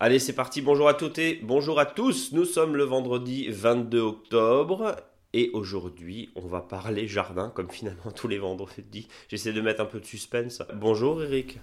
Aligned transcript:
Allez, 0.00 0.18
c'est 0.18 0.32
parti. 0.32 0.62
Bonjour 0.62 0.88
à 0.88 0.94
toutes 0.94 1.18
et 1.18 1.38
bonjour 1.42 1.78
à 1.78 1.86
tous. 1.86 2.32
Nous 2.32 2.44
sommes 2.44 2.76
le 2.76 2.84
vendredi 2.84 3.48
22 3.48 4.00
octobre. 4.00 4.96
Et 5.32 5.50
aujourd'hui, 5.52 6.30
on 6.34 6.46
va 6.46 6.60
parler 6.60 7.06
jardin, 7.06 7.50
comme 7.54 7.70
finalement 7.70 8.10
tous 8.14 8.28
les 8.28 8.38
vendredis. 8.38 9.06
J'essaie 9.28 9.52
de 9.52 9.60
mettre 9.60 9.80
un 9.80 9.86
peu 9.86 10.00
de 10.00 10.04
suspense. 10.04 10.62
Bonjour 10.74 11.22
Eric. 11.22 11.60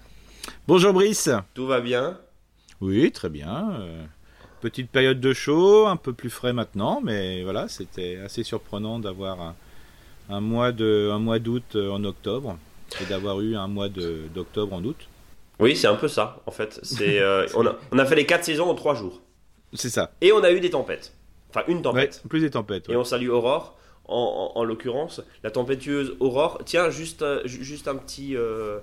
Bonjour 0.68 0.94
Brice. 0.94 1.30
Tout 1.54 1.68
va 1.68 1.82
bien? 1.82 2.18
Oui, 2.82 3.12
très 3.12 3.30
bien. 3.30 3.72
Euh, 3.82 4.06
petite 4.60 4.90
période 4.90 5.20
de 5.20 5.34
chaud, 5.34 5.88
un 5.88 5.96
peu 5.96 6.14
plus 6.14 6.30
frais 6.30 6.54
maintenant, 6.54 7.02
mais 7.04 7.44
voilà, 7.44 7.68
c'était 7.68 8.18
assez 8.18 8.44
surprenant 8.44 9.00
d'avoir 9.00 9.56
un, 10.30 10.42
mois 10.42 10.72
de 10.72 11.10
un 11.12 11.20
mois 11.20 11.40
d'août 11.40 11.76
euh, 11.76 11.90
en 11.92 12.04
octobre 12.04 12.58
et 13.02 13.06
d'avoir 13.06 13.42
eu 13.42 13.56
un 13.56 13.68
mois 13.68 13.90
d'octobre 13.90 14.74
en 14.74 14.84
août. 14.84 15.08
Oui, 15.60 15.76
c'est 15.76 15.88
un 15.88 15.96
peu 15.96 16.08
ça, 16.08 16.38
en 16.46 16.52
fait. 16.52 16.80
C'est, 16.84 17.20
euh, 17.20 17.46
on, 17.56 17.66
a, 17.66 17.76
on, 17.92 18.00
a, 18.00 18.06
fait 18.06 18.16
les 18.16 18.26
quatre 18.26 18.46
saisons 18.46 18.70
en 18.70 18.76
trois 18.76 18.96
jours. 18.96 19.22
C'est 19.74 19.90
ça. 19.90 20.12
Et 20.22 20.32
on 20.32 20.44
a 20.44 20.52
eu 20.52 20.60
des 20.60 20.70
tempêtes. 20.70 21.14
Enfin, 21.50 21.64
une 21.68 21.82
tempête. 21.82 22.24
plus 22.30 22.42
des 22.42 22.52
tempêtes. 22.52 22.90
Et 22.90 22.96
on 22.96 23.04
salue 23.04 23.30
Aurore, 23.30 23.78
en, 24.06 24.52
en, 24.56 24.64
l'occurrence. 24.64 25.22
La 25.44 25.52
tempétueuse 25.52 26.16
Aurore. 26.20 26.62
Tiens, 26.66 26.90
juste, 26.90 27.22
euh, 27.22 27.42
juste 27.46 27.88
un 27.88 27.96
petit, 27.96 28.36
euh, 28.36 28.80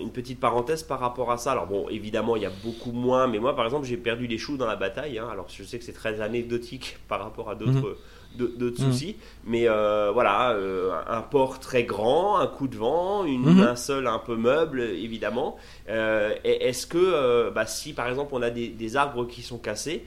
une 0.00 0.10
petite 0.10 0.40
parenthèse 0.40 0.82
par 0.82 1.00
rapport 1.00 1.30
à 1.30 1.38
ça. 1.38 1.52
Alors, 1.52 1.66
bon, 1.66 1.88
évidemment, 1.88 2.36
il 2.36 2.42
y 2.42 2.46
a 2.46 2.52
beaucoup 2.64 2.92
moins. 2.92 3.26
Mais 3.26 3.38
moi, 3.38 3.54
par 3.54 3.64
exemple, 3.64 3.86
j'ai 3.86 3.96
perdu 3.96 4.28
des 4.28 4.38
choux 4.38 4.56
dans 4.56 4.66
la 4.66 4.76
bataille. 4.76 5.18
Hein. 5.18 5.28
Alors, 5.30 5.46
je 5.48 5.62
sais 5.64 5.78
que 5.78 5.84
c'est 5.84 5.92
très 5.92 6.20
anecdotique 6.20 6.98
par 7.08 7.20
rapport 7.20 7.50
à 7.50 7.54
d'autres. 7.54 7.96
Mmh. 8.38 8.76
soucis. 8.76 9.16
Mais 9.44 9.68
euh, 9.68 10.10
voilà, 10.12 10.50
euh, 10.50 10.92
un 11.08 11.22
port 11.22 11.60
très 11.60 11.84
grand, 11.84 12.38
un 12.38 12.46
coup 12.46 12.68
de 12.68 12.76
vent, 12.76 13.24
une, 13.24 13.54
mmh. 13.54 13.60
un 13.60 13.76
seul 13.76 14.06
un 14.06 14.18
peu 14.18 14.36
meuble, 14.36 14.80
évidemment. 14.80 15.56
Euh, 15.88 16.34
Est-ce 16.44 16.86
que, 16.86 17.50
bah, 17.50 17.66
si 17.66 17.92
par 17.92 18.08
exemple 18.08 18.34
on 18.34 18.42
a 18.42 18.50
des, 18.50 18.68
des 18.68 18.96
arbres 18.96 19.26
qui 19.26 19.42
sont 19.42 19.58
cassés, 19.58 20.04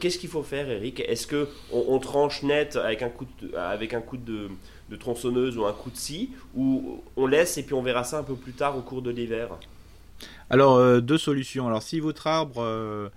qu'est-ce 0.00 0.18
qu'il 0.18 0.30
faut 0.30 0.42
faire, 0.42 0.68
Eric? 0.70 1.00
Est-ce 1.00 1.26
que 1.26 1.48
on, 1.72 1.98
tranche 1.98 2.42
net 2.42 2.76
avec 2.76 3.02
un 3.02 3.08
coup 3.08 3.26
de, 3.40 3.56
avec 3.56 3.94
un 3.94 4.00
coup 4.00 4.16
de, 4.16 4.48
de, 4.92 4.96
tronçonneuse 4.96 5.56
ou 5.56 5.64
un 5.64 5.72
coup 5.72 5.90
de 5.90 5.96
scie, 5.96 6.30
ou 6.54 7.02
on 7.16 7.26
laisse 7.26 7.58
et 7.58 7.62
puis 7.62 7.74
on 7.74 7.82
verra 7.82 8.04
ça 8.04 8.18
un 8.18 8.22
peu 8.22 8.34
plus 8.34 8.52
tard 8.52 8.76
au 8.76 8.82
cours 8.82 9.02
de 9.02 9.10
l'hiver 9.10 9.48
Alors, 10.50 11.00
deux 11.00 11.18
solutions. 11.18 11.66
Alors, 11.66 11.82
si 11.82 11.98
votre 11.98 12.26
arbre 12.26 13.10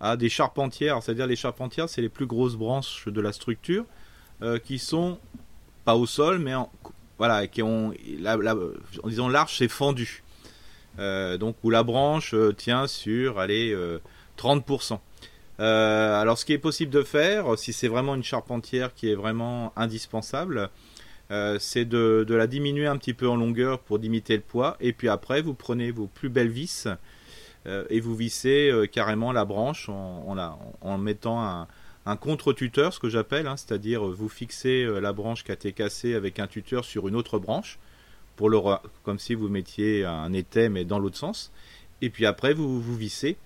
a 0.00 0.16
des 0.16 0.28
charpentières, 0.28 1.02
c'est-à-dire 1.02 1.26
les 1.26 1.36
charpentières, 1.36 1.88
c'est 1.88 2.02
les 2.02 2.08
plus 2.08 2.26
grosses 2.26 2.56
branches 2.56 3.08
de 3.08 3.20
la 3.20 3.32
structure. 3.32 3.84
Euh, 4.42 4.58
qui 4.58 4.80
sont 4.80 5.20
pas 5.84 5.94
au 5.94 6.04
sol, 6.04 6.40
mais 6.40 6.52
en, 6.52 6.68
voilà, 7.16 7.46
qui 7.46 7.62
ont, 7.62 7.94
la, 8.18 8.36
en 8.36 9.08
disant 9.08 9.28
l'arche 9.28 9.58
c'est 9.58 9.68
fendu. 9.68 10.24
Euh, 10.98 11.38
donc 11.38 11.54
où 11.62 11.70
la 11.70 11.84
branche 11.84 12.34
euh, 12.34 12.52
tient 12.52 12.88
sur 12.88 13.38
allez 13.38 13.72
30%. 14.36 14.98
alors 15.58 16.38
ce 16.38 16.44
qui 16.44 16.54
est 16.54 16.58
possible 16.58 16.90
de 16.90 17.02
faire, 17.02 17.56
si 17.56 17.72
c'est 17.72 17.86
vraiment 17.86 18.16
une 18.16 18.24
charpentière 18.24 18.94
qui 18.94 19.10
est 19.10 19.14
vraiment 19.14 19.72
indispensable, 19.76 20.70
c'est 21.58 21.84
de, 21.84 22.26
la 22.28 22.46
diminuer 22.46 22.86
un 22.86 22.96
petit 22.96 23.14
peu 23.14 23.28
en 23.28 23.36
longueur 23.36 23.78
pour 23.80 23.98
limiter 23.98 24.36
le 24.36 24.42
poids, 24.42 24.76
et 24.80 24.92
puis 24.92 25.08
après 25.08 25.40
vous 25.42 25.54
prenez 25.54 25.90
vos 25.90 26.06
plus 26.06 26.28
belles 26.28 26.50
vis 26.50 26.88
et 27.66 28.00
vous 28.00 28.14
vissez 28.14 28.72
carrément 28.92 29.32
la 29.32 29.44
branche 29.44 29.88
en, 29.88 30.98
mettant 30.98 31.66
un, 32.06 32.16
contre-tuteur, 32.16 32.92
ce 32.92 32.98
que 32.98 33.08
j'appelle, 33.08 33.46
hein, 33.46 33.56
c'est-à-dire 33.56 34.06
euh, 34.06 34.12
vous 34.12 34.28
fixez 34.28 34.82
euh, 34.82 34.98
la 34.98 35.12
branche 35.12 35.44
qui 35.44 35.52
a 35.52 35.54
été 35.54 35.72
cassée 35.72 36.14
avec 36.14 36.40
un 36.40 36.48
tuteur 36.48 36.84
sur 36.84 37.06
une 37.06 37.14
autre 37.14 37.38
branche, 37.38 37.78
pour 38.36 38.50
comme 39.04 39.18
si 39.18 39.34
vous 39.34 39.48
mettiez 39.48 40.04
un 40.04 40.32
étai 40.32 40.68
mais 40.68 40.84
dans 40.84 40.98
l'autre 40.98 41.16
sens, 41.16 41.52
et 42.00 42.10
puis 42.10 42.26
après 42.26 42.54
vous 42.54 42.80
vous 42.80 42.96
vissez. 42.96 43.36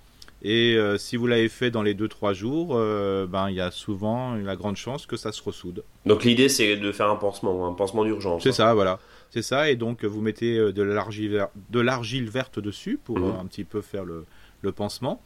Et 0.48 0.76
euh, 0.76 0.96
si 0.96 1.16
vous 1.16 1.26
l'avez 1.26 1.48
fait 1.48 1.70
dans 1.70 1.82
les 1.82 1.94
2-3 1.94 2.32
jours, 2.32 2.76
ben 3.28 3.50
il 3.50 3.56
y 3.56 3.60
a 3.60 3.70
souvent 3.70 4.34
la 4.34 4.54
grande 4.54 4.76
chance 4.76 5.06
que 5.06 5.16
ça 5.16 5.32
se 5.32 5.42
ressoude. 5.42 5.82
Donc 6.04 6.24
l'idée 6.24 6.48
c'est 6.48 6.76
de 6.76 6.92
faire 6.92 7.10
un 7.10 7.16
pansement, 7.16 7.66
un 7.66 7.72
pansement 7.72 8.04
d'urgence. 8.04 8.42
C'est 8.42 8.52
ça, 8.52 8.72
voilà. 8.74 9.00
C'est 9.30 9.42
ça, 9.42 9.70
et 9.70 9.76
donc 9.76 10.04
vous 10.04 10.20
mettez 10.20 10.56
de 10.56 11.80
l'argile 11.80 12.30
verte 12.30 12.60
dessus 12.60 12.98
pour 13.02 13.18
mmh. 13.18 13.40
un 13.40 13.46
petit 13.46 13.64
peu 13.64 13.80
faire 13.80 14.04
le, 14.04 14.24
le 14.62 14.72
pansement. 14.72 15.20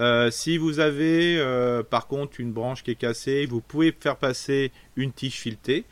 Euh, 0.00 0.30
si 0.30 0.58
vous 0.58 0.80
avez 0.80 1.38
euh, 1.38 1.82
par 1.82 2.08
contre 2.08 2.40
une 2.40 2.52
branche 2.52 2.82
qui 2.82 2.90
est 2.90 2.96
cassée, 2.96 3.46
vous 3.46 3.60
pouvez 3.60 3.92
faire 3.92 4.16
passer 4.16 4.72
une 4.96 5.12
tige 5.12 5.34
filetée. 5.34 5.84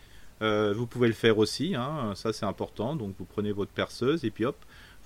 Euh, 0.43 0.75
vous 0.77 0.87
pouvez 0.87 1.07
le 1.07 1.15
faire 1.15 1.39
aussi, 1.39 1.77
hein, 1.77 2.13
ça 2.17 2.33
c'est 2.33 2.47
important. 2.47 2.97
Donc 2.97 3.15
vous 3.19 3.25
prenez 3.25 3.53
votre 3.53 3.71
perceuse 3.71 4.25
et 4.25 4.31
puis 4.31 4.45
hop, 4.45 4.57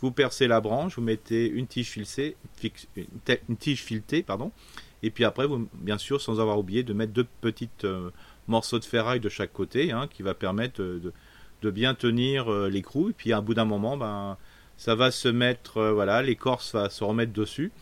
vous 0.01 0.11
percez 0.11 0.47
la 0.47 0.61
branche, 0.61 0.97
vous 0.97 1.03
mettez 1.03 1.49
une 1.49 1.67
tige 1.67 1.91
filetée, 1.91 2.37
pardon, 4.23 4.53
et 5.03 5.11
puis 5.11 5.25
après, 5.25 5.47
vous, 5.47 5.69
bien 5.75 5.99
sûr, 5.99 6.21
sans 6.21 6.41
avoir 6.41 6.59
oublié 6.59 6.83
de 6.83 6.93
mettre 6.93 7.13
deux 7.13 7.27
petites 7.41 7.87
morceaux 8.49 8.79
de 8.79 8.85
ferraille 8.85 9.21
de 9.21 9.29
chaque 9.29 9.53
côté, 9.53 9.93
hein, 9.93 10.09
qui 10.09 10.23
va 10.23 10.35
permettre 10.35 10.83
de, 10.83 11.13
de 11.63 11.71
bien 11.71 11.95
tenir 11.95 12.51
l'écrou. 12.51 13.11
Et 13.11 13.13
puis 13.13 13.33
à 13.33 13.41
bout 13.41 13.55
d'un 13.55 13.65
moment, 13.65 13.97
ben, 13.97 14.37
ça 14.77 14.95
va 14.95 15.11
se 15.11 15.29
mettre, 15.29 15.83
voilà, 15.83 16.23
l'écorce 16.23 16.75
va 16.75 16.91
se 16.91 17.05
remettre 17.05 17.33
dessus. 17.33 17.73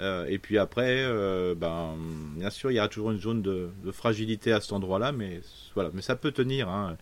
Euh, 0.00 0.26
et 0.26 0.38
puis 0.38 0.58
après, 0.58 1.04
euh, 1.04 1.54
ben, 1.54 1.94
bien 2.36 2.50
sûr, 2.50 2.70
il 2.70 2.74
y 2.74 2.78
a 2.78 2.88
toujours 2.88 3.12
une 3.12 3.20
zone 3.20 3.42
de, 3.42 3.70
de 3.84 3.92
fragilité 3.92 4.52
à 4.52 4.60
cet 4.60 4.72
endroit-là, 4.72 5.12
mais 5.12 5.40
voilà, 5.74 5.90
mais 5.94 6.02
ça 6.02 6.16
peut 6.16 6.32
tenir. 6.32 6.68
Hein 6.68 6.96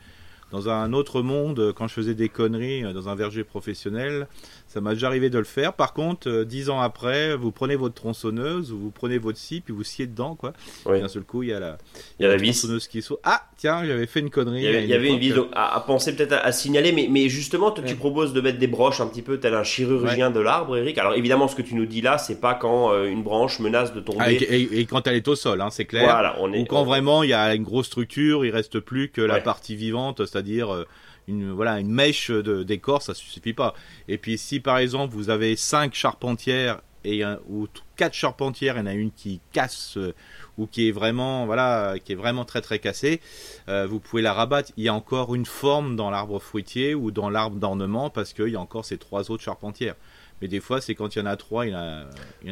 dans 0.53 0.69
un 0.69 0.93
autre 0.93 1.23
monde, 1.23 1.73
quand 1.75 1.89
je 1.89 1.95
faisais 1.95 2.15
des 2.15 2.29
conneries 2.29 2.85
euh, 2.85 2.93
dans 2.93 3.09
un 3.09 3.15
verger 3.15 3.43
professionnel, 3.43 4.29
ça 4.73 4.81
m'a 4.81 4.95
déjà 4.95 5.09
arrivé 5.09 5.29
de 5.29 5.39
le 5.39 5.45
faire. 5.45 5.75
Par 5.75 5.93
contre, 5.93 6.31
euh, 6.31 6.45
dix 6.47 6.71
ans 6.71 6.81
après, 6.81 7.37
vous 7.37 7.53
prenez 7.53 7.77
votre 7.77 7.95
tronçonneuse, 7.95 8.73
vous 8.73 8.91
prenez 8.91 9.19
votre 9.19 9.37
scie, 9.37 9.61
puis 9.61 9.75
vous 9.75 9.85
sciez 9.85 10.07
dedans, 10.07 10.35
quoi. 10.35 10.55
Oui. 10.87 10.99
D'un 10.99 11.09
seul 11.09 11.25
coup, 11.25 11.43
il 11.43 11.51
y 11.51 11.53
a 11.53 11.61
la, 11.61 11.77
il 12.19 12.23
y 12.23 12.27
a 12.27 12.31
la, 12.31 12.41
tronçonneuse 12.41 12.89
qui 12.89 13.03
saute. 13.03 13.21
Ah, 13.23 13.43
tiens, 13.59 13.85
j'avais 13.85 14.07
fait 14.07 14.21
une 14.21 14.31
connerie. 14.31 14.65
Il 14.65 14.87
y 14.87 14.95
avait, 14.95 15.09
une, 15.09 15.19
vis 15.19 15.35
à, 15.53 15.85
penser 15.87 16.17
peut-être 16.17 16.33
à, 16.33 16.53
signaler, 16.53 16.93
mais, 16.93 17.07
mais 17.11 17.29
justement, 17.29 17.71
toi, 17.71 17.85
tu 17.85 17.97
proposes 17.97 18.33
de 18.33 18.41
mettre 18.41 18.59
des 18.59 18.67
broches 18.67 19.03
un 19.03 19.07
petit 19.09 19.21
peu 19.21 19.39
tel 19.39 19.53
un 19.55 19.63
chirurgien 19.63 20.31
de 20.31 20.41
l'arbre, 20.41 20.75
Eric. 20.79 20.97
Alors 20.97 21.15
évidemment, 21.15 21.49
ce 21.49 21.57
que 21.57 21.63
tu 21.63 21.75
nous 21.75 21.87
dis 21.87 22.01
là, 22.01 22.17
c'est 22.17 22.41
pas 22.41 22.55
quand 22.55 22.93
euh, 22.93 23.05
une 23.05 23.23
branche 23.23 23.59
menace 23.59 23.93
de 23.93 24.01
tomber. 24.01 24.21
Ah, 24.21 24.33
et, 24.33 24.87
quand 24.87 25.07
elle 25.07 25.17
est 25.17 25.29
au 25.29 25.37
sol, 25.37 25.61
hein, 25.61 25.69
c'est 25.71 25.85
clair. 25.85 26.05
Voilà, 26.05 26.37
on 26.41 26.51
est, 26.53 26.61
Ou 26.61 26.65
quand 26.65 26.85
vraiment 26.85 27.23
il 27.23 27.29
y 27.29 27.35
a 27.35 27.55
une 27.55 27.63
grosse 27.63 27.87
structure, 27.87 28.47
il 28.47 28.51
reste 28.51 28.81
plus 28.81 29.11
que 29.11 29.21
la 29.21 29.41
partie 29.41 29.77
vivante, 29.77 30.25
c'est-à-dire 30.25 30.73
euh, 30.73 30.87
une 31.29 31.53
voilà 31.53 31.81
une 31.81 31.91
mèche 31.91 32.31
d'écorce, 32.31 33.07
ça 33.07 33.15
suffit 33.15 33.53
pas. 33.53 33.75
Et 34.09 34.19
puis 34.19 34.39
si 34.39 34.61
par 34.61 34.79
exemple 34.79 35.15
vous 35.15 35.31
avez 35.31 35.57
cinq 35.57 35.95
charpentières 35.95 36.81
et 37.05 37.25
ou 37.49 37.67
quatre 37.97 38.15
charpentières, 38.15 38.77
il 38.77 38.81
y 38.81 38.83
en 38.83 38.87
a 38.87 38.95
une 38.95 39.11
qui 39.11 39.41
casse 39.53 39.97
euh, 39.97 40.15
ou 40.59 40.67
qui 40.67 40.89
est 40.89 40.93
vraiment 40.93 41.47
voilà 41.47 41.97
qui 42.05 42.13
est 42.13 42.17
vraiment 42.17 42.45
très 42.45 42.61
très 42.61 42.79
cassée, 42.79 43.21
euh, 43.69 43.87
vous 43.87 44.01
pouvez 44.01 44.23
la 44.23 44.33
rabattre. 44.33 44.73
Il 44.77 44.85
y 44.85 44.89
a 44.89 44.95
encore 44.95 45.35
une 45.35 45.47
forme 45.47 45.97
dans 45.97 46.11
l'arbre 46.11 46.39
fruitier 46.39 46.95
ou 46.95 47.11
dans 47.11 47.31
l'arbre 47.31 47.57
d'ornement 47.57 48.11
parce 48.11 48.33
qu'il 48.33 48.49
y 48.49 48.57
a 48.57 48.61
encore 48.61 48.85
ces 48.85 48.99
trois 48.99 49.31
autres 49.31 49.43
charpentières. 49.43 49.97
Mais 50.43 50.49
des 50.49 50.59
fois, 50.59 50.81
c'est 50.81 50.97
quand 50.97 51.15
il 51.15 51.21
y 51.21 51.23
en 51.23 51.27
a 51.27 51.37
trois, 51.37 51.67
il 51.67 51.73
y 51.73 51.75
en 51.77 51.79
a. 51.79 52.03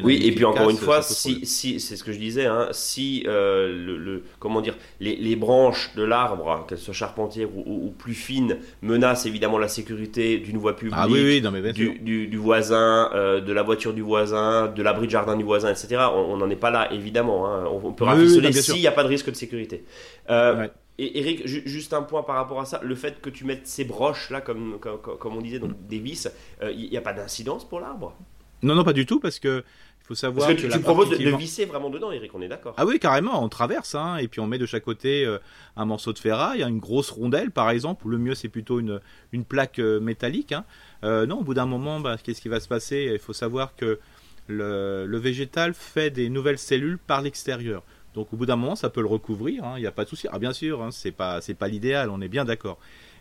oui, 0.01 0.21
et 0.23 0.31
puis 0.31 0.45
encore 0.45 0.69
une 0.69 0.77
fois, 0.77 1.01
si, 1.01 1.45
si 1.45 1.81
c'est 1.81 1.97
ce 1.97 2.05
que 2.05 2.13
je 2.13 2.19
disais, 2.19 2.45
hein, 2.45 2.69
si 2.71 3.25
euh, 3.27 3.97
le, 3.97 4.23
comment 4.39 4.61
dire, 4.61 4.77
les, 5.01 5.17
les 5.17 5.35
branches 5.35 5.91
de 5.97 6.03
l'arbre, 6.03 6.65
qu'elles 6.69 6.77
soient 6.77 6.93
charpentières 6.93 7.49
ou, 7.53 7.93
plus 7.97 8.13
fines, 8.13 8.59
menacent 8.81 9.25
évidemment 9.25 9.57
la 9.57 9.67
sécurité 9.67 10.37
d'une 10.37 10.57
voie 10.57 10.77
publique, 10.77 10.95
ah, 10.97 11.07
oui, 11.09 11.21
oui, 11.21 11.41
non, 11.41 11.51
mais 11.51 11.73
du, 11.73 11.99
du, 11.99 12.27
du, 12.27 12.37
voisin, 12.37 13.09
euh, 13.13 13.41
de 13.41 13.51
la 13.51 13.61
voiture 13.61 13.93
du 13.93 14.01
voisin, 14.01 14.67
de 14.67 14.81
l'abri 14.81 15.07
de 15.07 15.11
jardin 15.11 15.35
du 15.35 15.43
voisin, 15.43 15.69
etc. 15.69 15.97
On 16.15 16.37
n'en 16.37 16.49
est 16.49 16.55
pas 16.55 16.71
là, 16.71 16.93
évidemment. 16.93 17.53
Hein. 17.53 17.65
On, 17.83 17.91
peut 17.91 18.05
rafistoler 18.05 18.53
s'il 18.53 18.79
n'y 18.79 18.87
a 18.87 18.93
pas 18.93 19.03
de 19.03 19.09
risque 19.09 19.29
de 19.29 19.35
sécurité. 19.35 19.83
Euh, 20.29 20.69
et 21.01 21.19
Eric, 21.19 21.47
juste 21.47 21.93
un 21.93 22.03
point 22.03 22.21
par 22.21 22.35
rapport 22.35 22.61
à 22.61 22.65
ça, 22.65 22.79
le 22.83 22.93
fait 22.93 23.21
que 23.21 23.31
tu 23.31 23.43
mettes 23.43 23.65
ces 23.65 23.83
broches 23.83 24.29
là, 24.29 24.39
comme, 24.39 24.77
comme, 24.79 25.35
on 25.35 25.41
disait, 25.41 25.57
donc 25.57 25.71
des 25.87 25.97
vis, 25.97 26.29
il 26.61 26.67
euh, 26.67 26.73
n'y 26.73 26.97
a 26.97 27.01
pas 27.01 27.13
d'incidence 27.13 27.67
pour 27.67 27.79
l'arbre? 27.79 28.15
Non, 28.61 28.75
non, 28.75 28.83
pas 28.83 28.93
du 28.93 29.07
tout, 29.07 29.19
parce 29.19 29.39
que 29.39 29.63
il 30.01 30.05
faut 30.05 30.13
savoir 30.13 30.47
parce 30.47 30.61
que, 30.61 30.67
tu, 30.67 30.79
proposes 30.79 31.09
de, 31.09 31.35
visser 31.35 31.65
vraiment 31.65 31.89
dedans, 31.89 32.11
Eric, 32.11 32.35
on 32.35 32.41
est 32.41 32.47
d'accord 32.47 32.75
Ah 32.77 32.85
oui, 32.85 32.99
carrément, 32.99 33.43
on 33.43 33.49
traverse, 33.49 33.95
hein, 33.95 34.17
et 34.17 34.27
puis 34.27 34.39
on 34.41 34.47
met 34.47 34.59
de 34.59 34.65
chaque 34.67 34.83
côté 34.83 35.25
euh, 35.25 35.39
un 35.75 35.85
morceau 35.85 36.13
de 36.13 36.19
ferraille, 36.19 36.61
une 36.61 36.79
grosse 36.79 37.09
rondelle 37.09 37.49
par 37.49 37.71
exemple, 37.71 38.05
ou 38.05 38.09
le 38.09 38.19
mieux 38.19 38.35
c'est 38.35 38.49
plutôt 38.49 38.79
une, 38.79 38.99
une 39.31 39.43
plaque 39.45 39.79
euh, 39.79 39.99
métallique. 39.99 40.51
Hein. 40.51 40.65
non, 41.01 41.39
au 41.39 41.43
bout 41.43 41.55
d'un 41.55 41.65
moment, 41.65 41.99
bah, 41.99 42.17
qu'est-ce 42.21 42.41
qui 42.41 42.49
va 42.49 42.59
se 42.59 42.67
passer? 42.67 43.09
Il 43.11 43.19
faut 43.19 43.33
savoir 43.33 43.75
que 43.75 43.99
le, 44.47 45.05
le 45.07 45.17
végétal 45.17 45.73
fait 45.73 46.11
des 46.11 46.29
nouvelles 46.29 46.59
cellules 46.59 46.99
par 46.99 47.21
l'extérieur. 47.21 47.83
Donc 48.13 48.33
au 48.33 48.35
bout 48.35 48.45
d'un 48.45 48.57
moment, 48.57 48.75
ça 48.75 48.89
peut 48.89 49.01
le 49.01 49.07
recouvrir, 49.07 49.63
hein, 49.63 49.73
il 49.77 49.81
n'y 49.81 49.87
a 49.87 49.91
pas 49.91 50.03
de 50.03 50.09
souci. 50.09 50.27
Ah 50.31 50.39
bien 50.39 50.53
sûr, 50.53 50.81
hein, 50.81 50.89
c'est 50.91 51.11
pas 51.11 51.67
l'idéal, 51.67 52.09
on 52.09 52.21
est 52.21 52.27
bien 52.27 52.45
d'accord. 52.45 52.77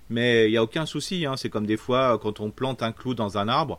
Mais 0.09 0.49
il 0.49 0.51
n'y 0.51 0.57
a 0.57 0.63
aucun 0.63 0.87
souci. 0.87 1.25
Hein, 1.25 1.37
c'est 1.37 1.49
comme 1.49 1.67
des 1.67 1.77
fois 1.77 2.19
quand 2.21 2.41
on 2.41 2.51
plante 2.51 2.83
un 2.83 2.93
clou 2.93 3.15
dans 3.15 3.39
un 3.39 3.49
arbre, 3.49 3.79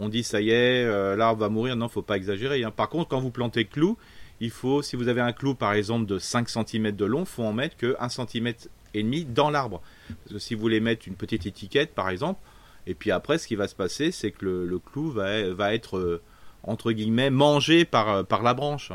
on 0.00 0.08
dit 0.08 0.22
ça 0.22 0.40
y 0.40 0.50
est, 0.50 0.84
euh, 0.84 1.16
l'arbre 1.16 1.40
va 1.40 1.48
mourir. 1.48 1.76
Non, 1.76 1.88
faut 1.88 2.02
pas 2.02 2.16
exagérer. 2.16 2.64
Par 2.76 2.88
contre, 2.88 3.08
quand 3.08 3.20
vous 3.20 3.30
plantez 3.30 3.64
clou, 3.64 3.98
il 4.40 4.50
faut, 4.50 4.82
si 4.82 4.96
vous 4.96 5.08
avez 5.08 5.20
un 5.20 5.32
clou 5.32 5.54
par 5.54 5.72
exemple 5.72 6.06
de 6.06 6.18
5 6.18 6.48
cm 6.48 6.92
de 6.92 7.04
long, 7.04 7.24
faut 7.24 7.42
en 7.42 7.52
mettre 7.52 7.76
que 7.76 7.96
1 7.98 8.08
cm 8.08 8.52
et 8.94 9.02
demi 9.02 9.24
dans 9.24 9.50
l'arbre. 9.50 9.82
Parce 10.24 10.34
que 10.34 10.38
si 10.38 10.54
vous 10.54 10.60
voulez 10.60 10.80
mettre 10.80 11.08
une 11.08 11.16
petite 11.16 11.46
étiquette 11.46 11.94
par 11.94 12.08
exemple, 12.08 12.40
et 12.86 12.94
puis 12.94 13.10
après 13.10 13.38
ce 13.38 13.48
qui 13.48 13.56
va 13.56 13.66
se 13.66 13.74
passer, 13.74 14.12
c'est 14.12 14.30
que 14.30 14.44
le, 14.44 14.78
clou 14.78 15.10
va, 15.10 15.74
être 15.74 15.96
euh, 15.96 16.22
entre 16.62 16.92
guillemets 16.92 17.30
mangé 17.30 17.84
par, 17.84 18.08
euh, 18.08 18.22
par 18.22 18.42
la 18.42 18.54
branche. 18.54 18.92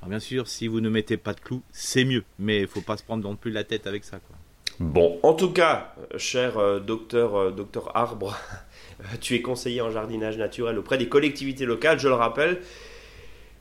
Alors 0.00 0.10
bien 0.10 0.20
sûr, 0.20 0.48
si 0.48 0.66
vous 0.66 0.80
ne 0.80 0.88
mettez 0.88 1.16
pas 1.16 1.34
de 1.34 1.40
clou, 1.40 1.62
c'est 1.72 2.04
mieux, 2.04 2.24
mais 2.38 2.60
il 2.60 2.66
faut 2.66 2.80
pas 2.80 2.96
se 2.96 3.02
prendre 3.02 3.22
non 3.22 3.36
plus 3.36 3.50
la 3.50 3.64
tête 3.64 3.86
avec 3.86 4.04
ça. 4.04 4.18
Quoi. 4.18 4.36
Bon, 4.80 5.18
en 5.22 5.34
tout 5.34 5.52
cas, 5.52 5.94
cher 6.16 6.58
euh, 6.58 6.80
docteur, 6.80 7.52
docteur 7.52 7.94
Arbre, 7.94 8.34
tu 9.20 9.34
es 9.34 9.42
conseiller 9.42 9.82
en 9.82 9.90
jardinage 9.90 10.38
naturel 10.38 10.78
auprès 10.78 10.96
des 10.96 11.08
collectivités 11.08 11.66
locales, 11.66 11.98
je 11.98 12.08
le 12.08 12.14
rappelle. 12.14 12.60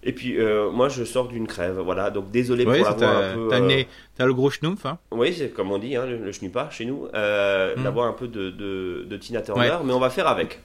Et 0.01 0.13
puis, 0.13 0.39
euh, 0.39 0.71
moi, 0.71 0.87
je 0.87 1.03
sors 1.03 1.27
d'une 1.27 1.45
crève, 1.45 1.77
voilà. 1.79 2.09
Donc, 2.09 2.31
désolé 2.31 2.63
pour 2.63 2.73
l'avoir 2.73 3.17
un 3.17 3.33
peu. 3.33 3.47
T'as 3.49 3.59
euh... 3.59 4.27
le 4.27 4.33
gros 4.33 4.49
schnouf, 4.49 4.85
hein 4.85 4.97
Oui, 5.11 5.33
c'est 5.37 5.49
comme 5.49 5.71
on 5.71 5.77
dit, 5.77 5.95
hein, 5.95 6.05
le, 6.05 6.17
le 6.17 6.49
pas 6.49 6.69
chez 6.69 6.85
nous. 6.85 7.07
Euh, 7.13 7.75
hmm. 7.75 7.83
D'avoir 7.83 8.07
un 8.07 8.13
peu 8.13 8.27
de, 8.27 8.49
de, 8.49 9.05
de 9.09 9.17
Tina 9.17 9.41
Turner, 9.41 9.77
mais 9.83 9.91
on 9.91 9.99
va 9.99 10.09
faire 10.09 10.27
avec. 10.27 10.59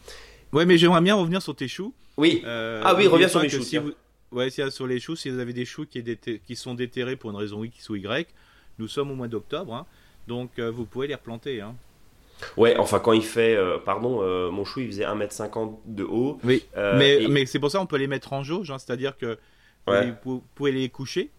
Ouais, 0.52 0.66
mais 0.66 0.78
j'aimerais 0.78 1.00
bien 1.00 1.16
revenir 1.16 1.42
sur 1.42 1.56
tes 1.56 1.66
choux. 1.66 1.92
Oui. 2.16 2.42
Euh, 2.46 2.80
ah 2.84 2.94
oui, 2.94 3.08
reviens 3.08 3.26
sur 3.26 3.40
les 3.40 3.48
choux. 3.48 3.62
Si 3.62 3.76
vous... 3.76 3.92
Ouais, 4.34 4.50
sur 4.50 4.86
les 4.86 5.00
choux, 5.00 5.16
si 5.16 5.30
vous 5.30 5.38
avez 5.38 5.52
des 5.52 5.64
choux 5.64 5.86
qui, 5.86 6.04
qui, 6.46 6.56
sont 6.56 6.74
déterrés 6.74 7.16
pour 7.16 7.30
une 7.30 7.36
raison 7.36 7.64
X 7.64 7.88
ou 7.88 7.96
Y, 7.96 8.28
nous 8.78 8.88
sommes 8.88 9.10
au 9.10 9.14
mois 9.14 9.28
d'octobre, 9.28 9.74
hein, 9.74 9.86
donc 10.28 10.58
vous 10.58 10.84
pouvez 10.84 11.06
les 11.06 11.14
replanter. 11.14 11.60
Hein. 11.60 11.74
Ouais, 12.56 12.76
enfin 12.76 13.00
quand 13.00 13.12
il 13.12 13.24
fait, 13.24 13.56
euh, 13.56 13.78
pardon, 13.78 14.20
euh, 14.22 14.50
mon 14.50 14.64
chou 14.64 14.80
il 14.80 14.88
faisait 14.88 15.04
1m50 15.04 15.78
de 15.86 16.04
haut. 16.04 16.38
Oui, 16.44 16.64
euh, 16.76 16.98
mais, 16.98 17.26
mais 17.28 17.46
c'est 17.46 17.58
pour 17.58 17.70
ça 17.70 17.78
qu'on 17.78 17.86
peut 17.86 17.96
les 17.96 18.06
mettre 18.06 18.32
en 18.32 18.42
jauge, 18.42 18.70
hein, 18.70 18.78
c'est-à-dire 18.78 19.16
que 19.16 19.38
vous, 20.24 20.42
pouvez 20.54 20.72
les 20.72 20.88
coucher 20.88 21.30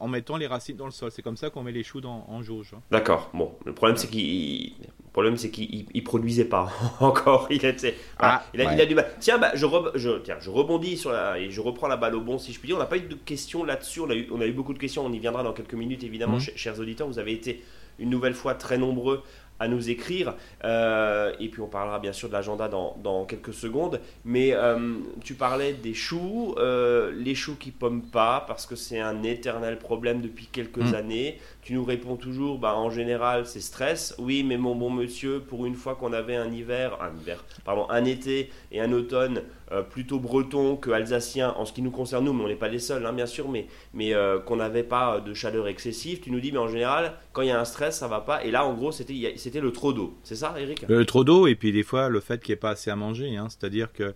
en 0.00 0.08
mettant 0.08 0.36
les 0.36 0.46
racines 0.46 0.76
dans 0.76 0.84
le 0.84 0.92
sol. 0.92 1.10
C'est 1.10 1.22
comme 1.22 1.36
ça 1.36 1.50
qu'on 1.50 1.62
met 1.62 1.72
les 1.72 1.82
choux 1.82 2.00
dans, 2.00 2.26
en 2.28 2.42
jauge. 2.42 2.72
Hein. 2.76 2.82
D'accord, 2.90 3.30
bon, 3.32 3.54
le 3.64 3.72
problème 3.72 3.96
c'est 3.96 4.08
qu'il 4.08 4.74
problème 5.12 5.36
c'est 5.36 5.50
qu'il 5.50 6.04
produisait 6.04 6.44
pas 6.44 6.70
encore. 7.00 7.46
Il 7.50 7.64
était, 7.64 7.94
ah, 8.18 8.42
il, 8.54 8.60
a, 8.62 8.86
du 8.86 8.94
mal. 8.94 9.06
Tiens, 9.20 9.38
bah, 9.38 9.52
je, 9.54 9.66
je, 9.94 10.18
tiens, 10.18 10.36
je 10.40 10.50
rebondis 10.50 10.96
sur 10.96 11.12
la, 11.12 11.38
et 11.38 11.50
je 11.50 11.60
reprends 11.60 11.88
la 11.88 11.96
balle 11.96 12.14
au 12.14 12.20
bon 12.20 12.38
si 12.38 12.52
je 12.52 12.58
puis 12.58 12.68
dire. 12.68 12.76
On 12.76 12.80
n'a 12.80 12.86
pas 12.86 12.96
eu 12.96 13.02
de 13.02 13.14
questions 13.14 13.64
là-dessus. 13.64 14.00
On 14.00 14.10
a 14.10 14.14
eu, 14.14 14.28
on 14.32 14.40
a 14.40 14.46
eu 14.46 14.52
beaucoup 14.52 14.72
de 14.72 14.78
questions. 14.78 15.04
On 15.04 15.12
y 15.12 15.18
viendra 15.18 15.42
dans 15.42 15.52
quelques 15.52 15.74
minutes 15.74 16.02
évidemment, 16.04 16.36
mhm. 16.36 16.56
chers 16.56 16.78
auditeurs. 16.80 17.06
Vous 17.06 17.18
avez 17.18 17.32
été 17.32 17.62
une 17.98 18.10
nouvelle 18.10 18.34
fois 18.34 18.54
très 18.54 18.78
nombreux 18.78 19.22
à 19.62 19.68
nous 19.68 19.90
écrire. 19.90 20.34
Euh, 20.64 21.32
et 21.38 21.48
puis 21.48 21.60
on 21.62 21.68
parlera 21.68 21.98
bien 22.00 22.12
sûr 22.12 22.28
de 22.28 22.32
l'agenda 22.32 22.68
dans, 22.68 22.96
dans, 23.02 23.24
quelques 23.24 23.54
secondes. 23.54 24.00
Mais 24.24 24.52
euh, 24.52 24.94
tu 25.22 25.34
parlais 25.34 25.72
des 25.72 25.94
choux, 25.94 26.54
euh, 26.58 27.12
les 27.14 27.34
choux 27.34 27.54
qui 27.54 27.70
pomment 27.70 28.02
pas 28.02 28.44
parce 28.46 28.66
que 28.66 28.74
c'est 28.74 29.00
un 29.00 29.22
éternel 29.22 29.78
problème 29.78 30.20
depuis 30.20 30.46
quelques 30.46 30.78
mm. 30.78 30.94
années. 30.94 31.38
Tu 31.62 31.74
nous 31.74 31.84
réponds 31.84 32.16
toujours, 32.16 32.58
bah, 32.58 32.74
en 32.74 32.90
général 32.90 33.46
c'est 33.46 33.60
stress. 33.60 34.16
Oui, 34.18 34.42
mais 34.42 34.56
mon 34.56 34.74
bon 34.74 34.90
monsieur, 34.90 35.38
pour 35.38 35.64
une 35.64 35.76
fois 35.76 35.94
qu'on 35.94 36.12
avait 36.12 36.34
un 36.34 36.52
hiver, 36.52 36.98
un 37.00 37.16
hiver, 37.20 37.44
pardon, 37.64 37.86
un 37.88 38.04
été 38.04 38.50
et 38.72 38.80
un 38.80 38.90
automne 38.90 39.42
euh, 39.70 39.82
plutôt 39.82 40.18
breton 40.18 40.74
que 40.76 40.90
alsacien 40.90 41.54
en 41.56 41.64
ce 41.64 41.72
qui 41.72 41.80
nous 41.80 41.92
concerne 41.92 42.24
nous, 42.24 42.32
mais 42.32 42.44
on 42.44 42.48
n'est 42.48 42.56
pas 42.56 42.66
les 42.66 42.80
seuls, 42.80 43.06
hein, 43.06 43.12
bien 43.12 43.26
sûr, 43.26 43.48
mais, 43.48 43.68
mais 43.94 44.12
euh, 44.12 44.40
qu'on 44.40 44.56
n'avait 44.56 44.82
pas 44.82 45.20
de 45.20 45.34
chaleur 45.34 45.68
excessive. 45.68 46.18
Tu 46.18 46.32
nous 46.32 46.40
dis, 46.40 46.50
mais 46.50 46.58
en 46.58 46.66
général, 46.66 47.14
quand 47.32 47.42
il 47.42 47.48
y 47.48 47.52
a 47.52 47.60
un 47.60 47.64
stress, 47.64 47.96
ça 47.96 48.08
va 48.08 48.20
pas. 48.20 48.44
Et 48.44 48.50
là, 48.50 48.66
en 48.66 48.74
gros, 48.74 48.90
c'était, 48.90 49.60
le 49.60 49.72
trop 49.72 49.92
d'eau. 49.92 50.18
C'est 50.24 50.34
ça, 50.34 50.56
Eric? 50.58 50.84
Le 50.88 51.06
trop 51.06 51.22
d'eau, 51.22 51.46
et 51.46 51.54
puis 51.54 51.70
des 51.70 51.84
fois, 51.84 52.08
le 52.08 52.18
fait 52.18 52.42
qu'il 52.42 52.52
n'y 52.52 52.54
ait 52.54 52.60
pas 52.60 52.70
assez 52.70 52.90
à 52.90 52.96
manger. 52.96 53.36
Hein. 53.36 53.46
c'est-à-dire 53.48 53.92
que 53.92 54.14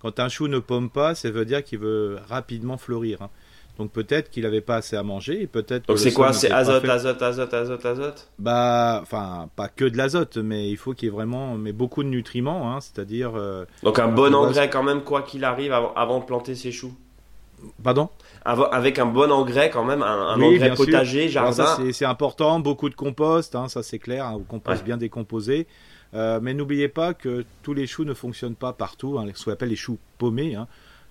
quand 0.00 0.18
un 0.18 0.28
chou 0.28 0.48
ne 0.48 0.58
pomme 0.58 0.90
pas, 0.90 1.14
ça 1.14 1.30
veut 1.30 1.44
dire 1.44 1.62
qu'il 1.62 1.78
veut 1.78 2.18
rapidement 2.28 2.76
fleurir. 2.76 3.22
Hein. 3.22 3.30
Donc 3.78 3.92
peut-être 3.92 4.28
qu'il 4.30 4.42
n'avait 4.42 4.60
pas 4.60 4.76
assez 4.76 4.96
à 4.96 5.04
manger, 5.04 5.42
et 5.42 5.46
peut-être. 5.46 5.86
Donc 5.86 5.98
c'est 5.98 6.12
quoi 6.12 6.32
C'est 6.32 6.50
azote, 6.50 6.84
azote, 6.84 7.22
azote, 7.22 7.54
azote, 7.54 7.86
azote? 7.86 8.28
Bah, 8.38 8.98
enfin, 9.02 9.48
pas 9.54 9.68
que 9.68 9.84
de 9.84 9.96
l'azote, 9.96 10.36
mais 10.36 10.68
il 10.68 10.76
faut 10.76 10.94
qu'il 10.94 11.06
y 11.06 11.08
ait 11.08 11.14
vraiment, 11.14 11.54
mais 11.54 11.72
beaucoup 11.72 12.02
de 12.02 12.08
nutriments, 12.08 12.74
hein, 12.74 12.80
c'est-à-dire. 12.80 13.32
Euh, 13.36 13.64
Donc 13.84 14.00
un 14.00 14.08
bon 14.08 14.34
engrais 14.34 14.68
quand 14.68 14.82
même, 14.82 15.02
quoi 15.02 15.22
qu'il 15.22 15.44
arrive, 15.44 15.72
avant, 15.72 16.18
de 16.18 16.24
planter 16.24 16.56
ses 16.56 16.72
choux? 16.72 16.92
Pardon? 17.82 18.08
Avec 18.44 18.98
un 18.98 19.06
bon 19.06 19.30
engrais 19.30 19.70
quand 19.70 19.84
même, 19.84 20.02
un, 20.02 20.40
engrais 20.40 20.74
potager, 20.74 21.28
jardin? 21.28 21.76
C'est 21.92 22.04
important, 22.04 22.58
beaucoup 22.58 22.88
de 22.88 22.96
compost, 22.96 23.54
hein, 23.54 23.68
ça 23.68 23.84
c'est 23.84 23.98
clair, 24.00 24.26
un 24.26 24.40
compost 24.40 24.84
bien 24.84 24.96
décomposé. 24.96 25.68
Euh, 26.14 26.40
mais 26.42 26.54
n'oubliez 26.54 26.88
pas 26.88 27.12
que 27.14 27.44
tous 27.62 27.74
les 27.74 27.86
choux 27.86 28.04
ne 28.04 28.14
fonctionnent 28.14 28.54
pas 28.54 28.72
partout, 28.72 29.18
hein, 29.18 29.26
ce 29.34 29.44
qu'on 29.44 29.52
appelle 29.52 29.68
les 29.68 29.76
choux 29.76 29.98
paumés. 30.16 30.54
Hein. 30.54 30.66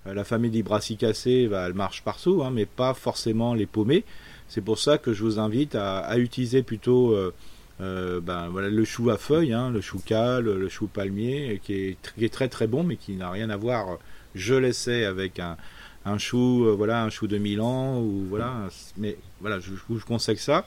Euh, 0.08 0.14
la 0.14 0.24
famille 0.24 0.50
des 0.50 0.62
brassicacées, 0.62 1.48
bah, 1.48 1.64
elle 1.66 1.74
marche 1.74 2.02
partout, 2.02 2.42
hein, 2.42 2.50
mais 2.52 2.66
pas 2.66 2.94
forcément 2.94 3.54
les 3.54 3.66
paumés. 3.66 4.04
C'est 4.48 4.60
pour 4.60 4.78
ça 4.78 4.98
que 4.98 5.12
je 5.12 5.22
vous 5.22 5.38
invite 5.38 5.74
à, 5.74 6.16
utiliser 6.18 6.62
plutôt 6.62 7.12
euh, 7.12 7.34
euh, 7.80 8.20
ben, 8.20 8.48
le 8.50 8.84
chou 8.84 9.10
à 9.10 9.18
feuilles, 9.18 9.52
hein, 9.52 9.70
le 9.70 9.80
chou 9.80 10.00
cal, 10.04 10.44
le 10.44 10.68
chou 10.68 10.86
palmier, 10.86 11.60
qui 11.62 11.96
est, 12.18 12.32
très 12.32 12.48
très 12.48 12.66
bon, 12.66 12.82
mais 12.82 12.96
qui 12.96 13.12
n'a 13.12 13.30
rien 13.30 13.50
à 13.50 13.56
voir, 13.56 13.98
je 14.34 14.54
l'essaie, 14.54 15.04
avec 15.04 15.38
un, 15.38 16.18
chou, 16.18 16.66
voilà, 16.76 17.04
un 17.04 17.10
chou 17.10 17.26
de 17.26 17.36
Milan, 17.36 18.00
ou 18.00 18.24
voilà, 18.30 18.68
mais 18.96 19.18
voilà, 19.40 19.60
je, 19.60 19.70
vous 19.88 20.00
conseille 20.00 20.38
ça. 20.38 20.66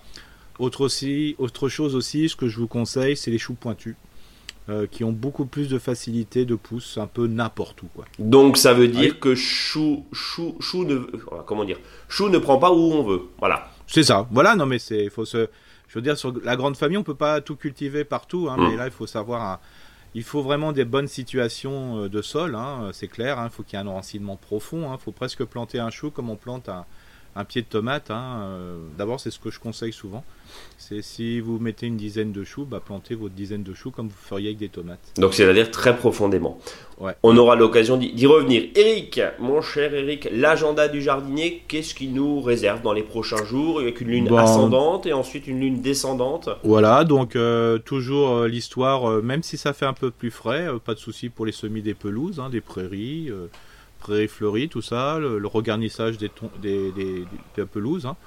Autre, 0.60 0.82
aussi, 0.82 1.36
autre 1.40 1.68
chose 1.68 1.96
aussi, 1.96 2.30
ce 2.30 2.36
que 2.36 2.48
je 2.48 2.60
vous 2.60 2.68
conseille, 2.68 3.18
c'est 3.18 3.32
les 3.32 3.40
choux 3.40 3.56
pointus. 3.56 3.96
Euh, 4.72 4.88
qui 4.88 5.04
ont 5.04 5.12
beaucoup 5.12 5.46
plus 5.46 5.68
de 5.68 5.78
facilité 5.80 6.46
de 6.46 6.56
pousse 6.56 6.98
un 6.98 7.08
peu 7.08 7.28
n'importe 7.28 7.84
où. 7.84 7.88
Quoi. 7.94 8.06
Donc 8.20 8.58
ça 8.58 8.74
veut 8.74 8.88
dire 8.88 9.20
que 9.20 9.36
chou, 9.36 10.06
chou, 10.14 10.56
chou 10.62 10.86
ne, 10.86 11.00
comment 11.46 11.66
dire, 11.66 11.78
chou 12.08 12.30
ne 12.30 12.38
prend 12.38 12.58
pas 12.58 12.72
où 12.72 12.94
on 12.94 13.04
veut. 13.04 13.24
Voilà. 13.40 13.70
C'est 13.88 14.04
ça. 14.04 14.28
Voilà. 14.32 14.56
Non 14.56 14.66
mais 14.66 14.80
c'est, 14.80 15.10
faut 15.10 15.26
se, 15.26 15.50
je 15.90 15.94
veux 15.96 16.02
dire 16.02 16.16
sur 16.18 16.34
la 16.44 16.56
grande 16.56 16.78
famille, 16.78 16.98
on 16.98 17.04
peut 17.04 17.16
pas 17.16 17.42
tout 17.42 17.58
cultiver 17.58 18.06
partout, 18.06 18.48
hein, 18.50 18.56
mais 18.58 18.76
mm. 18.76 18.78
là 18.78 18.86
il 18.86 18.92
faut 18.92 19.08
savoir. 19.08 19.60
il 20.16 20.24
faut 20.24 20.42
vraiment 20.42 20.72
des 20.72 20.86
bonnes 20.86 21.08
situations 21.08 22.04
euh, 22.04 22.10
de 22.10 22.22
sol, 22.22 22.56
hein, 22.56 22.92
c'est 22.94 23.10
clair. 23.10 23.40
Hein. 23.40 23.50
il 23.52 23.54
faut 23.54 23.64
qu'il 23.64 23.78
y 23.78 23.82
ait 23.82 23.86
un 23.86 23.88
enracinement 23.88 24.38
profond. 24.38 24.90
Il 24.94 25.00
faut 25.00 25.12
presque 25.12 25.44
planter 25.44 25.80
un 25.80 25.90
chou 25.90 26.12
comme 26.12 26.30
on 26.30 26.38
plante 26.38 26.70
un, 26.70 26.86
un 27.36 27.46
pied 27.46 27.62
de 27.62 27.68
tomate. 27.68 28.12
Hein, 28.12 28.42
euh, 28.42 28.78
d'abord, 28.98 29.20
c'est 29.20 29.32
ce 29.32 29.40
que 29.40 29.52
je 29.52 29.60
conseille 29.60 29.94
souvent. 29.94 30.24
C'est 30.78 31.02
si 31.02 31.40
vous 31.40 31.60
mettez 31.60 31.88
une 31.88 31.96
dizaine 31.96 32.34
de 32.34 32.44
choux, 32.44 32.66
bah, 32.66 32.82
plantez 32.84 33.16
votre 33.16 33.34
dizaine 33.34 33.64
de 33.64 33.74
choux 33.74 33.92
comme 33.92 34.08
vous 34.08 34.14
feriez 34.22 34.48
avec 34.48 34.58
des 34.58 34.68
tomates. 34.68 35.14
Donc, 35.16 35.34
c'est-à-dire 35.34 35.72
très 35.72 35.96
profondément. 35.96 36.60
On 37.24 37.38
aura 37.38 37.56
l'occasion 37.56 37.98
d'y 37.98 38.26
revenir. 38.26 38.64
Eric, 38.76 39.22
mon 39.40 39.62
cher 39.62 39.94
Eric, 39.94 40.28
l'agenda 40.32 40.88
du 40.88 41.02
jardinier, 41.02 41.64
qu'est-ce 41.68 41.96
qu'il 41.96 42.14
nous 42.14 42.42
réserve 42.42 42.82
dans 42.82 42.94
les 42.94 43.02
prochains 43.02 43.44
jours? 43.46 43.80
Avec 43.80 44.02
une 44.02 44.10
lune 44.10 44.34
ascendante 44.38 45.06
et 45.06 45.14
ensuite 45.14 45.48
une 45.48 45.62
lune 45.62 45.82
descendante. 45.82 46.50
Voilà, 46.64 47.06
donc 47.06 47.36
euh, 47.36 47.78
toujours 47.80 48.32
euh, 48.32 48.48
l'histoire, 48.48 49.22
même 49.24 49.44
si 49.44 49.58
ça 49.58 49.74
fait 49.74 49.86
un 49.86 49.94
peu 49.94 50.12
plus 50.12 50.32
frais, 50.32 50.68
pas 50.84 50.94
de 50.94 51.00
souci 51.00 51.30
pour 51.30 51.46
les 51.46 51.52
semis 51.54 51.82
des 51.82 51.94
pelouses, 51.94 52.40
hein, 52.40 52.50
des 52.50 52.62
prairies 52.62 53.32
prairies 54.02 54.68
tout 54.70 54.82
ça, 54.82 55.20
le, 55.20 55.46
regarnissage 55.48 56.18
des, 56.18 56.32
des, 56.62 57.66
pelouses. 57.66 58.06
Hein. 58.06 58.18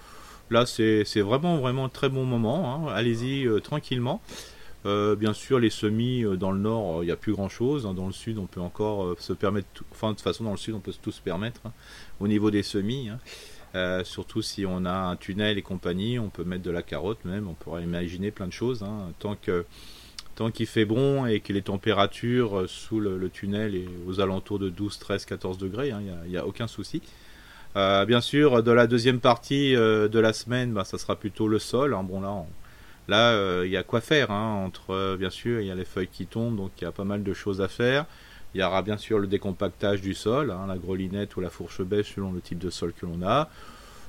Là, 0.50 0.66
c'est 0.66 1.20
vraiment, 1.20 1.58
vraiment 1.58 1.88
très 1.88 2.08
bon 2.08 2.24
moment. 2.24 2.88
Hein. 2.88 2.92
Allez-y 2.92 3.46
euh, 3.46 3.60
tranquillement. 3.60 4.20
Euh, 4.86 5.16
bien 5.16 5.32
sûr, 5.32 5.58
les 5.58 5.70
semis 5.70 6.24
euh, 6.24 6.36
dans 6.36 6.52
le 6.52 6.58
nord, 6.58 7.02
il 7.02 7.06
n'y 7.06 7.12
a 7.12 7.16
plus 7.16 7.32
grand 7.32 7.48
chose. 7.48 7.86
Hein. 7.86 7.94
Dans 7.94 8.06
le 8.06 8.12
sud, 8.12 8.38
on 8.38 8.46
peut 8.46 8.60
encore 8.60 9.16
se 9.18 9.32
permettre. 9.32 9.68
Enfin, 9.90 10.10
de 10.10 10.14
toute 10.14 10.22
façon, 10.22 10.44
dans 10.44 10.50
le 10.50 10.56
sud, 10.56 10.74
on 10.74 10.80
peut 10.80 10.92
tout 11.00 11.12
se 11.12 11.22
permettre 11.22 11.60
au 12.20 12.28
niveau 12.28 12.50
des 12.50 12.62
semis. 12.62 13.08
surtout 14.04 14.42
si 14.42 14.64
on 14.66 14.84
a 14.84 14.92
un 14.92 15.16
tunnel 15.16 15.58
et 15.58 15.62
compagnie, 15.62 16.18
on 16.18 16.28
peut 16.28 16.44
mettre 16.44 16.62
de 16.62 16.70
la 16.70 16.82
carotte 16.82 17.24
même. 17.24 17.48
On 17.48 17.54
pourrait 17.54 17.82
imaginer 17.82 18.30
plein 18.30 18.46
de 18.46 18.52
choses. 18.52 18.84
Tant 19.18 19.36
que 19.36 19.64
tant 20.34 20.50
qu'il 20.50 20.66
fait 20.66 20.84
bon 20.84 21.26
et 21.26 21.40
que 21.40 21.52
les 21.52 21.62
températures 21.62 22.60
euh, 22.60 22.66
sous 22.66 23.00
le, 23.00 23.28
tunnel 23.28 23.74
est 23.74 23.88
aux 24.06 24.20
alentours 24.20 24.58
de 24.58 24.68
12, 24.68 24.98
13, 24.98 25.24
14 25.24 25.58
degrés, 25.58 25.88
il 25.88 25.92
hein, 25.92 26.02
n'y 26.26 26.36
a, 26.36 26.46
aucun 26.46 26.66
souci. 26.66 27.02
Euh, 27.76 28.04
bien 28.04 28.20
sûr, 28.20 28.62
de 28.62 28.70
la 28.70 28.86
deuxième 28.86 29.20
partie 29.20 29.74
euh, 29.74 30.08
de 30.08 30.18
la 30.18 30.32
semaine, 30.32 30.72
bah, 30.72 30.84
ça 30.84 30.98
sera 30.98 31.16
plutôt 31.16 31.48
le 31.48 31.58
sol. 31.58 31.94
Hein. 31.94 32.04
Bon 32.04 32.20
là, 32.20 32.44
là, 33.08 33.64
il 33.64 33.70
y 33.70 33.76
a 33.76 33.82
quoi 33.82 34.00
faire. 34.00 34.30
Hein, 34.30 34.64
entre, 34.64 35.16
bien 35.16 35.30
sûr, 35.30 35.60
il 35.60 35.66
y 35.66 35.70
a 35.70 35.74
les 35.74 35.84
feuilles 35.84 36.08
qui 36.08 36.26
tombent, 36.26 36.56
donc 36.56 36.72
il 36.80 36.84
y 36.84 36.86
a 36.86 36.92
pas 36.92 37.04
mal 37.04 37.22
de 37.22 37.32
choses 37.32 37.60
à 37.60 37.68
faire. 37.68 38.06
Il 38.54 38.60
y 38.60 38.64
aura 38.64 38.82
bien 38.82 38.96
sûr 38.96 39.18
le 39.18 39.26
décompactage 39.26 40.00
du 40.00 40.14
sol, 40.14 40.54
la 40.68 40.76
grelinette 40.76 41.34
ou 41.36 41.40
la 41.40 41.50
fourche 41.50 41.82
bêche 41.82 42.14
selon 42.14 42.30
le 42.32 42.40
type 42.40 42.58
de 42.58 42.70
sol 42.70 42.92
que 42.92 43.04
l'on 43.04 43.26
a 43.26 43.50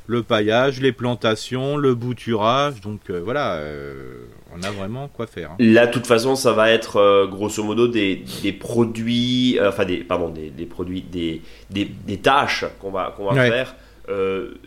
le 0.08 0.24
paillage, 0.24 0.82
les 0.82 0.92
plantations, 0.92 1.78
le 1.78 1.96
bouturage. 1.96 2.82
Donc 2.82 3.10
euh, 3.10 3.22
voilà, 3.24 3.56
euh, 3.56 4.26
on 4.56 4.62
a 4.64 4.72
vraiment 4.72 5.08
quoi 5.08 5.28
faire. 5.28 5.52
Hein. 5.52 5.56
Là, 5.60 5.88
de 5.88 5.92
toute 5.92 6.08
façon, 6.08 6.36
ça 6.36 6.54
va 6.54 6.70
être 6.70 6.98
euh, 6.98 7.28
grosso 7.28 7.64
modo 7.64 7.88
des, 7.88 8.24
produits, 8.60 9.58
enfin 9.62 9.86
des, 9.86 9.98
pardon, 9.98 10.30
des, 10.30 10.66
produits, 10.66 11.02
des, 11.02 11.42
des, 11.70 12.18
tâches 12.18 12.66
qu'on 12.80 12.92
va, 12.92 13.14
qu'on 13.16 13.32
va 13.32 13.34
faire 13.34 13.76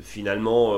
finalement 0.02 0.74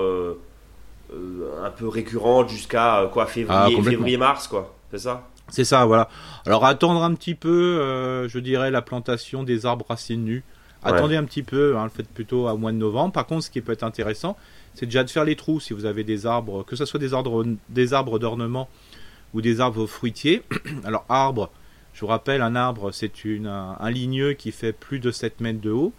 un 1.13 1.71
peu 1.71 1.89
récurrentes 1.89 2.51
jusqu'à 2.51 3.09
quoi 3.13 3.27
février, 3.27 3.77
ah, 3.79 3.83
février, 3.83 4.17
mars, 4.17 4.47
quoi. 4.47 4.77
C'est 4.91 4.99
ça? 4.99 5.27
C'est 5.49 5.65
ça, 5.65 5.85
voilà. 5.85 6.09
Alors 6.47 6.65
attendre 6.65 7.03
un 7.03 7.15
petit 7.15 7.35
peu, 7.35 8.29
je 8.29 8.39
dirais, 8.39 8.71
la 8.71 8.83
plantation 8.83 9.43
des 9.43 9.67
arbres 9.67 9.87
racines 9.89 10.25
nus 10.25 10.45
Attendez 10.83 11.17
un 11.17 11.25
petit 11.25 11.43
peu, 11.43 11.77
hein, 11.77 11.85
le 11.85 11.91
faites 11.91 12.09
plutôt 12.09 12.49
au 12.49 12.57
mois 12.57 12.73
de 12.73 12.77
novembre. 12.77 13.13
Par 13.13 13.27
contre, 13.27 13.45
ce 13.45 13.51
qui 13.51 13.61
peut 13.61 13.73
être 13.73 13.83
intéressant, 13.83 14.37
c'est 14.75 14.87
déjà 14.87 15.05
de 15.05 15.11
faire 15.11 15.25
les 15.25 15.37
trous 15.37 15.61
si 15.61 15.75
vous 15.75 15.85
avez 15.85 16.05
des 16.05 16.27
arbres, 16.27 16.65
que 16.65 16.77
ce 16.77 16.85
soit 16.85 17.01
des 17.01 17.13
arbres, 17.13 18.19
d'ornement 18.19 18.69
ou 19.35 19.41
des 19.41 19.61
arbres 19.61 19.87
fruitiers. 19.87 20.43
Alors, 20.85 21.05
arbre, 21.09 21.51
je 21.93 22.01
vous 22.01 22.07
rappelle, 22.07 22.41
un 22.41 22.57
arbre, 22.57 22.93
c'est 22.93 23.13
un, 23.45 23.91
ligneux 23.91 24.33
qui 24.33 24.53
fait 24.53 24.73
plus 24.73 25.01
de 25.01 25.11
7 25.11 25.41
mètres 25.41 25.61
de 25.61 25.71
haut. 25.71 25.93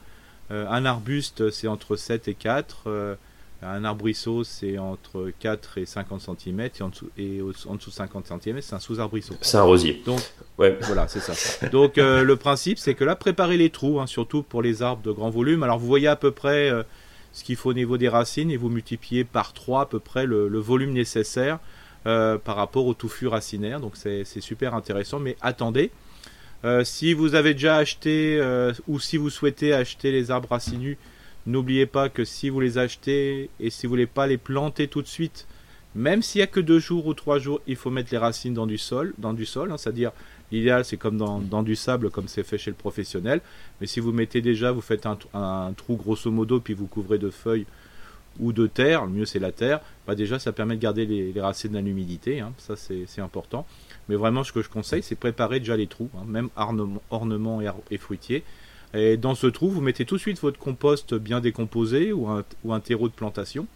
Euh, 0.49 0.67
un 0.69 0.85
arbuste, 0.85 1.51
c'est 1.51 1.67
entre 1.67 1.95
7 1.95 2.27
et 2.27 2.33
4. 2.33 2.83
Euh, 2.87 3.15
un 3.61 3.83
arbrisseau, 3.85 4.43
c'est 4.43 4.77
entre 4.77 5.31
4 5.39 5.77
et 5.77 5.85
50 5.85 6.21
cm. 6.21 6.59
Et 6.61 6.81
en 6.81 6.89
dessous, 6.89 7.09
et 7.17 7.41
en 7.67 7.75
dessous 7.75 7.89
de 7.89 7.95
50 7.95 8.27
cm, 8.27 8.61
c'est 8.61 8.75
un 8.75 8.79
sous-arbrisseau. 8.79 9.35
C'est 9.41 9.57
un 9.57 9.63
rosier. 9.63 10.01
Donc, 10.05 10.21
ouais. 10.57 10.77
voilà, 10.81 11.07
c'est 11.07 11.19
ça. 11.19 11.67
Donc, 11.69 11.97
euh, 11.97 12.23
le 12.23 12.35
principe, 12.35 12.77
c'est 12.77 12.95
que 12.95 13.03
là, 13.03 13.15
préparez 13.15 13.57
les 13.57 13.69
trous, 13.69 13.99
hein, 13.99 14.07
surtout 14.07 14.43
pour 14.43 14.61
les 14.61 14.81
arbres 14.81 15.03
de 15.03 15.11
grand 15.11 15.29
volume. 15.29 15.63
Alors, 15.63 15.79
vous 15.79 15.87
voyez 15.87 16.07
à 16.07 16.15
peu 16.15 16.31
près 16.31 16.71
ce 17.33 17.43
qu'il 17.43 17.55
faut 17.55 17.69
au 17.69 17.73
niveau 17.73 17.97
des 17.97 18.09
racines 18.09 18.51
et 18.51 18.57
vous 18.57 18.69
multipliez 18.69 19.23
par 19.23 19.53
3 19.53 19.81
à 19.81 19.85
peu 19.85 19.99
près 19.99 20.25
le, 20.25 20.47
le 20.47 20.59
volume 20.59 20.91
nécessaire 20.91 21.59
par 22.03 22.55
rapport 22.55 22.85
au 22.85 22.93
touffu 22.93 23.27
racinaire. 23.27 23.79
Donc, 23.79 23.93
c'est 23.95 24.25
super 24.41 24.73
intéressant. 24.73 25.19
Mais 25.19 25.37
attendez, 25.41 25.91
euh, 26.63 26.83
si 26.83 27.13
vous 27.13 27.35
avez 27.35 27.53
déjà 27.53 27.77
acheté 27.77 28.37
euh, 28.39 28.71
ou 28.87 28.99
si 28.99 29.17
vous 29.17 29.29
souhaitez 29.29 29.73
acheter 29.73 30.11
les 30.11 30.29
arbres 30.29 30.49
racinus, 30.49 30.97
n'oubliez 31.45 31.85
pas 31.85 32.09
que 32.09 32.25
si 32.25 32.49
vous 32.49 32.59
les 32.59 32.77
achetez 32.77 33.49
et 33.59 33.69
si 33.69 33.85
vous 33.85 33.91
voulez 33.91 34.07
pas 34.07 34.27
les 34.27 34.37
planter 34.37 34.87
tout 34.87 35.01
de 35.01 35.07
suite, 35.07 35.47
même 35.95 36.21
s'il 36.21 36.39
n'y 36.39 36.43
a 36.43 36.47
que 36.47 36.59
deux 36.59 36.79
jours 36.79 37.05
ou 37.07 37.13
trois 37.13 37.39
jours, 37.39 37.61
il 37.67 37.75
faut 37.75 37.89
mettre 37.89 38.09
les 38.11 38.17
racines 38.17 38.53
dans 38.53 38.67
du 38.67 38.77
sol, 38.77 39.13
dans 39.17 39.33
du 39.33 39.45
sol, 39.45 39.71
hein, 39.71 39.77
c'est-à-dire 39.77 40.11
l'idéal 40.51 40.85
c'est 40.85 40.97
comme 40.97 41.17
dans, 41.17 41.63
du 41.63 41.75
sable 41.75 42.09
comme 42.09 42.27
c'est 42.27 42.43
fait 42.43 42.57
chez 42.57 42.71
le 42.71 42.77
professionnel. 42.77 43.41
Mais 43.79 43.87
si 43.87 43.99
vous 43.99 44.11
mettez 44.11 44.41
déjà, 44.41 44.71
vous 44.71 44.81
faites 44.81 45.05
un, 45.05 45.73
trou 45.75 45.95
grosso 45.95 46.31
modo 46.31 46.59
puis 46.59 46.73
vous 46.73 46.87
couvrez 46.87 47.17
de 47.17 47.29
feuilles 47.29 47.65
ou 48.39 48.53
de 48.53 48.65
terre, 48.67 49.05
le 49.05 49.11
mieux 49.11 49.25
c'est 49.25 49.39
la 49.39 49.51
terre, 49.51 49.81
bah 50.07 50.15
déjà 50.15 50.39
ça 50.39 50.53
permet 50.53 50.77
de 50.77 50.81
garder 50.81 51.05
les, 51.05 51.41
racines 51.41 51.73
dans 51.73 51.83
l'humidité, 51.83 52.39
hein, 52.39 52.53
ça 52.57 52.75
c'est 52.77 53.21
important. 53.21 53.65
Mais 54.07 54.15
vraiment, 54.15 54.43
ce 54.43 54.51
que 54.51 54.61
je 54.61 54.69
conseille, 54.69 55.03
c'est 55.03 55.15
préparer 55.15 55.59
déjà 55.59 55.77
les 55.77 55.87
trous, 55.87 56.09
hein, 56.17 56.23
même 56.25 56.49
ornements 57.09 57.61
et, 57.89 57.97
fruitiers. 57.97 58.43
Et 58.93 59.17
dans 59.17 59.35
ce 59.35 59.47
trou, 59.47 59.69
vous 59.69 59.81
mettez 59.81 60.05
tout 60.05 60.15
de 60.15 60.21
suite 60.21 60.41
votre 60.41 60.59
compost 60.59 61.13
bien 61.13 61.39
décomposé 61.39 62.11
ou 62.11 62.27
un, 62.27 62.79
terreau 62.79 63.07
de 63.07 63.13
plantation. 63.13 63.67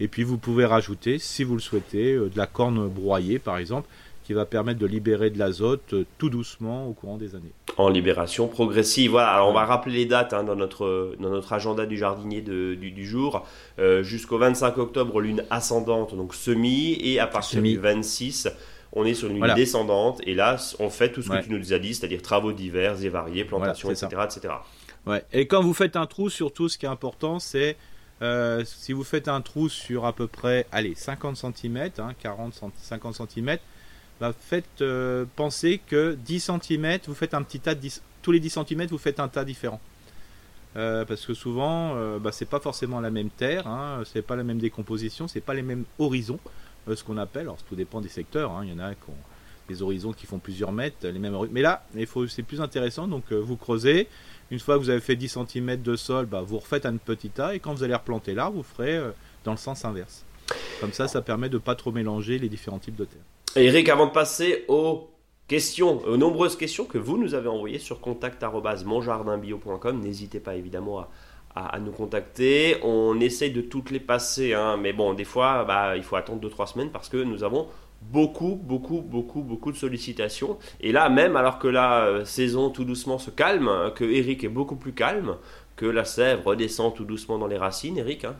Et 0.00 0.08
puis 0.08 0.22
vous 0.22 0.38
pouvez 0.38 0.64
rajouter, 0.64 1.18
si 1.18 1.44
vous 1.44 1.54
le 1.54 1.60
souhaitez, 1.60 2.14
euh, 2.14 2.28
de 2.28 2.36
la 2.36 2.46
corne 2.46 2.88
broyée 2.88 3.38
par 3.38 3.58
exemple, 3.58 3.88
qui 4.24 4.32
va 4.32 4.46
permettre 4.46 4.78
de 4.78 4.86
libérer 4.86 5.30
de 5.30 5.38
l'azote 5.38 5.92
euh, 5.92 6.06
tout 6.18 6.30
doucement 6.30 6.86
au 6.86 6.92
courant 6.92 7.18
des 7.18 7.34
années. 7.34 7.52
En 7.76 7.88
libération 7.88 8.48
progressive. 8.48 9.12
Voilà, 9.12 9.32
alors 9.32 9.48
on 9.48 9.52
va 9.52 9.64
rappeler 9.64 9.94
les 9.94 10.06
dates 10.06 10.32
hein, 10.32 10.44
dans, 10.44 10.56
notre, 10.56 11.14
dans 11.20 11.30
notre 11.30 11.52
agenda 11.52 11.86
du 11.86 11.96
jardinier 11.96 12.40
du, 12.40 13.06
jour. 13.06 13.46
Euh, 13.78 14.02
jusqu'au 14.02 14.38
25 14.38 14.78
octobre, 14.78 15.20
lune 15.20 15.44
ascendante, 15.50 16.16
donc 16.16 16.34
semi, 16.34 16.98
et 17.00 17.20
à 17.20 17.26
partir 17.26 17.62
du 17.62 17.76
26, 17.76 18.48
on 18.92 19.04
est 19.04 19.14
sur 19.14 19.30
une 19.30 19.42
ligne 19.42 19.54
descendante 19.54 20.20
et 20.24 20.34
là 20.34 20.56
on 20.78 20.90
fait 20.90 21.10
tout 21.10 21.22
ce 21.22 21.30
que 21.30 21.42
tu 21.42 21.50
nous 21.50 21.72
as 21.72 21.78
dit, 21.78 21.94
c'est-à-dire 21.94 22.22
travaux 22.22 22.52
divers 22.52 23.02
et 23.02 23.08
variés, 23.08 23.44
plantations, 23.44 23.90
etc., 23.90 24.08
etc. 24.24 24.54
Ouais. 25.06 25.24
Et 25.32 25.46
quand 25.46 25.62
vous 25.62 25.74
faites 25.74 25.96
un 25.96 26.06
trou, 26.06 26.30
surtout 26.30 26.68
ce 26.68 26.78
qui 26.78 26.86
est 26.86 26.90
important, 26.90 27.38
c'est 27.38 27.76
euh, 28.22 28.62
si 28.64 28.92
vous 28.92 29.02
faites 29.02 29.26
un 29.26 29.40
trou 29.40 29.68
sur 29.68 30.06
à 30.06 30.12
peu 30.12 30.28
près, 30.28 30.66
allez, 30.70 30.94
50 30.94 31.36
cm, 31.36 31.90
40, 32.20 32.60
50 32.80 33.14
cm, 33.14 33.58
bah, 34.20 34.32
faites 34.38 34.80
euh, 34.80 35.24
penser 35.34 35.80
que 35.88 36.16
10 36.24 36.50
cm, 36.62 36.98
vous 37.08 37.14
faites 37.14 37.34
un 37.34 37.42
petit 37.42 37.58
tas 37.58 37.74
de 37.74 37.80
10, 37.80 38.02
tous 38.22 38.30
les 38.30 38.38
10 38.38 38.58
cm, 38.68 38.86
vous 38.86 38.98
faites 38.98 39.18
un 39.18 39.28
tas 39.28 39.44
différent. 39.44 39.80
Euh, 40.76 41.04
parce 41.04 41.26
que 41.26 41.34
souvent, 41.34 41.96
bah, 42.18 42.30
c'est 42.32 42.48
pas 42.48 42.60
forcément 42.60 43.00
la 43.00 43.10
même 43.10 43.28
terre, 43.28 43.66
hein, 43.66 44.02
c'est 44.04 44.22
pas 44.22 44.36
la 44.36 44.44
même 44.44 44.58
décomposition, 44.58 45.26
c'est 45.26 45.40
pas 45.40 45.54
les 45.54 45.62
mêmes 45.62 45.84
horizons. 45.98 46.38
Euh, 46.88 46.96
ce 46.96 47.04
qu'on 47.04 47.16
appelle, 47.16 47.42
alors 47.42 47.62
tout 47.62 47.76
dépend 47.76 48.00
des 48.00 48.08
secteurs, 48.08 48.50
hein. 48.52 48.62
il 48.64 48.70
y 48.70 48.74
en 48.74 48.78
a 48.78 48.94
qui 48.94 49.08
ont 49.08 49.14
des 49.68 49.82
horizons 49.82 50.12
qui 50.12 50.26
font 50.26 50.38
plusieurs 50.38 50.72
mètres, 50.72 51.06
les 51.06 51.18
mêmes 51.18 51.36
mais 51.52 51.62
là, 51.62 51.86
c'est 52.28 52.42
plus 52.42 52.60
intéressant, 52.60 53.06
donc 53.06 53.24
euh, 53.30 53.36
vous 53.36 53.56
creusez, 53.56 54.08
une 54.50 54.58
fois 54.58 54.76
que 54.76 54.82
vous 54.82 54.90
avez 54.90 55.00
fait 55.00 55.14
10 55.14 55.38
cm 55.48 55.80
de 55.80 55.94
sol, 55.94 56.26
bah, 56.26 56.42
vous 56.44 56.58
refaites 56.58 56.84
un 56.84 56.96
petit 56.96 57.30
tas, 57.30 57.54
et 57.54 57.60
quand 57.60 57.72
vous 57.72 57.84
allez 57.84 57.94
replanter 57.94 58.34
l'arbre, 58.34 58.56
vous 58.56 58.64
ferez 58.64 58.96
euh, 58.96 59.10
dans 59.44 59.52
le 59.52 59.58
sens 59.58 59.84
inverse. 59.84 60.24
Comme 60.80 60.92
ça, 60.92 61.06
ça 61.06 61.22
permet 61.22 61.48
de 61.48 61.58
pas 61.58 61.76
trop 61.76 61.92
mélanger 61.92 62.38
les 62.38 62.48
différents 62.48 62.80
types 62.80 62.96
de 62.96 63.04
terre. 63.04 63.22
Eric, 63.54 63.88
avant 63.88 64.06
de 64.06 64.12
passer 64.12 64.64
aux 64.66 65.08
questions, 65.46 66.04
aux 66.04 66.16
nombreuses 66.16 66.56
questions 66.56 66.84
que 66.84 66.98
vous 66.98 67.16
nous 67.16 67.34
avez 67.34 67.48
envoyées 67.48 67.78
sur 67.78 68.00
contact.monjardinbio.com, 68.00 70.00
n'hésitez 70.00 70.40
pas 70.40 70.56
évidemment 70.56 70.98
à 70.98 71.08
à, 71.54 71.78
nous 71.78 71.92
contacter. 71.92 72.76
On 72.82 73.20
essaye 73.20 73.50
de 73.50 73.60
toutes 73.60 73.90
les 73.90 74.00
passer, 74.00 74.54
hein, 74.54 74.76
mais 74.76 74.92
bon, 74.92 75.14
des 75.14 75.24
fois, 75.24 75.64
bah, 75.64 75.96
il 75.96 76.02
faut 76.02 76.16
attendre 76.16 76.46
2-3 76.48 76.72
semaines 76.72 76.90
parce 76.90 77.08
que 77.08 77.16
nous 77.16 77.44
avons 77.44 77.68
beaucoup, 78.10 78.58
beaucoup, 78.62 79.00
beaucoup, 79.00 79.42
beaucoup 79.42 79.72
de 79.72 79.76
sollicitations. 79.76 80.58
Et 80.80 80.92
là, 80.92 81.08
même 81.08 81.36
alors 81.36 81.58
que 81.58 81.68
la 81.68 82.04
euh, 82.04 82.24
saison 82.24 82.70
tout 82.70 82.84
doucement 82.84 83.18
se 83.18 83.30
calme, 83.30 83.68
hein, 83.68 83.92
que 83.94 84.04
Eric 84.04 84.44
est 84.44 84.48
beaucoup 84.48 84.76
plus 84.76 84.92
calme, 84.92 85.36
que 85.76 85.86
la 85.86 86.04
sève 86.04 86.40
redescend 86.44 86.94
tout 86.94 87.04
doucement 87.04 87.38
dans 87.38 87.46
les 87.46 87.56
racines, 87.56 87.98
Eric, 87.98 88.24
hein, 88.24 88.36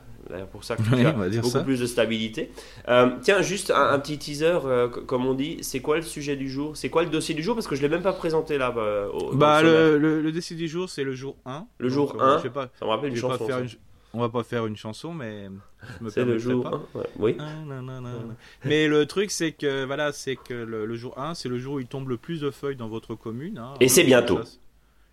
pour 0.51 0.65
ça 0.65 0.77
que 0.77 0.83
tu 0.83 1.07
as 1.07 1.13
beaucoup 1.13 1.65
plus 1.65 1.81
de 1.81 1.87
stabilité. 1.87 2.51
Euh, 2.89 3.11
tiens, 3.23 3.43
juste 3.43 3.71
un, 3.71 3.99
petit 3.99 4.19
teaser, 4.19 4.59
euh, 4.65 4.89
comme 4.89 5.27
on 5.27 5.35
dit. 5.35 5.59
C'est 5.63 5.81
quoi 5.81 5.97
le 5.97 6.03
sujet 6.03 6.37
du 6.37 6.49
jour? 6.49 6.77
C'est 6.77 6.89
quoi 6.89 7.03
le 7.03 7.11
dossier 7.11 7.35
du 7.35 7.43
jour? 7.43 7.55
Parce 7.55 7.67
que 7.67 7.77
je 7.77 7.83
ne 7.83 7.89
l'ai 7.89 7.95
même 7.95 8.03
pas 8.03 8.13
présenté 8.13 8.59
là. 8.59 8.71
Bah, 8.71 9.09
bah 9.35 9.63
le, 9.63 9.99
le, 9.99 10.33
dossier 10.33 10.57
du 10.57 10.69
jour, 10.69 10.89
c'est 10.89 11.05
le 11.05 11.15
jour 11.15 11.37
1. 11.45 11.67
Le 11.79 11.89
jour 11.89 12.17
1 12.21 12.25
euh, 12.25 12.37
je 12.39 12.43
sais 12.43 12.51
pas, 12.51 12.69
Ça 12.79 12.85
me 12.85 12.91
rappelle 12.91 13.11
une 13.11 13.17
chanson. 13.17 13.47
Une... 13.47 13.69
On 14.15 14.21
va 14.21 14.29
pas 14.29 14.43
faire 14.43 14.67
une 14.67 14.77
chanson, 14.77 15.15
mais 15.15 15.49
c'est 16.09 16.25
le 16.25 16.39
jour 16.39 16.67
1. 16.67 17.01
Oui. 17.19 17.37
Ah, 17.39 17.45
mais 18.65 18.87
le 18.87 19.07
truc, 19.07 19.31
c'est 19.31 19.53
que 19.53 19.85
voilà, 19.85 20.13
c'est 20.13 20.37
que 20.37 20.55
le, 20.55 20.95
jour 20.95 21.19
1, 21.19 21.35
c'est 21.35 21.49
le 21.49 21.59
jour 21.59 21.75
où 21.75 21.81
il 21.81 21.87
tombe 21.87 22.09
le 22.09 22.17
plus 22.17 22.41
de 22.41 22.51
feuilles 22.51 22.77
dans 22.77 22.89
votre 22.89 23.15
commune. 23.15 23.59
Hein. 23.59 23.75
Et 23.81 23.89
c'est 23.89 24.05
bientôt. 24.05 24.41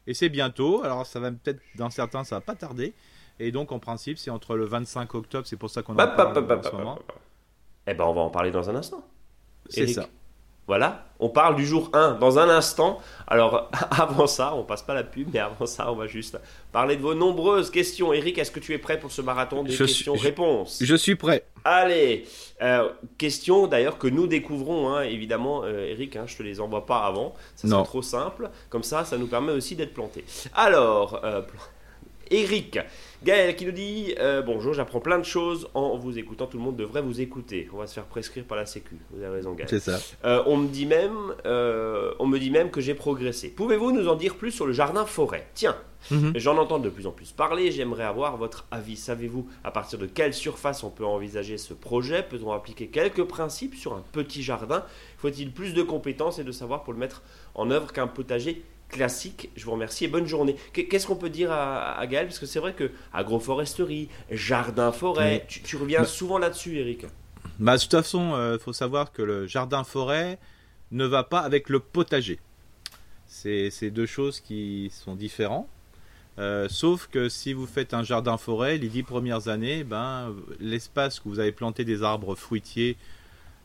Et 0.10 0.16
c'est 0.16 0.30
bientôt. 0.30 0.84
Alors, 0.84 1.06
ça 1.06 1.20
va 1.20 1.30
peut-être, 1.32 1.62
dans 1.76 1.92
certains, 1.92 2.24
ça 2.24 2.38
va 2.38 2.42
pas 2.42 2.56
tarder. 2.56 2.96
Et 3.40 3.52
donc, 3.52 3.72
en 3.72 3.78
principe, 3.78 4.18
c'est 4.18 4.32
entre 4.32 4.56
le 4.56 4.66
25 4.66 5.14
octobre, 5.14 5.46
c'est 5.46 5.56
pour 5.56 5.70
ça 5.70 5.84
qu'on 5.84 5.94
en 5.94 5.98
parle 5.98 6.36
en 6.36 6.64
ce 6.64 6.72
moment. 6.72 7.00
Eh 7.86 7.94
ben, 7.94 8.06
on 8.06 8.14
va 8.14 8.22
en 8.22 8.32
parler 8.32 8.50
dans 8.50 8.68
un 8.72 8.76
instant. 8.76 9.08
C'est 9.70 9.86
ça. 9.86 10.08
Voilà, 10.70 11.04
on 11.20 11.30
parle 11.30 11.56
du 11.56 11.66
jour 11.66 11.90
1 11.94 12.20
dans 12.20 12.38
un 12.38 12.48
instant. 12.48 13.00
Alors, 13.26 13.72
avant 13.90 14.28
ça, 14.28 14.54
on 14.54 14.64
passe 14.64 14.84
pas 14.84 14.94
la 14.94 15.04
pub, 15.04 15.28
mais 15.34 15.40
avant 15.40 15.66
ça, 15.66 15.92
on 15.92 15.96
va 15.96 16.06
juste 16.06 16.38
parler 16.72 16.96
de 16.96 17.02
vos 17.02 17.16
nombreuses 17.16 17.72
questions. 17.72 18.14
Eric, 18.14 18.38
est-ce 18.38 18.52
que 18.52 18.60
tu 18.60 18.76
es 18.76 18.78
prêt 18.78 19.00
pour 19.00 19.12
ce 19.12 19.24
marathon 19.24 19.64
des 19.64 19.76
questions-réponses 19.76 20.84
je, 20.84 20.96
suis 20.96 21.16
prêt. 21.16 21.44
Allez, 21.66 22.28
euh, 22.62 22.88
questions 23.18 23.66
d'ailleurs 23.66 23.98
que 23.98 24.06
nous 24.06 24.28
découvrons, 24.28 24.94
hein, 24.94 25.02
évidemment, 25.02 25.64
euh, 25.64 25.88
Eric, 25.88 26.18
hein, 26.18 26.26
je 26.28 26.38
te 26.38 26.44
les 26.44 26.62
envoie 26.62 26.86
pas 26.86 27.00
avant, 27.00 27.34
ça 27.56 27.68
c'est 27.68 27.84
trop 27.86 28.04
simple. 28.04 28.52
Comme 28.70 28.84
ça, 28.84 29.06
ça 29.06 29.18
nous 29.18 29.26
permet 29.26 29.54
aussi 29.54 29.76
d'être 29.76 29.96
plantés. 29.96 30.24
Alors, 30.54 31.22
euh, 31.24 31.42
Eric, 32.30 32.78
Gaël 33.24 33.56
qui 33.58 33.66
nous 33.66 33.74
dit 33.74 34.16
euh, 34.20 34.42
Bonjour, 34.42 34.74
j'apprends 34.74 35.02
plein 35.02 35.20
de 35.20 35.26
choses 35.26 35.68
en 35.74 35.98
vous 35.98 36.18
écoutant. 36.18 36.48
Tout 36.48 36.58
le 36.58 36.64
monde 36.64 36.78
devrait 36.78 37.02
vous 37.02 37.20
écouter. 37.20 37.70
On 37.74 37.78
va 37.78 37.88
se 37.88 37.94
faire 37.94 38.06
prescrire 38.06 38.46
par 38.46 38.58
la 38.58 38.66
Sécu. 38.66 38.96
Vous 39.12 39.22
avez 39.22 39.36
raison, 39.36 39.54
Gaël. 39.54 39.68
C'est 39.70 39.80
ça. 39.80 40.00
Euh, 40.24 40.42
on, 40.46 40.56
me 40.56 40.70
dit 40.70 40.86
même, 40.86 41.34
euh, 41.46 42.14
on 42.20 42.28
me 42.28 42.40
dit 42.40 42.50
même 42.50 42.72
que 42.72 42.80
j'ai 42.80 42.94
progressé. 42.94 43.50
Pouvez-vous 43.50 43.92
nous 43.92 44.08
en 44.08 44.16
dire 44.16 44.36
plus 44.36 44.52
sur 44.52 44.66
le 44.66 44.72
jardin 44.72 45.06
forêt? 45.06 45.48
Tiens, 45.54 45.76
mhm. 46.12 46.32
J'en 46.36 46.58
entends 46.58 46.80
de 46.80 46.90
plus 46.90 47.08
en 47.08 47.12
plus 47.12 47.34
parler, 47.34 47.72
j'aimerais 47.72 48.06
avoir 48.06 48.38
votre 48.38 48.66
avis. 48.72 48.96
Savez-vous 48.96 49.50
à 49.66 49.72
partir 49.72 50.00
de 50.00 50.06
quelle 50.06 50.34
surface 50.34 50.84
on 50.86 50.90
peut 50.90 51.06
envisager 51.06 51.58
ce 51.58 51.74
projet? 51.74 52.24
Peut-on 52.24 52.54
appliquer 52.54 52.88
quelques 52.88 53.26
principes 53.26 53.76
sur 53.76 53.94
un 53.96 54.04
petit 54.14 54.44
jardin? 54.44 54.86
Faut-il 55.18 55.52
plus 55.52 55.74
de 55.74 55.84
compétences 55.84 56.40
et 56.40 56.46
de 56.46 56.54
savoir 56.54 56.84
pour 56.84 56.94
le 56.94 57.00
mettre 57.00 57.22
en 57.54 57.70
œuvre 57.70 57.92
qu'un 57.92 58.08
potager 58.08 58.64
classique. 58.90 59.50
Je 59.56 59.66
vous 59.66 59.72
remercie 59.72 60.06
et 60.06 60.08
bonne 60.08 60.26
journée. 60.26 60.56
Qu'est-ce 60.74 61.08
qu'on 61.08 61.16
peut 61.16 61.30
dire 61.30 61.52
à, 61.52 62.06
Gaël? 62.08 62.28
Parce 62.28 62.40
que 62.40 62.46
c'est 62.46 62.60
vrai 62.60 62.74
que 62.74 62.92
agroforesterie, 63.14 64.10
jardin-forêt, 64.32 65.46
tu, 65.48 65.78
reviens 65.78 66.02
bah- 66.02 66.06
souvent 66.06 66.38
là-dessus, 66.38 66.78
Eric. 66.78 67.06
Bah, 67.60 67.78
de 67.78 67.82
toute 67.82 67.92
façon, 67.92 68.32
il 68.32 68.36
euh, 68.36 68.60
faut 68.60 68.74
savoir 68.74 69.12
que 69.12 69.22
le 69.22 69.48
jardin-forêt 69.48 70.40
ne 70.92 71.06
va 71.06 71.24
pas 71.24 71.40
avec 71.40 71.70
le 71.70 71.80
potager. 71.80 72.40
C'est 73.28 73.92
deux 73.92 74.08
choses 74.08 74.40
qui 74.40 74.92
sont 74.92 75.16
différentes. 75.16 75.68
Euh, 76.40 76.68
sauf 76.70 77.08
que 77.08 77.28
si 77.28 77.54
vous 77.54 77.68
faites 77.68 77.94
un 77.94 78.04
jardin-forêt, 78.04 78.78
les 78.78 78.88
dix 78.88 79.04
premières 79.04 79.50
années, 79.50 79.84
ben, 79.84 80.34
l'espace 80.60 81.24
où 81.24 81.30
vous 81.30 81.40
avez 81.40 81.52
planté 81.52 81.84
des 81.84 82.02
arbres 82.02 82.34
fruitiers 82.36 82.98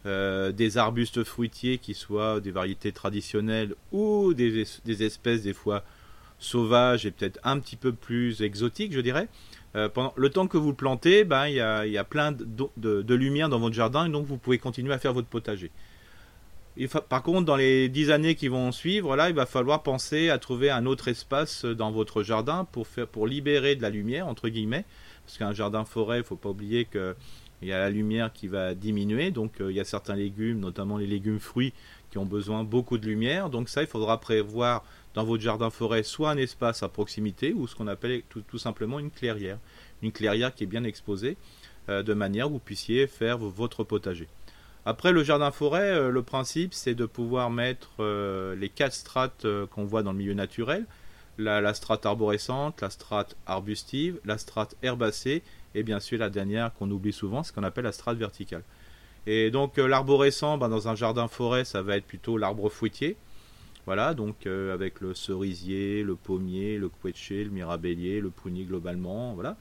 euh, 0.07 0.53
des 0.53 0.77
arbustes 0.77 1.25
fruitiers 1.25 1.79
qui 1.79 1.95
soient 1.95 2.39
des 2.39 2.51
variétés 2.51 2.93
traditionnelles 2.93 3.75
ou 3.91 4.35
des, 4.35 4.61
espèces 5.03 5.43
des 5.43 5.55
fois 5.55 5.83
sauvages 6.39 7.07
et 7.07 7.11
peut-être 7.11 7.41
un 7.43 7.59
petit 7.59 7.77
peu 7.77 7.93
plus 7.95 8.43
exotiques, 8.43 8.93
je 8.93 9.01
dirais. 9.01 9.29
Euh, 9.77 9.89
pendant 9.89 10.13
le 10.17 10.29
temps 10.29 10.47
que 10.47 10.59
vous 10.59 10.75
plantez, 10.75 11.25
ben, 11.25 11.47
il 11.47 11.55
y, 11.55 11.61
a, 11.61 12.05
plein 12.05 12.33
de, 12.33 13.15
lumière 13.15 13.49
dans 13.49 13.59
votre 13.59 13.75
jardin 13.75 14.05
et 14.05 14.11
donc 14.11 14.27
vous 14.27 14.37
pouvez 14.37 14.59
continuer 14.59 14.93
à 14.93 14.99
faire 14.99 15.15
votre 15.15 15.29
potager. 15.29 15.71
par 17.09 17.23
contre, 17.23 17.47
dans 17.47 17.57
les 17.57 17.89
dix 17.89 18.11
années 18.11 18.35
qui 18.35 18.49
vont 18.49 18.73
suivre, 18.73 19.17
là, 19.17 19.31
il 19.31 19.35
va 19.35 19.47
falloir 19.47 19.83
penser 19.83 20.29
à 20.29 20.39
trouver 20.39 20.69
un 20.69 20.85
autre 20.85 21.09
espace 21.09 21.65
dans 21.65 21.91
votre 21.91 22.23
jardin 22.23 22.67
pour, 22.71 22.87
faire, 22.87 23.07
pour 23.07 23.27
libérer 23.27 23.75
de 23.75 23.81
la 23.81 23.89
lumière, 23.89 24.29
entre 24.29 24.51
guillemets. 24.51 24.85
Parce 25.25 25.39
qu'un 25.39 25.55
jardin-forêt, 25.55 26.19
il 26.19 26.21
ne 26.21 26.27
faut 26.27 26.37
pas 26.37 26.51
oublier 26.51 26.85
qu'il 27.59 27.69
y 27.69 27.73
a 27.73 27.79
la 27.79 27.91
lumière 27.91 28.33
qui 28.33 28.49
va 28.49 28.75
diminuer. 28.75 29.31
Donc, 29.31 29.55
il 29.61 29.73
y 29.73 29.81
a 29.81 29.85
certains 29.85 30.17
légumes, 30.17 30.61
notamment 30.61 30.99
les 30.99 31.07
légumes 31.07 31.41
fruits, 31.41 31.73
qui 32.11 32.19
ont 32.19 32.27
besoin 32.27 32.65
beaucoup 32.65 32.99
de 32.99 33.07
lumière. 33.07 33.51
Donc, 33.51 33.69
ça, 33.69 33.83
il 33.83 33.89
faudra 33.89 34.21
prévoir 34.21 34.85
dans 35.15 35.25
votre 35.25 35.43
jardin-forêt 35.43 36.03
soit 36.03 36.31
un 36.31 36.37
espace 36.37 36.83
à 36.83 36.89
proximité 36.89 37.53
ou 37.53 37.67
ce 37.67 37.75
qu'on 37.75 37.87
appelle 37.87 38.23
tout, 38.29 38.59
simplement 38.59 38.99
une 38.99 39.11
clairière. 39.11 39.59
Une 40.03 40.13
clairière 40.13 40.55
qui 40.55 40.65
est 40.65 40.69
bien 40.69 40.85
exposée 40.85 41.37
de 41.89 42.15
manière 42.15 42.47
que 42.47 42.53
vous 42.53 42.59
puissiez 42.59 43.07
faire 43.07 43.39
votre 43.39 43.85
potager. 43.85 44.29
Après 44.87 45.13
le 45.13 45.25
jardin 45.25 45.51
forêt, 45.51 45.93
euh, 45.93 46.11
le 46.11 46.23
principe 46.23 46.75
c'est 46.75 46.95
de 46.95 47.07
pouvoir 47.07 47.51
mettre 47.51 47.91
euh, 48.01 48.55
les 48.55 48.69
quatre 48.69 48.93
strates 48.93 49.47
euh, 49.47 49.67
qu'on 49.67 49.85
voit 49.85 50.03
dans 50.03 50.13
le 50.13 50.19
milieu 50.19 50.35
naturel. 50.35 50.85
La, 51.37 51.75
strate 51.75 52.07
arborescente, 52.07 52.81
la 52.81 52.91
strate 52.91 53.35
arbustive, 53.47 54.21
la 54.25 54.39
strate 54.39 54.77
herbacée 54.83 55.43
et 55.75 55.83
bien 55.83 56.01
sûr 56.01 56.19
la 56.19 56.31
dernière 56.31 56.73
qu'on 56.75 56.91
oublie 56.91 57.13
souvent, 57.13 57.43
ce 57.43 57.53
qu'on 57.53 57.63
appelle 57.63 57.85
la 57.85 57.93
strate 57.93 58.19
verticale. 58.19 58.63
Et 59.27 59.51
donc 59.51 59.77
l'arborescent, 59.79 60.59
ben, 60.59 60.69
dans 60.69 60.89
un 60.89 60.95
jardin 60.95 61.29
forêt, 61.29 61.65
ça 61.65 61.83
va 61.83 61.97
être 61.97 62.07
plutôt 62.07 62.37
l'arbre 62.37 62.69
fruitier. 62.69 63.17
Voilà, 63.87 64.15
donc 64.15 64.47
avec 64.47 65.01
le 65.01 65.15
cerisier, 65.15 66.03
le 66.03 66.15
pommier, 66.15 66.79
le 66.79 66.89
couetcher, 66.89 67.45
le 67.45 67.51
mirabellier, 67.51 68.21
le 68.21 68.31
prunier 68.31 68.65
globalement, 68.65 69.35
voilà. 69.35 69.57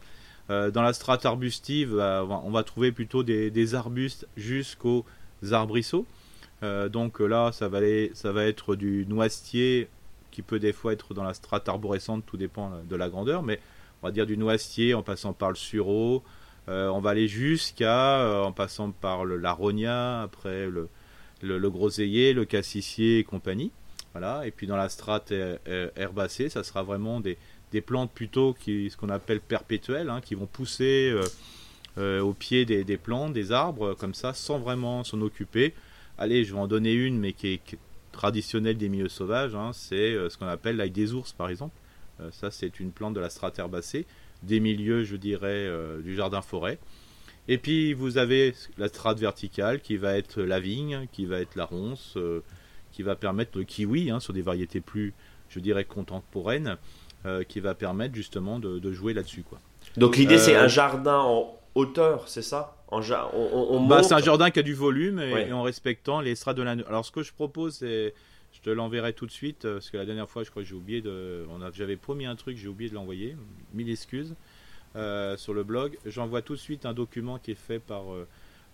Euh, 0.50 0.72
dans 0.72 0.82
la 0.82 0.92
strate 0.94 1.26
arbustive, 1.26 1.98
euh, 1.98 2.24
on 2.26 2.52
va 2.52 2.64
trouver 2.64 2.92
plutôt 2.92 3.24
des, 3.24 3.76
arbustes 3.76 4.28
jusqu'aux 4.36 5.06
arbrisseaux. 5.52 6.06
Euh, 6.64 6.90
donc 6.90 7.20
là, 7.20 7.52
ça 7.52 7.70
va, 7.70 7.80
ça 8.14 8.32
va 8.32 8.46
être 8.46 8.76
du 8.76 9.06
noisetier 9.08 9.88
qui 10.32 10.42
peut 10.42 10.60
des 10.60 10.74
fois 10.74 10.94
être 10.94 11.14
dans 11.14 11.24
la 11.24 11.34
strate 11.34 11.70
arborescente, 11.70 12.26
tout 12.26 12.38
dépend 12.38 12.72
de 12.90 12.96
la 12.96 13.08
grandeur, 13.08 13.44
mais 13.44 13.60
on 14.04 14.08
va 14.08 14.12
dire 14.12 14.28
du 14.28 14.38
noisetier 14.38 14.94
en 14.94 15.02
passant 15.02 15.34
par 15.34 15.50
le 15.50 15.56
sureau. 15.56 16.24
on 16.68 17.00
va 17.00 17.10
aller 17.10 17.28
jusqu'à, 17.28 18.44
en 18.44 18.52
passant 18.52 18.92
par 18.92 19.26
le 19.26 19.38
l'aronia, 19.38 20.22
après 20.22 20.68
le, 20.68 20.90
le, 21.42 21.58
le, 21.58 21.70
groseillier, 21.70 22.34
le 22.34 22.46
cassissier 22.46 23.20
et 23.20 23.24
compagnie. 23.24 23.72
Voilà. 24.14 24.46
Et 24.46 24.52
puis 24.52 24.68
dans 24.68 24.78
la 24.78 24.90
strate 24.90 25.34
herbacée, 25.96 26.50
ça 26.50 26.64
sera 26.64 26.84
vraiment 26.84 27.20
des, 27.20 27.38
des 27.74 27.82
plantes 27.82 28.12
plutôt 28.12 28.54
qui 28.54 28.90
ce 28.90 28.96
qu'on 28.96 29.10
appelle 29.10 29.42
perpétuelles, 29.42 30.10
hein, 30.10 30.22
qui 30.22 30.36
vont 30.36 30.46
pousser 30.46 31.12
euh, 31.12 31.24
euh, 31.98 32.22
au 32.22 32.34
pied 32.34 32.66
des, 32.66 32.98
plantes, 32.98 33.34
des 33.34 33.52
arbres, 33.52 33.96
comme 33.96 34.14
ça, 34.14 34.34
sans 34.34 34.60
vraiment 34.60 35.04
s'en 35.04 35.20
occuper. 35.22 35.74
Allez, 36.18 36.46
je 36.46 36.54
vais 36.54 36.60
en 36.60 36.68
donner 36.68 36.94
une, 36.94 37.20
mais 37.20 37.34
qui 37.34 37.48
est, 37.48 37.78
traditionnelle 38.12 38.78
des 38.78 38.90
milieux 38.90 39.10
sauvages, 39.10 39.56
hein, 39.56 39.72
c'est 39.74 40.14
euh, 40.14 40.30
ce 40.30 40.38
qu'on 40.38 40.46
appelle 40.46 40.76
l'ail 40.76 40.92
des 40.92 41.14
ours, 41.16 41.34
par 41.34 41.50
exemple. 41.50 41.76
Ça, 42.32 42.52
c'est 42.52 42.80
une 42.80 42.92
plante 42.92 43.14
de 43.14 43.20
la 43.20 43.30
strate 43.30 43.60
herbacée, 43.60 44.06
des 44.44 44.60
milieux, 44.60 45.04
je 45.04 45.16
dirais, 45.16 45.70
du 46.04 46.16
jardin-forêt. 46.16 46.80
Et 47.48 47.58
puis, 47.58 47.94
vous 47.94 48.18
avez 48.18 48.56
la 48.78 48.88
strate 48.88 49.20
verticale, 49.20 49.82
qui 49.82 49.98
va 49.98 50.18
être 50.18 50.42
la 50.42 50.60
vigne, 50.60 51.08
qui 51.12 51.26
va 51.26 51.40
être 51.40 51.56
la 51.56 51.66
ronce, 51.66 52.18
qui 52.92 53.04
va 53.04 53.16
permettre 53.16 53.58
le 53.58 53.64
kiwi, 53.64 54.12
hein, 54.12 54.20
sur 54.20 54.34
des 54.34 54.42
variétés 54.42 54.80
plus, 54.80 55.14
je 55.50 55.60
dirais, 55.60 55.86
contemporaines. 55.86 56.78
Euh, 57.26 57.46
qui 57.46 57.62
va 57.62 57.74
permettre 57.74 58.16
justement 58.16 58.60
de, 58.60 58.92
jouer 58.92 59.14
là-dessus. 59.14 59.44
Quoi. 59.44 59.58
Donc 59.96 60.18
l'idée 60.18 60.38
c'est 60.38 60.58
un 60.58 60.66
euh, 60.66 60.68
jardin 60.68 61.20
en 61.20 61.58
hauteur, 61.74 62.28
c'est 62.28 62.42
ça? 62.42 62.76
En 62.90 63.00
on, 63.34 63.88
bah, 63.88 64.04
C'est 64.04 64.14
un 64.14 64.20
jardin 64.20 64.52
qui 64.52 64.60
a 64.60 64.62
du 64.62 64.74
volume 64.74 65.22
et, 65.22 65.54
en 65.54 65.64
respectant 65.64 66.20
les 66.20 66.36
strates 66.36 66.58
de 66.58 66.64
la... 66.64 66.72
Alors 66.72 67.06
ce 67.06 67.12
que 67.14 67.24
je 67.24 67.32
propose 67.32 67.76
c'est... 67.76 68.14
Je 68.64 68.72
te 68.72 68.76
l'enverrai 68.76 69.14
tout 69.14 69.26
de 69.26 69.32
suite 69.32 69.66
euh, 69.66 69.74
parce 69.74 69.90
que 69.90 69.98
la 69.98 70.06
dernière 70.06 70.30
fois 70.30 70.44
je 70.44 70.50
crois 70.50 70.64
que 70.64 70.70
j'ai 70.70 70.76
oublié 70.76 71.02
de... 71.02 71.46
J'avais 71.74 71.98
promis 71.98 72.26
un 72.26 72.36
truc, 72.36 72.58
j'ai 72.58 72.68
oublié 72.68 72.90
de 72.90 72.96
l'envoyer. 72.96 73.36
Mille 73.74 73.90
excuses. 73.90 74.36
sur 74.94 75.54
le 75.54 75.64
blog. 75.64 75.98
J'envoie 76.06 76.42
tout 76.42 76.54
de 76.54 76.60
suite 76.60 76.86
un 76.86 76.94
document 76.94 77.40
qui 77.40 77.52
est 77.52 77.56
fait 77.56 77.80
par 77.80 78.04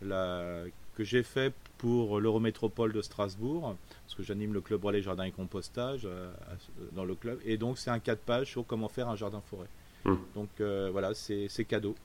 la 0.01 0.63
que 0.99 1.05
j'ai 1.05 1.23
fait 1.23 1.53
pour 1.77 2.19
l'Eurométropole 2.19 2.91
de 2.91 3.01
Strasbourg, 3.01 3.73
parce 4.03 4.15
que 4.15 4.21
j'anime 4.21 4.53
le 4.53 4.59
club 4.59 4.83
relais 4.83 5.01
jardin 5.01 5.23
et 5.23 5.31
compostage 5.31 6.01
euh, 6.03 6.29
dans 6.91 7.05
le 7.05 7.15
club. 7.15 7.39
Et 7.45 7.55
donc 7.55 7.77
c'est 7.77 7.89
un 7.89 7.99
4 7.99 8.19
pages 8.19 8.47
sur 8.47 8.65
comment 8.67 8.89
faire 8.89 9.07
un 9.07 9.15
jardin 9.15 9.41
forêt. 9.49 9.69
Hmm. 10.03 10.17
Donc 10.35 10.49
euh, 10.59 10.89
voilà, 10.91 11.13
c'est 11.13 11.47
cadeau. 11.63 11.95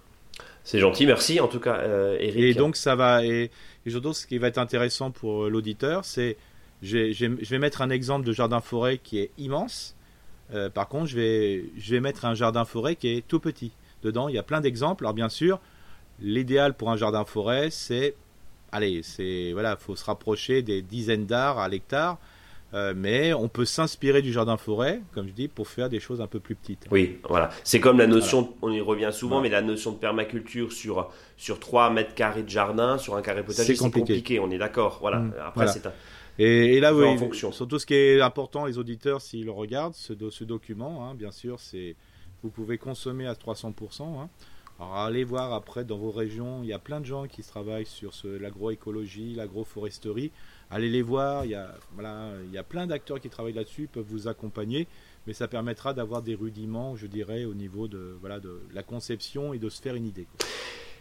C'est 0.63 0.79
gentil, 0.79 1.07
merci 1.07 1.41
en 1.41 1.49
tout 1.49 1.59
cas, 1.59 1.79
euh, 1.79 2.17
Eric. 2.21 2.39
Et 2.39 2.55
donc 2.55 2.77
ça 2.77 2.95
va, 2.95 3.25
et, 3.25 3.51
et 3.85 3.91
ce 3.91 4.27
qui 4.29 4.39
va 4.39 4.47
être 4.47 4.59
intéressant 4.59 5.11
pour 5.11 5.51
l'auditeur, 5.51 6.05
c'est 6.05 6.37
je 6.85 7.51
vais 7.51 7.59
mettre 7.59 7.83
un 7.83 7.91
exemple 7.91 8.27
de 8.27 8.33
jardin 8.33 8.61
forêt 8.61 8.99
qui 8.99 9.19
est 9.19 9.31
immense. 9.39 9.97
par 10.75 10.89
contre, 10.89 11.07
je 11.07 11.17
vais, 11.17 11.65
je 11.77 11.91
vais 11.95 12.01
mettre 12.01 12.25
un 12.25 12.35
jardin 12.35 12.65
forêt 12.65 12.97
qui 12.97 13.09
est 13.09 13.27
tout 13.27 13.41
petit. 13.41 13.73
Dedans, 14.03 14.29
il 14.29 14.35
y 14.35 14.39
a 14.39 14.43
plein 14.43 14.61
d'exemples. 14.61 15.05
Alors 15.05 15.15
bien 15.15 15.29
sûr, 15.29 15.61
l'idéal 16.21 16.75
pour 16.75 16.91
un 16.91 16.97
jardin 16.97 17.25
forêt, 17.25 17.71
c'est 17.71 18.15
allez, 18.75 19.03
c'est 19.03 19.53
voilà, 19.53 19.77
faut 19.77 19.97
se 19.97 20.05
rapprocher 20.05 20.63
des 20.63 20.83
dizaines 20.83 21.27
d'arts 21.27 21.59
à 21.59 21.69
l'hectare. 21.69 22.19
Euh, 22.73 22.93
mais 22.97 23.33
on 23.33 23.47
peut 23.47 23.65
s'inspirer 23.65 24.21
du 24.21 24.33
jardin 24.33 24.57
forêt, 24.57 25.01
comme 25.13 25.29
je 25.29 25.33
dis, 25.33 25.47
pour 25.47 25.69
faire 25.69 25.89
des 25.89 26.01
choses 26.01 26.21
un 26.21 26.27
peu 26.27 26.41
plus 26.41 26.57
petites. 26.57 26.89
Oui, 26.91 27.19
voilà. 27.29 27.51
C'est 27.63 27.79
comme 27.79 27.99
la 27.99 28.09
notion, 28.09 28.53
on 28.63 28.73
y 28.73 28.81
revient 28.81 29.11
souvent, 29.13 29.41
mais 29.41 29.49
la 29.49 29.63
notion 29.63 29.93
de 29.93 29.97
permaculture 29.97 30.73
sur, 30.73 31.09
sur 31.37 31.61
3 31.61 31.91
mètres 31.91 32.15
carrés 32.15 32.43
de 32.43 32.49
jardin, 32.49 32.99
sur 32.99 33.15
un 33.15 33.23
carré 33.23 33.45
potager, 33.45 33.77
c'est 33.77 33.81
compliqué. 33.81 34.41
on 34.41 34.51
est 34.51 34.59
d'accord. 34.59 34.99
Voilà. 35.01 35.19
Mmh, 35.19 35.35
Après, 35.47 35.69
c'est 35.69 35.87
un. 35.87 35.93
Et, 36.39 36.81
là, 36.81 36.95
oui, 36.95 37.05
en 37.05 37.17
fonction. 37.17 37.53
surtout 37.53 37.79
ce 37.79 37.87
qui 37.87 37.95
est 37.95 38.21
important, 38.21 38.67
les 38.67 38.79
auditeurs, 38.79 39.21
s'ils 39.21 39.45
le 39.45 39.53
regardent, 39.53 39.95
ce, 39.95 40.13
ce 40.31 40.45
document, 40.45 41.09
hein, 41.09 41.15
bien 41.15 41.31
sûr, 41.31 41.61
c'est 41.61 41.95
vous 42.43 42.51
pouvez 42.51 42.77
consommer 42.77 43.27
à 43.27 43.35
300%. 43.35 44.03
Hein, 44.03 44.29
alors 44.81 44.97
allez 44.97 45.23
voir 45.23 45.53
après 45.53 45.85
dans 45.85 45.97
vos 45.97 46.11
régions, 46.11 46.61
il 46.63 46.69
y 46.69 46.73
a 46.73 46.81
plein 46.81 47.01
de 47.01 47.07
gens 47.07 47.29
qui 47.29 47.43
travaillent 47.43 47.87
sur 47.87 48.13
l'agroécologie, 48.25 49.35
l'agroforesterie. 49.35 50.33
Allez 50.71 50.91
les 50.91 51.03
voir, 51.03 51.45
il 51.45 51.53
y 51.53 51.55
a, 51.55 51.75
voilà, 51.95 52.33
il 52.45 52.53
y 52.53 52.59
a 52.59 52.65
plein 52.65 52.87
d'acteurs 52.87 53.21
qui 53.21 53.31
travaillent 53.31 53.53
là-dessus, 53.53 53.89
peuvent 53.91 54.05
vous 54.09 54.27
accompagner, 54.27 54.89
mais 55.27 55.33
ça 55.33 55.47
permettra 55.47 55.95
d'avoir 55.95 56.23
des 56.23 56.35
rudiments, 56.35 56.97
je 56.97 57.07
dirais, 57.07 57.45
au 57.45 57.55
niveau 57.55 57.87
de, 57.87 58.17
voilà, 58.21 58.41
de 58.41 58.61
la 58.73 58.83
conception 58.83 59.55
et 59.55 59.59
de 59.59 59.69
se 59.69 59.81
faire 59.81 59.95
une 59.95 60.07
idée. 60.07 60.27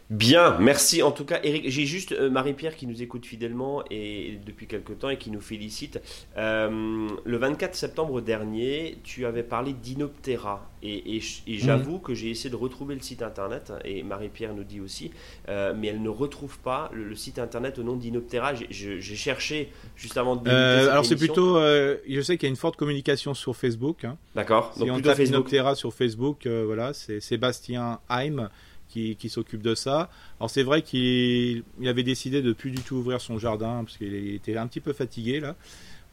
Bien, 0.10 0.58
merci 0.60 1.02
en 1.02 1.12
tout 1.12 1.24
cas 1.24 1.40
Eric. 1.44 1.70
J'ai 1.70 1.86
juste 1.86 2.12
euh, 2.12 2.30
Marie-Pierre 2.30 2.76
qui 2.76 2.88
nous 2.88 3.02
écoute 3.02 3.26
fidèlement 3.26 3.84
et 3.90 4.38
depuis 4.46 4.68
quelque 4.68 4.92
temps 4.92 5.10
et 5.10 5.18
qui 5.18 5.32
nous 5.32 5.40
félicite. 5.40 6.02
Euh, 6.38 7.08
le 7.24 7.38
24 7.38 7.74
septembre 7.74 8.22
dernier, 8.22 8.98
tu 9.04 9.26
avais 9.26 9.44
parlé 9.44 9.72
d'Inoptera 9.74 10.70
et, 10.86 11.22
j'avoue 11.48 12.00
que 12.00 12.14
j'ai 12.14 12.30
essayé 12.30 12.50
de 12.50 12.58
retrouver 12.58 12.96
le 12.96 13.02
site 13.02 13.22
internet 13.22 13.72
et 13.86 14.04
Marie-Pierre 14.04 14.54
nous 14.54 14.66
dit 14.66 14.82
aussi, 14.82 15.12
euh, 15.48 15.74
mais 15.74 15.88
elle 15.88 16.02
ne 16.02 16.10
retrouve 16.10 16.60
pas 16.60 16.92
le, 16.94 17.16
site 17.16 17.40
internet 17.40 17.80
au 17.80 17.84
nom 17.84 17.96
d'Inoptera. 17.96 18.54
J'ai 18.70 19.00
cherché 19.00 19.72
juste 19.96 20.18
avant 20.18 20.36
de 20.36 20.50
Alors 20.50 21.06
c'est 21.06 21.16
plutôt, 21.16 21.58
je 21.60 22.22
sais 22.22 22.38
qu'il 22.38 22.48
y 22.48 22.50
a 22.50 22.52
une 22.52 22.58
forte 22.58 22.76
communication 22.76 23.34
sur 23.34 23.56
Facebook. 23.56 24.04
Hein. 24.04 24.18
D'accord. 24.36 24.74
Si 24.76 24.92
on 24.92 25.00
tape 25.00 25.20
Inoptera 25.20 25.76
sur 25.76 25.94
Facebook, 25.94 26.46
voilà, 26.46 26.94
c'est 26.94 27.22
Sébastien 27.22 28.02
Heim 28.10 28.50
qui, 28.94 29.30
s'occupe 29.30 29.62
de 29.62 29.76
ça. 29.76 30.10
Alors 30.40 30.50
c'est 30.50 30.64
vrai 30.64 30.82
qu'il 30.82 31.64
avait 31.86 32.04
décidé 32.04 32.42
de 32.42 32.54
plus 32.54 32.72
du 32.72 32.82
tout 32.82 32.96
ouvrir 32.96 33.22
son 33.22 33.40
jardin 33.40 33.84
parce 33.84 33.98
qu'il 33.98 34.34
était 34.34 34.58
un 34.58 34.68
petit 34.68 34.80
peu 34.80 34.94
fatigué 34.94 35.40
là. 35.40 35.56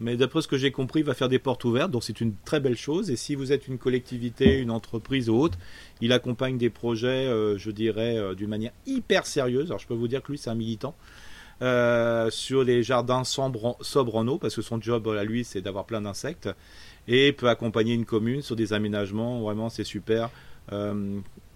Mais 0.03 0.17
d'après 0.17 0.41
ce 0.41 0.49
que 0.49 0.57
j'ai 0.57 0.71
compris, 0.71 1.01
il 1.01 1.07
va 1.07 1.13
faire 1.13 1.29
des 1.29 1.39
portes 1.39 1.63
ouvertes, 1.65 1.91
donc 1.91 2.03
c'est 2.03 2.23
une 2.23 2.35
très 2.47 2.59
belle 2.59 2.77
chose. 2.77 3.11
Et 3.11 3.17
si 3.17 3.35
vous 3.35 3.53
êtes 3.53 3.69
une 3.69 3.77
collectivité, 3.77 4.59
une 4.59 4.71
entreprise 4.71 5.29
ou 5.29 5.37
autre, 5.37 5.59
il 6.01 6.13
accompagne 6.13 6.57
des 6.57 6.71
projets, 6.71 7.27
euh, 7.27 7.59
je 7.59 7.71
dirais, 7.71 8.17
euh, 8.17 8.35
d'une 8.35 8.49
manière 8.49 8.73
hyper 8.87 9.27
sérieuse. 9.27 9.67
Alors 9.67 9.79
je 9.79 9.87
peux 9.87 9.95
vous 9.95 10.09
dire 10.09 10.23
que 10.23 10.33
lui, 10.33 10.39
c'est 10.39 10.49
un 10.49 10.55
militant. 10.55 10.95
Euh, 11.61 12.31
sur 12.31 12.65
les 12.65 12.83
jardins 12.83 13.25
sobres 13.25 13.77
en, 14.15 14.29
eau, 14.29 14.39
parce 14.39 14.57
que 14.57 14.63
son 14.63 14.81
job 14.81 15.07
à 15.09 15.23
lui, 15.23 15.45
c'est 15.45 15.61
d'avoir 15.61 15.85
plein 15.85 16.01
d'insectes. 16.01 16.49
Et 17.07 17.33
peut 17.33 17.51
accompagner 17.51 17.93
une 17.93 18.07
commune 18.07 18.41
sur 18.41 18.57
des 18.57 18.73
aménagements, 18.73 19.43
vraiment, 19.43 19.69
c'est 19.69 19.85
super 19.85 20.31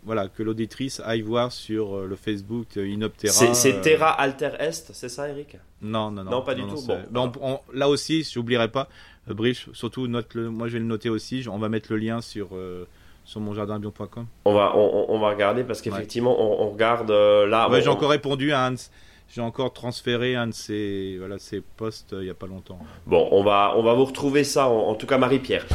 voilà, 0.04 0.28
que 0.28 0.42
l'auditrice 0.42 1.00
aille 1.04 1.22
voir 1.22 1.50
sur 1.50 1.96
euh, 1.96 2.06
le 2.06 2.16
Facebook 2.16 2.76
Inoptera. 2.76 3.32
C'est 3.54 3.74
euh, 3.74 3.80
Terra 3.80 4.10
Alter 4.10 4.50
Est, 4.58 4.90
c'est 4.92 5.08
ça, 5.08 5.28
Eric? 5.28 5.56
Non, 5.80 6.10
non, 6.10 6.24
non. 6.24 6.30
Non, 6.30 6.42
pas 6.42 6.54
du 6.54 6.62
tout. 6.62 6.78
Bon, 7.10 7.60
là 7.72 7.88
aussi, 7.88 8.22
je 8.22 8.38
n'oublierai 8.38 8.68
pas, 8.68 8.88
euh, 9.30 9.34
Brice, 9.34 9.66
surtout 9.72 10.06
note 10.06 10.34
-le, 10.34 10.48
moi 10.48 10.68
je 10.68 10.74
vais 10.74 10.78
le 10.78 10.84
noter 10.84 11.08
aussi, 11.08 11.46
on 11.50 11.58
va 11.58 11.68
mettre 11.68 11.90
le 11.90 11.98
lien 11.98 12.20
sur, 12.20 12.50
sur 13.24 13.40
monjardinbio.com. 13.40 14.26
On 14.44 14.54
va, 14.54 14.76
on, 14.76 15.18
va 15.18 15.30
regarder 15.30 15.64
parce 15.64 15.80
qu'effectivement, 15.80 16.36
on, 16.38 16.70
regarde 16.70 17.10
là. 17.10 17.68
Ouais, 17.70 17.82
j'ai 17.82 17.88
encore 17.88 18.10
répondu 18.10 18.52
à 18.52 18.68
Hans. 18.68 18.74
J'ai 19.26 19.40
encore 19.40 19.72
transféré 19.72 20.36
un 20.36 20.48
de 20.48 20.52
ces, 20.52 21.16
voilà, 21.18 21.38
ces 21.38 21.62
posts 21.62 22.12
il 22.12 22.24
n'y 22.24 22.30
a 22.30 22.34
pas 22.34 22.46
longtemps. 22.46 22.78
Bon, 23.06 23.26
on 23.32 23.42
va, 23.42 23.72
on 23.74 23.82
va 23.82 23.94
vous 23.94 24.04
retrouver 24.04 24.44
ça, 24.44 24.68
en, 24.68 24.90
en 24.90 24.94
tout 24.94 25.06
cas 25.06 25.16
Marie-Pierre. 25.16 25.66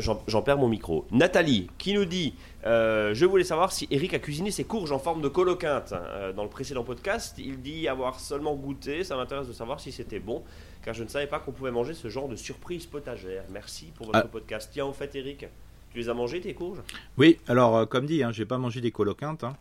J'en 0.00 0.42
perds 0.42 0.58
mon 0.58 0.68
micro. 0.68 1.06
Nathalie 1.10 1.68
qui 1.78 1.94
nous 1.94 2.04
dit 2.04 2.34
euh, 2.64 3.14
Je 3.14 3.26
voulais 3.26 3.44
savoir 3.44 3.72
si 3.72 3.86
Eric 3.90 4.14
a 4.14 4.18
cuisiné 4.18 4.50
ses 4.50 4.64
courges 4.64 4.92
en 4.92 4.98
forme 4.98 5.22
de 5.22 5.28
coloquinte. 5.28 5.92
Euh, 5.92 6.32
dans 6.32 6.42
le 6.42 6.48
précédent 6.48 6.84
podcast, 6.84 7.36
il 7.38 7.60
dit 7.60 7.88
avoir 7.88 8.20
seulement 8.20 8.54
goûté. 8.54 9.04
Ça 9.04 9.16
m'intéresse 9.16 9.48
de 9.48 9.52
savoir 9.52 9.80
si 9.80 9.92
c'était 9.92 10.18
bon, 10.18 10.42
car 10.84 10.94
je 10.94 11.02
ne 11.02 11.08
savais 11.08 11.26
pas 11.26 11.38
qu'on 11.38 11.52
pouvait 11.52 11.70
manger 11.70 11.94
ce 11.94 12.08
genre 12.08 12.28
de 12.28 12.36
surprise 12.36 12.86
potagère. 12.86 13.44
Merci 13.50 13.86
pour 13.94 14.06
votre 14.06 14.18
ah. 14.18 14.28
podcast. 14.28 14.70
Tiens, 14.72 14.86
en 14.86 14.92
fait, 14.92 15.14
Eric, 15.14 15.46
tu 15.90 15.98
les 15.98 16.08
as 16.08 16.14
mangées 16.14 16.40
tes 16.40 16.54
courges? 16.54 16.80
Oui, 17.16 17.38
alors, 17.48 17.76
euh, 17.76 17.86
comme 17.86 18.06
dit, 18.06 18.22
hein, 18.22 18.32
j'ai 18.32 18.46
pas 18.46 18.58
mangé 18.58 18.80
des 18.80 18.92
coloquintes. 18.92 19.44
Hein. 19.44 19.56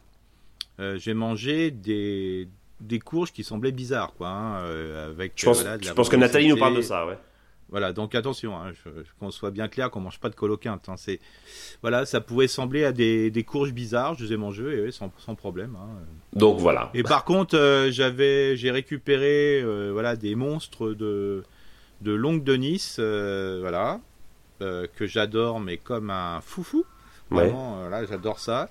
j'ai 0.97 1.13
mangé 1.13 1.71
des, 1.71 2.47
des 2.79 2.99
courges 2.99 3.31
qui 3.31 3.43
semblaient 3.43 3.71
bizarres, 3.71 4.13
quoi. 4.15 4.29
Hein, 4.29 4.65
avec, 5.07 5.33
je 5.35 5.45
pense, 5.45 5.63
je 5.81 5.93
pense 5.93 6.09
que 6.09 6.15
Nathalie 6.15 6.49
nous 6.49 6.57
parle 6.57 6.75
de 6.75 6.81
ça, 6.81 7.05
ouais. 7.05 7.17
Voilà, 7.69 7.93
donc 7.93 8.13
attention, 8.13 8.55
hein, 8.55 8.73
qu'on 9.19 9.31
soit 9.31 9.49
bien 9.49 9.67
clair, 9.67 9.89
qu'on 9.89 9.99
mange 9.99 10.19
pas 10.19 10.29
de 10.29 10.35
coloquinte. 10.35 10.87
Hein, 10.87 10.95
c'est, 10.97 11.19
voilà, 11.81 12.05
ça 12.05 12.21
pouvait 12.21 12.47
sembler 12.47 12.85
à 12.85 12.91
des, 12.91 13.31
des, 13.31 13.43
courges 13.43 13.73
bizarres, 13.73 14.13
je 14.13 14.25
les 14.25 14.33
ai 14.33 14.37
mangées 14.37 14.91
sans, 14.91 15.11
sans, 15.17 15.33
problème. 15.33 15.75
Hein. 15.75 15.87
Donc 16.33 16.59
voilà. 16.59 16.91
Et 16.93 17.01
par 17.01 17.25
contre, 17.25 17.57
euh, 17.57 17.89
j'avais, 17.89 18.55
j'ai 18.55 18.69
récupéré, 18.69 19.61
euh, 19.63 19.89
voilà, 19.91 20.15
des 20.15 20.35
monstres 20.35 20.93
de 20.93 21.43
de 22.01 22.11
longue 22.11 22.43
de 22.43 22.55
Nice, 22.55 22.97
euh, 22.99 23.59
voilà, 23.61 23.99
que 24.59 25.07
j'adore, 25.07 25.59
mais 25.59 25.77
comme 25.77 26.11
un 26.11 26.41
foufou. 26.41 26.85
Vraiment, 27.31 27.89
là, 27.89 28.05
j'adore 28.05 28.39
ça. 28.39 28.69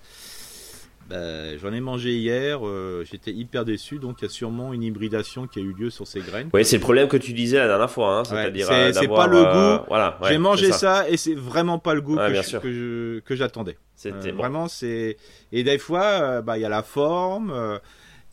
Bah, 1.09 1.57
j'en 1.59 1.73
ai 1.73 1.81
mangé 1.81 2.15
hier, 2.15 2.67
euh, 2.67 3.05
j'étais 3.05 3.31
hyper 3.31 3.67
déçu, 3.67 3.99
donc 3.99 4.17
il 4.21 4.25
y 4.25 4.27
a 4.27 4.31
sûrement 4.31 4.73
une 4.73 4.83
hybridation 4.83 5.47
qui 5.47 5.59
a 5.59 5.63
eu 5.63 5.75
lieu 5.75 5.91
sur 5.91 6.07
ces 6.07 6.21
graines. 6.21 6.49
Oui, 6.55 6.65
c'est 6.65 6.77
le 6.77 6.83
problème 6.83 7.09
que 7.09 7.19
tu 7.19 7.35
disais 7.35 7.59
la 7.59 7.67
dernière 7.67 7.91
fois, 7.91 8.19
hein, 8.19 8.25
c'est-à-dire 8.25 8.69
euh, 8.71 8.91
c'est 8.93 9.09
pas 9.09 9.27
le 9.27 9.37
euh, 9.37 9.79
goût. 9.79 9.85
voilà, 9.89 10.19
J'ai 10.27 10.39
mangé 10.39 10.73
ça. 10.73 11.09
et 11.09 11.19
c'est 11.19 11.35
vraiment 11.35 11.79
pas 11.79 11.93
le 11.93 12.01
goût 12.01 12.17
que, 12.17 13.19
que 13.21 13.37
j'attendais. 13.37 13.77
C'était 13.97 14.33
vraiment 14.33 14.67
c'est 14.67 15.19
et 15.53 15.63
des 15.63 15.79
fois 15.79 16.43
bah 16.43 16.59
il 16.59 16.63
y 16.63 16.65
a 16.65 16.69
la 16.69 16.83
forme, 16.83 17.81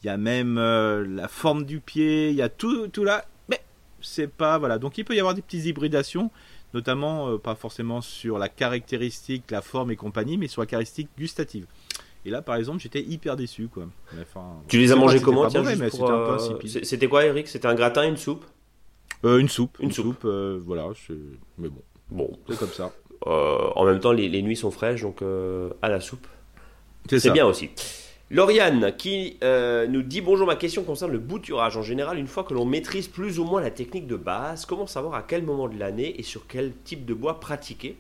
il 0.02 0.08
y 0.08 0.10
a 0.10 0.18
même 0.18 0.56
la 0.56 1.28
forme 1.28 1.66
du 1.66 1.82
pied, 1.82 2.30
il 2.30 2.36
y 2.36 2.42
a 2.42 2.50
tout 2.50 2.88
tout 2.88 3.04
là, 3.04 3.26
mais 3.50 3.60
c'est 4.02 4.32
pas 4.32 4.58
voilà. 4.58 4.80
Donc 4.80 4.98
il 4.98 5.04
peut 5.04 5.16
y 5.16 5.20
avoir 5.20 5.36
des 5.36 5.42
petites 5.42 5.66
hybridations 5.66 6.32
notamment 6.74 7.38
pas 7.38 7.56
forcément 7.56 8.00
sur 8.00 8.38
la 8.38 8.48
caractéristique, 8.48 9.52
la 9.52 9.62
forme 9.62 9.92
et 9.92 9.98
compagnie, 9.98 10.38
mais 10.38 10.48
sur 10.48 10.62
la 10.62 10.68
caractéristique 10.68 11.10
gustative. 11.18 11.66
Et 12.26 12.30
là, 12.30 12.42
par 12.42 12.56
exemple, 12.56 12.80
j'étais 12.80 13.02
hyper 13.02 13.36
déçu. 13.36 13.68
Quoi. 13.68 13.88
tu 14.68 14.78
les 14.78 14.92
as 14.92 14.96
mangés 14.96 15.22
comment 15.22 15.48
euh, 15.54 16.38
C'était 16.84 17.08
quoi, 17.08 17.26
Eric? 17.26 17.48
C'était 17.48 17.68
un 17.68 17.76
gratin, 17.76 18.08
une 18.08 18.18
soupe? 18.18 18.46
Euh, 19.24 19.38
Une 19.38 19.50
soupe. 19.50 19.78
Une, 19.80 19.92
soupe, 19.92 20.26
euh, 20.26 20.60
voilà. 20.66 20.88
Mais 21.58 21.70
bon. 21.70 21.82
Bon. 22.10 22.32
C'est 22.50 22.58
comme 22.58 22.70
ça. 22.70 22.92
en 23.26 23.86
même 23.86 24.00
temps, 24.00 24.12
les, 24.12 24.42
nuits 24.42 24.56
sont 24.56 24.72
fraîches, 24.72 25.02
donc 25.02 25.24
à 25.82 25.90
la 25.90 26.00
soupe. 26.00 26.28
C'est 27.10 27.32
bien 27.32 27.46
aussi. 27.46 27.70
Lauriane 28.30 28.94
qui 28.98 29.38
nous 29.42 30.04
dit 30.04 30.22
Bonjour, 30.22 30.46
ma 30.46 30.56
question 30.56 30.84
concerne 30.84 31.12
le 31.12 31.20
bouturage. 31.20 31.76
En 31.76 31.82
général, 31.82 32.20
une 32.20 32.28
fois 32.28 32.44
que 32.44 32.54
l'on 32.54 32.66
maîtrise 32.66 33.08
plus 33.08 33.40
ou 33.40 33.46
moins 33.46 33.62
la 33.62 33.72
technique 33.72 34.06
de 34.06 34.16
base, 34.16 34.66
comment 34.66 34.86
savoir 34.86 35.16
à 35.16 35.24
quel 35.24 35.44
moment 35.44 35.68
de 35.68 35.78
l'année 35.80 36.20
et 36.20 36.24
sur 36.24 36.46
quel 36.48 36.72
type 36.84 37.06
de 37.06 37.16
bois 37.16 37.40
pratiquer? 37.40 37.98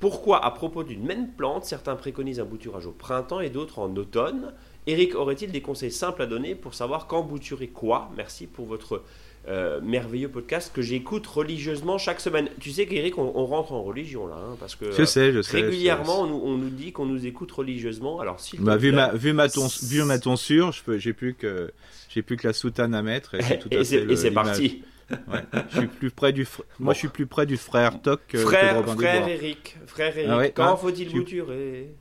Pourquoi, 0.00 0.44
à 0.44 0.50
propos 0.50 0.84
d'une 0.84 1.04
même 1.04 1.28
plante, 1.28 1.64
certains 1.64 1.96
préconisent 1.96 2.40
un 2.40 2.44
bouturage 2.44 2.86
au 2.86 2.92
printemps 2.92 3.40
et 3.40 3.50
d'autres 3.50 3.78
en 3.78 3.94
automne? 3.96 4.52
Eric 4.86 5.14
aurait-il 5.14 5.50
des 5.50 5.62
conseils 5.62 5.92
simples 5.92 6.22
à 6.22 6.26
donner 6.26 6.54
pour 6.54 6.74
savoir 6.74 7.06
quand 7.06 7.22
bouturer 7.22 7.68
quoi? 7.68 8.10
Merci 8.16 8.46
pour 8.46 8.66
votre 8.66 9.02
euh, 9.48 9.80
merveilleux 9.82 10.28
podcast 10.28 10.72
que 10.74 10.82
j'écoute 10.82 11.26
religieusement 11.26 11.98
chaque 11.98 12.20
semaine. 12.20 12.48
Tu 12.60 12.70
sais 12.70 12.86
qu'Eric, 12.86 13.18
on, 13.18 13.46
rentre 13.46 13.72
en 13.72 13.82
religion 13.82 14.26
là, 14.26 14.36
hein, 14.36 14.56
parce 14.58 14.74
que 14.74 14.92
je 14.92 15.04
sais, 15.04 15.32
je 15.32 15.42
sais, 15.42 15.60
régulièrement 15.60 16.22
On, 16.22 16.56
nous, 16.56 16.70
dit 16.70 16.92
qu'on 16.92 17.06
nous 17.06 17.26
écoute 17.26 17.52
religieusement. 17.52 18.20
Alors 18.20 18.40
si 18.40 18.56
bah, 18.58 18.76
vu, 18.76 18.92
ma, 18.92 19.12
vu 19.12 19.32
ma 19.32 19.48
ton, 19.48 19.66
vu 19.82 20.02
ma 20.04 20.18
tonsure, 20.18 20.72
j'ai 20.96 21.12
plus 21.12 21.34
que 21.34 21.70
j'ai 22.08 22.22
plus 22.22 22.36
que 22.36 22.46
la 22.46 22.52
soutane 22.52 22.94
à 22.94 23.02
mettre 23.02 23.34
et 23.34 23.84
c'est 24.16 24.30
parti 24.30 24.82
je 25.10 25.78
suis 25.78 25.86
plus 25.86 26.10
près 26.10 26.32
du 26.32 26.46
Moi, 26.78 26.94
je 26.94 26.98
suis 26.98 27.08
plus 27.08 27.26
près 27.26 27.46
du 27.46 27.56
frère 27.56 28.00
Toc 28.00 28.20
frère, 28.36 28.82
que 28.82 28.90
frère 28.92 29.28
Eric. 29.28 29.76
Frère 29.86 30.16
Eric. 30.16 30.30
Ah 30.30 30.48
Quand 30.54 30.74
ah, 30.74 30.76
faut-il 30.76 31.12
bouturer 31.12 31.94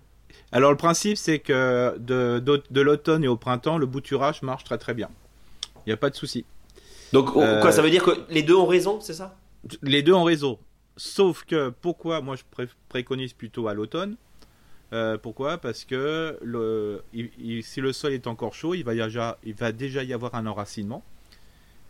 Alors, 0.51 0.71
le 0.71 0.77
principe, 0.77 1.17
c'est 1.17 1.39
que 1.39 1.97
de, 1.97 2.39
de, 2.39 2.81
l'automne 2.81 3.23
et 3.23 3.27
au 3.27 3.37
printemps, 3.37 3.77
le 3.77 3.85
bouturage 3.85 4.41
marche 4.41 4.63
très 4.63 4.77
très 4.77 4.93
bien. 4.93 5.09
Il 5.85 5.89
n'y 5.89 5.93
a 5.93 5.97
pas 5.97 6.09
de 6.09 6.15
souci. 6.15 6.45
Donc, 7.11 7.31
quoi, 7.31 7.43
euh, 7.43 7.71
ça 7.71 7.81
veut 7.81 7.91
dire 7.91 8.03
que 8.03 8.11
les 8.29 8.41
deux 8.41 8.55
ont 8.55 8.65
raison, 8.65 8.99
c'est 9.01 9.13
ça? 9.13 9.35
Les 9.81 10.01
deux 10.01 10.13
ont 10.13 10.23
raison. 10.23 10.57
Sauf 10.97 11.43
que, 11.43 11.69
pourquoi 11.69 12.21
moi 12.21 12.35
je 12.35 12.65
préconise 12.89 13.33
plutôt 13.33 13.67
à 13.67 13.73
l'automne? 13.73 14.15
Euh, 14.93 15.17
pourquoi? 15.17 15.57
Parce 15.57 15.85
que 15.85 16.37
le, 16.41 17.03
si 17.61 17.81
le 17.81 17.93
sol 17.93 18.13
est 18.13 18.27
encore 18.27 18.53
chaud, 18.53 18.75
il 18.75 18.83
va, 18.83 18.93
déjà, 18.93 19.37
il 19.43 19.55
va 19.55 19.71
déjà 19.71 20.03
y 20.03 20.13
avoir 20.13 20.35
un 20.35 20.45
enracinement. 20.45 21.03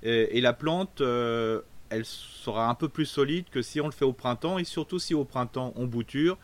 Et, 0.04 0.42
la 0.42 0.52
plante, 0.52 1.00
euh, 1.00 1.62
elle 1.90 2.04
sera 2.04 2.70
un 2.70 2.76
peu 2.76 2.90
plus 2.90 3.06
solide 3.06 3.46
que 3.50 3.62
si 3.62 3.80
on 3.80 3.86
le 3.86 3.94
fait 3.94 4.04
au 4.04 4.12
printemps, 4.12 4.58
et 4.60 4.66
surtout 4.66 5.00
si 5.00 5.14
au 5.14 5.24
printemps 5.24 5.74
on 5.78 5.86
bouture, 5.86 6.38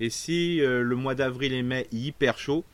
et 0.00 0.10
si 0.10 0.60
euh, 0.60 0.82
le 0.82 0.96
mois 0.96 1.14
d'avril 1.14 1.52
et 1.52 1.62
mai 1.62 1.86
est 1.92 1.94
hyper 1.94 2.36
chaud, 2.36 2.64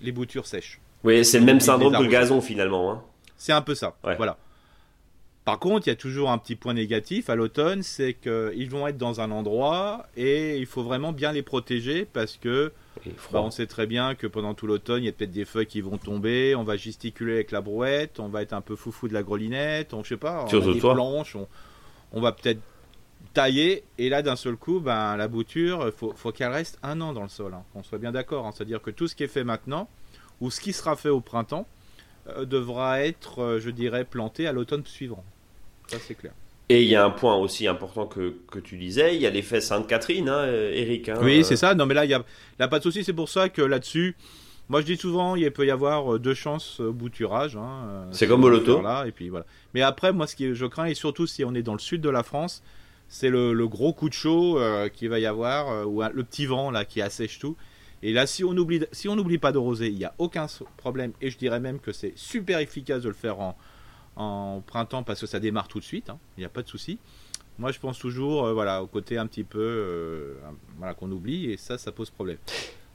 les 0.00 0.10
boutures 0.10 0.46
sèchent. 0.46 0.80
Oui, 1.04 1.22
c'est 1.24 1.38
le 1.38 1.44
même 1.44 1.60
syndrome 1.60 1.92
que 1.92 2.02
le 2.02 2.08
gazon 2.08 2.40
finalement. 2.40 2.92
Hein. 2.92 3.02
C'est 3.36 3.52
un 3.52 3.60
peu 3.60 3.74
ça. 3.74 3.94
Voilà. 4.02 4.38
Par 5.48 5.58
contre, 5.58 5.86
il 5.86 5.90
y 5.90 5.92
a 5.94 5.96
toujours 5.96 6.28
un 6.28 6.36
petit 6.36 6.56
point 6.56 6.74
négatif 6.74 7.30
à 7.30 7.34
l'automne, 7.34 7.82
c'est 7.82 8.12
qu'ils 8.12 8.68
vont 8.68 8.86
être 8.86 8.98
dans 8.98 9.22
un 9.22 9.30
endroit 9.30 10.06
et 10.14 10.58
il 10.58 10.66
faut 10.66 10.82
vraiment 10.82 11.10
bien 11.10 11.32
les 11.32 11.40
protéger 11.40 12.04
parce 12.04 12.36
que 12.36 12.70
bah, 13.32 13.40
on 13.40 13.50
sait 13.50 13.66
très 13.66 13.86
bien 13.86 14.14
que 14.14 14.26
pendant 14.26 14.52
tout 14.52 14.66
l'automne, 14.66 15.02
il 15.02 15.06
y 15.06 15.08
a 15.08 15.12
peut-être 15.12 15.30
des 15.30 15.46
feuilles 15.46 15.64
qui 15.64 15.80
vont 15.80 15.96
tomber, 15.96 16.54
on 16.54 16.64
va 16.64 16.76
gesticuler 16.76 17.32
avec 17.32 17.50
la 17.50 17.62
brouette, 17.62 18.20
on 18.20 18.28
va 18.28 18.42
être 18.42 18.52
un 18.52 18.60
peu 18.60 18.76
foufou 18.76 19.08
de 19.08 19.14
la 19.14 19.22
grelinette, 19.22 19.94
on 19.94 20.00
ne 20.00 20.04
sait 20.04 20.18
pas, 20.18 20.44
on 20.44 20.54
a 20.54 20.74
des 20.74 20.80
planches, 20.80 21.38
on, 22.12 22.20
va 22.20 22.32
peut-être 22.32 22.60
tailler 23.32 23.84
et 23.96 24.10
là 24.10 24.20
d'un 24.20 24.36
seul 24.36 24.56
coup, 24.56 24.80
ben, 24.80 25.16
la 25.16 25.28
bouture, 25.28 25.90
faut, 25.96 26.12
faut 26.14 26.30
qu'elle 26.30 26.52
reste 26.52 26.78
un 26.82 27.00
an 27.00 27.14
dans 27.14 27.22
le 27.22 27.30
sol, 27.30 27.54
hein, 27.54 27.62
qu'on 27.72 27.82
soit 27.82 27.96
bien 27.96 28.12
d'accord. 28.12 28.46
Hein. 28.46 28.50
C'est-à-dire 28.54 28.82
que 28.82 28.90
tout 28.90 29.08
ce 29.08 29.14
qui 29.14 29.24
est 29.24 29.28
fait 29.28 29.44
maintenant 29.44 29.88
ou 30.42 30.50
ce 30.50 30.60
qui 30.60 30.74
sera 30.74 30.94
fait 30.94 31.08
au 31.08 31.22
printemps 31.22 31.66
euh, 32.28 32.44
devra 32.44 33.00
être, 33.00 33.38
euh, 33.38 33.60
je 33.60 33.70
dirais, 33.70 34.04
planté 34.04 34.46
à 34.46 34.52
l'automne 34.52 34.84
suivant. 34.84 35.24
Ça 35.88 35.98
c'est 36.00 36.14
clair. 36.14 36.32
Et 36.70 36.82
il 36.82 36.88
y 36.88 36.96
a 36.96 37.04
un 37.04 37.10
point 37.10 37.34
aussi 37.36 37.66
important 37.66 38.06
que, 38.06 38.34
que 38.50 38.58
tu 38.58 38.76
disais, 38.76 39.16
il 39.16 39.22
y 39.22 39.26
a 39.26 39.30
l'effet 39.30 39.60
Sainte-Catherine, 39.60 40.28
hein, 40.28 40.46
Eric. 40.46 41.08
Hein, 41.08 41.18
oui, 41.22 41.42
c'est 41.42 41.56
ça. 41.56 41.74
Non, 41.74 41.86
mais 41.86 41.94
là, 41.94 42.04
il 42.04 42.08
n'y 42.08 42.14
a, 42.14 42.68
pas 42.68 42.78
de 42.78 42.82
souci. 42.82 43.04
C'est 43.04 43.14
pour 43.14 43.30
ça 43.30 43.48
que 43.48 43.62
là-dessus, 43.62 44.16
moi 44.68 44.82
je 44.82 44.86
dis 44.86 44.98
souvent, 44.98 45.34
il 45.34 45.50
peut 45.50 45.64
y 45.64 45.70
avoir 45.70 46.14
euh, 46.14 46.18
deux 46.18 46.34
chances 46.34 46.80
au 46.80 46.92
bouturage. 46.92 47.56
Hein, 47.56 47.86
euh, 47.88 48.04
c'est 48.12 48.28
comme 48.28 48.44
au 48.44 48.50
loto. 48.50 48.82
Là, 48.82 49.06
et 49.06 49.12
puis 49.12 49.30
voilà. 49.30 49.46
Mais 49.72 49.80
après, 49.80 50.12
moi, 50.12 50.26
ce 50.26 50.36
que 50.36 50.52
je 50.52 50.66
crains, 50.66 50.86
et 50.86 50.94
surtout 50.94 51.26
si 51.26 51.42
on 51.42 51.54
est 51.54 51.62
dans 51.62 51.72
le 51.72 51.78
sud 51.78 52.02
de 52.02 52.10
la 52.10 52.22
France, 52.22 52.62
c'est 53.08 53.30
le, 53.30 53.66
gros 53.66 53.94
coup 53.94 54.10
de 54.10 54.14
chaud 54.14 54.58
euh, 54.58 54.90
qu'il 54.90 55.08
va 55.08 55.18
y 55.18 55.26
avoir, 55.26 55.88
ou 55.88 56.02
le 56.02 56.22
petit 56.22 56.44
vent 56.44 56.70
là 56.70 56.84
qui 56.84 57.00
assèche 57.00 57.38
tout. 57.38 57.56
Et 58.02 58.12
là, 58.12 58.26
si 58.26 58.44
on 58.44 58.50
oublie, 58.50 58.84
si 58.92 59.08
on 59.08 59.16
n'oublie 59.16 59.38
pas 59.38 59.52
de 59.52 59.58
roser, 59.58 59.88
il 59.88 59.96
n'y 59.96 60.04
a 60.04 60.14
aucun 60.18 60.46
problème. 60.76 61.12
Et 61.22 61.30
je 61.30 61.38
dirais 61.38 61.60
même 61.60 61.80
que 61.80 61.92
c'est 61.92 62.12
super 62.14 62.58
efficace 62.58 63.02
de 63.02 63.08
le 63.08 63.14
faire 63.14 63.40
en, 63.40 63.56
en 64.18 64.60
printemps 64.66 65.04
parce 65.04 65.20
que 65.20 65.26
ça 65.26 65.40
démarre 65.40 65.68
tout 65.68 65.78
de 65.78 65.84
suite, 65.84 66.10
hein. 66.10 66.18
il 66.36 66.40
n'y 66.40 66.44
a 66.44 66.50
pas 66.50 66.62
de 66.62 66.68
souci. 66.68 66.98
Moi, 67.58 67.72
je 67.72 67.78
pense 67.80 67.98
toujours 67.98 68.46
euh, 68.46 68.52
voilà, 68.52 68.82
au 68.82 68.86
côté 68.86 69.18
un 69.18 69.26
petit 69.26 69.44
peu 69.44 69.58
euh, 69.60 70.34
voilà, 70.78 70.94
qu'on 70.94 71.10
oublie 71.10 71.50
et 71.50 71.56
ça, 71.56 71.78
ça 71.78 71.90
pose 71.90 72.10
problème. 72.10 72.36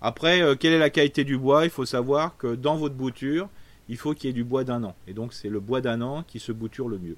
Après, 0.02 0.42
euh, 0.42 0.56
quelle 0.56 0.74
est 0.74 0.80
la 0.80 0.90
qualité 0.90 1.24
du 1.24 1.38
bois? 1.38 1.66
Il 1.66 1.70
faut 1.70 1.86
savoir 1.86 2.38
que 2.38 2.56
dans 2.56 2.76
votre 2.76 2.96
bouture, 2.96 3.50
il 3.90 3.98
faut 3.98 4.14
qu'il 4.14 4.28
y 4.28 4.30
ait 4.30 4.34
du 4.34 4.44
bois 4.44 4.64
d'un 4.64 4.84
an. 4.84 4.96
Et 5.08 5.14
donc, 5.14 5.34
c'est 5.34 5.50
le 5.50 5.60
bois 5.60 5.82
d'un 5.82 6.02
an 6.02 6.24
qui 6.26 6.40
se 6.40 6.52
bouture 6.52 6.88
le 6.88 6.98
mieux. 6.98 7.18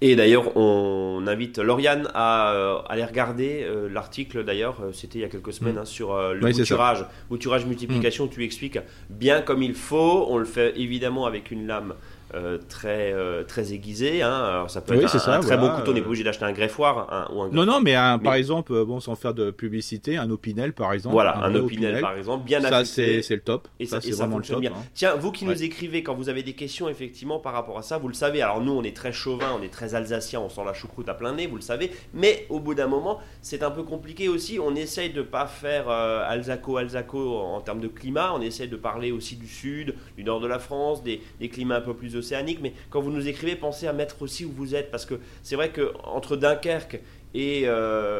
Et 0.00 0.14
d'ailleurs, 0.14 0.56
on 0.56 1.24
invite 1.26 1.58
Lauriane 1.58 2.08
à, 2.14 2.84
aller 2.88 3.04
regarder 3.04 3.68
l'article, 3.90 4.44
d'ailleurs, 4.44 4.80
c'était 4.92 5.18
il 5.18 5.22
y 5.22 5.24
a 5.24 5.28
quelques 5.28 5.52
semaines, 5.52 5.74
mm. 5.74 5.78
hein, 5.78 5.84
sur 5.84 6.16
le 6.16 6.38
bouturage. 6.38 7.04
Bouturage 7.28 7.66
multiplication, 7.66 8.26
mm. 8.26 8.30
tu 8.30 8.44
expliques 8.44 8.78
bien 9.10 9.42
comme 9.42 9.60
il 9.60 9.74
faut. 9.74 10.26
On 10.28 10.38
le 10.38 10.44
fait 10.44 10.78
évidemment 10.78 11.26
avec 11.26 11.50
une 11.50 11.66
lame 11.66 11.94
euh, 12.34 12.58
très, 12.68 13.12
euh, 13.14 13.42
très 13.42 13.72
aiguisé. 13.72 14.20
Hein. 14.22 14.30
Alors, 14.30 14.70
ça 14.70 14.82
peut 14.82 14.94
être 14.94 15.28
un, 15.28 15.40
très 15.40 15.56
bon 15.56 15.70
couteau, 15.70 15.92
on 15.92 15.94
n'est 15.94 16.02
pas 16.02 16.08
obligé 16.08 16.24
d'acheter 16.24 16.44
un 16.44 16.52
greffoir 16.52 17.30
ou 17.32 17.40
un 17.40 17.48
Non, 17.48 17.64
non, 17.64 17.80
mais, 17.80 17.94
par 18.22 18.34
exemple, 18.34 18.72
euh, 18.74 18.84
bon, 18.84 19.00
sans 19.00 19.14
faire 19.14 19.32
de 19.32 19.50
publicité, 19.50 20.18
un 20.18 20.30
opinel 20.30 20.74
par 20.74 20.92
exemple. 20.92 21.14
Voilà, 21.14 21.38
un, 21.38 21.54
opinel, 21.54 22.02
par 22.02 22.16
exemple, 22.16 22.44
bien 22.44 22.60
Ça, 22.60 22.84
c'est 22.84 23.22
le 23.30 23.40
top. 23.40 23.68
Et 23.80 23.86
ça, 23.86 24.02
c'est 24.02 24.10
vraiment 24.10 24.38
le 24.38 24.44
top. 24.44 24.60
Bien. 24.60 24.72
Hein. 24.72 24.84
Tiens, 24.92 25.14
vous 25.16 25.32
qui 25.32 25.46
nous 25.46 25.62
écrivez, 25.62 26.02
quand 26.02 26.14
vous 26.14 26.28
avez 26.28 26.42
des 26.42 26.52
questions, 26.52 26.88
effectivement, 26.88 27.38
par 27.38 27.54
rapport 27.54 27.78
à 27.78 27.82
ça, 27.82 27.96
vous 27.96 28.08
le 28.08 28.14
savez. 28.14 28.42
Alors, 28.42 28.60
nous, 28.60 28.72
on 28.72 28.82
est 28.82 28.94
très 28.94 29.12
chauvin, 29.12 29.56
on 29.58 29.62
est 29.62 29.72
très 29.72 29.94
alsacien, 29.94 30.40
on 30.40 30.50
sent 30.50 30.62
la 30.66 30.74
choucroute 30.74 31.08
à 31.08 31.14
plein 31.14 31.32
nez, 31.32 31.46
vous 31.46 31.56
le 31.56 31.62
savez. 31.62 31.90
Mais 32.12 32.46
au 32.50 32.60
bout 32.60 32.74
d'un 32.74 32.88
moment, 32.88 33.20
c'est 33.40 33.62
un 33.62 33.70
peu 33.70 33.84
compliqué 33.84 34.28
aussi. 34.28 34.58
On 34.62 34.74
essaye 34.74 35.10
de 35.10 35.22
pas 35.22 35.46
faire 35.46 35.88
alsaco, 35.88 36.76
alsaco 36.76 37.38
en, 37.38 37.60
termes 37.62 37.80
de 37.80 37.88
climat. 37.88 38.34
On 38.34 38.42
essaye 38.42 38.68
de 38.68 38.76
parler 38.76 39.12
aussi 39.12 39.36
du 39.36 39.46
sud, 39.46 39.94
du 40.16 40.24
nord 40.24 40.40
de 40.40 40.46
la 40.46 40.58
France, 40.58 41.02
des, 41.02 41.22
des 41.40 41.48
climats 41.48 41.76
un 41.76 41.80
peu 41.80 41.94
plus 41.94 42.17
océanique, 42.18 42.58
mais 42.62 42.72
quand 42.90 43.00
vous 43.00 43.10
nous 43.10 43.28
écrivez, 43.28 43.56
pensez 43.56 43.86
à 43.86 43.92
mettre 43.92 44.22
aussi 44.22 44.44
où 44.44 44.52
vous 44.52 44.74
êtes, 44.74 44.90
parce 44.90 45.06
que 45.06 45.14
c'est 45.42 45.56
vrai 45.56 45.70
que 45.70 45.92
entre 46.04 46.36
Dunkerque 46.36 47.00
et 47.34 47.64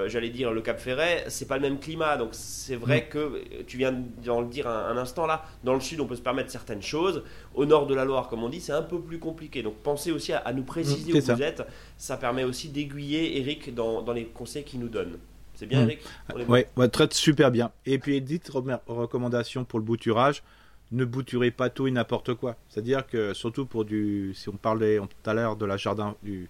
j'allais 0.06 0.28
dire 0.28 0.52
le 0.52 0.60
Cap 0.60 0.78
Ferret, 0.78 1.24
c'est 1.28 1.48
pas 1.48 1.56
le 1.56 1.62
même 1.62 1.78
climat. 1.78 2.16
Donc 2.16 2.30
c'est 2.32 2.76
vrai 2.76 3.06
mm. 3.06 3.12
que 3.12 3.62
tu 3.66 3.78
viens 3.78 3.94
d'en 4.24 4.40
le 4.40 4.48
dire 4.48 4.68
un, 4.68 4.96
instant 4.96 5.26
là. 5.26 5.44
Dans 5.64 5.74
le 5.74 5.80
sud, 5.80 6.00
on 6.00 6.06
peut 6.06 6.16
se 6.16 6.22
permettre 6.22 6.50
certaines 6.50 6.82
choses. 6.82 7.22
Au 7.54 7.64
nord 7.64 7.86
de 7.86 7.94
la 7.94 8.04
Loire, 8.04 8.28
comme 8.28 8.42
on 8.42 8.48
dit, 8.48 8.60
c'est 8.60 8.72
un 8.72 8.82
peu 8.82 9.00
plus 9.00 9.18
compliqué. 9.18 9.62
Donc 9.62 9.76
pensez 9.76 10.12
aussi 10.12 10.32
à, 10.32 10.52
nous 10.52 10.62
préciser 10.62 11.12
mm, 11.12 11.16
où 11.16 11.20
vous 11.20 11.42
êtes. 11.42 11.62
Ça 11.96 12.16
permet 12.16 12.44
aussi 12.44 12.68
d'aiguiller 12.68 13.38
Eric 13.38 13.74
dans, 13.74 14.02
dans 14.02 14.12
les 14.12 14.26
conseils 14.26 14.64
qu'il 14.64 14.80
nous 14.80 14.88
donne. 14.88 15.18
C'est 15.54 15.66
bien, 15.66 15.82
Eric 15.82 16.00
Oui, 16.48 16.64
ouais, 16.76 16.88
très 16.88 17.08
super 17.10 17.50
bien. 17.50 17.72
Et 17.84 17.98
puis, 17.98 18.20
dites 18.20 18.48
recommandation 18.86 19.64
pour 19.64 19.80
le 19.80 19.84
bouturage 19.84 20.44
ne 20.92 21.04
bouturez 21.04 21.50
pas 21.50 21.70
tout 21.70 21.86
et 21.86 21.90
n'importe 21.90 22.34
quoi. 22.34 22.56
C'est-à-dire 22.68 23.06
que, 23.06 23.34
surtout 23.34 23.66
pour 23.66 23.84
du. 23.84 24.32
Si 24.34 24.48
on 24.48 24.56
parlait 24.56 24.98
tout 24.98 25.30
à 25.30 25.34
l'heure 25.34 25.56
de 25.56 25.66
la 25.66 25.76
jardin, 25.76 26.14
du, 26.22 26.48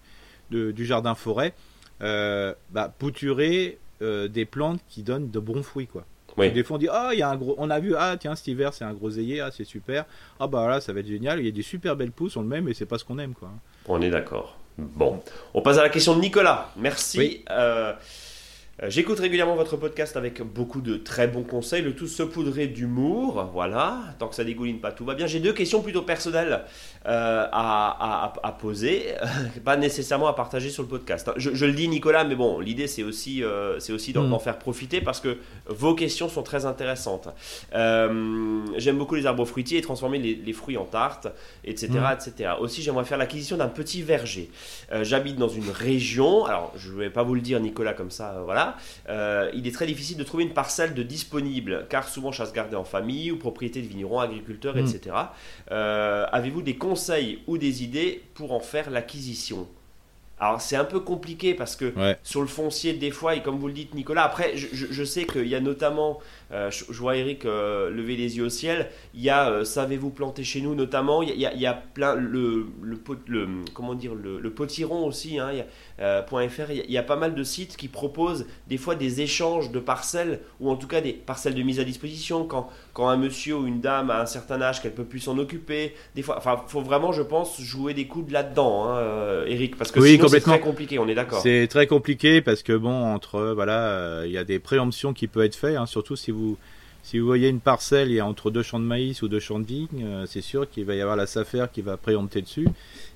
du 0.50 0.84
jardin 0.84 1.14
forêt, 1.14 1.54
euh, 2.02 2.54
bah, 2.70 2.92
bouturez 2.98 3.78
euh, 4.02 4.28
des 4.28 4.44
plantes 4.44 4.80
qui 4.88 5.02
donnent 5.02 5.30
de 5.30 5.38
bons 5.38 5.62
fruits, 5.62 5.86
quoi. 5.86 6.04
Des 6.36 6.62
fois, 6.62 6.76
on 6.76 6.78
dit, 6.78 6.88
ah, 6.88 7.10
il 7.12 7.18
y 7.18 7.22
a 7.22 7.28
un 7.28 7.36
gros, 7.36 7.56
on 7.58 7.68
a 7.68 7.80
vu, 7.80 7.96
ah, 7.96 8.16
tiens, 8.18 8.36
cet 8.36 8.46
hiver, 8.46 8.72
c'est 8.72 8.84
un 8.84 8.94
groseillier, 8.94 9.40
ah, 9.40 9.50
c'est 9.50 9.64
super. 9.64 10.04
Ah, 10.38 10.46
bah 10.46 10.68
là, 10.68 10.80
ça 10.80 10.92
va 10.92 11.00
être 11.00 11.08
génial. 11.08 11.40
Il 11.40 11.46
y 11.46 11.48
a 11.48 11.52
des 11.52 11.62
super 11.62 11.96
belles 11.96 12.12
pousses, 12.12 12.36
on 12.36 12.42
le 12.42 12.46
met, 12.48 12.60
mais 12.60 12.74
c'est 12.74 12.86
pas 12.86 12.96
ce 12.96 13.04
qu'on 13.04 13.18
aime, 13.18 13.34
quoi. 13.34 13.50
On 13.86 14.00
est 14.00 14.10
d'accord. 14.10 14.56
Bon, 14.78 15.20
on 15.54 15.62
passe 15.62 15.78
à 15.78 15.82
la 15.82 15.88
question 15.88 16.14
de 16.14 16.20
Nicolas. 16.20 16.70
Merci. 16.76 17.42
Euh, 17.50 17.52
euh, 17.58 17.92
j'écoute 18.86 19.18
régulièrement 19.18 19.56
votre 19.56 19.76
podcast 19.76 20.16
avec 20.16 20.40
beaucoup 20.40 20.80
de 20.80 20.96
très 20.96 21.26
bons 21.26 21.42
conseils, 21.42 21.82
le 21.82 21.94
tout 21.94 22.06
saupoudré 22.06 22.68
d'humour, 22.68 23.50
voilà, 23.52 23.98
tant 24.20 24.28
que 24.28 24.36
ça 24.36 24.44
dégouline 24.44 24.78
pas, 24.78 24.92
tout 24.92 25.04
va 25.04 25.14
bien. 25.14 25.26
J'ai 25.26 25.40
deux 25.40 25.52
questions 25.52 25.82
plutôt 25.82 26.02
personnelles 26.02 26.64
euh, 27.06 27.46
à, 27.50 28.32
à, 28.40 28.52
poser, 28.52 29.14
pas 29.64 29.76
nécessairement 29.76 30.28
à 30.28 30.32
partager 30.32 30.70
sur 30.70 30.84
le 30.84 30.88
podcast. 30.88 31.28
Je, 31.36 31.66
le 31.66 31.72
dis 31.72 31.88
Nicolas, 31.88 32.22
mais 32.22 32.36
bon, 32.36 32.60
l'idée 32.60 32.86
c'est 32.86 33.02
aussi, 33.02 33.42
euh, 33.42 33.80
c'est 33.80 33.92
aussi 33.92 34.12
d'en 34.12 34.24
mm. 34.24 34.40
faire 34.40 34.58
profiter 34.58 35.00
parce 35.00 35.20
que 35.20 35.38
vos 35.66 35.94
questions 35.94 36.28
sont 36.28 36.44
très 36.44 36.64
intéressantes. 36.64 37.28
j'aime 37.72 38.98
beaucoup 38.98 39.16
les 39.16 39.26
arbres 39.26 39.44
fruitiers 39.44 39.78
et 39.78 39.82
transformer 39.82 40.18
les, 40.18 40.52
fruits 40.52 40.76
en 40.76 40.84
tarte, 40.84 41.26
etc. 41.64 41.88
Mm. 41.94 42.12
etc. 42.14 42.50
Aussi, 42.60 42.82
j'aimerais 42.82 43.04
faire 43.04 43.18
l'acquisition 43.18 43.56
d'un 43.56 43.68
petit 43.68 44.02
verger. 44.02 44.50
J'habite 45.02 45.36
dans 45.36 45.48
une 45.48 45.70
région, 45.70 46.44
alors 46.44 46.72
je 46.76 46.92
ne 46.92 46.98
vais 46.98 47.10
pas 47.10 47.24
vous 47.24 47.34
le 47.34 47.40
dire 47.40 47.58
Nicolas 47.58 47.92
comme 47.92 48.10
ça, 48.12 48.40
voilà 48.44 48.67
euh, 49.08 49.50
il 49.54 49.66
est 49.66 49.72
très 49.72 49.86
difficile 49.86 50.16
de 50.16 50.24
trouver 50.24 50.44
une 50.44 50.52
parcelle 50.52 50.94
de 50.94 51.02
disponible, 51.02 51.86
car 51.88 52.08
souvent 52.08 52.32
chasse 52.32 52.52
gardée 52.52 52.76
en 52.76 52.84
famille 52.84 53.30
ou 53.30 53.36
propriété 53.36 53.82
de 53.82 53.86
vignerons, 53.86 54.20
agriculteurs, 54.20 54.76
mm. 54.76 54.78
etc. 54.80 55.16
Euh, 55.70 56.26
avez-vous 56.32 56.62
des 56.62 56.76
conseils 56.76 57.40
ou 57.46 57.58
des 57.58 57.82
idées 57.82 58.22
pour 58.34 58.52
en 58.52 58.60
faire 58.60 58.90
l'acquisition? 58.90 59.68
Alors 60.40 60.60
c'est 60.60 60.76
un 60.76 60.84
peu 60.84 61.00
compliqué 61.00 61.54
parce 61.54 61.74
que 61.74 61.92
sur 62.22 62.40
le 62.40 62.46
foncier 62.46 62.92
des 62.92 63.10
fois 63.10 63.34
et 63.34 63.42
comme 63.42 63.58
vous 63.58 63.66
le 63.66 63.72
dites 63.72 63.94
Nicolas 63.94 64.22
après 64.22 64.56
je, 64.56 65.04
sais 65.04 65.24
qu'il 65.24 65.48
y 65.48 65.54
a 65.54 65.60
notamment 65.60 66.20
euh, 66.52 66.70
je, 66.70 66.92
vois 66.92 67.16
Eric 67.16 67.44
lever 67.44 68.16
les 68.16 68.36
yeux 68.36 68.44
au 68.44 68.48
ciel 68.48 68.88
il 69.14 69.22
y 69.22 69.30
a 69.30 69.64
savez-vous 69.64 70.10
planter 70.10 70.44
chez 70.44 70.60
nous 70.60 70.74
notamment 70.74 71.22
il 71.22 71.38
y 71.38 71.46
a, 71.46 71.52
il 71.52 71.60
y 71.60 71.66
a 71.66 71.74
plein 71.74 72.14
le, 72.14 72.66
le, 72.82 72.98
le, 73.26 73.48
comment 73.74 73.94
dire 73.94 74.14
le, 74.14 74.50
potiron 74.50 75.06
aussi 75.06 75.38
hein, 75.38 75.50
euh, 76.00 76.22
.fr, 76.22 76.70
il 76.70 76.90
y, 76.90 76.98
a 76.98 77.02
pas 77.02 77.16
mal 77.16 77.34
de 77.34 77.42
sites 77.42 77.76
qui 77.76 77.88
proposent 77.88 78.46
des 78.68 78.76
fois 78.76 78.94
des 78.94 79.20
échanges 79.20 79.72
de 79.72 79.80
parcelles 79.80 80.38
ou 80.60 80.70
en 80.70 80.76
tout 80.76 80.86
cas 80.86 81.00
des 81.00 81.12
parcelles 81.12 81.54
de 81.54 81.62
mise 81.62 81.80
à 81.80 81.84
disposition 81.84 82.44
quand, 82.44 82.68
quand 82.92 83.08
un 83.08 83.16
monsieur 83.16 83.56
ou 83.56 83.66
une 83.66 83.80
dame 83.80 84.10
a 84.10 84.20
un 84.20 84.26
certain 84.26 84.62
âge 84.62 84.80
qu'elle 84.80 84.94
peut 84.94 85.04
plus 85.04 85.18
s'en 85.18 85.36
occuper. 85.38 85.94
Des 86.14 86.22
fois, 86.22 86.38
enfin, 86.38 86.62
faut 86.68 86.82
vraiment, 86.82 87.10
je 87.10 87.22
pense, 87.22 87.60
jouer 87.60 87.94
des 87.94 88.06
coudes 88.06 88.30
là-dedans, 88.30 88.84
hein, 88.84 88.98
euh, 88.98 89.46
Eric, 89.46 89.76
parce 89.76 89.90
que 89.90 90.00
sinon 90.00 90.28
c'est 90.28 90.40
très 90.40 90.60
compliqué. 90.60 91.00
On 91.00 91.08
est 91.08 91.16
d'accord. 91.16 91.40
C'est 91.40 91.66
très 91.68 91.88
compliqué 91.88 92.42
parce 92.42 92.62
que 92.62 92.76
bon, 92.76 92.94
entre 93.12 93.52
voilà, 93.54 93.88
euh, 93.88 94.24
il 94.24 94.32
y 94.32 94.38
a 94.38 94.44
des 94.44 94.60
préemptions 94.60 95.12
qui 95.12 95.26
peuvent 95.26 95.46
être 95.46 95.56
faites, 95.56 95.76
hein, 95.76 95.86
surtout 95.86 96.14
si 96.14 96.30
vous 96.30 96.37
si 97.02 97.18
vous 97.18 97.26
voyez 97.26 97.48
une 97.48 97.60
parcelle, 97.60 98.10
il 98.10 98.14
y 98.14 98.20
a 98.20 98.26
entre 98.26 98.50
deux 98.50 98.62
champs 98.62 98.80
de 98.80 98.84
maïs 98.84 99.22
ou 99.22 99.28
deux 99.28 99.40
champs 99.40 99.60
de 99.60 99.66
vigne, 99.66 100.06
c'est 100.26 100.42
sûr 100.42 100.68
qu'il 100.68 100.84
va 100.84 100.94
y 100.94 101.00
avoir 101.00 101.16
la 101.16 101.26
SAFER 101.26 101.66
qui 101.72 101.80
va 101.80 101.96
préempter 101.96 102.42
dessus. 102.42 102.68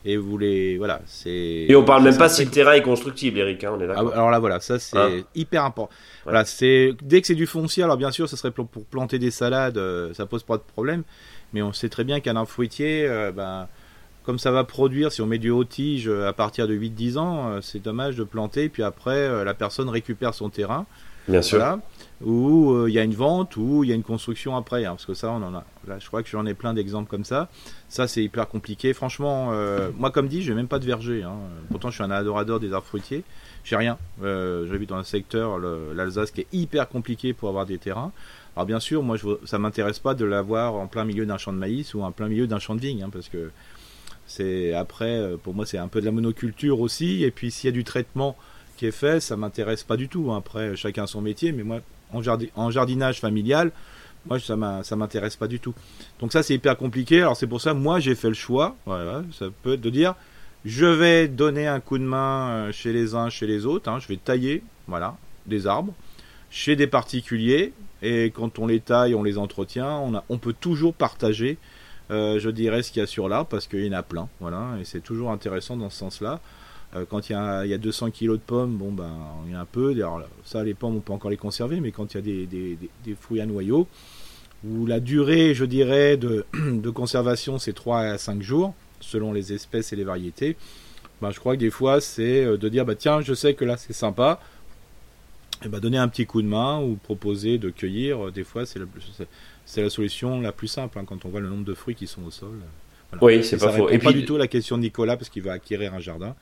Et 0.05 0.17
vous 0.17 0.37
les 0.37 0.79
voilà 0.79 1.01
c'est 1.07 1.31
et 1.69 1.77
on 1.77 1.85
parle 1.85 2.03
même 2.03 2.17
pas 2.17 2.29
si 2.29 2.45
le 2.45 2.51
terrain 2.51 2.73
est 2.73 2.83
constructible 2.83 3.39
Eric 3.39 3.63
hein, 3.63 3.73
on 3.77 3.81
est 3.81 3.87
d'accord. 3.87 4.11
Ah, 4.13 4.17
alors 4.17 4.31
là 4.33 4.41
voilà 4.41 4.59
ça 4.59 4.81
c'est 4.81 4.99
hein 4.99 5.23
hyper 5.37 5.65
important. 5.65 5.95
Voilà 6.25 6.45
c'est 6.45 6.95
dès 7.03 7.21
que 7.21 7.29
c'est 7.29 7.37
du 7.37 7.47
foncier 7.47 7.85
alors 7.85 7.97
bien 7.97 8.11
sûr 8.11 8.29
ça 8.29 8.37
serait 8.37 8.51
pour, 8.51 8.67
planter 8.67 9.21
des 9.21 9.31
salades 9.31 9.79
euh, 9.79 10.13
ça 10.15 10.27
pose 10.27 10.43
pas 10.43 10.57
de 10.57 10.63
problème. 10.63 11.05
Mais 11.53 11.63
on 11.63 11.73
sait 11.73 11.89
très 11.89 12.03
bien 12.03 12.19
qu'un 12.19 12.35
arbre 12.35 12.49
fruitier 12.49 13.07
euh, 13.07 13.31
ben 13.31 13.69
comme 14.25 14.39
ça 14.39 14.53
va 14.53 14.63
produire, 14.63 15.11
si 15.11 15.21
on 15.21 15.27
met 15.27 15.39
du 15.39 15.51
haut-tige 15.51 16.09
euh, 16.09 16.29
à 16.29 16.33
partir 16.33 16.69
de 16.69 16.75
8-10 16.75 17.19
ans, 17.19 17.61
c'est 17.61 17.83
dommage 17.83 18.15
de 18.15 18.23
planter, 18.23 18.69
puis 18.69 18.85
après, 18.85 19.45
la 19.45 19.53
personne 19.53 19.89
récupère 19.89 20.33
son 20.33 20.49
terrain. 20.49 20.87
Bien 21.27 21.43
sûr 21.43 21.59
où 22.25 22.73
euh, 22.73 22.89
il 22.89 22.95
y 22.95 22.99
a 22.99 23.03
une 23.03 23.15
vente, 23.15 23.57
ou 23.57 23.85
il 23.85 23.91
y 23.91 23.93
a 23.93 23.95
une 23.95 24.03
construction 24.03 24.57
après. 24.57 24.85
Hein, 24.85 24.93
parce 24.93 25.07
que 25.07 25.15
ça, 25.15 25.31
on 25.31 25.43
en 25.43 25.55
a. 25.55 25.65
Là, 25.87 25.99
je 25.99 26.07
crois 26.07 26.23
que 26.23 26.29
j'en 26.29 26.47
ai 26.47 26.55
plein 26.55 26.75
d'exemples 26.75 27.11
comme 27.11 27.25
ça. 27.25 27.49
Ça, 27.89 28.07
c'est 28.07 28.23
hyper 28.23 28.49
compliqué. 28.49 28.93
Franchement, 28.93 29.51
euh, 29.53 29.91
moi, 29.97 30.11
comme 30.11 30.29
dit, 30.29 30.43
j'ai 30.43 30.55
même 30.55 30.69
pas 30.69 30.79
de 30.79 30.87
verger. 30.87 31.23
Hein. 31.23 31.35
Pourtant, 31.71 31.91
je 31.91 31.97
suis 31.97 32.05
un 32.05 32.11
adorateur 32.11 32.61
des 32.61 32.73
arbres 32.73 32.87
fruitiers. 32.87 33.25
J'ai 33.65 33.77
rien. 33.77 33.99
Euh, 34.23 34.67
J'habite 34.71 34.89
dans 34.89 34.97
un 34.97 35.05
secteur, 35.05 35.59
l'Alsace, 35.59 36.31
qui 36.31 36.43
est 36.43 36.47
hyper 36.53 36.89
compliqué 36.89 37.33
pour 37.33 37.49
avoir 37.49 37.67
des 37.67 37.79
terrains. 37.79 38.13
Alors, 38.57 38.67
bien 38.67 38.81
sûr, 38.81 39.03
moi, 39.03 39.17
je, 39.17 39.27
ça 39.45 39.59
m'intéresse 39.59 39.99
pas 39.99 40.15
de 40.15 40.25
l'avoir 40.25 40.75
en 40.75 40.87
plein 40.87 41.05
milieu 41.05 41.27
d'un 41.27 41.39
champ 41.39 41.53
de 41.53 41.59
maïs 41.59 41.95
ou 41.95 42.03
en 42.03 42.13
plein 42.13 42.29
milieu 42.29 42.47
d'un 42.47 42.59
champ 42.59 42.75
de 42.75 42.81
vigne, 42.81 43.03
hein, 43.03 43.11
parce 43.11 43.29
que 43.29 43.51
c'est 44.27 44.75
après, 44.75 45.33
pour 45.43 45.55
moi, 45.55 45.67
c'est 45.67 45.79
un 45.79 45.89
peu 45.89 46.01
de 46.01 46.07
la 46.07 46.13
monoculture 46.13 46.81
aussi. 46.81 47.25
Et 47.25 47.31
puis, 47.31 47.51
s'il 47.51 47.69
y 47.69 47.73
a 47.73 47.73
du 47.73 47.85
traitement 47.85 48.37
qui 48.77 48.87
est 48.87 48.91
fait, 48.91 49.21
ça 49.21 49.37
m'intéresse 49.37 49.83
pas 49.83 49.97
du 49.97 50.09
tout. 50.09 50.33
Après, 50.33 50.77
chacun 50.77 51.07
son 51.07 51.21
métier, 51.21 51.53
mais 51.53 51.63
moi, 51.63 51.81
en, 52.13 52.71
jardinage 52.71 53.21
familial, 53.21 53.73
moi 54.27 54.39
ça 54.39 54.97
m'intéresse 54.97 55.37
pas 55.37 55.49
du 55.49 55.61
tout. 55.61 55.75
Donc 56.21 56.33
ça 56.33 56.43
c'est 56.43 56.55
hyper 56.55 56.77
compliqué. 56.77 57.21
Alors 57.21 57.37
c'est 57.37 57.47
pour 57.47 57.61
ça 57.61 57.75
moi 57.75 58.01
j'ai 58.01 58.15
fait 58.15 58.29
le 58.29 58.35
choix, 58.35 58.77
ça 58.87 59.47
peut 59.63 59.77
de 59.77 59.91
dire 59.91 60.15
je 60.65 60.87
vais 60.87 61.27
donner 61.27 61.67
un 61.67 61.81
coup 61.81 61.99
de 61.99 62.05
main 62.05 62.51
euh, 62.51 62.73
chez 62.73 62.93
les 62.93 63.17
uns, 63.17 63.31
chez 63.31 63.49
les 63.49 63.67
autres. 63.67 63.91
Hein. 63.91 63.99
je 63.99 64.07
vais 64.07 64.17
tailler, 64.17 64.63
voilà, 64.87 65.17
des 65.47 65.67
arbres 65.67 65.93
chez 66.53 66.77
des 66.77 66.87
particuliers. 66.87 67.73
Et 68.03 68.27
quand 68.27 68.59
on 68.59 68.67
les 68.67 68.81
taille, 68.81 69.15
on 69.15 69.23
les 69.23 69.39
entretient, 69.39 70.23
on, 70.29 70.39
peut 70.39 70.53
toujours 70.53 70.93
partager, 70.93 71.57
euh, 72.11 72.39
je 72.39 72.51
dirais, 72.51 72.83
ce 72.83 72.93
qu'il 72.93 73.01
y 73.01 73.03
a 73.03 73.07
sur 73.07 73.29
l'arbre 73.29 73.49
parce 73.49 73.67
qu'il 73.67 73.85
y 73.85 73.89
en 73.89 73.99
a 73.99 74.03
plein, 74.03 74.29
voilà. 74.41 74.77
Et 74.81 74.85
c'est 74.85 75.01
toujours 75.01 75.31
intéressant 75.31 75.77
dans 75.77 75.89
ce 75.89 75.99
sens-là. 75.99 76.41
Euh, 76.95 77.05
quand 77.09 77.29
il 77.29 77.33
y, 77.33 77.35
a, 77.35 77.65
il 77.65 77.71
y, 77.71 77.75
a, 77.75 77.79
200 77.79 78.11
kilos 78.11 78.39
de 78.39 78.43
pommes, 78.43 78.77
bon 78.77 78.93
ben 78.93 79.11
il 79.47 79.53
y 79.53 79.55
a 79.55 79.61
un 79.61 79.65
peu. 79.65 79.93
Alors, 79.93 80.23
ça, 80.45 80.63
les 80.63 80.75
pommes, 80.75 80.97
on 80.97 81.01
peut 81.01 81.13
encore 81.13 81.31
les 81.31 81.37
conserver, 81.39 81.81
mais 81.81 81.91
quand 81.91 82.13
il 82.13 82.17
y 82.17 82.19
a 82.19 82.23
des, 82.23 82.47
des, 82.47 82.79
des, 83.05 83.15
fruits 83.15 83.41
à 83.41 83.47
noyaux, 83.47 83.89
où 84.65 84.87
la 84.87 85.01
durée, 85.01 85.55
je 85.55 85.65
dirais, 85.65 86.17
de, 86.17 86.45
de 86.55 86.91
conservation, 86.91 87.59
c'est 87.59 87.73
3 87.73 88.01
à 88.01 88.19
5 88.19 88.43
jours, 88.43 88.75
selon 89.01 89.33
les 89.33 89.53
espèces 89.53 89.93
et 89.93 89.97
les 89.97 90.05
variétés. 90.05 90.57
Ben, 91.23 91.31
je 91.31 91.41
crois 91.41 91.55
que 91.55 91.61
des 91.61 91.71
fois, 91.71 92.01
c'est 92.01 92.45
euh, 92.45 92.59
de 92.59 92.69
dire, 92.69 92.85
bah, 92.85 92.95
tiens, 92.95 93.21
je 93.23 93.33
sais 93.33 93.55
que 93.55 93.65
là, 93.65 93.77
c'est 93.77 93.93
sympa. 93.93 94.41
Et 95.65 95.69
ben, 95.69 95.81
donner 95.81 95.99
un 95.99 96.09
petit 96.09 96.27
coup 96.27 96.43
de 96.43 96.49
main 96.49 96.81
ou 96.81 96.97
proposer 96.97 97.57
de 97.57 97.71
cueillir, 97.71 98.27
euh, 98.27 98.31
des 98.31 98.45
fois, 98.45 98.67
c'est 98.67 98.81
la, 98.81 98.87
c'est 99.65 99.83
la 99.83 99.89
solution 99.89 100.41
la 100.41 100.53
plus 100.53 100.69
simple 100.69 100.99
hein, 100.99 101.05
quand 101.07 101.25
on 101.25 101.31
voit 101.31 101.41
le 101.41 101.49
nombre 101.49 101.65
de 101.65 101.75
fruits 101.75 101.95
qui 101.95 102.07
sont 102.07 102.25
au 102.25 102.31
sol. 102.31 102.59
Oui, 103.21 103.45
c'est 103.45 103.59
pas 103.59 103.73
faux. 103.73 103.89
Et 103.89 103.99
pas 103.99 104.13
du 104.13 104.25
tout 104.25 104.37
la 104.37 104.47
question 104.47 104.77
de 104.77 104.83
Nicolas 104.83 105.17
parce 105.17 105.29
qu'il 105.29 105.43
va 105.43 105.53
acquérir 105.53 105.95
un 105.95 106.01
jardin. 106.01 106.35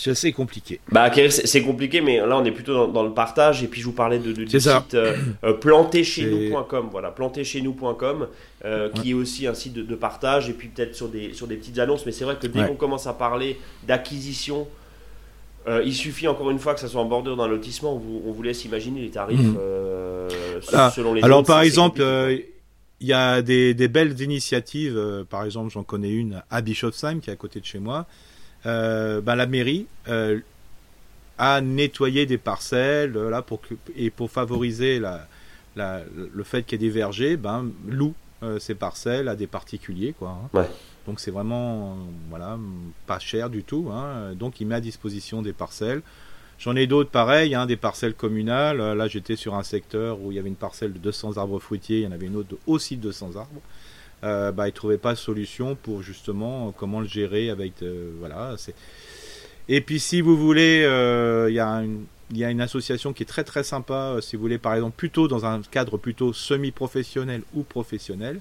C'est 0.00 0.12
assez 0.12 0.32
compliqué. 0.32 0.80
Bah, 0.90 1.10
c'est 1.28 1.60
compliqué, 1.60 2.00
mais 2.00 2.16
là, 2.26 2.38
on 2.38 2.44
est 2.46 2.52
plutôt 2.52 2.86
dans, 2.86 3.02
le 3.02 3.12
partage. 3.12 3.62
Et 3.62 3.66
puis, 3.66 3.82
je 3.82 3.86
vous 3.86 3.92
parlais 3.92 4.18
de, 4.18 4.32
du 4.32 4.48
site 4.48 4.94
euh, 4.94 5.14
euh 5.44 5.52
planterchez-nous.com. 5.52 6.88
Voilà, 6.90 7.10
planterchez-nous.com, 7.10 8.28
euh, 8.64 8.88
qui 8.88 9.10
est 9.10 9.14
aussi 9.14 9.46
un 9.46 9.52
site 9.52 9.74
de, 9.74 9.94
partage. 9.94 10.48
Et 10.48 10.54
puis, 10.54 10.68
peut-être 10.68 10.94
sur 10.94 11.10
des, 11.10 11.34
sur 11.34 11.46
des 11.46 11.56
petites 11.56 11.78
annonces. 11.78 12.06
Mais 12.06 12.12
c'est 12.12 12.24
vrai 12.24 12.36
que 12.40 12.46
dès 12.46 12.66
qu'on 12.66 12.76
commence 12.76 13.06
à 13.06 13.12
parler 13.12 13.58
d'acquisition, 13.86 14.66
euh, 15.68 15.82
il 15.84 15.94
suffit 15.94 16.28
encore 16.28 16.50
une 16.50 16.58
fois 16.58 16.72
que 16.72 16.80
ça 16.80 16.88
soit 16.88 17.02
en 17.02 17.04
bordure 17.04 17.36
d'un 17.36 17.46
lotissement. 17.46 17.94
On 17.94 17.98
vous, 17.98 18.22
on 18.26 18.32
vous, 18.32 18.42
laisse 18.42 18.64
imaginer 18.64 19.02
les 19.02 19.10
tarifs 19.10 19.38
mhm. 19.38 19.58
selon 20.94 21.12
les 21.12 21.22
Alors, 21.22 21.44
par 21.44 21.60
exemple, 21.60 22.00
il 23.00 23.06
y 23.06 23.12
a 23.12 23.42
des, 23.42 23.74
des 23.74 23.88
belles 23.88 24.18
initiatives. 24.22 24.98
par 25.28 25.44
exemple, 25.44 25.70
j'en 25.70 25.82
connais 25.82 26.10
une 26.10 26.42
à 26.48 26.62
Bischofsheim, 26.62 27.20
qui 27.20 27.28
est 27.28 27.34
à 27.34 27.36
côté 27.36 27.60
de 27.60 27.66
chez 27.66 27.80
moi 27.80 28.06
euh, 28.66 29.20
ben, 29.20 29.36
la 29.36 29.46
mairie 29.46 29.86
euh, 30.08 30.40
a 31.38 31.60
nettoyé 31.60 32.26
des 32.26 32.38
parcelles 32.38 33.16
euh, 33.16 33.30
là 33.30 33.42
pour 33.42 33.60
et 33.96 34.10
pour 34.10 34.30
favoriser 34.30 34.98
la, 35.00 35.26
le 35.76 36.44
fait 36.44 36.64
qu'il 36.64 36.80
y 36.80 36.84
ait 36.84 36.88
des 36.88 36.94
vergers, 36.94 37.36
ben, 37.36 37.70
loue 37.86 38.14
ces 38.58 38.74
parcelles 38.74 39.28
à 39.28 39.36
des 39.36 39.46
particuliers 39.46 40.14
quoi. 40.18 40.38
Hein. 40.54 40.66
Donc 41.06 41.20
c'est 41.20 41.30
vraiment 41.30 41.98
voilà 42.30 42.58
pas 43.06 43.18
cher 43.18 43.50
du 43.50 43.62
tout. 43.62 43.90
Hein. 43.92 44.34
Donc 44.34 44.60
il 44.60 44.66
met 44.66 44.76
à 44.76 44.80
disposition 44.80 45.42
des 45.42 45.52
parcelles. 45.52 46.02
J'en 46.58 46.76
ai 46.76 46.86
d'autres 46.86 47.10
pareils, 47.10 47.54
hein, 47.54 47.64
des 47.64 47.76
parcelles 47.76 48.12
communales. 48.12 48.78
Là, 48.78 49.08
j'étais 49.08 49.36
sur 49.36 49.54
un 49.54 49.62
secteur 49.62 50.20
où 50.20 50.30
il 50.30 50.34
y 50.34 50.38
avait 50.38 50.50
une 50.50 50.56
parcelle 50.56 50.92
de 50.92 50.98
200 50.98 51.38
arbres 51.38 51.58
fruitiers, 51.58 52.00
il 52.00 52.04
y 52.04 52.06
en 52.06 52.12
avait 52.12 52.26
une 52.26 52.36
autre 52.36 52.50
de 52.50 52.58
aussi 52.66 52.98
200 52.98 53.36
arbres 53.36 53.62
euh, 54.24 54.52
bah, 54.52 54.68
ils 54.68 54.72
trouvaient 54.72 54.98
pas 54.98 55.12
de 55.12 55.18
solution 55.18 55.76
pour 55.76 56.02
justement 56.02 56.72
comment 56.76 57.00
le 57.00 57.06
gérer 57.06 57.50
avec 57.50 57.82
euh, 57.82 58.10
voilà 58.18 58.54
c'est 58.56 58.74
Et 59.68 59.80
puis 59.80 60.00
si 60.00 60.20
vous 60.20 60.36
voulez, 60.36 60.80
il 61.48 61.54
y 61.54 61.60
a 61.60 61.68
une 61.68 62.04
il 62.32 62.38
y 62.38 62.44
a 62.44 62.50
une 62.50 62.60
association 62.60 63.12
qui 63.12 63.24
est 63.24 63.26
très 63.26 63.42
très 63.42 63.64
sympa, 63.64 64.16
si 64.20 64.36
vous 64.36 64.42
voulez 64.42 64.58
par 64.58 64.74
exemple 64.74 64.94
plutôt 64.96 65.26
dans 65.26 65.46
un 65.46 65.62
cadre 65.62 65.98
plutôt 65.98 66.32
semi-professionnel 66.32 67.42
ou 67.54 67.64
professionnel, 67.64 68.40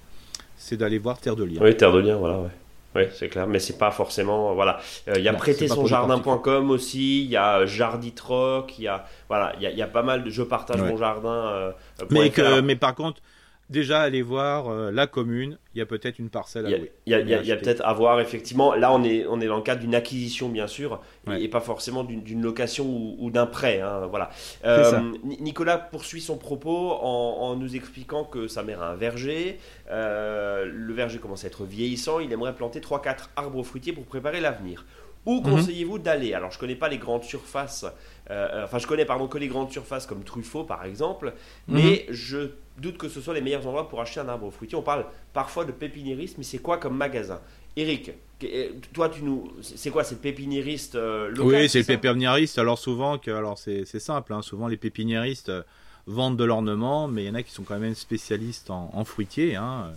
c'est 0.58 0.78
d'aller 0.78 1.00
voir 1.00 1.20
Terre 1.20 1.36
de 1.36 1.44
Liens. 1.44 1.60
Oui, 1.62 1.76
Terre 1.76 1.92
de 1.92 2.00
Liens, 2.00 2.18
voilà, 2.18 2.40
ouais. 2.40 2.50
Oui, 2.96 3.04
c'est 3.14 3.30
clair, 3.30 3.46
mais 3.46 3.60
c'est 3.60 3.78
pas 3.78 3.92
forcément. 3.92 4.56
Voilà. 4.56 4.80
Euh, 5.08 5.14
il 5.18 5.24
y 5.24 5.28
a 5.28 5.34
prêter-son-jardin.com 5.34 6.72
aussi, 6.72 7.24
il 7.24 7.30
y 7.30 7.38
a 7.38 7.66
Jarditroc, 7.66 8.80
il 8.80 8.86
y 8.86 8.88
a. 8.88 9.06
Voilà, 9.28 9.54
il 9.62 9.78
y 9.78 9.82
a, 9.82 9.88
pas 9.88 10.02
mal 10.02 10.24
de. 10.24 10.30
Je 10.32 10.42
partage 10.42 10.82
mon 10.82 10.98
jardin. 10.98 11.30
Euh, 11.30 11.72
mais, 12.10 12.32
que, 12.32 12.62
mais 12.62 12.76
par 12.76 12.96
contre, 12.96 13.22
déjà 13.70 14.02
aller 14.02 14.22
voir 14.22 14.68
euh, 14.68 14.92
la 14.92 15.08
commune, 15.08 15.58
il 15.74 15.80
y 15.80 15.82
a 15.82 15.86
peut-être 15.86 16.20
une 16.20 16.30
parcelle 16.30 16.66
à 16.66 16.70
louer. 16.70 16.92
Il 17.06 17.12
y 17.12 17.52
a, 17.52 17.56
peut-être 17.56 17.86
à 17.86 17.94
voir, 17.94 18.20
effectivement. 18.20 18.74
Là, 18.74 18.92
on 18.92 19.04
est, 19.04 19.26
on 19.28 19.40
est 19.40 19.48
dans 19.48 19.58
le 19.58 19.62
cadre 19.62 19.82
d'une 19.82 19.96
acquisition, 19.96 20.50
bien 20.50 20.68
sûr, 20.68 21.02
et, 21.32 21.48
pas 21.48 21.60
forcément 21.60 22.04
d'une 22.04 22.42
location 22.42 22.86
ou, 23.20 23.30
d'un 23.30 23.46
prêt. 23.46 23.82
Hein, 23.82 24.08
voilà. 24.10 24.32
Euh, 24.66 25.14
Nicolas 25.24 25.78
poursuit 25.78 26.22
son 26.22 26.38
propos 26.38 26.92
en, 26.92 27.56
nous 27.56 27.76
expliquant 27.76 28.24
que 28.24 28.48
sa 28.48 28.64
mère 28.64 28.82
a 28.82 28.92
un 28.92 28.96
verger. 28.96 29.60
Euh, 29.92 30.66
le 30.66 30.94
verger 30.94 31.20
commence 31.20 31.44
à 31.44 31.48
être 31.48 31.64
vieillissant. 31.64 32.20
Il 32.20 32.32
aimerait 32.34 32.56
planter 32.56 32.80
3-4 32.80 33.30
arbres 33.36 33.64
fruitiers 33.64 33.94
pour 33.94 34.06
préparer 34.06 34.42
l'avenir. 34.42 34.86
Où 35.26 35.42
mhm. 35.42 35.44
conseillez-vous 35.44 36.00
d'aller? 36.00 36.34
Alors, 36.34 36.50
je 36.50 36.58
ne 36.58 36.62
connais 36.62 36.76
pas 36.76 36.90
les 36.90 36.98
grandes 36.98 37.24
surfaces, 37.24 37.86
enfin, 38.30 38.80
je 38.80 38.88
connais 38.88 39.06
pardon, 39.06 39.28
que 39.28 39.38
les 39.38 39.48
grandes 39.48 39.72
surfaces 39.72 40.08
comme 40.08 40.24
Truffaut, 40.24 40.64
par 40.64 40.86
exemple, 40.86 41.34
mhm. 41.68 41.76
mais 41.76 42.06
je 42.10 42.52
doute 42.80 42.98
que 42.98 43.10
ce 43.10 43.22
soit 43.22 43.34
les 43.34 43.42
meilleurs 43.42 43.66
endroits 43.66 43.90
pour 43.90 44.02
acheter 44.02 44.20
un 44.20 44.30
arbre 44.30 44.50
fruitier. 44.52 44.78
On 44.78 44.82
parle 44.82 45.06
parfois 45.34 45.66
de 45.66 45.72
pépiniériste, 45.72 46.38
mais 46.38 46.44
c'est 46.44 46.60
quoi 46.60 46.78
comme 46.78 46.96
magasin? 46.96 47.40
Eric, 47.76 48.12
euh, 48.44 48.70
toi, 48.94 49.10
tu 49.10 49.24
nous, 49.24 49.52
c'est 49.62 49.90
quoi, 49.90 50.04
c'est 50.04 50.22
pépiniériste 50.22 50.96
euh, 50.96 51.34
Oui, 51.40 51.70
c'est 51.70 51.80
le 51.80 51.86
pépiniériste. 51.86 52.58
Alors 52.58 52.80
souvent, 52.80 53.18
que, 53.18 53.32
alors 53.32 53.58
c'est, 53.58 53.86
simple. 53.86 54.34
Hein. 54.34 54.42
souvent, 54.42 54.68
les 54.68 54.78
pépiniéristes 54.78 55.50
euh, 55.50 55.64
vendent 56.08 56.38
de 56.38 56.44
l'ornement, 56.44 57.08
mais 57.08 57.24
il 57.24 57.28
y 57.28 57.30
en 57.30 57.36
a 57.36 57.44
qui 57.44 57.52
sont 57.52 57.64
quand 57.64 57.80
même 57.80 57.96
spécialistes 57.96 58.70
en, 58.70 59.04
fruitiers. 59.06 59.56
Hein. 59.56 59.92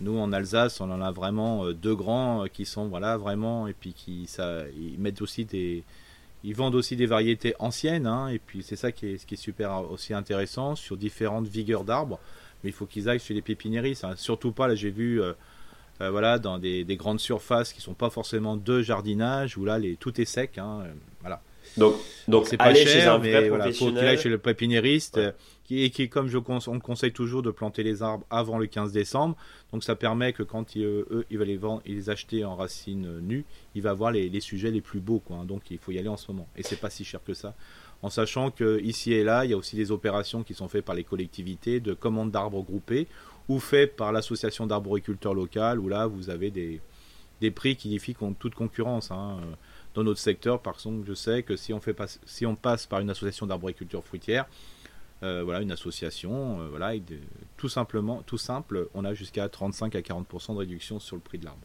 Nous, 0.00 0.18
en 0.18 0.32
Alsace, 0.32 0.80
on 0.80 0.90
en 0.90 1.00
a 1.00 1.10
vraiment 1.10 1.70
deux 1.72 1.94
grands 1.94 2.46
qui 2.50 2.64
sont 2.64 2.88
voilà 2.88 3.18
vraiment 3.18 3.66
et 3.66 3.74
puis 3.74 3.92
qui 3.92 4.26
ça, 4.26 4.62
ils 4.74 4.98
mettent 4.98 5.20
aussi 5.20 5.44
des 5.44 5.84
ils 6.42 6.54
vendent 6.54 6.74
aussi 6.74 6.96
des 6.96 7.06
variétés 7.06 7.54
anciennes, 7.58 8.06
hein, 8.06 8.28
et 8.28 8.38
puis 8.38 8.62
c'est 8.62 8.76
ça 8.76 8.92
qui 8.92 9.06
est, 9.06 9.24
qui 9.24 9.34
est 9.34 9.36
super 9.36 9.90
aussi 9.90 10.14
intéressant 10.14 10.74
sur 10.74 10.96
différentes 10.96 11.46
vigueurs 11.46 11.84
d'arbres. 11.84 12.18
Mais 12.62 12.70
il 12.70 12.72
faut 12.72 12.86
qu'ils 12.86 13.08
aillent 13.08 13.20
chez 13.20 13.34
les 13.34 13.42
pépiniéristes. 13.42 14.04
Hein. 14.04 14.14
Surtout 14.16 14.52
pas, 14.52 14.68
là 14.68 14.74
j'ai 14.74 14.90
vu, 14.90 15.20
euh, 15.20 15.32
euh, 16.00 16.10
voilà, 16.10 16.38
dans 16.38 16.58
des, 16.58 16.84
grandes 16.96 17.20
surfaces 17.20 17.72
qui 17.72 17.80
sont 17.80 17.94
pas 17.94 18.10
forcément 18.10 18.56
de 18.56 18.82
jardinage 18.82 19.56
où 19.56 19.64
là 19.64 19.78
les, 19.78 19.96
tout 19.96 20.18
est 20.20 20.24
sec. 20.24 20.58
Hein, 20.58 20.82
euh, 20.84 20.92
voilà. 21.20 21.42
Donc, 21.76 21.94
donc 22.26 22.48
c'est 22.48 22.56
pas 22.56 22.74
cher, 22.74 23.20
mais 23.20 23.48
voilà, 23.48 23.72
faut 23.72 23.86
qu'il 23.86 23.98
aille 23.98 24.18
chez 24.18 24.28
le 24.28 24.38
pépiniériste 24.38 25.20
qui, 25.70 26.08
comme 26.08 26.28
je 26.28 26.38
on 26.38 26.80
conseille 26.80 27.12
toujours 27.12 27.42
de 27.42 27.50
planter 27.50 27.82
les 27.82 28.02
arbres 28.02 28.26
avant 28.30 28.58
le 28.58 28.66
15 28.66 28.92
décembre. 28.92 29.36
Donc 29.72 29.84
ça 29.84 29.94
permet 29.94 30.32
que 30.32 30.42
quand 30.42 30.74
il, 30.74 30.84
eux, 30.84 31.26
il 31.30 31.38
va 31.38 31.44
les 31.44 31.56
vendre, 31.56 31.82
ils 31.86 31.94
les 31.94 32.10
acheter 32.10 32.44
en 32.44 32.56
racines 32.56 33.20
nues, 33.20 33.44
il 33.74 33.82
va 33.82 33.90
avoir 33.90 34.10
les, 34.10 34.40
sujets 34.40 34.70
les 34.70 34.80
plus 34.80 35.00
beaux. 35.00 35.22
Hein. 35.30 35.44
Donc 35.44 35.70
il 35.70 35.78
faut 35.78 35.92
y 35.92 35.98
aller 35.98 36.08
en 36.08 36.16
ce 36.16 36.32
moment. 36.32 36.48
Et 36.56 36.62
c'est 36.62 36.80
pas 36.80 36.90
si 36.90 37.04
cher 37.04 37.20
que 37.24 37.34
ça. 37.34 37.54
En 38.02 38.10
sachant 38.10 38.50
que 38.50 38.80
ici 38.82 39.12
et 39.12 39.22
là, 39.22 39.44
il 39.44 39.50
y 39.50 39.54
a 39.54 39.56
aussi 39.56 39.76
des 39.76 39.92
opérations 39.92 40.42
qui 40.42 40.54
sont 40.54 40.68
faites 40.68 40.84
par 40.84 40.94
les 40.94 41.04
collectivités 41.04 41.80
de 41.80 41.94
commandes 41.94 42.30
d'arbres 42.30 42.62
groupés 42.62 43.06
ou 43.48 43.60
faites 43.60 43.96
par 43.96 44.12
l'association 44.12 44.66
d'arboriculteurs 44.66 45.34
locales, 45.34 45.78
où 45.78 45.88
là 45.88 46.06
vous 46.06 46.30
avez 46.30 46.50
des, 46.50 47.50
prix 47.50 47.76
qui 47.76 47.90
défient 47.90 48.16
toute 48.38 48.54
concurrence. 48.54 49.10
Hein 49.10 49.38
dans 49.94 50.04
notre 50.04 50.20
secteur, 50.20 50.60
par 50.60 50.74
exemple, 50.74 51.04
je 51.06 51.14
sais 51.14 51.42
que 51.42 51.56
si 51.56 51.72
on, 51.72 51.80
fait 51.80 51.94
pas, 51.94 52.06
si 52.24 52.46
on 52.46 52.54
passe 52.54 52.86
par 52.86 53.00
une 53.00 53.10
association 53.10 53.46
d'arboriculture 53.46 54.04
fruitière, 54.04 54.46
euh, 55.22 55.42
voilà, 55.44 55.60
une 55.60 55.72
association, 55.72 56.60
euh, 56.60 56.68
voilà, 56.70 56.92
tout 57.58 57.68
simplement, 57.68 58.22
tout 58.24 58.38
simple, 58.38 58.88
on 58.94 59.04
a 59.04 59.12
jusqu'à 59.12 59.46
35 59.48 59.94
à 59.94 60.00
40% 60.00 60.54
de 60.54 60.58
réduction 60.58 60.98
sur 60.98 61.14
le 61.14 61.20
prix 61.20 61.36
de 61.36 61.44
l'arbre. 61.44 61.60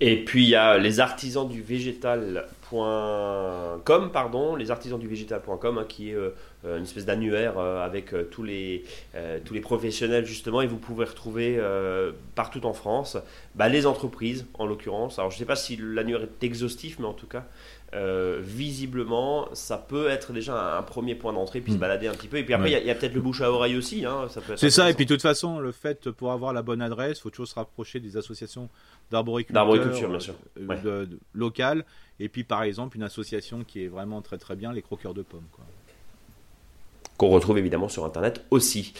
Et 0.00 0.24
puis 0.24 0.42
il 0.42 0.48
y 0.48 0.56
a 0.56 0.78
les 0.78 0.98
artisans 0.98 1.48
du 1.48 1.62
végétal.com, 1.62 4.10
pardon, 4.12 4.56
les 4.56 4.72
artisans 4.72 4.98
du 4.98 5.06
végétal.com, 5.06 5.78
hein, 5.78 5.84
qui 5.88 6.10
est 6.10 6.14
euh, 6.14 6.32
une 6.64 6.82
espèce 6.82 7.06
d'annuaire 7.06 7.60
avec 7.60 8.12
tous, 8.32 8.42
les, 8.42 8.82
tous 9.44 9.54
les 9.54 9.60
professionnels 9.60 10.26
justement, 10.26 10.60
et 10.60 10.66
vous 10.66 10.78
pouvez 10.78 11.04
retrouver 11.04 11.62
partout 12.34 12.66
en 12.66 12.72
France 12.72 13.16
bah, 13.54 13.68
les 13.68 13.86
entreprises 13.86 14.44
en 14.54 14.66
l'occurrence. 14.66 15.20
Alors 15.20 15.30
je 15.30 15.36
ne 15.36 15.38
sais 15.38 15.44
pas 15.44 15.54
si 15.54 15.76
l'annuaire 15.76 16.22
est 16.22 16.42
exhaustif, 16.44 16.98
mais 16.98 17.06
en 17.06 17.14
tout 17.14 17.28
cas, 17.28 17.44
euh, 17.94 18.38
visiblement, 18.42 19.48
ça 19.54 19.76
peut 19.76 20.08
être 20.08 20.32
déjà 20.32 20.78
un, 20.78 20.82
premier 20.82 21.14
point 21.14 21.32
d'entrée, 21.32 21.60
puis 21.60 21.72
se 21.72 21.76
hmm. 21.76 21.80
balader 21.80 22.06
un 22.08 22.12
petit 22.12 22.28
peu. 22.28 22.38
Et 22.38 22.44
puis 22.44 22.54
après, 22.54 22.70
il 22.70 22.86
y 22.86 22.90
a, 22.90 22.94
peut-être 22.94 23.14
le 23.14 23.20
bouche 23.20 23.42
à 23.42 23.50
oreille 23.50 23.76
aussi. 23.76 24.04
Hein, 24.06 24.28
c'est 24.56 24.70
ça, 24.70 24.90
et 24.90 24.94
puis 24.94 25.04
de 25.04 25.14
toute 25.14 25.22
façon, 25.22 25.58
le 25.58 25.72
fait 25.72 26.10
pour 26.10 26.32
avoir 26.32 26.52
la 26.52 26.62
bonne 26.62 26.80
adresse, 26.80 27.18
il 27.18 27.22
faut 27.22 27.30
toujours 27.30 27.48
se 27.48 27.54
rapprocher 27.54 28.00
des 28.00 28.16
associations 28.16 28.68
d'arboriculture 29.10 30.08
bien 30.08 30.20
sûr. 30.20 30.34
Euh, 30.58 31.06
locales. 31.34 31.84
Et 32.18 32.28
puis 32.28 32.44
par 32.44 32.62
exemple, 32.62 32.96
une 32.96 33.02
association 33.02 33.64
qui 33.64 33.84
est 33.84 33.88
vraiment 33.88 34.22
très 34.22 34.38
très 34.38 34.56
bien, 34.56 34.72
les 34.72 34.82
croqueurs 34.82 35.14
de 35.14 35.22
pommes. 35.22 35.46
Quoi 35.52 35.64
qu'on 37.22 37.28
retrouve 37.28 37.56
évidemment 37.56 37.88
sur 37.88 38.04
Internet 38.04 38.44
aussi. 38.50 38.92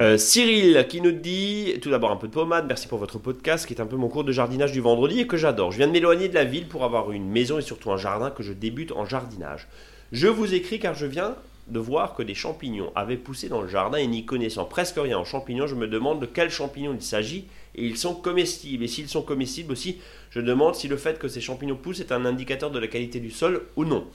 Euh, 0.00 0.18
Cyril 0.18 0.86
qui 0.88 1.00
nous 1.00 1.12
dit 1.12 1.74
tout 1.80 1.88
d'abord 1.88 2.10
un 2.10 2.16
peu 2.16 2.26
de 2.26 2.32
pommade, 2.32 2.64
merci 2.66 2.88
pour 2.88 2.98
votre 2.98 3.20
podcast 3.20 3.64
qui 3.64 3.74
est 3.74 3.80
un 3.80 3.86
peu 3.86 3.94
mon 3.94 4.08
cours 4.08 4.24
de 4.24 4.32
jardinage 4.32 4.72
du 4.72 4.80
vendredi 4.80 5.20
et 5.20 5.28
que 5.28 5.36
j'adore. 5.36 5.70
Je 5.70 5.76
viens 5.76 5.86
de 5.86 5.92
m'éloigner 5.92 6.28
de 6.28 6.34
la 6.34 6.42
ville 6.42 6.66
pour 6.66 6.82
avoir 6.82 7.12
une 7.12 7.30
maison 7.30 7.60
et 7.60 7.62
surtout 7.62 7.92
un 7.92 7.96
jardin 7.96 8.30
que 8.30 8.42
je 8.42 8.52
débute 8.52 8.90
en 8.90 9.04
jardinage. 9.04 9.68
Je 10.10 10.26
vous 10.26 10.52
écris 10.52 10.80
car 10.80 10.94
je 10.94 11.06
viens 11.06 11.36
de 11.68 11.78
voir 11.78 12.16
que 12.16 12.24
des 12.24 12.34
champignons 12.34 12.90
avaient 12.96 13.16
poussé 13.16 13.48
dans 13.48 13.62
le 13.62 13.68
jardin 13.68 13.98
et 13.98 14.08
n'y 14.08 14.24
connaissant 14.24 14.64
presque 14.64 14.96
rien 14.96 15.16
en 15.16 15.24
champignons, 15.24 15.68
je 15.68 15.76
me 15.76 15.86
demande 15.86 16.20
de 16.20 16.26
quels 16.26 16.50
champignons 16.50 16.92
il 16.92 17.02
s'agit 17.02 17.46
et 17.76 17.86
ils 17.86 17.96
sont 17.96 18.16
comestibles. 18.16 18.82
Et 18.82 18.88
s'ils 18.88 19.08
sont 19.08 19.22
comestibles 19.22 19.70
aussi, 19.70 19.98
je 20.30 20.40
demande 20.40 20.74
si 20.74 20.88
le 20.88 20.96
fait 20.96 21.20
que 21.20 21.28
ces 21.28 21.40
champignons 21.40 21.76
poussent 21.76 22.00
est 22.00 22.10
un 22.10 22.24
indicateur 22.24 22.72
de 22.72 22.80
la 22.80 22.88
qualité 22.88 23.20
du 23.20 23.30
sol 23.30 23.62
ou 23.76 23.84
non. 23.84 24.06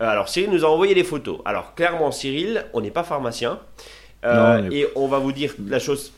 Euh, 0.00 0.08
alors 0.08 0.28
Cyril 0.28 0.50
nous 0.50 0.64
a 0.64 0.68
envoyé 0.68 0.94
les 0.94 1.04
photos. 1.04 1.40
Alors 1.44 1.74
clairement 1.74 2.10
Cyril, 2.10 2.64
on 2.72 2.80
n'est 2.80 2.90
pas 2.90 3.04
pharmacien. 3.04 3.58
Euh, 4.24 4.68
et 4.70 4.86
on 4.96 5.08
va 5.08 5.18
vous 5.18 5.32
dire 5.32 5.54
la 5.66 5.78
chose 5.78 6.12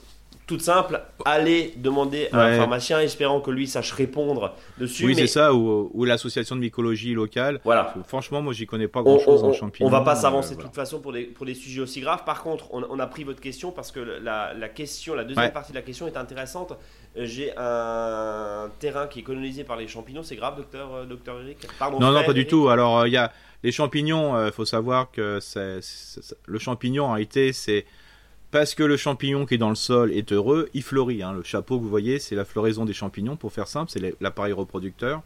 toute 0.46 0.60
simple, 0.60 1.00
allez 1.24 1.72
demander 1.76 2.28
à 2.32 2.40
un 2.42 2.56
pharmacien, 2.56 3.00
espérant 3.00 3.40
que 3.40 3.50
lui 3.50 3.66
sache 3.66 3.92
répondre 3.92 4.54
dessus. 4.76 5.06
Oui, 5.06 5.14
c'est 5.14 5.28
ça, 5.28 5.54
ou, 5.54 6.04
l'association 6.04 6.56
de 6.56 6.60
mycologie 6.60 7.14
locale. 7.14 7.60
Voilà. 7.64 7.94
Franchement, 8.06 8.42
moi, 8.42 8.52
j'y 8.52 8.66
connais 8.66 8.88
pas 8.88 9.02
grand-chose 9.02 9.44
en 9.44 9.52
champignons. 9.52 9.88
On 9.88 9.90
va 9.90 10.00
pas 10.00 10.16
s'avancer 10.16 10.56
de 10.56 10.60
toute 10.60 10.74
façon 10.74 11.00
pour 11.00 11.12
des, 11.12 11.22
pour 11.22 11.46
des 11.46 11.54
sujets 11.54 11.80
aussi 11.80 12.00
graves. 12.00 12.24
Par 12.24 12.42
contre, 12.42 12.66
on, 12.72 12.98
a 12.98 13.06
pris 13.06 13.24
votre 13.24 13.40
question 13.40 13.70
parce 13.70 13.92
que 13.92 14.00
la, 14.00 14.52
la 14.52 14.68
question, 14.68 15.14
la 15.14 15.24
deuxième 15.24 15.52
partie 15.52 15.72
de 15.72 15.76
la 15.76 15.82
question 15.82 16.06
est 16.06 16.16
intéressante. 16.16 16.74
J'ai 17.14 17.52
un 17.56 18.70
terrain 18.78 19.06
qui 19.06 19.20
est 19.20 19.22
colonisé 19.22 19.64
par 19.64 19.76
les 19.76 19.86
champignons. 19.86 20.22
C'est 20.22 20.36
grave, 20.36 20.56
docteur, 20.56 20.94
euh, 20.94 21.04
docteur 21.04 21.40
Eric? 21.40 21.58
Pardon, 21.78 22.00
Non, 22.00 22.10
non, 22.10 22.24
pas 22.24 22.32
du 22.32 22.46
tout. 22.46 22.68
Alors, 22.68 23.06
il 23.06 23.12
y 23.12 23.18
a 23.18 23.30
les 23.62 23.72
champignons, 23.72 24.34
il 24.34 24.48
euh, 24.48 24.52
faut 24.52 24.64
savoir 24.64 25.10
que 25.10 25.40
le 26.46 26.58
champignon 26.58 27.04
en 27.04 27.12
réalité, 27.12 27.52
c'est 27.52 27.86
parce 28.50 28.74
que 28.74 28.82
le 28.82 28.96
champignon 28.96 29.46
qui 29.46 29.54
est 29.54 29.58
dans 29.58 29.70
le 29.70 29.76
sol 29.76 30.12
est 30.12 30.32
heureux, 30.32 30.68
il 30.74 30.82
fleurit. 30.82 31.22
Hein. 31.22 31.32
Le 31.32 31.42
chapeau 31.42 31.78
que 31.78 31.82
vous 31.82 31.88
voyez, 31.88 32.18
c'est 32.18 32.34
la 32.34 32.44
floraison 32.44 32.84
des 32.84 32.92
champignons, 32.92 33.36
pour 33.36 33.52
faire 33.52 33.68
simple, 33.68 33.90
c'est 33.90 34.14
l'appareil 34.20 34.52
reproducteur. 34.52 35.22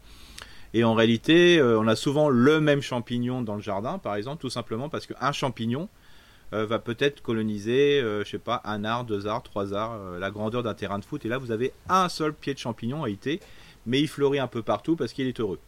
Et 0.73 0.83
en 0.83 0.93
réalité, 0.93 1.59
euh, 1.59 1.79
on 1.79 1.87
a 1.87 1.95
souvent 1.95 2.29
le 2.29 2.61
même 2.61 2.81
champignon 2.81 3.41
dans 3.41 3.55
le 3.55 3.61
jardin, 3.61 3.97
par 3.97 4.15
exemple, 4.15 4.41
tout 4.41 4.49
simplement 4.49 4.87
parce 4.87 5.07
qu'un 5.07 5.31
champignon 5.31 5.89
euh, 6.53 6.65
va 6.65 6.79
peut-être 6.79 7.21
coloniser, 7.21 7.99
je 8.01 8.21
je 8.23 8.29
sais 8.29 8.37
pas, 8.37 8.61
un 8.65 8.85
art, 8.85 9.03
deux 9.03 9.27
arts, 9.27 9.43
trois 9.43 9.73
arts, 9.73 9.99
la 10.19 10.29
grandeur 10.29 10.61
d'un 10.61 10.75
terrain 10.75 10.99
de 10.99 11.05
foot. 11.05 11.25
Et 11.25 11.29
là, 11.29 11.37
vous 11.37 11.51
avez 11.51 11.73
un 11.89 12.07
seul 12.07 12.33
pied 12.33 12.53
de 12.53 12.59
champignon 12.59 12.99
en 12.99 13.01
réalité, 13.01 13.39
mais 13.85 13.99
il 13.99 14.07
fleurit 14.07 14.39
un 14.39 14.47
peu 14.47 14.61
partout 14.61 14.95
parce 14.95 15.11
qu'il 15.11 15.27
est 15.27 15.39
heureux. 15.39 15.59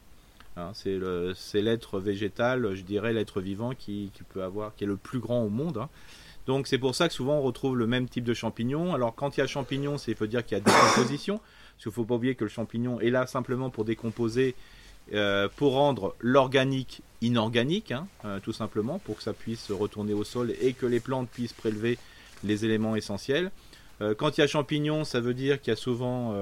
Hein, 0.60 0.72
c'est 0.74 1.62
l'être 1.62 2.00
végétal, 2.00 2.76
je 2.76 2.82
dirais 2.84 3.14
l'être 3.14 3.42
vivant 3.42 3.74
qui, 3.74 4.12
peut 4.30 4.44
avoir, 4.44 4.76
qui 4.76 4.84
est 4.84 4.88
le 4.88 4.98
plus 4.98 5.20
grand 5.20 5.42
au 5.42 5.50
monde. 5.50 5.78
Hein. 5.78 5.90
Donc 6.50 6.68
c'est 6.68 6.78
pour 6.78 6.96
ça 6.96 7.08
que 7.08 7.14
souvent 7.14 7.38
on 7.38 7.42
retrouve 7.42 7.78
le 7.78 7.88
même 7.88 8.10
type 8.10 8.24
de 8.24 8.34
champignon. 8.34 8.94
Alors 8.94 9.16
quand 9.16 9.38
il 9.38 9.40
y 9.40 9.44
a 9.44 9.48
champignon, 9.48 9.98
c'est 9.98 10.16
faut 10.16 10.26
dire 10.26 10.46
qu'il 10.46 10.58
y 10.58 10.62
a 10.62 10.64
décomposition, 10.64 11.38
parce 11.38 11.84
qu'il 11.84 11.92
faut 11.92 12.06
pas 12.06 12.16
oublier 12.16 12.36
que 12.36 12.44
le 12.44 12.50
champignon 12.50 13.00
est 13.00 13.12
là 13.12 13.28
simplement 13.28 13.70
pour 13.70 13.86
décomposer, 13.86 14.56
euh, 15.14 15.48
pour 15.56 15.74
rendre 15.74 16.16
l'organique 16.20 17.02
inorganique, 17.22 17.92
hein, 17.92 18.08
euh, 18.26 18.40
tout 18.40 18.54
simplement, 18.54 19.00
pour 19.00 19.18
que 19.18 19.24
ça 19.24 19.34
puisse 19.34 19.72
retourner 19.72 20.14
au 20.14 20.24
sol 20.24 20.54
et 20.62 20.74
que 20.74 20.86
les 20.86 21.00
plantes 21.00 21.30
puissent 21.30 21.54
prélever 21.54 21.98
les 22.44 22.66
éléments 22.66 22.96
essentiels. 22.96 23.52
Euh, 24.02 24.16
quand 24.16 24.38
il 24.38 24.42
y 24.42 24.44
a 24.44 24.48
champignon, 24.48 25.04
ça 25.04 25.20
veut 25.20 25.34
dire 25.34 25.62
qu'il 25.62 25.72
y 25.72 25.74
a 25.74 25.78
souvent 25.78 26.36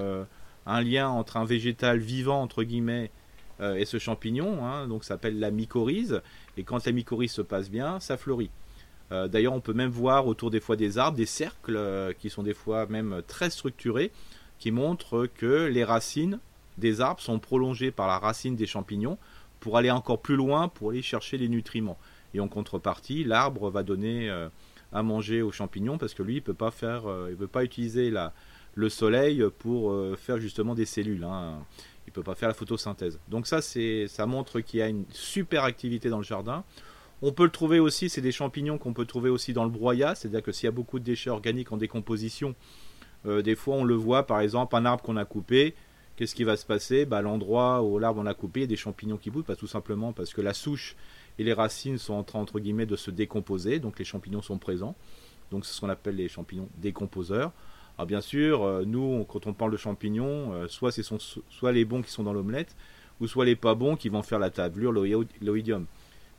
un 0.65 0.81
lien 0.81 1.09
entre 1.09 1.37
un 1.37 1.45
végétal 1.45 1.99
vivant 1.99 2.41
entre 2.41 2.63
guillemets 2.63 3.11
et 3.59 3.85
ce 3.85 3.97
champignon, 3.97 4.65
hein, 4.65 4.87
donc 4.87 5.03
s'appelle 5.03 5.39
la 5.39 5.51
mycorhize. 5.51 6.21
Et 6.57 6.63
quand 6.63 6.85
la 6.85 6.91
mycorhize 6.91 7.31
se 7.31 7.41
passe 7.41 7.69
bien, 7.69 7.99
ça 7.99 8.17
fleurit. 8.17 8.51
Euh, 9.11 9.27
d'ailleurs, 9.27 9.53
on 9.53 9.61
peut 9.61 9.73
même 9.73 9.89
voir 9.89 10.27
autour 10.27 10.51
des 10.51 10.59
fois 10.59 10.75
des 10.75 10.97
arbres 10.97 11.17
des 11.17 11.25
cercles 11.25 11.77
euh, 11.77 12.13
qui 12.13 12.29
sont 12.29 12.43
des 12.43 12.53
fois 12.53 12.87
même 12.87 13.21
très 13.27 13.49
structurés, 13.49 14.11
qui 14.59 14.71
montrent 14.71 15.27
que 15.27 15.67
les 15.67 15.83
racines 15.83 16.39
des 16.77 17.01
arbres 17.01 17.21
sont 17.21 17.39
prolongées 17.39 17.91
par 17.91 18.07
la 18.07 18.19
racine 18.19 18.55
des 18.55 18.67
champignons 18.67 19.17
pour 19.59 19.77
aller 19.77 19.91
encore 19.91 20.21
plus 20.21 20.35
loin, 20.35 20.67
pour 20.67 20.91
aller 20.91 21.01
chercher 21.01 21.37
les 21.37 21.47
nutriments. 21.47 21.97
Et 22.33 22.39
en 22.39 22.47
contrepartie, 22.47 23.23
l'arbre 23.23 23.69
va 23.69 23.83
donner 23.83 24.29
à 24.91 25.01
manger 25.01 25.41
aux 25.41 25.51
champignons 25.51 25.97
parce 25.97 26.13
que 26.13 26.21
lui, 26.21 26.35
il 26.35 26.41
peut 26.41 26.53
pas 26.53 26.69
faire, 26.69 27.03
il 27.29 27.35
veut 27.35 27.47
pas 27.47 27.63
utiliser 27.63 28.11
la, 28.11 28.33
le 28.75 28.89
soleil 28.89 29.43
pour 29.57 29.95
faire 30.17 30.37
justement 30.37 30.75
des 30.75 30.85
cellules. 30.85 31.23
Hein. 31.23 31.65
Il 32.07 32.13
peut 32.13 32.23
pas 32.23 32.35
faire 32.35 32.47
la 32.47 32.53
photosynthèse. 32.53 33.19
Donc 33.27 33.47
ça, 33.47 33.61
c'est, 33.61 34.07
ça 34.07 34.25
montre 34.25 34.61
qu'il 34.61 34.79
y 34.79 34.81
a 34.81 34.87
une 34.87 35.05
super 35.11 35.63
activité 35.65 36.09
dans 36.09 36.17
le 36.17 36.23
jardin. 36.23 36.63
On 37.21 37.31
peut 37.31 37.43
le 37.43 37.51
trouver 37.51 37.79
aussi, 37.79 38.09
c'est 38.09 38.21
des 38.21 38.31
champignons 38.31 38.77
qu'on 38.77 38.93
peut 38.93 39.05
trouver 39.05 39.29
aussi 39.29 39.51
dans 39.51 39.63
le 39.63 39.71
broyat, 39.71 40.15
c'est-à-dire 40.15 40.43
que 40.43 40.51
s'il 40.51 40.65
y 40.65 40.69
a 40.69 40.71
beaucoup 40.71 40.99
de 40.99 41.03
déchets 41.03 41.31
organiques 41.31 41.71
en 41.71 41.77
décomposition, 41.77 42.55
euh, 43.25 43.41
des 43.41 43.55
fois 43.55 43.75
on 43.75 43.83
le 43.83 43.95
voit, 43.95 44.27
par 44.27 44.39
exemple, 44.39 44.75
un 44.75 44.85
arbre 44.85 45.03
qu'on 45.03 45.17
a 45.17 45.25
coupé, 45.25 45.73
qu'est-ce 46.15 46.35
qui 46.35 46.43
va 46.43 46.57
se 46.57 46.65
passer? 46.65 47.05
Bah, 47.05 47.21
L'endroit 47.21 47.81
où 47.81 47.97
l'arbre 47.97 48.21
on 48.21 48.25
a 48.27 48.35
coupé, 48.35 48.59
il 48.59 48.63
y 48.63 48.65
a 48.65 48.67
des 48.67 48.75
champignons 48.75 49.17
qui 49.17 49.31
boutent, 49.31 49.47
pas 49.47 49.55
tout 49.55 49.67
simplement 49.67 50.13
parce 50.13 50.31
que 50.31 50.41
la 50.41 50.53
souche 50.53 50.95
et 51.39 51.43
les 51.43 51.53
racines 51.53 51.97
sont 51.97 52.13
en 52.13 52.23
train, 52.23 52.43
de 52.43 52.95
se 52.95 53.11
décomposer, 53.11 53.79
donc 53.79 53.99
les 53.99 54.05
champignons 54.05 54.41
sont 54.41 54.57
présents. 54.57 54.95
Donc 55.51 55.65
c'est 55.65 55.73
ce 55.73 55.81
qu'on 55.81 55.89
appelle 55.89 56.15
les 56.15 56.27
champignons 56.27 56.69
décomposeurs. 56.77 57.51
Alors 57.97 58.05
bien 58.05 58.21
sûr, 58.21 58.63
euh, 58.63 58.83
nous, 58.85 59.25
quand 59.27 59.47
on 59.47 59.53
parle 59.53 59.71
de 59.71 59.77
champignons, 59.77 60.53
euh, 60.53 60.67
soit 60.67 60.91
ce 60.91 61.01
sont 61.01 61.17
soit 61.19 61.71
les 61.71 61.83
bons 61.83 62.03
qui 62.03 62.11
sont 62.11 62.23
dans 62.23 62.33
l'omelette, 62.33 62.75
ou 63.19 63.27
soit 63.27 63.45
les 63.45 63.55
pas 63.55 63.73
bons 63.73 63.95
qui 63.95 64.09
vont 64.09 64.21
faire 64.21 64.37
la 64.37 64.51
tablure, 64.51 64.91
l'oïdium. 64.91 65.85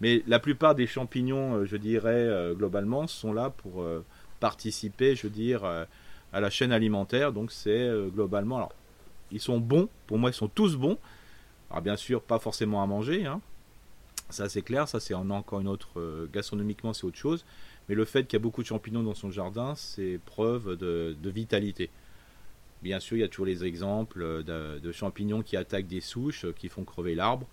Mais 0.00 0.22
la 0.28 0.38
plupart 0.38 0.76
des 0.76 0.86
champignons, 0.86 1.56
euh, 1.56 1.64
je 1.64 1.76
dirais, 1.76 2.28
globalement, 2.54 3.08
sont 3.08 3.32
là 3.32 3.50
pour 3.50 3.84
participer, 4.38 5.16
je 5.16 5.24
veux 5.24 5.32
dire, 5.32 5.64
à 5.64 6.40
la 6.40 6.50
chaîne 6.50 6.70
alimentaire. 6.70 7.32
Donc 7.32 7.50
c'est 7.50 7.90
globalement... 8.14 8.58
Alors, 8.58 8.72
ils 9.32 9.40
sont 9.40 9.58
bons, 9.58 9.88
pour 10.06 10.18
moi 10.18 10.30
ils 10.30 10.34
sont 10.34 10.48
tous 10.48 10.76
bons. 10.76 10.96
Alors 11.70 11.82
bien 11.82 11.96
sûr, 11.96 12.22
pas 12.22 12.38
forcément 12.38 12.82
à 12.82 12.86
manger, 12.86 13.26
hein. 13.26 13.40
ça 14.30 14.48
c'est 14.48 14.62
clair, 14.62 14.88
ça 14.88 15.00
c'est 15.00 15.14
encore 15.14 15.60
une 15.60 15.68
autre... 15.68 16.28
gastronomiquement 16.32 16.92
c'est 16.92 17.04
autre 17.04 17.18
chose. 17.18 17.44
Mais 17.88 17.94
le 17.94 18.04
fait 18.04 18.24
qu'il 18.24 18.38
y 18.38 18.40
a 18.40 18.42
beaucoup 18.42 18.62
de 18.62 18.66
champignons 18.66 19.02
dans 19.02 19.14
son 19.14 19.30
jardin, 19.30 19.74
c'est 19.76 20.20
preuve 20.26 20.76
de, 20.76 21.16
vitalité. 21.24 21.90
Bien 22.82 23.00
sûr, 23.00 23.16
il 23.16 23.20
y 23.20 23.24
a 23.24 23.28
toujours 23.28 23.46
les 23.46 23.64
exemples 23.64 24.44
de 24.44 24.92
champignons 24.92 25.42
qui 25.42 25.56
attaquent 25.56 25.88
des 25.88 26.00
souches, 26.00 26.46
qui 26.56 26.68
font 26.68 26.84
crever 26.84 27.14
l'arbre. 27.14 27.46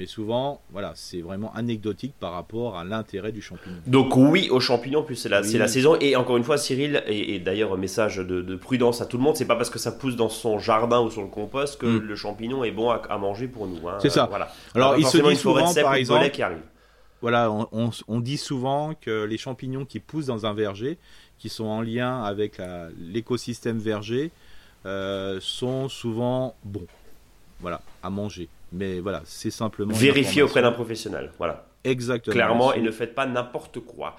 Mais 0.00 0.06
souvent, 0.06 0.62
voilà, 0.70 0.92
c'est 0.94 1.20
vraiment 1.20 1.52
anecdotique 1.54 2.14
par 2.18 2.32
rapport 2.32 2.78
à 2.78 2.84
l'intérêt 2.84 3.32
du 3.32 3.42
champignon. 3.42 3.76
Donc 3.86 4.16
oui 4.16 4.48
aux 4.48 4.58
champignons, 4.58 5.02
plus 5.02 5.14
c'est 5.14 5.28
la, 5.28 5.42
la, 5.42 5.68
saison. 5.68 5.94
Et 6.00 6.16
encore 6.16 6.38
une 6.38 6.42
fois, 6.42 6.56
Cyril, 6.56 7.02
et, 7.06 7.38
d'ailleurs, 7.38 7.76
message 7.76 8.16
de, 8.16 8.56
prudence 8.56 9.02
à 9.02 9.06
tout 9.06 9.18
le 9.18 9.22
monde, 9.22 9.36
c'est 9.36 9.44
pas 9.44 9.56
parce 9.56 9.68
que 9.68 9.78
ça 9.78 9.92
pousse 9.92 10.16
dans 10.16 10.30
son 10.30 10.58
jardin 10.58 11.02
ou 11.02 11.10
sur 11.10 11.20
le 11.20 11.28
compost 11.28 11.78
que 11.78 11.84
mm. 11.84 11.98
le 11.98 12.16
champignon 12.16 12.64
est 12.64 12.70
bon 12.70 12.88
à, 12.88 13.18
manger 13.18 13.46
pour 13.46 13.66
nous. 13.66 13.86
Hein. 13.88 13.98
C'est 14.00 14.08
ça. 14.08 14.24
voilà. 14.30 14.50
Alors, 14.74 14.96
il 14.96 15.04
se 15.04 15.18
dit 15.18 15.36
souvent, 15.36 15.70
par 15.74 15.94
exemple, 15.94 16.30
qui 16.30 16.42
arrive. 16.42 16.62
Voilà, 17.20 17.50
on, 17.50 18.20
dit 18.20 18.38
souvent 18.38 18.94
que 18.94 19.24
les 19.24 19.36
champignons 19.36 19.84
qui 19.84 20.00
poussent 20.00 20.26
dans 20.26 20.46
un 20.46 20.54
verger, 20.54 20.96
qui 21.38 21.50
sont 21.50 21.66
en 21.66 21.82
lien 21.82 22.22
avec 22.22 22.60
l'écosystème 22.98 23.78
verger, 23.78 24.30
euh, 24.86 25.38
sont 25.40 25.90
souvent 25.90 26.54
bons. 26.64 26.86
Voilà, 27.60 27.82
à 28.02 28.08
manger. 28.08 28.48
Mais 28.72 29.00
voilà, 29.00 29.22
c'est 29.24 29.50
simplement. 29.50 29.94
Vérifiez 29.94 30.42
auprès 30.42 30.62
d'un 30.62 30.72
professionnel. 30.72 31.32
Voilà. 31.38 31.66
Exactement. 31.82 32.34
Clairement, 32.34 32.74
et 32.74 32.82
ne 32.82 32.90
faites 32.90 33.14
pas 33.14 33.24
n'importe 33.24 33.80
quoi. 33.80 34.16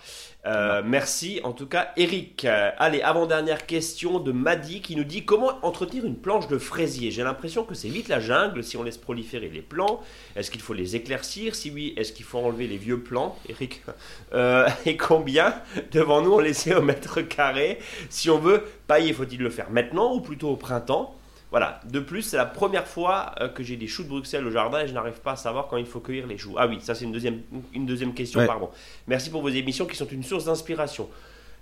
Euh, 0.48 0.82
merci 0.84 1.40
en 1.44 1.52
tout 1.52 1.68
cas, 1.68 1.92
Eric. 1.96 2.44
Euh, 2.44 2.72
allez, 2.80 3.02
avant-dernière 3.04 3.68
question 3.68 4.20
de 4.20 4.32
Maddy 4.32 4.82
qui 4.82 4.96
nous 4.96 5.04
dit 5.04 5.26
comment 5.26 5.64
entretenir 5.64 6.06
une 6.06 6.16
planche 6.16 6.48
de 6.48 6.58
fraisier? 6.58 7.12
J'ai 7.12 7.24
l'impression 7.24 7.64
que 7.64 7.76
c'est 7.76 7.88
vite 7.88 8.08
la 8.08 8.20
jungle 8.20 8.64
si 8.64 8.78
on 8.78 8.84
laisse 8.84 8.98
proliférer 8.98 9.50
les 9.50 9.62
plants. 9.62 10.02
Est-ce 10.36 10.50
qu'il 10.50 10.62
faut 10.62 10.74
les 10.74 10.96
éclaircir? 10.96 11.54
Si 11.54 11.70
oui, 11.70 11.94
est-ce 11.98 12.14
qu'il 12.14 12.26
faut 12.26 12.40
enlever 12.40 12.66
les 12.66 12.78
vieux 12.78 13.00
plants, 13.00 13.38
Eric? 13.48 13.84
Euh, 14.34 14.68
Et 14.86 14.96
combien 14.96 15.54
devant-nous 15.92 16.32
on 16.32 16.40
laisser 16.40 16.74
au 16.74 16.82
mètre 16.82 17.22
carré? 17.22 17.80
Si 18.10 18.30
on 18.30 18.40
veut 18.40 18.64
pailler, 18.88 19.12
faut-il 19.14 19.40
le 19.42 19.50
faire 19.50 19.70
maintenant 19.70 20.16
ou 20.16 20.22
plutôt 20.22 20.50
au 20.50 20.56
printemps? 20.56 21.16
Voilà. 21.52 21.82
De 21.90 22.00
plus, 22.00 22.22
c'est 22.22 22.38
la 22.38 22.46
première 22.46 22.88
fois 22.88 23.36
euh, 23.42 23.50
que 23.50 23.62
j'ai 23.62 23.76
des 23.76 23.88
choux 23.88 24.04
de 24.04 24.08
Bruxelles 24.08 24.48
au 24.48 24.52
jardin 24.52 24.80
et 24.80 24.88
je 24.88 24.94
n'arrive 24.94 25.20
pas 25.20 25.34
à 25.34 25.36
savoir 25.36 25.68
quand 25.68 25.78
il 25.78 25.86
faut 25.86 26.00
cueillir 26.00 26.26
les 26.26 26.38
choux. 26.38 26.56
Ah 26.58 26.66
oui, 26.66 26.80
ça 26.82 26.96
c'est 26.96 27.04
une 27.04 27.12
deuxième, 27.12 27.42
une 27.74 27.86
deuxième 27.86 28.14
question, 28.14 28.46
pardon. 28.48 28.70
Merci 29.06 29.30
pour 29.30 29.42
vos 29.42 29.50
émissions 29.50 29.86
qui 29.86 29.98
sont 29.98 30.08
une 30.08 30.24
source 30.24 30.46
d'inspiration. 30.46 31.10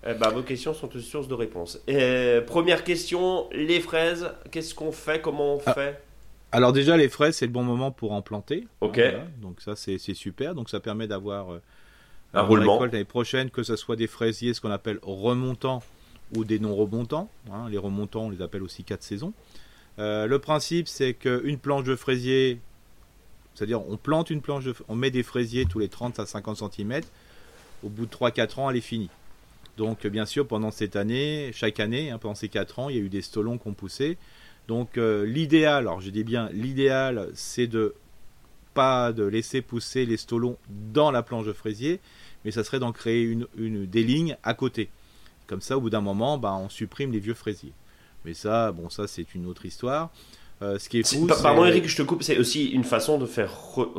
Euh, 0.06 0.14
bah, 0.14 0.30
vos 0.30 0.44
questions 0.44 0.76
sont 0.76 0.90
une 0.90 1.02
source 1.02 1.28
de 1.28 1.34
réponse. 1.34 1.82
Euh, 1.90 2.40
première 2.42 2.84
question, 2.84 3.50
les 3.52 3.80
fraises, 3.80 4.32
qu'est-ce 4.52 4.76
qu'on 4.76 4.92
fait? 4.92 5.22
Comment 5.22 5.56
on 5.56 5.62
ah. 5.66 5.74
fait? 5.74 6.02
Alors 6.52 6.72
déjà, 6.72 6.96
les 6.96 7.10
fraises, 7.10 7.36
c'est 7.36 7.48
le 7.48 7.52
bon 7.52 7.64
moment 7.64 7.92
pour 7.92 8.12
en 8.12 8.22
planter. 8.22 8.68
Ok. 8.82 9.02
Donc 9.42 9.60
ça, 9.60 9.76
c'est 9.76 9.98
super. 10.14 10.54
Donc 10.54 10.70
ça 10.70 10.80
permet 10.80 11.08
d'avoir 11.08 11.60
un 12.34 12.42
roulement 12.42 12.84
l'année 12.84 13.06
prochaine, 13.06 13.50
que 13.50 13.64
ce 13.64 13.76
soit 13.76 13.96
des 13.96 14.08
fraisiers, 14.08 14.54
ce 14.54 14.62
qu'on 14.62 14.72
appelle 14.72 15.00
remontants 15.02 15.82
ou 16.36 16.44
des 16.44 16.60
non 16.60 16.76
remontants. 16.76 17.30
Hein. 17.52 17.68
Les 17.70 17.78
remontants, 17.78 18.26
on 18.26 18.30
les 18.30 18.42
appelle 18.42 18.64
aussi 18.64 18.84
quatre 18.84 19.04
saisons. 19.04 19.34
Euh, 20.00 20.28
le 20.28 20.40
principe, 20.40 20.88
c'est 20.88 21.14
qu'une 21.14 21.58
planche 21.58 21.84
de 21.84 21.96
fraisier, 21.96 22.60
c'est-à-dire 23.54 23.86
on 23.88 23.98
plante 23.98 24.30
une 24.30 24.42
planche, 24.42 24.66
on 24.88 24.96
met 24.96 25.12
des 25.12 25.24
fraisiers 25.24 25.66
tous 25.66 25.80
les 25.80 25.90
30 25.90 26.20
à 26.20 26.26
50 26.26 26.74
cm. 26.74 27.02
Au 27.84 27.90
bout 27.90 28.06
de 28.06 28.12
3-4 28.12 28.60
ans, 28.60 28.70
elle 28.70 28.78
est 28.78 28.82
finie. 28.82 29.10
Donc, 29.78 30.06
bien 30.08 30.26
sûr, 30.26 30.46
pendant 30.46 30.72
cette 30.72 30.96
année, 30.96 31.52
chaque 31.54 31.80
année, 31.80 32.12
hein, 32.12 32.18
pendant 32.18 32.36
ces 32.36 32.50
4 32.50 32.80
ans, 32.80 32.90
il 32.90 32.98
y 32.98 33.00
a 33.00 33.02
eu 33.02 33.10
des 33.10 33.22
stolons 33.22 33.58
qui 33.58 33.68
ont 33.68 33.74
poussé. 33.74 34.18
Donc, 34.68 34.98
euh, 34.98 35.26
l'idéal, 35.26 35.88
alors 35.88 36.02
je 36.02 36.10
dis 36.10 36.24
bien, 36.24 36.50
l'idéal, 36.52 37.30
c'est 37.34 37.68
de 37.68 37.96
pas 38.74 39.12
de 39.14 39.24
laisser 39.24 39.62
pousser 39.62 40.06
les 40.06 40.18
stolons 40.18 40.58
dans 40.70 41.12
la 41.12 41.24
planche 41.24 41.46
de 41.46 41.54
fraisier, 41.54 42.00
mais 42.46 42.52
ça 42.52 42.64
serait 42.64 42.80
d'en 42.80 42.92
créer 42.92 43.24
une, 43.24 43.86
des 43.86 44.04
lignes 44.04 44.38
à 44.44 44.54
côté. 44.54 44.90
Comme 45.48 45.62
ça, 45.62 45.78
au 45.78 45.82
bout 45.82 45.90
d'un 45.90 46.02
moment, 46.02 46.38
bah, 46.38 46.54
on 46.54 46.70
supprime 46.70 47.12
les 47.12 47.20
vieux 47.20 47.34
fraisiers. 47.34 47.74
Mais 48.30 48.36
ça, 48.36 48.72
bon, 48.72 48.92
ça 48.92 49.08
c'est 49.08 49.34
une 49.34 49.48
autre 49.48 49.66
histoire. 49.66 50.12
Euh, 50.62 50.78
ce 50.78 50.88
qui 50.88 51.00
est 51.00 51.16
fou, 51.16 51.26
Pardon 51.26 51.66
Eric, 51.66 51.88
je 51.88 51.98
te 51.98 52.04
coupe, 52.04 52.22
c'est 52.22 52.38
aussi 52.38 52.68
une 52.68 52.84
façon 52.84 53.18
de 53.18 53.26
faire, 53.26 53.52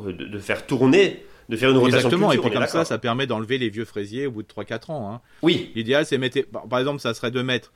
de 0.07 0.39
faire 0.39 0.67
tourner 0.67 1.25
de 1.49 1.57
faire 1.57 1.71
une 1.71 1.79
rotation 1.79 1.99
Exactement, 1.99 2.31
et 2.31 2.39
puis 2.39 2.49
comme 2.53 2.69
ça, 2.69 2.85
ça 2.85 2.99
permet 2.99 3.27
d'enlever 3.27 3.59
les 3.59 3.71
vieux 3.71 3.85
fraisiers 3.85 4.29
au 4.29 4.31
bout 4.31 4.45
de 4.45 4.47
3-4 4.47 4.93
ans. 4.93 5.13
Hein. 5.13 5.21
Oui. 5.43 5.73
L'idéal, 5.75 6.07
c'est 6.07 6.17
mettre, 6.17 6.39
par 6.69 6.79
exemple, 6.79 7.01
ça 7.01 7.13
serait 7.13 7.33
de 7.33 7.43
mettre, 7.43 7.73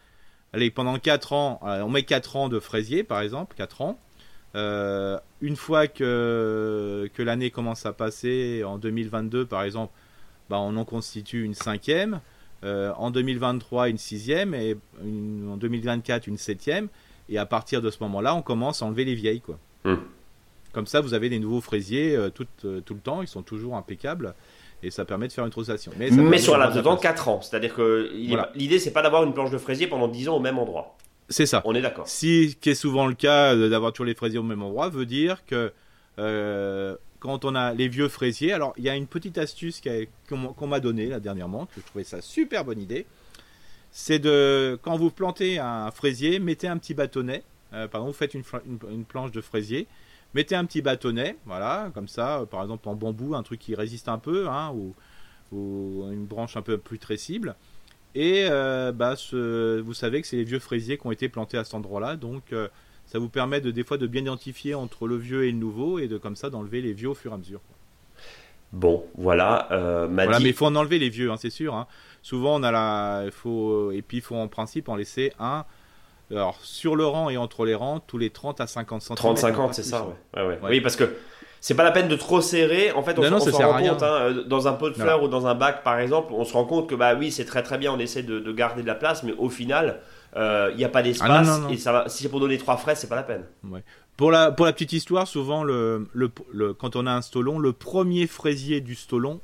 allez, 0.52 0.70
pendant 0.70 0.96
4 0.96 1.32
ans, 1.32 1.58
euh, 1.64 1.82
on 1.82 1.88
met 1.88 2.04
4 2.04 2.36
ans 2.36 2.48
de 2.48 2.60
fraisiers, 2.60 3.02
par 3.02 3.20
exemple, 3.20 3.56
4 3.56 3.80
ans. 3.80 3.98
Euh, 4.54 5.18
une 5.40 5.56
fois 5.56 5.88
que, 5.88 7.10
que 7.12 7.22
l'année 7.24 7.50
commence 7.50 7.84
à 7.84 7.92
passer, 7.92 8.62
en 8.64 8.78
2022, 8.78 9.44
par 9.44 9.64
exemple, 9.64 9.92
bah, 10.48 10.60
on 10.60 10.76
en 10.76 10.84
constitue 10.84 11.42
une 11.42 11.54
cinquième. 11.54 12.20
Euh, 12.64 12.92
en 12.96 13.10
2023 13.10 13.90
une 13.90 13.98
sixième 13.98 14.54
et 14.54 14.76
en 15.02 15.56
2024 15.56 16.26
une 16.26 16.38
septième. 16.38 16.88
Et 17.28 17.38
à 17.38 17.46
partir 17.46 17.82
de 17.82 17.90
ce 17.90 17.98
moment-là, 18.02 18.34
on 18.34 18.42
commence 18.42 18.82
à 18.82 18.86
enlever 18.86 19.04
les 19.04 19.14
vieilles. 19.14 19.40
Quoi. 19.40 19.58
Hmm. 19.84 19.96
Comme 20.72 20.86
ça, 20.86 21.00
vous 21.00 21.14
avez 21.14 21.28
des 21.28 21.38
nouveaux 21.38 21.60
fraisiers 21.60 22.16
euh, 22.16 22.30
tout, 22.30 22.46
euh, 22.64 22.80
tout, 22.80 22.94
le 22.94 23.00
temps, 23.00 23.22
ils 23.22 23.28
sont 23.28 23.42
toujours 23.42 23.76
impeccables. 23.76 24.34
Et 24.82 24.90
ça 24.90 25.04
permet 25.04 25.28
de 25.28 25.32
faire 25.32 25.46
une 25.46 25.52
rotation. 25.52 25.92
Mais, 25.98 26.10
Mais 26.10 26.38
sur 26.38 26.58
la 26.58 26.70
de 26.70 26.80
temps, 26.80 26.96
4 26.96 27.28
ans. 27.28 27.40
C'est-à-dire 27.40 27.74
que 27.74 28.10
l'idée, 28.54 28.78
c'est 28.78 28.92
pas 28.92 29.02
d'avoir 29.02 29.24
une 29.24 29.32
planche 29.32 29.50
de 29.50 29.58
fraisier 29.58 29.86
pendant 29.86 30.08
10 30.08 30.28
ans 30.28 30.36
au 30.36 30.40
même 30.40 30.58
endroit. 30.58 30.96
C'est 31.30 31.46
ça. 31.46 31.62
On 31.64 31.74
est 31.74 31.80
d'accord. 31.80 32.06
Si, 32.06 32.56
qui 32.60 32.70
est 32.70 32.74
souvent 32.74 33.06
le 33.06 33.14
cas 33.14 33.56
d'avoir 33.56 33.92
toujours 33.92 34.06
les 34.06 34.14
fraisiers 34.14 34.38
au 34.38 34.42
même 34.42 34.62
endroit, 34.62 34.90
veut 34.90 35.06
dire 35.06 35.46
que 35.46 35.72
quand 37.24 37.46
on 37.46 37.54
a 37.54 37.72
les 37.72 37.88
vieux 37.88 38.08
fraisiers. 38.08 38.52
Alors, 38.52 38.74
il 38.76 38.84
y 38.84 38.90
a 38.90 38.94
une 38.94 39.06
petite 39.06 39.38
astuce 39.38 39.80
qu'on 40.28 40.66
m'a 40.66 40.80
donnée 40.80 41.06
là 41.06 41.20
dernièrement, 41.20 41.64
que 41.64 41.80
je 41.80 41.86
trouvais 41.86 42.04
ça 42.04 42.20
super 42.20 42.66
bonne 42.66 42.78
idée. 42.78 43.06
C'est 43.90 44.18
de, 44.18 44.78
quand 44.82 44.98
vous 44.98 45.10
plantez 45.10 45.58
un 45.58 45.90
fraisier, 45.90 46.38
mettez 46.38 46.68
un 46.68 46.76
petit 46.76 46.92
bâtonnet. 46.92 47.42
Euh, 47.72 47.88
par 47.88 48.02
exemple, 48.02 48.12
vous 48.12 48.18
faites 48.18 48.34
une, 48.34 49.04
planche 49.06 49.32
de 49.32 49.40
fraisier, 49.40 49.86
mettez 50.34 50.54
un 50.54 50.66
petit 50.66 50.82
bâtonnet, 50.82 51.38
voilà, 51.46 51.90
comme 51.94 52.08
ça, 52.08 52.40
euh, 52.40 52.44
par 52.44 52.60
exemple 52.60 52.86
en 52.90 52.94
bambou, 52.94 53.34
un 53.34 53.42
truc 53.42 53.58
qui 53.58 53.74
résiste 53.74 54.08
un 54.08 54.18
peu, 54.18 54.48
hein, 54.48 54.74
ou, 54.74 54.94
une 56.12 56.26
branche 56.26 56.58
un 56.58 56.62
peu 56.62 56.76
plus 56.76 56.98
tressible. 56.98 57.54
Et 58.14 58.46
euh, 58.50 58.92
bah, 58.92 59.14
vous 59.32 59.94
savez 59.94 60.20
que 60.20 60.26
c'est 60.26 60.36
les 60.36 60.44
vieux 60.44 60.58
fraisiers 60.58 60.98
qui 60.98 61.06
ont 61.06 61.12
été 61.12 61.30
plantés 61.30 61.56
à 61.56 61.64
cet 61.64 61.72
endroit-là, 61.72 62.16
donc 62.16 62.52
ça 63.06 63.18
vous 63.18 63.28
permet 63.28 63.60
de 63.60 63.70
des 63.70 63.84
fois 63.84 63.98
de 63.98 64.06
bien 64.06 64.22
identifier 64.22 64.74
entre 64.74 65.06
le 65.06 65.16
vieux 65.16 65.44
et 65.44 65.50
le 65.50 65.58
nouveau 65.58 65.98
et 65.98 66.08
de 66.08 66.18
comme 66.18 66.36
ça 66.36 66.50
d'enlever 66.50 66.80
les 66.80 66.92
vieux 66.92 67.10
au 67.10 67.14
fur 67.14 67.32
et 67.32 67.34
à 67.34 67.38
mesure. 67.38 67.60
Bon, 68.72 69.04
voilà. 69.16 69.68
Euh, 69.70 70.08
voilà 70.10 70.40
mais 70.40 70.48
il 70.48 70.54
faut 70.54 70.66
en 70.66 70.74
enlever 70.74 70.98
les 70.98 71.08
vieux, 71.08 71.30
hein, 71.30 71.36
c'est 71.38 71.50
sûr. 71.50 71.74
Hein. 71.74 71.86
Souvent, 72.22 72.60
on 72.60 72.62
a 72.62 72.72
la, 72.72 73.30
faut 73.30 73.92
et 73.92 74.02
puis 74.02 74.18
il 74.18 74.22
faut 74.22 74.36
en 74.36 74.48
principe 74.48 74.88
en 74.88 74.96
laisser 74.96 75.32
un. 75.38 75.64
Alors 76.30 76.58
sur 76.62 76.96
le 76.96 77.06
rang 77.06 77.30
et 77.30 77.36
entre 77.36 77.64
les 77.66 77.74
rangs, 77.74 78.00
tous 78.00 78.18
les 78.18 78.30
30 78.30 78.60
à 78.60 78.66
50 78.66 79.02
cm. 79.02 79.16
30-50, 79.16 79.72
c'est 79.74 79.82
ça. 79.82 80.06
Ouais. 80.34 80.42
Ouais, 80.42 80.58
Oui, 80.62 80.80
parce 80.80 80.96
que 80.96 81.14
c'est 81.60 81.74
pas 81.74 81.84
la 81.84 81.92
peine 81.92 82.08
de 82.08 82.16
trop 82.16 82.40
serrer. 82.40 82.92
En 82.92 83.02
fait, 83.02 83.18
on, 83.18 83.22
se 83.22 83.50
rend 83.50 83.78
compte, 83.78 84.02
hein, 84.02 84.12
euh, 84.20 84.44
dans 84.44 84.68
un 84.68 84.72
pot 84.72 84.90
de 84.90 84.94
fleurs 84.94 85.22
ou 85.22 85.28
dans 85.28 85.46
un 85.46 85.54
bac, 85.54 85.82
par 85.82 85.98
exemple, 85.98 86.32
on 86.32 86.44
se 86.44 86.52
rend 86.52 86.64
compte 86.64 86.88
que 86.88 86.94
bah 86.94 87.14
oui, 87.14 87.30
c'est 87.30 87.44
très 87.44 87.62
très 87.62 87.78
bien, 87.78 87.92
on 87.92 87.98
essaie 87.98 88.22
de, 88.22 88.38
de 88.38 88.52
garder 88.52 88.82
de 88.82 88.86
la 88.86 88.94
place, 88.94 89.22
mais 89.22 89.32
au 89.38 89.48
final, 89.48 90.00
il 90.36 90.76
n'y 90.76 90.84
a 90.84 90.88
pas 90.88 91.02
d'espace. 91.02 91.48
Ah, 91.48 91.58
non. 91.60 91.68
Et 91.68 91.76
ça 91.76 91.92
va, 91.92 92.08
si 92.08 92.22
c'est 92.22 92.28
pour 92.28 92.40
donner 92.40 92.58
trois 92.58 92.76
fraises, 92.76 92.98
c'est 92.98 93.08
pas 93.08 93.16
la 93.16 93.22
peine. 93.22 93.44
Pour 94.16 94.30
la, 94.30 94.52
pour 94.52 94.66
la 94.66 94.72
petite 94.72 94.92
histoire, 94.92 95.26
souvent, 95.26 95.64
le, 95.64 96.06
le, 96.12 96.30
le- 96.52 96.72
quand 96.74 96.96
on 96.96 97.06
a 97.06 97.12
un 97.12 97.22
stolon, 97.22 97.58
le 97.58 97.72
premier 97.72 98.26
fraisier 98.26 98.80
du 98.80 98.94
stolon 98.94 99.40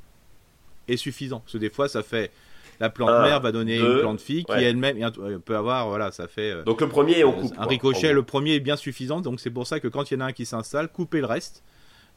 est 0.89 0.97
suffisant. 0.97 1.41
Parce 1.41 1.53
que 1.55 1.59
des 1.59 1.71
fois, 1.71 1.89
ça 1.89 2.03
fait. 2.03 2.31
La 2.79 2.89
plante 2.89 3.11
Un, 3.11 3.23
mère 3.23 3.41
va 3.41 3.53
donner 3.53 3.77
deux, 3.79 3.97
une 3.97 4.01
plante 4.01 4.21
fille 4.23 4.43
qui 4.45 4.53
ouais. 4.53 4.63
elle-même 4.65 4.97
euh, 5.19 5.39
peut 5.39 5.55
avoir. 5.55 5.87
Voilà, 5.89 6.13
ça 6.13 6.29
fait. 6.29 6.51
euh, 6.51 6.63
Donc 6.63 6.81
le 6.81 6.89
premier, 6.89 7.25
on 7.25 7.37
euh, 7.39 7.43
coupe. 7.43 7.55
un 7.59 7.67
ricochet, 7.67 8.13
le 8.15 8.23
premier 8.23 8.55
est 8.55 8.61
bien 8.61 8.77
suffisant. 8.77 9.21
Donc 9.21 9.39
c'est 9.39 9.51
pour 9.51 9.67
ça 9.67 9.81
que 9.81 9.89
quand 9.89 10.11
il 10.11 10.15
y 10.15 10.17
en 10.17 10.21
a 10.21 10.27
un 10.27 10.33
qui 10.33 10.47
s'installe, 10.47 10.89
coupez 10.89 11.21
le 11.21 11.27
reste. 11.27 11.63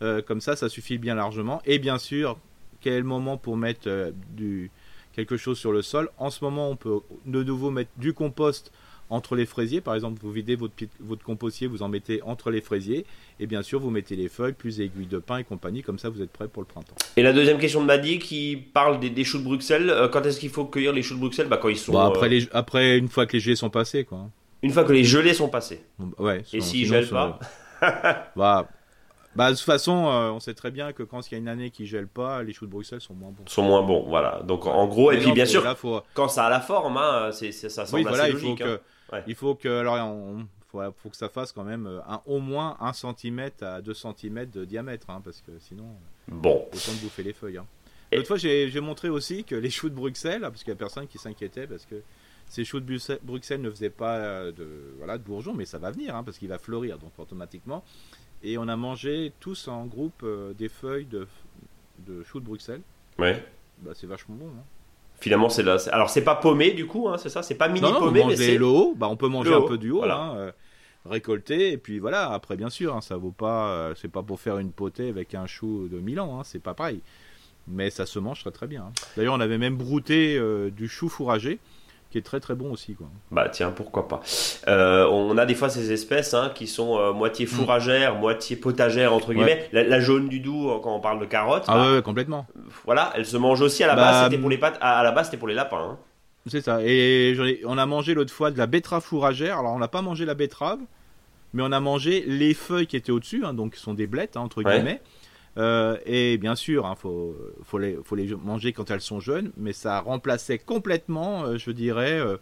Euh, 0.01 0.21
comme 0.21 0.39
ça, 0.39 0.55
ça 0.55 0.69
suffit 0.69 0.97
bien 0.97 1.15
largement. 1.15 1.61
Et 1.65 1.79
bien 1.79 1.97
sûr, 1.97 2.37
quel 2.79 2.93
est 2.93 3.01
moment 3.01 3.35
pour 3.35 3.57
mettre 3.57 3.87
euh, 3.87 4.11
du, 4.31 4.71
quelque 5.15 5.37
chose 5.37 5.57
sur 5.57 5.71
le 5.71 5.81
sol 5.81 6.09
En 6.17 6.29
ce 6.29 6.43
moment, 6.43 6.69
on 6.69 6.75
peut 6.75 6.99
de 7.25 7.43
nouveau 7.43 7.71
mettre 7.71 7.91
du 7.97 8.13
compost 8.13 8.71
entre 9.09 9.35
les 9.35 9.45
fraisiers. 9.45 9.81
Par 9.81 9.93
exemple, 9.95 10.19
vous 10.23 10.31
videz 10.31 10.55
votre, 10.55 10.73
votre 10.99 11.23
compostier, 11.23 11.67
vous 11.67 11.83
en 11.83 11.89
mettez 11.89 12.21
entre 12.23 12.49
les 12.49 12.61
fraisiers. 12.61 13.05
Et 13.39 13.45
bien 13.45 13.61
sûr, 13.61 13.79
vous 13.79 13.91
mettez 13.91 14.15
les 14.15 14.29
feuilles, 14.29 14.53
plus 14.53 14.79
les 14.79 14.85
aiguilles 14.85 15.05
de 15.05 15.19
pin 15.19 15.37
et 15.37 15.43
compagnie. 15.43 15.83
Comme 15.83 15.99
ça, 15.99 16.09
vous 16.09 16.21
êtes 16.21 16.31
prêt 16.31 16.47
pour 16.47 16.61
le 16.63 16.67
printemps. 16.67 16.95
Et 17.15 17.21
la 17.21 17.33
deuxième 17.33 17.59
question 17.59 17.81
de 17.81 17.85
Maddy 17.85 18.17
qui 18.17 18.55
parle 18.55 18.99
des, 18.99 19.09
des 19.11 19.23
choux 19.23 19.37
de 19.39 19.43
Bruxelles. 19.43 19.89
Euh, 19.89 20.07
quand 20.07 20.25
est-ce 20.25 20.39
qu'il 20.39 20.49
faut 20.49 20.65
cueillir 20.65 20.93
les 20.93 21.03
choux 21.03 21.15
de 21.15 21.19
Bruxelles? 21.19 21.47
Bah, 21.47 21.57
Quand 21.61 21.69
ils 21.69 21.77
sont. 21.77 21.95
Après, 21.97 22.25
euh, 22.25 22.29
les, 22.29 22.47
après, 22.53 22.97
une 22.97 23.09
fois 23.09 23.25
que 23.27 23.33
les 23.33 23.39
gelées 23.39 23.55
sont 23.55 23.69
passées, 23.69 24.05
quoi. 24.05 24.29
Une 24.63 24.71
fois 24.71 24.83
que 24.85 24.93
les 24.93 25.03
gelées 25.03 25.33
sont 25.33 25.49
passées. 25.49 25.83
Bah, 25.99 26.05
ouais, 26.19 26.39
Et 26.53 26.61
s'ils 26.61 26.85
sinon, 26.87 27.01
gèlent 27.01 27.09
pas? 27.09 27.39
bah, 28.35 28.67
bah, 29.35 29.49
de 29.51 29.55
toute 29.55 29.65
façon, 29.65 30.07
euh, 30.07 30.29
on 30.31 30.39
sait 30.39 30.53
très 30.53 30.71
bien 30.71 30.93
que 30.93 31.03
quand 31.03 31.27
il 31.29 31.33
y 31.33 31.35
a 31.35 31.37
une 31.39 31.47
année 31.47 31.69
qui 31.71 31.85
gèle 31.85 32.07
pas, 32.07 32.43
les 32.43 32.53
choux 32.53 32.65
de 32.65 32.71
Bruxelles 32.71 33.01
sont 33.01 33.13
moins 33.13 33.31
bons. 33.31 33.43
sont 33.47 33.63
moins 33.63 33.81
bons. 33.81 34.03
Voilà. 34.07 34.41
Donc 34.43 34.65
en 34.65 34.87
gros, 34.87 35.11
et 35.11 35.17
puis 35.17 35.27
non, 35.27 35.33
bien 35.33 35.45
sûr, 35.45 35.63
là, 35.63 35.75
faut- 35.75 36.01
quand 36.13 36.27
ça 36.27 36.45
a 36.45 36.49
la 36.49 36.59
forme, 36.61 36.97
hein, 36.97 37.29
c'est, 37.31 37.51
ça 37.51 37.85
semble 37.85 38.03
oui, 38.03 38.07
voilà, 38.07 38.23
assez 38.25 38.33
il 38.33 38.37
faut 38.39 38.55
que, 38.55 38.63
hein. 38.75 38.79
Ouais. 39.11 39.23
il 39.27 39.35
faut 39.35 39.55
que, 39.55 39.67
alors, 39.79 39.95
on, 40.07 40.45
faut, 40.71 40.81
faut 40.97 41.09
que 41.09 41.17
ça 41.17 41.29
fasse 41.29 41.51
quand 41.51 41.63
même 41.63 41.85
euh, 41.87 41.99
un, 42.07 42.21
au 42.25 42.39
moins 42.39 42.77
1 42.79 42.93
cm 42.93 43.49
à 43.61 43.81
2 43.81 43.93
cm 43.93 44.45
de 44.51 44.65
diamètre, 44.65 45.09
hein, 45.09 45.21
parce 45.23 45.41
que 45.41 45.51
sinon, 45.59 45.85
Bon. 46.27 46.65
autant 46.73 46.91
de 46.93 47.01
bouffer 47.01 47.23
les 47.23 47.33
feuilles. 47.33 47.57
Hein. 47.57 47.65
Et- 48.11 48.17
L'autre 48.17 48.27
fois, 48.27 48.37
j'ai 48.37 48.79
montré 48.81 49.09
aussi 49.09 49.43
que 49.43 49.55
les 49.55 49.69
choux 49.71 49.89
de 49.89 49.95
Bruxelles, 49.95 50.41
parce 50.41 50.59
qu'il 50.63 50.69
y 50.69 50.71
a 50.73 50.75
personne 50.75 51.07
qui 51.07 51.17
s'inquiétait, 51.17 51.65
parce 51.67 51.85
que 51.85 51.95
ces 52.47 52.63
choux 52.65 52.79
de 52.79 52.97
Bruxelles, 53.23 53.61
ne 53.61 53.69
faisaient 53.71 53.89
pas 53.89 54.17
euh, 54.17 54.51
de, 54.51 54.67
voilà, 54.97 55.17
de 55.17 55.23
bourgeons, 55.23 55.53
mais 55.53 55.65
ça 55.65 55.79
va 55.79 55.89
venir, 55.91 56.15
hein, 56.15 56.23
parce 56.23 56.37
qu'il 56.37 56.49
va 56.49 56.59
fleurir, 56.59 56.97
donc 56.99 57.11
automatiquement. 57.17 57.83
Et 58.43 58.57
on 58.57 58.67
a 58.67 58.75
mangé 58.75 59.31
tous 59.39 59.67
en 59.67 59.85
groupe 59.85 60.21
euh, 60.23 60.53
des 60.53 60.69
feuilles 60.69 61.05
de, 61.05 61.27
de 62.05 62.23
choux 62.23 62.39
de 62.39 62.45
Bruxelles. 62.45 62.81
Ouais. 63.17 63.43
Bah, 63.81 63.91
c'est 63.95 64.07
vachement 64.07 64.35
bon. 64.35 64.47
hein. 64.47 64.63
Finalement, 65.19 65.49
c'est 65.49 65.63
là. 65.63 65.77
Alors, 65.91 66.09
c'est 66.09 66.23
pas 66.23 66.35
paumé 66.35 66.71
du 66.71 66.85
coup, 66.85 67.07
hein, 67.07 67.17
c'est 67.17 67.29
ça? 67.29 67.43
C'est 67.43 67.55
pas 67.55 67.69
mini 67.69 67.81
Non, 67.81 67.93
non, 67.93 67.99
paumé, 67.99 68.21
on 68.21 68.27
mais 68.27 68.35
c'est. 68.35 68.57
le 68.57 68.65
haut. 68.65 68.93
Bah, 68.97 69.07
on 69.07 69.15
peut 69.15 69.29
manger 69.29 69.51
le 69.51 69.55
un 69.55 69.59
haut, 69.59 69.67
peu 69.67 69.77
du 69.77 69.91
haut, 69.91 69.99
voilà. 69.99 70.17
hein, 70.17 70.35
euh, 70.37 70.51
récolter. 71.05 71.71
Et 71.71 71.77
puis 71.77 71.99
voilà, 71.99 72.31
après, 72.33 72.57
bien 72.57 72.69
sûr, 72.69 72.93
hein, 72.95 73.01
ça 73.01 73.15
vaut 73.15 73.31
pas. 73.31 73.69
euh, 73.71 73.93
c'est 73.95 74.09
pas 74.11 74.23
pour 74.23 74.39
faire 74.41 74.57
une 74.57 74.71
potée 74.71 75.07
avec 75.07 75.33
un 75.35 75.45
chou 75.47 75.87
de 75.89 75.99
Milan, 75.99 76.39
hein, 76.39 76.43
c'est 76.43 76.59
pas 76.61 76.73
pareil. 76.73 77.01
Mais 77.69 77.89
ça 77.89 78.05
se 78.05 78.19
mange 78.19 78.41
très 78.41 78.51
très 78.51 78.67
bien. 78.67 78.91
D'ailleurs, 79.15 79.35
on 79.35 79.39
avait 79.39 79.57
même 79.57 79.77
brouté 79.77 80.35
euh, 80.37 80.69
du 80.69 80.89
chou 80.89 81.07
fourragé, 81.07 81.59
qui 82.13 82.19
est 82.19 82.21
très 82.21 82.39
très 82.39 82.55
bon 82.55 82.71
aussi. 82.71 82.93
Quoi. 82.93 83.07
Bah 83.31 83.49
tiens, 83.49 83.71
pourquoi 83.71 84.07
pas. 84.07 84.21
Euh, 84.67 85.05
on 85.09 85.37
a 85.37 85.45
des 85.45 85.55
fois 85.55 85.67
ces 85.69 85.91
espèces 85.91 86.33
hein, 86.33 86.51
qui 86.55 86.67
sont 86.67 86.97
euh, 86.99 87.11
moitié 87.11 87.45
fourragères, 87.45 88.15
moitié 88.15 88.55
potagères 88.55 89.11
entre 89.13 89.29
Ouais. 89.29 89.35
guillemets. 89.35 89.67
La, 89.73 89.83
la 89.83 89.99
jaune 89.99 90.29
du 90.29 90.39
doux 90.39 90.69
euh, 90.69 90.77
quand 90.81 90.95
on 90.95 90.99
parle 91.01 91.19
de 91.19 91.25
carottes, 91.25 91.65
Ah 91.67 91.73
bah, 91.75 91.91
ouais, 91.95 92.01
complètement. 92.01 92.45
voilà, 92.85 93.11
elle 93.15 93.25
se 93.25 93.35
mange 93.35 93.59
aussi 93.61 93.83
à 93.83 93.87
la 93.87 93.95
Bah, 93.95 94.01
base. 94.11 94.23
C'était 94.25 94.37
pour 94.37 94.49
les 94.49 94.57
pâtes. 94.59 94.77
À, 94.79 94.99
à 94.99 95.03
la 95.03 95.11
base, 95.11 95.25
c'était 95.25 95.37
pour 95.37 95.47
les 95.47 95.55
lapins. 95.55 95.77
hein. 95.93 95.97
C'est 96.45 96.61
ça. 96.61 96.79
Et 96.83 97.31
ai- 97.31 97.61
on 97.65 97.77
a 97.77 97.85
mangé 97.85 98.13
l'autre 98.13 98.31
fois 98.33 98.51
de 98.51 98.57
la 98.57 98.67
betterave 98.67 99.01
fourragère. 99.03 99.57
Alors, 99.59 99.73
on 99.73 99.79
n'a 99.79 99.87
pas 99.87 100.01
mangé 100.01 100.23
la 100.25 100.35
betterave, 100.35 100.79
mais 101.53 101.63
on 101.65 101.71
a 101.71 101.79
mangé 101.79 102.23
les 102.27 102.53
feuilles 102.53 102.85
qui 102.87 102.95
étaient 102.97 103.11
au-dessus, 103.11 103.43
hein, 103.45 103.53
donc 103.53 103.73
qui 103.73 103.79
sont 103.81 103.93
des 103.93 104.07
blettes, 104.07 104.37
entre 104.37 104.61
Ouais. 104.63 104.75
guillemets. 104.75 105.01
Euh, 105.57 105.97
et 106.05 106.37
bien 106.37 106.55
sûr, 106.55 106.87
il 106.89 106.99
faut, 106.99 107.35
faut, 107.63 107.77
les, 107.77 107.97
manger 108.43 108.73
quand 108.73 108.89
elles 108.91 109.01
sont 109.01 109.19
jeunes, 109.19 109.51
mais 109.57 109.73
ça 109.73 109.99
remplaçait 109.99 110.57
complètement, 110.57 111.43
euh, 111.43 111.57
je 111.57 111.71
dirais, 111.71 112.19
euh, 112.19 112.37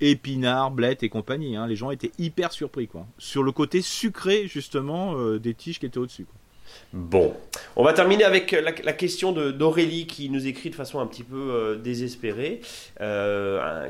épinards, 0.00 0.70
blettes 0.70 1.02
et 1.02 1.08
compagnie. 1.08 1.56
hein. 1.56 1.66
Les 1.66 1.76
gens 1.76 1.90
étaient 1.90 2.12
hyper 2.18 2.52
surpris, 2.52 2.88
quoi. 2.88 3.06
Sur 3.18 3.42
le 3.42 3.52
côté 3.52 3.82
sucré, 3.82 4.46
justement, 4.46 5.16
euh, 5.16 5.38
des 5.38 5.54
tiges 5.54 5.78
qui 5.78 5.86
étaient 5.86 5.98
au-dessus. 5.98 6.26
Bon, 6.92 7.34
on 7.76 7.82
va 7.82 7.94
terminer 7.94 8.24
avec 8.24 8.52
la, 8.52 8.92
question 8.92 9.32
d'Aurélie 9.32 10.06
qui 10.06 10.28
nous 10.28 10.46
écrit 10.46 10.68
de 10.68 10.74
façon 10.74 11.00
un 11.00 11.06
petit 11.06 11.22
peu 11.22 11.80
désespérée, 11.82 12.60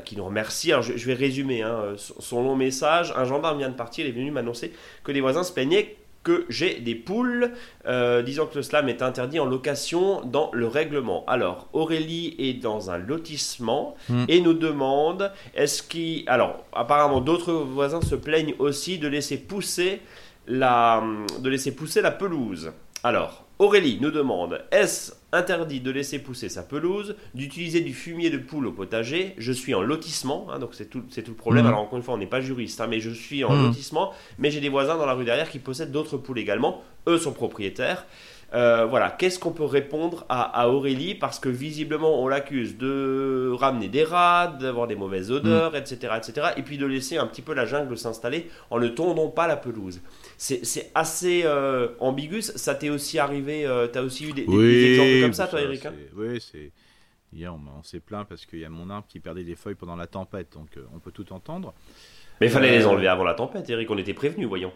qui 0.05 0.15
nous 0.15 0.23
remercie. 0.23 0.71
Alors 0.71 0.83
je, 0.83 0.95
je 0.95 1.05
vais 1.05 1.13
résumer 1.13 1.61
hein, 1.61 1.95
son, 1.97 2.21
son 2.21 2.41
long 2.41 2.55
message. 2.55 3.13
Un 3.17 3.25
gendarme 3.25 3.57
vient 3.57 3.67
de 3.67 3.75
partir, 3.75 4.05
il 4.05 4.09
est 4.09 4.13
venu 4.13 4.31
m'annoncer 4.31 4.71
que 5.03 5.11
les 5.11 5.19
voisins 5.19 5.43
se 5.43 5.51
plaignaient 5.51 5.97
que 6.29 6.45
j'ai 6.49 6.75
des 6.79 6.93
poules, 6.93 7.51
euh, 7.87 8.21
disant 8.21 8.45
que 8.45 8.55
le 8.57 8.61
slam 8.61 8.87
est 8.87 9.01
interdit 9.01 9.39
en 9.39 9.45
location 9.45 10.21
dans 10.25 10.51
le 10.53 10.67
règlement. 10.67 11.23
Alors, 11.27 11.67
Aurélie 11.73 12.35
est 12.37 12.53
dans 12.53 12.91
un 12.91 12.99
lotissement 12.99 13.95
Hmm. 14.09 14.25
et 14.27 14.39
nous 14.41 14.53
demande 14.53 15.31
est-ce 15.55 15.81
qu'il. 15.81 16.23
Alors, 16.27 16.63
apparemment, 16.73 17.19
d'autres 17.21 17.53
voisins 17.53 18.01
se 18.01 18.15
plaignent 18.15 18.53
aussi 18.59 18.99
de 18.99 19.07
laisser 19.07 19.37
pousser 19.37 20.01
la, 20.47 21.01
de 21.39 21.49
laisser 21.49 21.73
pousser 21.73 22.01
la 22.01 22.11
pelouse. 22.11 22.71
Alors, 23.03 23.45
Aurélie 23.59 23.97
nous 23.99 24.09
demande 24.11 24.61
est-ce 24.71 25.11
interdit 25.33 25.81
de 25.81 25.91
laisser 25.91 26.19
pousser 26.19 26.47
sa 26.47 26.63
pelouse, 26.63 27.15
d'utiliser 27.35 27.81
du 27.81 27.93
fumier 27.93 28.29
de 28.29 28.37
poule 28.37 28.67
au 28.67 28.71
potager? 28.71 29.35
Je 29.37 29.51
suis 29.51 29.73
en 29.75 29.81
lotissement, 29.81 30.47
hein, 30.49 30.59
donc 30.59 30.69
c'est 30.71 30.89
tout, 30.89 31.03
c'est 31.09 31.23
tout 31.23 31.31
le 31.31 31.37
problème. 31.37 31.63
Mhm. 31.65 31.69
Alors, 31.69 31.81
encore 31.81 31.97
une 31.97 32.03
fois, 32.03 32.13
on 32.13 32.17
n'est 32.17 32.25
pas 32.25 32.39
juriste, 32.39 32.79
hein, 32.79 32.87
mais 32.89 33.01
je 33.01 33.09
suis 33.09 33.43
en 33.43 33.53
Mhm. 33.53 33.65
lotissement, 33.65 34.13
mais 34.37 34.49
j'ai 34.49 34.61
des 34.61 34.69
voisins 34.69 34.97
dans 34.97 35.05
la 35.05 35.13
rue 35.13 35.25
derrière 35.25 35.49
qui 35.49 35.59
possèdent 35.59 35.91
d'autres 35.91 36.15
poules 36.17 36.39
également. 36.39 36.81
Eux 37.07 37.17
sont 37.17 37.33
propriétaires. 37.33 38.05
Euh, 38.53 38.85
voilà, 38.85 39.11
qu'est-ce 39.11 39.37
qu'on 39.37 39.51
peut 39.51 39.65
répondre 39.65 40.25
à, 40.29 40.41
à 40.41 40.69
Aurélie? 40.69 41.13
Parce 41.13 41.37
que 41.37 41.49
visiblement, 41.49 42.23
on 42.23 42.27
l'accuse 42.29 42.77
de 42.77 43.51
ramener 43.59 43.89
des 43.89 44.03
rats, 44.05 44.47
d'avoir 44.59 44.87
des 44.87 44.95
mauvaises 44.95 45.31
odeurs, 45.31 45.75
etc., 45.75 46.13
etc. 46.17 46.47
Et 46.57 46.63
puis 46.63 46.77
de 46.79 46.85
laisser 46.87 47.17
un 47.17 47.27
petit 47.27 47.43
peu 47.43 47.53
la 47.53 47.65
jungle 47.65 47.95
s'installer 47.97 48.49
en 48.71 48.79
ne 48.79 48.87
tondant 48.87 49.27
pas 49.27 49.45
la 49.47 49.57
pelouse. 49.57 50.01
C'est 50.41 50.89
assez 50.95 51.41
euh, 51.43 51.89
ambigu. 51.99 52.41
Ça 52.41 52.73
t'est 52.73 52.89
aussi 52.89 53.19
arrivé 53.19 53.65
euh, 53.65 53.87
T'as 53.87 54.01
aussi 54.01 54.23
eu 54.29 54.31
des, 54.33 54.45
des- 54.45 54.57
des 54.57 54.85
exemples 54.93 55.21
comme 55.21 55.33
ça, 55.33 55.47
toi, 55.47 55.61
Eric 55.61 55.85
hein 55.85 55.93
Oui, 56.15 56.39
c'est. 56.39 56.71
Hier, 57.33 57.53
on, 57.53 57.59
on 57.79 57.83
s'est 57.83 57.99
plaint 57.99 58.25
parce 58.27 58.45
qu'il 58.45 58.59
y 58.59 58.65
a 58.65 58.69
mon 58.69 58.89
arbre 58.89 59.05
qui 59.07 59.19
perdait 59.19 59.43
des 59.43 59.55
feuilles 59.55 59.75
pendant 59.75 59.95
la 59.97 60.07
tempête, 60.07 60.47
donc 60.53 60.69
euh, 60.77 60.85
on 60.95 60.99
peut 60.99 61.11
tout 61.11 61.31
entendre. 61.33 61.73
Mais 62.41 62.47
il 62.47 62.51
fallait 62.51 62.71
les 62.71 62.85
enlever 62.85 63.07
avant 63.07 63.25
la 63.25 63.33
tempête, 63.33 63.69
Eric. 63.69 63.91
On 63.91 63.97
était 63.97 64.13
prévenus, 64.13 64.47
voyons. 64.47 64.71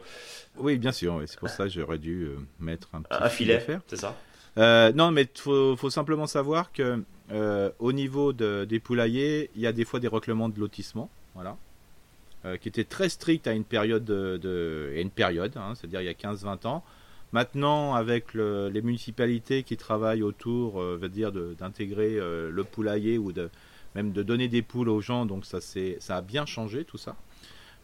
Oui, 0.58 0.78
bien 0.78 0.92
sûr, 0.92 1.16
oui, 1.16 1.24
c'est 1.28 1.40
pour 1.40 1.50
ça 1.50 1.64
que 1.64 1.70
j'aurais 1.72 1.98
dû 1.98 2.28
mettre 2.60 2.90
un 2.94 3.02
petit 3.02 3.18
Un 3.24 3.30
fil 3.30 3.46
filet, 3.48 3.56
à 3.56 3.60
faire. 3.62 3.82
c'est 3.88 3.96
ça 3.96 4.16
non, 4.94 5.10
mais 5.12 5.24
il 5.24 5.42
faut, 5.42 5.76
faut 5.78 5.90
simplement 5.90 6.28
savoir 6.28 6.72
que 6.74 7.02
au 7.80 7.92
niveau 7.94 8.34
de- 8.34 8.66
des 8.66 8.80
poulaillers, 8.80 9.50
il 9.56 9.62
y 9.62 9.66
a 9.68 9.72
des 9.72 9.86
fois 9.86 10.00
des 10.02 10.10
règlements 10.10 10.50
de 10.50 10.60
lotissement, 10.60 11.10
voilà, 11.34 11.58
euh, 12.46 12.58
qui 12.58 12.68
étaient 12.68 12.84
très 12.84 13.10
stricts 13.10 13.48
à 13.48 13.54
une 13.54 13.64
période 13.64 14.04
de, 14.06 14.92
une 14.96 15.10
période, 15.12 15.56
hein, 15.58 15.74
c'est-à-dire 15.76 16.02
il 16.02 16.06
y 16.06 16.10
a 16.10 16.14
15-20 16.14 16.66
ans. 16.68 16.84
Maintenant, 17.32 17.96
avec 17.96 18.34
le- 18.36 18.70
les 18.70 18.82
municipalités 18.84 19.64
qui 19.64 19.76
travaillent 19.76 20.22
autour, 20.22 20.80
euh, 20.82 20.98
veut 21.02 21.10
dire 21.10 21.32
d'intégrer 21.32 22.20
euh, 22.20 22.52
le 22.52 22.64
poulailler 22.64 23.18
ou 23.18 23.32
même 23.96 24.12
de 24.12 24.22
donner 24.24 24.48
des 24.48 24.62
poules 24.62 24.90
aux 24.90 25.02
gens, 25.02 25.26
donc 25.26 25.46
ça 25.46 25.60
ça 25.62 26.18
a 26.18 26.22
bien 26.22 26.46
changé 26.46 26.84
tout 26.86 26.98
ça. 26.98 27.16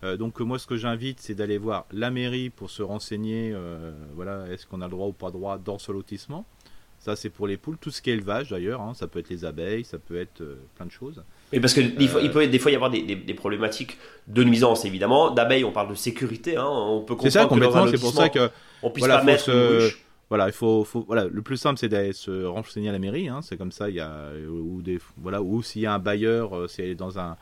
Euh, 0.04 0.18
donc 0.18 0.40
moi 0.40 0.60
ce 0.60 0.66
que 0.68 0.78
j'invite 0.78 1.20
c'est 1.20 1.36
d'aller 1.36 1.58
voir 1.58 1.86
la 1.92 2.10
mairie 2.12 2.50
pour 2.50 2.70
se 2.70 2.82
renseigner, 2.84 3.54
voilà, 4.16 4.48
est-ce 4.52 4.66
qu'on 4.68 4.82
a 4.82 4.86
le 4.86 4.92
droit 4.92 5.08
ou 5.08 5.14
pas 5.14 5.32
droit 5.32 5.58
dans 5.58 5.80
ce 5.80 5.92
lotissement. 5.92 6.46
Ça 7.00 7.16
c'est 7.16 7.30
pour 7.30 7.48
les 7.48 7.58
poules, 7.58 7.78
tout 7.78 7.92
ce 7.92 8.02
qui 8.02 8.10
est 8.12 8.14
élevage 8.14 8.50
d'ailleurs, 8.52 8.82
hein, 8.82 8.94
ça 8.94 9.08
peut 9.08 9.20
être 9.20 9.30
les 9.30 9.46
abeilles, 9.46 9.84
ça 9.84 9.98
peut 10.00 10.18
être 10.20 10.44
plein 10.76 10.86
de 10.86 10.92
choses. 10.92 11.24
Oui, 11.52 11.60
parce 11.60 11.74
que 11.74 11.82
il, 11.82 12.08
faut- 12.08 12.18
Euh, 12.20 12.22
il 12.24 12.32
peut 12.32 12.46
des 12.48 12.60
fois 12.60 12.72
y 12.72 12.76
avoir 12.76 12.92
des, 12.92 13.02
des- 13.02 13.16
des 13.16 13.34
problématiques 13.34 13.98
de 14.28 14.44
nuisance, 14.44 14.86
évidemment. 14.86 15.32
D'abeilles, 15.32 15.64
on 15.64 15.72
parle 15.72 15.90
de 15.90 15.96
sécurité. 15.96 16.58
Hein. 16.58 16.68
On 16.68 17.02
peut 17.02 17.16
C'est 17.24 17.32
ça 17.32 17.42
comprendre 17.46 17.62
dans 17.62 17.68
un 17.78 17.82
complètement, 17.82 17.92
c'est 17.98 18.02
pour 18.04 18.14
ça 18.14 18.24
lotissement, 18.26 18.48
que 18.48 18.54
on 18.84 18.90
puisse 18.92 19.02
voilà, 19.06 19.18
pas 19.20 19.24
mettre 19.26 19.44
se- 19.46 19.52
une 19.52 19.82
ruche. 19.84 20.06
Voilà, 20.30 20.46
il 20.48 20.54
faut, 20.54 20.84
faut- 20.84 21.04
voilà, 21.08 21.26
le 21.26 21.42
plus 21.42 21.58
simple 21.58 21.80
c'est 21.80 21.90
d'aller 21.90 22.14
se 22.14 22.46
renseigner 22.46 22.90
à 22.90 22.92
la 22.92 23.00
mairie, 23.00 23.30
hein, 23.30 23.40
c'est 23.42 23.58
comme 23.58 23.72
ça, 23.72 23.90
il 23.90 23.96
y 23.96 24.00
a 24.00 24.30
ou 24.48 24.80
des, 24.84 25.00
voilà, 25.18 25.42
ou 25.42 25.64
s'il 25.64 25.82
y 25.82 25.86
a 25.88 25.94
un 25.94 25.98
bailleur, 25.98 26.56
euh, 26.56 26.68
c'est 26.68 26.94
dans 26.94 27.18
un, 27.18 27.36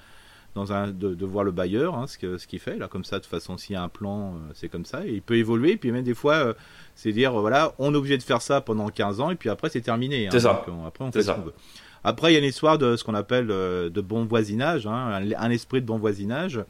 dans 0.56 0.72
un, 0.72 0.88
de, 0.88 1.14
de 1.14 1.26
voir 1.26 1.44
le 1.44 1.52
bailleur, 1.52 1.96
hein, 1.96 2.08
ce 2.08 2.18
que, 2.18 2.38
ce 2.38 2.48
qu'il 2.48 2.60
fait 2.60 2.78
là, 2.78 2.88
comme 2.88 3.04
ça, 3.04 3.18
de 3.18 3.24
toute 3.24 3.30
façon, 3.30 3.58
s'il 3.58 3.74
y 3.74 3.76
a 3.76 3.84
un 3.84 3.90
plan, 3.90 4.36
euh, 4.36 4.52
c'est 4.54 4.70
comme 4.70 4.86
ça, 4.86 5.06
et 5.06 5.12
il 5.12 5.22
peut 5.22 5.36
évoluer, 5.36 5.76
puis 5.76 5.92
même 5.92 6.06
des 6.06 6.14
fois, 6.16 6.56
c'est 6.96 7.12
dire, 7.12 7.34
voilà, 7.34 7.74
on 7.78 7.94
est 7.94 7.98
obligé 7.98 8.18
de 8.18 8.24
faire 8.24 8.42
ça 8.42 8.62
pendant 8.62 8.88
15 8.88 9.20
ans, 9.20 9.32
et 9.32 9.36
puis 9.36 9.50
après 9.50 9.68
c'est 9.70 9.82
terminé. 9.82 10.28
hein, 10.28 10.30
C'est 10.32 10.40
ça. 10.40 10.64
on- 10.70 10.86
après 10.88 11.04
on 11.04 11.08
C'est 11.12 11.20
fait 11.20 11.24
ce 11.24 11.28
ça. 11.28 11.34
qu'on 11.34 11.42
veut. 11.42 11.54
Après, 12.04 12.32
il 12.32 12.34
y 12.34 12.36
a 12.38 12.40
une 12.40 12.46
histoire 12.46 12.78
de 12.78 12.96
ce 12.96 13.04
qu'on 13.04 13.14
appelle 13.14 13.48
euh, 13.52 13.90
de 13.90 14.02
bon 14.02 14.26
voisinage, 14.26 14.88
hein, 14.88 15.22
un, 15.38 15.50
esprit 15.50 15.82
de 15.82 15.86
bon 15.86 15.98
voisinage. 15.98 16.64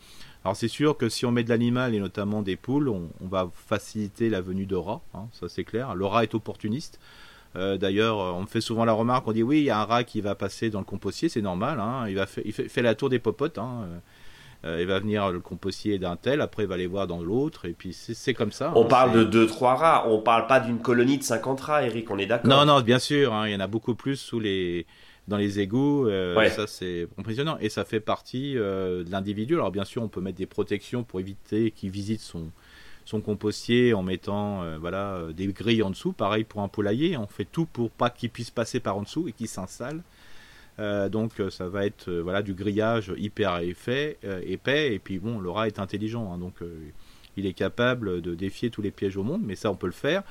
Alors 0.44 0.56
c'est 0.56 0.68
sûr 0.68 0.98
que 0.98 1.10
si 1.10 1.26
on 1.26 1.32
met 1.32 1.44
de 1.44 1.50
l'animal 1.50 1.94
et 1.94 2.00
notamment 2.00 2.42
des 2.42 2.56
poules, 2.56 2.90
on, 2.90 3.10
on 3.22 3.28
va 3.28 3.50
faciliter 3.54 4.30
la 4.30 4.42
venue 4.42 4.66
de 4.66 4.76
rats, 4.76 5.02
hein, 5.14 5.28
ça 5.34 5.50
c'est 5.50 5.64
clair. 5.64 5.96
Le 5.96 6.06
rat 6.06 6.24
est 6.24 6.36
opportuniste. 6.36 7.00
Euh, 7.56 7.78
D'ailleurs, 7.78 8.20
euh, 8.20 8.32
on 8.32 8.42
me 8.42 8.48
fait 8.48 8.62
souvent 8.62 8.86
la 8.86 8.94
remarque, 8.94 9.28
on 9.28 9.32
dit 9.32 9.44
oui, 9.44 9.60
il 9.60 9.64
y 9.66 9.70
a 9.70 9.80
un 9.80 9.86
rat 9.86 10.04
qui 10.04 10.22
va 10.22 10.36
passer 10.36 10.70
dans 10.70 10.80
le 10.80 10.86
compostier, 10.86 11.28
c'est 11.28 11.42
normal, 11.42 11.80
hein, 11.80 12.06
il, 12.08 12.16
va 12.16 12.26
fait, 12.26 12.44
il 12.46 12.54
fait, 12.54 12.70
fait 12.70 12.82
la 12.82 12.96
tour 12.96 13.10
des 13.10 13.20
popotes. 13.20 13.58
hein, 13.58 13.88
euh, 14.66 14.82
il 14.82 14.88
va 14.88 15.00
venir 15.00 15.32
le 15.32 15.40
compostier 15.40 16.00
d'un 16.00 16.16
tel, 16.16 16.42
après 16.42 16.64
il 16.64 16.70
va 16.70 16.76
aller 16.76 16.88
voir 16.88 17.06
dans 17.06 17.22
l'autre, 17.22 17.66
et 17.66 17.74
puis 17.74 17.94
c'est 17.94 18.34
comme 18.34 18.52
ça. 18.52 18.72
On 18.76 18.86
parle 18.86 19.12
de 19.30 19.46
2-3 19.46 19.76
rats, 19.76 20.06
on 20.08 20.20
parle 20.20 20.48
pas 20.48 20.60
d'une 20.60 20.80
colonie 20.80 21.20
de 21.20 21.24
50 21.24 21.62
rats, 21.62 21.84
Eric, 21.84 22.10
on 22.10 22.18
est 22.18 22.26
d'accord? 22.26 22.50
Non, 22.50 22.66
non, 22.66 22.82
bien 22.82 22.98
sûr, 22.98 23.34
il 23.46 23.52
y 23.52 23.56
en 23.56 23.60
a 23.60 23.68
beaucoup 23.68 23.94
plus 23.94 24.16
sous 24.16 24.40
les 24.40 24.88
dans 25.28 25.38
les 25.38 25.60
égouts. 25.60 26.08
Euh, 26.08 26.50
ça, 26.50 26.68
c'est 26.68 27.08
impressionnant. 27.18 27.58
Et 27.60 27.70
ça 27.70 27.86
fait 27.86 28.00
partie 28.00 28.58
euh, 28.58 29.04
de 29.04 29.12
l'individu. 29.12 29.56
Alors, 29.56 29.72
bien 29.72 29.86
sûr, 29.86 30.02
on 30.02 30.08
peut 30.08 30.22
mettre 30.22 30.38
des 30.38 30.46
protections 30.46 31.04
pour 31.04 31.20
éviter 31.20 31.72
qu'il 31.72 31.90
visite 31.90 32.22
son, 32.22 32.50
son 33.06 33.22
compostier 33.22 33.94
en 33.94 34.04
mettant 34.04 34.64
euh, 34.64 34.78
voilà, 34.78 35.28
des 35.36 35.48
grilles 35.48 35.84
en 35.84 35.90
dessous. 35.90 36.14
Pareil 36.14 36.44
pour 36.44 36.62
un 36.62 36.68
poulailler. 36.68 37.18
On 37.18 37.28
fait 37.28 37.48
tout 37.50 37.66
pour 37.66 37.92
pas 37.92 38.10
qu'il 38.10 38.30
puisse 38.30 38.52
passer 38.52 38.80
par 38.80 38.98
en 38.98 39.04
dessous 39.04 39.28
et 39.28 39.34
qu'il 39.34 39.48
s'installe. 39.48 40.02
donc 40.78 41.42
ça 41.50 41.68
va 41.68 41.86
être 41.86 42.12
voilà 42.12 42.44
du 42.44 42.54
grillage 42.54 43.12
hyper 43.18 43.58
épais, 43.62 44.18
épais 44.46 44.94
et 44.94 45.00
puis 45.00 45.18
bon 45.18 45.40
le 45.40 45.50
rat 45.50 45.66
est 45.66 45.80
intelligent 45.80 46.32
hein. 46.32 46.38
donc 46.38 46.54
il 47.36 47.48
est 47.48 47.54
capable 47.54 48.22
de 48.22 48.36
défier 48.36 48.70
tous 48.70 48.84
les 48.84 48.92
pièges 48.92 49.18
au 49.18 49.24
monde 49.24 49.42
mais 49.44 49.56
ça 49.56 49.72
on 49.72 49.76
peut 49.76 49.88
le 49.88 50.00
faire 50.08 50.22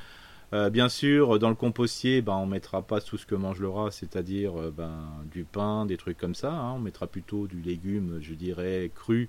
euh, 0.53 0.70
bien 0.70 0.88
sûr, 0.88 1.38
dans 1.38 1.49
le 1.49 1.55
compostier, 1.57 2.22
ben, 2.22 2.34
on 2.34 2.47
mettra 2.47 2.82
pas 2.82 3.01
tout 3.01 3.16
ce 3.16 3.26
que 3.26 3.34
mange 3.34 3.61
le 3.61 3.68
rat, 3.68 3.90
c'est-à-dire 3.90 4.61
euh, 4.61 4.70
ben, 4.70 5.09
du 5.32 5.44
pain, 5.44 5.86
des 5.86 5.97
trucs 5.97 6.18
comme 6.18 6.34
ça. 6.34 6.53
Hein. 6.53 6.74
On 6.76 6.78
mettra 6.78 7.07
plutôt 7.07 7.47
du 7.47 7.61
légume, 7.61 8.18
je 8.20 8.34
dirais, 8.34 8.90
cru, 8.94 9.28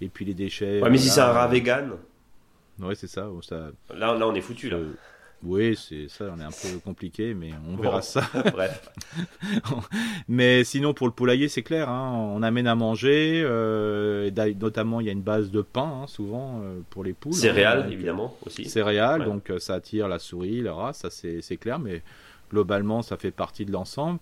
et 0.00 0.08
puis 0.08 0.24
les 0.24 0.34
déchets. 0.34 0.80
Ouais, 0.80 0.90
mais 0.90 0.98
si 0.98 1.08
c'est 1.08 1.20
un 1.20 1.32
rat 1.32 1.48
vegan. 1.48 1.92
Ouais, 2.78 2.94
c'est 2.94 3.08
ça, 3.08 3.28
ça. 3.42 3.70
Là, 3.94 4.16
là, 4.16 4.26
on 4.26 4.34
est 4.34 4.40
foutu 4.40 4.68
là. 4.68 4.78
Oui, 5.44 5.76
c'est 5.76 6.08
ça, 6.08 6.32
on 6.34 6.40
est 6.40 6.44
un 6.44 6.48
peu 6.48 6.78
compliqué, 6.82 7.34
mais 7.34 7.50
on 7.68 7.76
verra 7.76 8.00
ça. 8.00 8.22
Bref. 8.52 8.90
mais 10.28 10.64
sinon, 10.64 10.94
pour 10.94 11.06
le 11.06 11.12
poulailler, 11.12 11.48
c'est 11.48 11.62
clair, 11.62 11.90
hein, 11.90 12.12
on 12.34 12.42
amène 12.42 12.66
à 12.66 12.74
manger, 12.74 13.42
euh, 13.44 14.30
notamment 14.58 15.00
il 15.00 15.06
y 15.06 15.10
a 15.10 15.12
une 15.12 15.22
base 15.22 15.50
de 15.50 15.60
pain, 15.60 16.02
hein, 16.02 16.06
souvent, 16.06 16.60
euh, 16.62 16.80
pour 16.88 17.04
les 17.04 17.12
poules. 17.12 17.34
Céréales, 17.34 17.84
hein, 17.86 17.90
évidemment, 17.90 18.36
aussi. 18.46 18.64
Céréales, 18.64 19.24
donc 19.24 19.50
euh, 19.50 19.58
ça 19.58 19.74
attire 19.74 20.08
la 20.08 20.18
souris, 20.18 20.62
le 20.62 20.72
rat, 20.72 20.94
ça 20.94 21.10
c'est 21.10 21.56
clair, 21.58 21.78
mais 21.78 22.02
globalement, 22.50 23.02
ça 23.02 23.18
fait 23.18 23.30
partie 23.30 23.66
de 23.66 23.72
l'ensemble. 23.72 24.18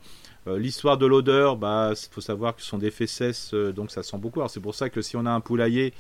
L'histoire 0.47 0.99
de 0.99 1.07
l'odeur, 1.07 1.57
bah, 1.57 1.93
faut 2.11 2.20
savoir 2.20 2.57
que 2.57 2.62
ce 2.62 2.68
sont 2.68 2.79
des 2.79 2.91
fesses, 2.91 3.55
donc 3.55 3.93
ça 3.93 4.03
sent 4.03 4.16
beaucoup. 4.18 4.41
Alors 4.41 4.51
c'est 4.51 4.59
pour 4.59 4.75
ça 4.75 4.91
que 4.91 5.01
si 5.01 5.16
on 5.16 5.25
a 5.25 5.31
un 5.31 5.41
poulailler 5.41 5.95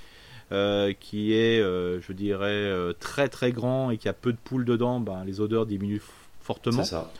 euh, 0.52 0.92
qui 0.92 1.32
est, 1.34 1.60
euh, 1.60 2.00
je 2.02 2.12
dirais, 2.12 2.50
euh, 2.50 2.92
très 2.92 3.28
très 3.28 3.52
grand 3.52 3.90
et 3.90 3.96
qui 3.96 4.08
a 4.08 4.12
peu 4.12 4.32
de 4.32 4.38
poules 4.38 4.66
dedans, 4.66 5.00
ben, 5.00 5.24
les 5.24 5.40
odeurs 5.40 5.64
diminuent 5.64 6.02
fortement. 6.40 6.84
ça. 6.84 7.10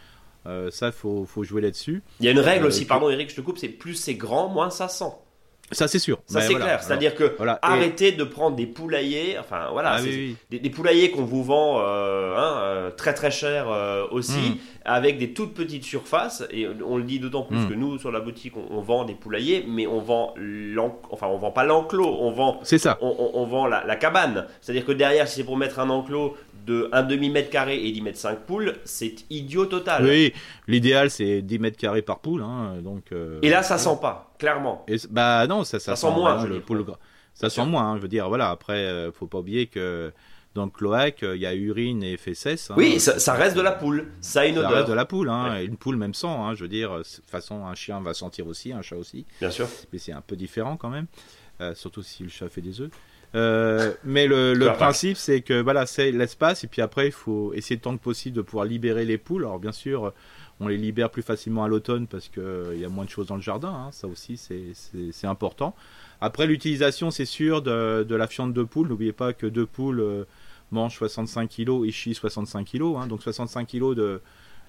ça, 0.45 0.87
il 0.89 0.93
faut, 0.93 1.25
faut, 1.25 1.43
jouer 1.43 1.63
là-dessus. 1.63 2.03
Il 2.21 2.27
y 2.27 2.29
a 2.29 2.33
une 2.33 2.41
règle 2.41 2.67
aussi, 2.67 2.85
pardon 2.85 3.09
Eric, 3.09 3.31
je 3.31 3.37
te 3.37 3.41
coupe, 3.41 3.57
c'est 3.57 3.69
plus 3.69 3.95
c'est 3.95 4.17
grand, 4.17 4.49
moins 4.49 4.69
ça 4.69 4.89
sent. 4.89 5.13
Ça 5.73 5.89
c'est 5.89 5.99
sûr. 5.99 6.21
Ça 6.27 6.41
c'est 6.41 6.55
clair. 6.55 6.83
C'est-à-dire 6.83 7.15
que 7.15 7.37
arrêtez 7.63 8.13
de 8.13 8.25
prendre 8.25 8.57
des 8.57 8.67
poulaillers, 8.67 9.37
enfin 9.39 9.69
voilà, 9.73 9.97
ah 9.99 10.03
Des, 10.51 10.71
poulaillers 10.71 11.11
qu'on 11.11 11.25
vous 11.25 11.43
vend 11.43 11.81
euh, 11.81 12.37
hein, 12.37 12.61
euh, 12.63 12.91
très 12.91 13.15
très 13.15 13.31
cher 13.31 13.71
euh, 13.71 14.07
aussi, 14.11 14.33
hmm. 14.33 14.57
avec 14.85 15.19
des 15.19 15.33
toutes 15.33 15.55
petites 15.55 15.85
surfaces. 15.85 16.45
Et 16.51 16.67
on 16.87 16.97
le 16.97 17.05
dit 17.05 17.19
d'autant 17.19 17.43
plus 17.43 17.59
hmm. 17.59 17.69
que 17.69 17.75
nous 17.75 17.99
sur 17.99 18.13
la 18.13 18.21
boutique 18.21 18.55
on, 18.57 18.81
vend 18.81 19.05
des 19.05 19.15
poulaillers, 19.15 19.65
mais 19.69 19.87
on 19.87 20.01
vend 20.01 20.35
enfin 21.11 21.27
on 21.29 21.39
vend 21.39 21.51
pas 21.51 21.65
l'enclos, 21.65 22.17
on 22.21 22.33
vend. 22.33 22.61
C'est 22.63 22.79
ça. 22.79 22.99
On, 23.01 23.45
vend 23.47 23.67
la, 23.67 23.85
la 23.85 23.97
cabane. 23.97 24.47
C'est-à-dire 24.61 24.85
que 24.85 24.93
derrière, 24.93 25.29
si 25.29 25.37
c'est 25.37 25.45
pour 25.45 25.57
mettre 25.57 25.79
un 25.81 25.91
enclos 25.91 26.37
de 26.65 26.89
1 26.93 27.03
demi-mètre 27.05 27.51
carré 27.51 27.85
et 27.85 27.93
10 27.93 28.03
mètres 28.03 28.19
5 28.19 28.41
poules, 28.41 28.75
c'est 28.85 29.25
idiot 29.31 29.67
total. 29.67 30.05
Oui, 30.05 30.33
l'idéal 30.69 31.11
c'est 31.11 31.43
10 31.43 31.59
mètres 31.59 31.77
carrés 31.77 32.03
par 32.03 32.21
poule. 32.21 32.43
Hein, 32.43 32.77
donc, 32.83 33.13
euh, 33.13 33.39
et 33.43 33.51
là, 33.51 33.63
ça 33.63 33.79
sent 33.79 33.99
pas, 34.01 34.35
clairement. 34.39 34.85
Et, 34.89 34.97
bah 35.11 35.47
non, 35.47 35.65
ça, 35.65 35.81
ça, 35.81 35.97
sent, 35.97 36.11
moins. 36.11 36.45
le 36.45 36.61
poule, 36.61 36.85
ça 37.35 37.51
sent 37.51 37.67
moins, 37.67 37.93
hein, 37.93 37.97
je 37.97 38.03
veux 38.03 38.09
dire, 38.09 38.29
voilà, 38.29 38.51
après, 38.51 38.85
euh, 38.85 39.13
faut 39.13 39.27
pas 39.27 39.39
oublier 39.39 39.67
que 39.67 40.13
dans 40.55 40.65
le 40.65 40.71
cloaque, 40.71 41.23
il 41.23 41.41
y 41.41 41.47
a 41.47 41.55
urine 41.55 42.03
et 42.03 42.17
fesses. 42.17 42.71
Hein. 42.71 42.75
oui, 42.77 43.01
ça, 43.01 43.33
reste 43.33 43.57
de 43.57 43.63
la 43.63 43.73
poule, 43.73 44.09
ça 44.21 44.43
a 44.43 44.47
une 44.47 44.59
odeur. 44.59 44.71
Ça 44.71 44.77
reste 44.77 44.89
de 44.89 44.95
la 44.95 45.05
poule, 45.05 45.31
hein, 45.31 45.61
une 45.63 45.77
poule 45.77 45.97
même 45.97 46.15
sent, 46.15 46.27
hein, 46.27 46.55
je 46.55 46.63
veux 46.63 46.69
dire, 46.69 46.99
de 46.99 47.03
toute 47.03 47.31
façon, 47.31 47.65
un 47.67 47.75
chien 47.75 48.01
va 48.01 48.15
sentir 48.15 48.47
aussi, 48.47 48.73
un 48.73 48.83
chat 48.83 48.97
aussi. 48.97 49.25
Bien 49.41 49.51
sûr. 49.51 49.67
Mais 49.93 49.99
c'est 49.99 50.13
un 50.13 50.21
peu 50.21 50.37
différent 50.37 50.77
quand 50.77 50.91
même, 50.91 51.07
euh, 51.61 51.75
surtout 51.75 52.03
si 52.03 52.23
le 52.23 52.29
chat 52.29 52.49
fait 52.49 52.61
des 52.61 52.81
œufs. 52.81 52.91
Euh, 53.35 53.93
mais 54.05 54.27
le, 54.27 54.73
principe, 54.75 55.17
c'est 55.17 55.41
que 55.41 55.61
voilà, 55.61 55.87
c'est 55.87 56.13
l'espace, 56.13 56.65
et 56.65 56.67
puis 56.67 56.83
après, 56.83 57.07
il 57.07 57.13
faut 57.13 57.53
essayer 57.55 57.79
tant 57.79 57.97
que 57.97 58.03
possible 58.03 58.37
de 58.37 58.43
pouvoir 58.43 58.65
libérer 58.65 59.05
les 59.05 59.19
poules. 59.19 59.45
Alors, 59.45 59.59
bien 59.59 59.73
sûr, 59.73 60.13
on 60.61 60.69
les 60.69 60.77
libère 60.77 61.11
plus 61.11 61.23
facilement 61.23 61.65
à 61.65 61.69
l'automne 61.69 62.07
parce 62.07 62.29
qu'il 62.29 62.43
euh, 62.43 62.77
y 62.77 62.85
a 62.85 62.89
moins 62.89 63.05
de 63.05 63.11
choses 63.11 63.27
dans 63.27 63.37
le 63.37 63.43
jardin, 63.43 63.69
hein. 63.69 63.89
ça 63.93 64.07
aussi, 64.07 64.37
c'est 64.37 65.27
important. 65.27 65.75
Après, 66.21 66.47
l'utilisation, 66.47 67.11
c'est 67.11 67.25
sûr, 67.25 67.63
de, 67.63 68.15
la 68.15 68.27
fiente 68.27 68.53
de 68.53 68.63
poule. 68.63 68.89
N'oubliez 68.89 69.13
pas 69.13 69.33
que 69.33 69.47
deux 69.47 69.67
poules 69.67 70.01
euh, 70.01 70.25
mangent 70.71 70.97
65 70.97 71.49
kg 71.49 71.85
et 71.85 71.91
chient 71.91 72.15
65 72.15 72.65
kg, 72.65 72.83
hein. 72.97 73.07
donc 73.07 73.23
65 73.23 73.67
kg 73.67 73.95
de, 73.95 74.21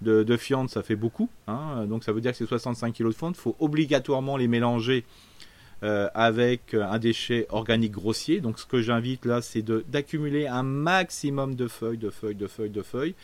de, 0.02 0.38
fiente, 0.38 0.70
ça 0.70 0.82
fait 0.84 0.96
beaucoup. 0.96 1.30
Hein. 1.48 1.86
donc, 1.86 2.04
ça 2.04 2.12
veut 2.12 2.22
dire 2.22 2.32
que 2.32 2.38
c'est 2.38 2.48
65 2.48 2.94
kg 2.94 3.08
de 3.08 3.12
fiente. 3.12 3.36
Il 3.38 3.42
faut 3.42 3.56
obligatoirement 3.60 4.38
les 4.38 4.48
mélanger 4.48 5.06
euh, 5.84 6.08
avec 6.14 6.74
un 6.74 6.98
déchet 6.98 7.46
organique 7.50 7.92
grossier. 7.92 8.40
Donc 8.40 8.58
ce 8.58 8.66
que 8.66 8.82
j'invite 8.82 9.26
là, 9.26 9.42
c'est 9.42 9.62
d'accumuler 9.64 10.48
un 10.48 10.64
maximum 10.64 11.56
de 11.56 11.68
feuilles, 11.68 11.98
de 11.98 12.10
feuilles, 12.10 12.36
de 12.36 12.48
feuilles, 12.48 12.70
de 12.70 12.82
feuilles, 12.82 13.16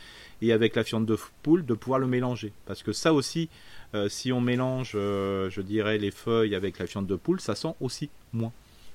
et 0.41 0.51
avec 0.51 0.75
la 0.75 0.83
fiente 0.83 1.05
de 1.05 1.17
poule, 1.41 1.65
de 1.65 1.73
pouvoir 1.73 1.99
le 1.99 2.07
mélanger. 2.07 2.51
Parce 2.65 2.83
que 2.83 2.91
ça 2.91 3.13
aussi, 3.13 3.47
euh, 3.95 4.09
si 4.09 4.33
on 4.33 4.41
mélange, 4.41 4.91
euh, 4.95 5.49
je 5.49 5.61
dirais, 5.61 5.97
les 5.97 6.11
feuilles 6.11 6.53
avec 6.53 6.79
la 6.79 6.87
fiente 6.87 7.07
de 7.07 7.15
poule, 7.15 7.39
ça 7.39 7.55
sent 7.55 7.73
aussi 7.79 8.09
moins. 8.33 8.51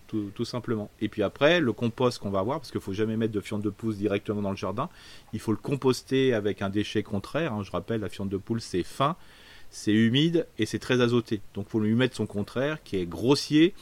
Tout, 0.07 0.45
simplement. 0.45 0.91
Et 1.01 1.09
puis 1.09 1.25
après, 1.25 1.59
le 1.59 1.73
compost 1.73 2.21
qu'on 2.21 2.31
va 2.31 2.39
avoir, 2.39 2.61
parce 2.61 2.71
qu'il 2.71 2.79
ne 2.79 2.85
faut 2.85 2.93
jamais 2.93 3.17
mettre 3.17 3.33
de 3.33 3.41
fiente 3.41 3.62
de 3.62 3.71
pousse 3.71 3.97
directement 3.97 4.43
dans 4.43 4.51
le 4.51 4.57
jardin, 4.57 4.89
il 5.33 5.41
faut 5.41 5.51
le 5.51 5.59
composter 5.59 6.35
avec 6.35 6.62
un 6.62 6.71
déchet 6.71 7.03
contraire. 7.03 7.53
Hein. 7.53 7.65
Je 7.65 7.73
rappelle, 7.73 8.01
la 8.01 8.09
fiente 8.09 8.29
de 8.29 8.37
poule, 8.37 8.61
c'est 8.61 8.85
fin, 8.85 9.17
c'est 9.75 9.93
humide 9.93 10.47
et 10.57 10.66
c'est 10.66 10.79
très 10.79 11.01
azoté. 11.01 11.41
Donc 11.55 11.68
faut 11.68 11.81
lui 11.81 11.95
mettre 11.95 12.14
son 12.14 12.27
contraire 12.27 12.81
qui 12.85 12.97
est 12.97 13.07
grossier, 13.07 13.75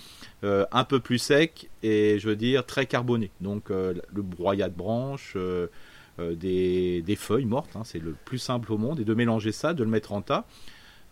euh, 0.43 0.64
un 0.72 0.84
peu 0.84 1.01
plus 1.01 1.18
sec 1.18 1.68
et 1.82 2.18
je 2.18 2.30
veux 2.30 2.36
dire 2.36 2.64
très 2.64 2.86
carboné. 2.86 3.30
Donc 3.43 3.70
euh, 3.70 3.93
le 4.12 4.22
broyat 4.22 4.70
de 4.70 4.74
branches, 4.74 5.34
euh, 5.36 5.68
des, 6.18 7.16
feuilles 7.18 7.45
mortes, 7.45 7.76
hein, 7.76 7.82
c'est 7.84 7.99
le 7.99 8.16
plus 8.24 8.38
simple 8.38 8.72
au 8.72 8.78
monde, 8.78 9.01
et 9.01 9.05
de 9.05 9.12
mélanger 9.12 9.53
ça, 9.53 9.74
de 9.74 9.84
le 9.84 9.90
mettre 9.90 10.12
en 10.12 10.22
tas. 10.22 10.47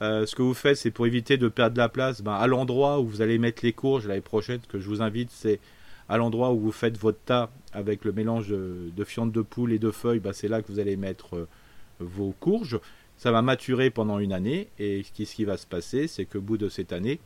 ce 0.00 0.34
que 0.34 0.40
vous 0.40 0.54
faites, 0.54 0.78
c'est 0.78 0.90
pour 0.90 1.06
éviter 1.06 1.36
de 1.36 1.48
perdre 1.48 1.76
la 1.76 1.90
place, 1.90 2.22
ben, 2.22 2.32
à 2.32 2.46
l'endroit 2.46 3.00
où 3.00 3.06
vous 3.06 3.20
allez 3.20 3.36
mettre 3.36 3.62
les 3.62 3.74
courges 3.74 4.06
l'année 4.06 4.22
prochaine, 4.22 4.60
que 4.66 4.80
je 4.80 4.88
vous 4.88 5.02
invite, 5.02 5.30
c'est 5.30 5.60
à 6.08 6.16
l'endroit 6.16 6.52
où 6.52 6.58
vous 6.58 6.72
faites 6.72 6.96
votre 6.96 7.20
tas 7.26 7.50
avec 7.74 8.06
le 8.06 8.12
mélange 8.12 8.48
de, 8.48 8.90
de 8.96 9.04
fientes 9.04 9.32
de 9.32 9.42
poule 9.42 9.72
et 9.74 9.78
de 9.78 9.90
feuilles, 9.90 10.20
ben, 10.20 10.32
c'est 10.32 10.48
là 10.48 10.62
que 10.62 10.72
vous 10.72 10.78
allez 10.78 10.96
mettre 10.96 11.46
vos 11.98 12.34
courges 12.40 12.80
ça 13.20 13.30
va 13.30 13.42
maturer 13.42 13.90
pendant 13.90 14.18
une 14.18 14.32
année 14.32 14.68
et 14.78 15.02
ce 15.02 15.12
qui, 15.12 15.44
va 15.44 15.58
se 15.58 15.66
passer, 15.66 16.08
c'est 16.08 16.24
qu'au 16.24 16.40
bout 16.40 16.56
de 16.56 16.70
cette 16.70 16.90
année, 16.90 17.20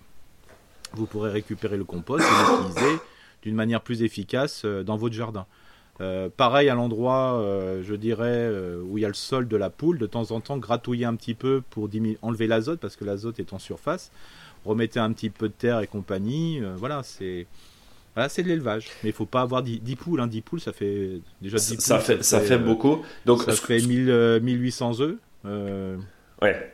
vous 0.95 1.07
pourrez 1.07 1.31
récupérer 1.31 1.77
le 1.77 1.85
compost 1.85 2.25
et 2.25 2.53
l'utiliser 2.53 2.99
d'une 3.43 3.55
manière 3.55 3.81
plus 3.81 4.03
efficace 4.03 4.63
euh, 4.65 4.83
dans 4.83 4.97
votre 4.97 5.15
jardin. 5.15 5.47
Euh, 6.01 6.29
pareil 6.37 6.69
à 6.69 6.75
l'endroit, 6.75 7.35
euh, 7.35 7.85
je 7.85 7.95
dirais, 7.95 8.51
où 8.83 8.99
il 8.99 9.03
y 9.03 9.05
a 9.05 9.09
le 9.09 9.15
sol 9.15 9.47
de 9.47 9.57
la 9.57 9.71
poule, 9.71 9.99
de 9.99 10.07
temps 10.07 10.33
en 10.33 10.41
temps 10.41 10.59
gratouiller 10.59 11.05
un 11.05 11.15
petit 11.15 11.35
peu 11.35 11.63
pour 11.71 11.89
enlever 12.23 12.49
l'azote 12.49 12.81
parce 12.81 12.97
que 12.97 13.05
l'azote 13.05 13.39
est 13.39 13.53
en 13.53 13.61
surface. 13.61 14.11
Remettez 14.65 14.99
un 14.99 15.13
petit 15.13 15.31
peu 15.31 15.47
de 15.47 15.55
terre 15.57 15.79
et 15.79 15.87
compagnie. 15.87 16.61
voilà, 16.77 17.05
c'est 17.05 17.47
voilà, 18.15 18.29
c'est 18.29 18.43
de 18.43 18.49
l'élevage. 18.49 18.89
Mais 19.05 19.11
il 19.11 19.13
faut 19.13 19.27
pas 19.27 19.43
avoir 19.43 19.63
10, 19.63 19.79
poules. 19.95 20.21
Hein. 20.21 20.27
10 20.27 20.41
poules, 20.41 20.61
ça 20.61 20.73
fait 20.73 21.21
déjà 21.41 21.59
10 21.59 21.79
ça, 21.79 21.97
poules, 21.99 22.05
fait, 22.05 22.25
ça, 22.25 22.41
fait, 22.41 22.59
beaucoup. 22.59 23.03
Donc, 23.27 23.43
ça 23.43 23.53
fait 23.53 23.81
1000, 23.81 24.41
1800 24.43 25.01
œufs. 25.01 25.19
Euh, 25.45 25.97
ouais. 26.43 26.73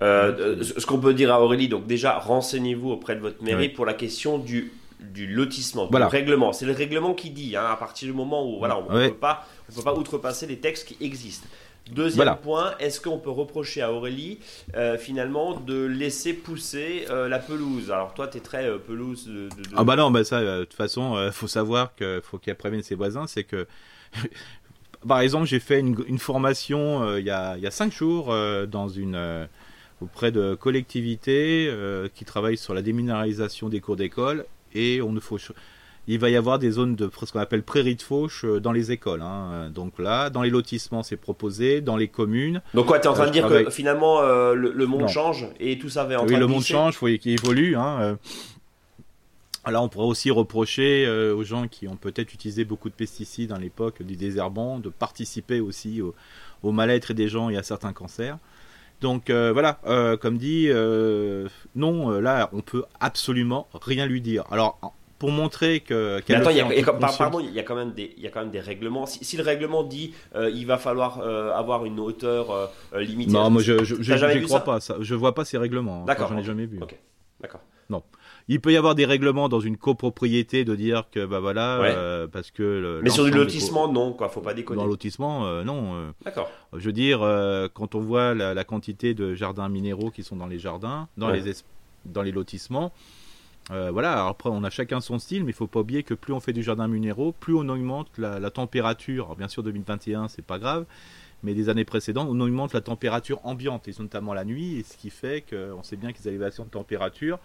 Euh, 0.00 0.62
ce 0.62 0.86
qu'on 0.86 0.98
peut 0.98 1.14
dire 1.14 1.32
à 1.32 1.42
Aurélie, 1.42 1.68
donc 1.68 1.86
déjà 1.86 2.18
renseignez-vous 2.18 2.90
auprès 2.90 3.16
de 3.16 3.20
votre 3.20 3.42
mairie 3.42 3.68
pour 3.68 3.84
la 3.84 3.94
question 3.94 4.38
du, 4.38 4.72
du 5.00 5.26
lotissement, 5.26 5.86
du 5.86 5.96
règlement. 5.96 6.52
C'est 6.52 6.66
le 6.66 6.72
règlement 6.72 7.14
qui 7.14 7.30
dit, 7.30 7.56
hein, 7.56 7.66
à 7.68 7.76
partir 7.76 8.06
du 8.06 8.14
moment 8.14 8.48
où 8.48 8.58
voilà, 8.58 8.78
on 8.78 8.92
ne 8.92 9.08
peut, 9.08 9.14
pas, 9.14 9.46
on 9.68 9.74
peut 9.74 9.82
pas 9.82 9.94
outrepasser 9.94 10.46
les 10.46 10.58
textes 10.58 10.86
qui 10.86 10.96
existent. 11.04 11.48
Deuxième 11.90 12.36
point, 12.36 12.74
est-ce 12.78 13.00
qu'on 13.00 13.18
peut 13.18 13.30
reprocher 13.30 13.80
à 13.80 13.90
Aurélie 13.90 14.40
euh, 14.76 14.98
finalement 14.98 15.54
de 15.54 15.86
laisser 15.86 16.34
pousser 16.34 17.06
la 17.08 17.38
pelouse? 17.38 17.90
Alors 17.90 18.14
toi, 18.14 18.28
tu 18.28 18.38
es 18.38 18.40
très 18.40 18.78
pelouse 18.78 19.26
de, 19.26 19.48
Ah 19.74 19.82
bah 19.82 19.96
non, 19.96 20.12
bah 20.12 20.22
ça, 20.22 20.42
de 20.42 20.64
toute 20.64 20.74
façon, 20.74 21.20
il 21.26 21.32
faut 21.32 21.48
savoir 21.48 21.94
qu'il 21.96 22.20
faut 22.22 22.38
qu'il 22.38 22.54
prévienne 22.54 22.82
ses 22.82 22.94
voisins, 22.94 23.26
c'est 23.26 23.44
que 23.44 23.66
par 25.06 25.20
exemple, 25.20 25.46
j'ai 25.46 25.60
fait 25.60 25.80
une, 25.80 26.18
formation 26.18 27.02
euh, 27.02 27.20
il, 27.20 27.26
y 27.26 27.30
a, 27.30 27.56
il 27.56 27.70
cinq 27.70 27.92
jours 27.92 28.32
euh, 28.32 28.66
dans 28.66 28.88
une, 28.88 29.14
euh, 29.14 29.46
auprès 30.00 30.32
de 30.32 30.54
collectivités 30.54 31.72
qui 32.14 32.24
travaillent 32.24 32.56
sur 32.56 32.74
la 32.74 32.82
déminéralisation 32.82 33.68
des 33.68 33.80
cours 33.80 33.96
d'école 33.96 34.46
et 34.74 35.00
on 35.02 35.12
ne 35.12 35.20
faut 35.20 35.38
il 36.10 36.18
va 36.18 36.30
y 36.30 36.36
avoir 36.36 36.58
des 36.58 36.70
zones 36.70 36.96
de 36.96 37.10
ce 37.26 37.32
qu'on 37.32 37.38
appelle 37.38 37.62
prairies 37.62 37.96
de 37.96 38.00
fauche 38.00 38.46
dans 38.46 38.72
les 38.72 38.92
écoles. 38.92 39.20
Hein. 39.20 39.70
Donc 39.74 39.98
là, 39.98 40.30
dans 40.30 40.40
les 40.40 40.48
lotissements, 40.48 41.02
c'est 41.02 41.18
proposé, 41.18 41.82
dans 41.82 41.98
les 41.98 42.08
communes. 42.08 42.62
Donc 42.72 42.86
quoi, 42.86 42.98
tu 42.98 43.04
es 43.04 43.08
en 43.08 43.12
train 43.12 43.26
de 43.26 43.30
dire 43.30 43.46
que 43.46 43.68
finalement 43.68 44.22
le, 44.22 44.86
monde 44.86 45.08
change 45.08 45.46
et 45.60 45.78
tout 45.78 45.90
ça 45.90 46.04
va 46.04 46.22
en 46.22 46.26
Oui, 46.26 46.36
le 46.36 46.46
monde 46.46 46.62
change, 46.62 46.94
il 46.94 46.96
faut 46.96 47.06
qu'il 47.08 47.32
évolue. 47.32 47.76
Hein. 47.76 48.18
Alors 49.68 49.84
on 49.84 49.88
pourrait 49.90 50.06
aussi 50.06 50.30
reprocher 50.30 51.04
euh, 51.06 51.34
aux 51.36 51.44
gens 51.44 51.68
qui 51.68 51.86
ont 51.88 51.96
peut-être 51.96 52.32
utilisé 52.32 52.64
beaucoup 52.64 52.88
de 52.88 52.94
pesticides 52.94 53.52
à 53.52 53.58
l'époque 53.58 54.02
du 54.02 54.16
désherbant 54.16 54.78
de 54.78 54.88
participer 54.88 55.60
aussi 55.60 56.00
au, 56.00 56.14
au 56.62 56.72
mal-être 56.72 57.12
des 57.12 57.28
gens 57.28 57.50
et 57.50 57.56
à 57.58 57.62
certains 57.62 57.92
cancers. 57.92 58.38
Donc 59.02 59.28
euh, 59.28 59.52
voilà, 59.52 59.78
euh, 59.86 60.16
comme 60.16 60.38
dit, 60.38 60.68
non, 61.76 62.10
là, 62.18 62.48
on 62.54 62.62
peut 62.62 62.84
absolument 62.98 63.68
rien 63.82 64.06
lui 64.06 64.20
dire. 64.22 64.44
Alors, 64.50 64.80
pour 65.18 65.30
montrer 65.32 65.80
que. 65.80 66.16
Mais 66.16 66.22
qu'elle 66.22 66.36
attends, 66.36 66.50
il 66.50 66.56
y, 66.56 66.60
a, 66.60 66.64
il 66.64 66.68
y 66.70 66.72
a 66.72 66.76
toute 66.76 66.84
comme- 66.86 66.98
par- 66.98 67.10
conscience- 67.10 67.18
pardon, 67.30 67.40
il 67.40 67.52
y 67.52 67.58
a 67.60 67.62
quand 67.62 67.74
même 67.76 67.92
des, 67.92 68.14
il 68.16 68.22
y 68.22 68.26
a 68.26 68.30
quand 68.30 68.40
même 68.40 68.50
des 68.50 68.60
règlements. 68.60 69.04
Si, 69.04 69.22
si 69.24 69.36
le 69.36 69.42
règlement 69.42 69.82
dit 69.82 70.14
euh, 70.34 70.50
il 70.50 70.66
va 70.66 70.78
falloir 70.78 71.20
euh, 71.20 71.52
avoir 71.52 71.84
une 71.84 72.00
hauteur 72.00 72.50
euh, 72.50 73.00
limitée. 73.00 73.32
Non, 73.32 73.50
moi 73.50 73.60
je 73.62 73.84
je, 73.84 73.96
je, 74.00 74.26
vu 74.38 74.44
crois 74.46 74.60
ça 74.60 74.64
pas. 74.64 74.80
Ça. 74.80 74.96
Je 75.00 75.14
vois 75.14 75.34
pas 75.34 75.44
ces 75.44 75.58
règlements. 75.58 76.02
hein. 76.02 76.06
D'accord, 76.06 76.28
J'en 76.30 76.38
ai 76.38 76.42
jamais 76.44 76.64
vu. 76.66 76.78
Ok, 76.82 76.96
d'accord. 77.40 77.60
Il 78.50 78.60
peut 78.60 78.72
y 78.72 78.76
avoir 78.76 78.94
des 78.94 79.04
règlements 79.04 79.48
dans 79.50 79.60
une 79.60 79.76
copropriété 79.76 80.64
de 80.64 80.74
dire 80.74 81.04
que 81.12 81.26
bah 81.26 81.38
voilà 81.38 81.80
Ouais. 81.80 81.92
euh, 81.94 82.26
parce 82.26 82.50
que. 82.50 82.62
le- 82.62 83.00
Mais 83.02 83.10
sur 83.10 83.24
du 83.24 83.30
lotissement, 83.30 83.92
non, 83.92 84.12
quoi. 84.14 84.28
Faut 84.30 84.40
pas 84.40 84.50
co- 84.52 84.56
déconner. 84.56 84.78
Dans 84.78 84.84
le 84.84 84.90
lotissement, 84.90 85.46
euh, 85.46 85.64
non. 85.64 85.94
euh, 85.96 86.10
D'accord. 86.24 86.50
Je 86.74 86.86
veux 86.86 86.92
dire, 86.92 87.18
quand 87.74 87.94
on 87.94 88.00
voit 88.00 88.34
la, 88.34 88.54
la 88.54 88.64
quantité 88.64 89.12
de 89.14 89.34
jardins 89.34 89.68
minéraux 89.68 90.10
qui 90.10 90.22
sont 90.22 90.36
dans 90.36 90.46
les 90.46 90.58
jardins, 90.58 91.08
dans, 91.18 91.28
Ouais. 91.28 91.40
les, 91.40 91.48
es- 91.60 91.64
dans 92.06 92.22
les 92.22 92.32
lotissements, 92.32 92.92
voilà, 93.70 94.12
alors 94.14 94.28
après 94.28 94.48
on 94.50 94.64
a 94.64 94.70
chacun 94.70 95.00
son 95.02 95.18
style, 95.18 95.44
mais 95.44 95.50
il 95.50 95.54
faut 95.54 95.66
pas 95.66 95.80
oublier 95.80 96.02
que 96.02 96.14
plus 96.14 96.32
on 96.32 96.40
fait 96.40 96.54
du 96.54 96.62
jardin 96.62 96.88
minéraux, 96.88 97.32
plus 97.32 97.54
on 97.54 97.68
augmente 97.68 98.08
la, 98.16 98.40
la 98.40 98.50
température. 98.50 99.26
Alors, 99.26 99.36
bien 99.36 99.48
sûr, 99.48 99.62
2021, 99.62 100.28
c'est 100.28 100.40
pas 100.44 100.58
grave, 100.58 100.86
mais 101.42 101.54
les 101.54 101.68
années 101.68 101.84
précédentes, 101.84 102.28
on 102.30 102.40
augmente 102.40 102.72
la 102.72 102.80
température 102.80 103.40
ambiante, 103.44 103.86
et 103.88 103.92
notamment 103.98 104.34
la 104.34 104.44
nuit, 104.44 104.78
et 104.78 104.82
ce 104.82 104.96
qui 104.96 105.10
fait 105.10 105.44
qu'on 105.48 105.82
sait 105.82 105.96
bien 105.96 106.12
que 106.12 106.18
les 106.18 106.28
élévations 106.28 106.64
de 106.64 106.70
température 106.70 107.38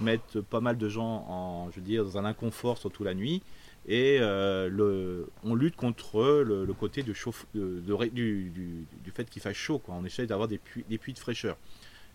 mettent 0.00 0.40
pas 0.40 0.60
mal 0.60 0.76
de 0.76 0.88
gens 0.88 1.24
en, 1.28 1.70
je 1.70 1.76
veux 1.76 1.86
dire, 1.86 2.04
dans 2.04 2.18
un 2.18 2.24
inconfort, 2.24 2.78
surtout 2.78 3.04
la 3.04 3.14
nuit. 3.14 3.42
Et 3.88 4.18
euh, 4.20 5.24
on 5.44 5.54
lutte 5.54 5.76
contre 5.76 6.42
le, 6.44 6.66
côté 6.72 7.04
de 7.04 7.12
chauffe, 7.12 7.46
du, 7.54 8.84
fait 9.14 9.30
qu'il 9.30 9.40
fasse 9.40 9.56
chaud. 9.56 9.80
On 9.86 10.04
essaie 10.04 10.26
d'avoir 10.26 10.48
des 10.48 10.58
puits, 10.58 10.84
des 10.88 10.98
de 10.98 11.18
fraîcheur, 11.18 11.56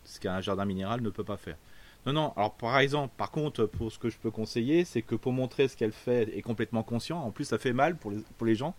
ce 0.04 0.20
qu'un 0.20 0.42
jardin 0.42 0.66
minéral 0.66 1.02
ne 1.02 1.10
peut 1.10 1.24
pas 1.24 1.38
faire. 1.38 1.56
Non, 2.06 2.14
non. 2.14 2.34
Alors 2.36 2.56
par 2.56 2.78
exemple, 2.80 3.14
par 3.16 3.32
contre, 3.32 3.66
pour 3.68 3.90
ce 3.90 4.00
que 4.00 4.10
je 4.10 4.18
peux 4.18 4.32
conseiller, 4.32 4.84
c'est 4.84 5.02
que 5.02 5.16
pour 5.16 5.32
montrer 5.32 5.70
ce 5.70 5.78
qu'elle 5.78 5.94
fait 5.94 6.36
est 6.38 6.42
complètement 6.42 6.84
conscient. 6.84 7.20
En 7.20 7.32
plus, 7.32 7.46
ça 7.46 7.58
fait 7.58 7.74
mal 7.74 7.96
pour 7.96 8.12
les 8.46 8.56
gens. 8.56 8.76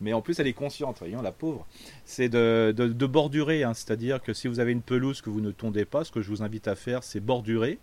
Mais 0.00 0.12
en 0.12 0.22
plus, 0.22 0.38
elle 0.40 0.46
est 0.46 0.54
consciente, 0.54 0.98
voyons, 0.98 1.20
la 1.22 1.32
pauvre. 1.32 1.66
C'est 2.04 2.28
de, 2.28 2.72
de, 2.76 2.88
de 2.88 3.06
bordurer, 3.06 3.64
hein. 3.64 3.74
c'est-à-dire 3.74 4.22
que 4.22 4.32
si 4.32 4.48
vous 4.48 4.58
avez 4.60 4.72
une 4.72 4.80
pelouse 4.82 5.20
que 5.20 5.28
vous 5.30 5.40
ne 5.40 5.50
tondez 5.50 5.84
pas, 5.84 6.04
ce 6.04 6.10
que 6.10 6.22
je 6.22 6.28
vous 6.28 6.42
invite 6.42 6.68
à 6.68 6.74
faire, 6.74 7.04
c'est 7.04 7.20
bordurer, 7.20 7.78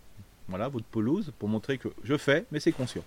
voilà, 0.48 0.68
votre 0.68 0.86
pelouse, 0.86 1.32
pour 1.38 1.48
montrer 1.48 1.78
que 1.78 1.88
je 2.04 2.16
fais, 2.16 2.44
mais 2.50 2.58
c'est 2.60 2.72
conscient. 2.72 3.04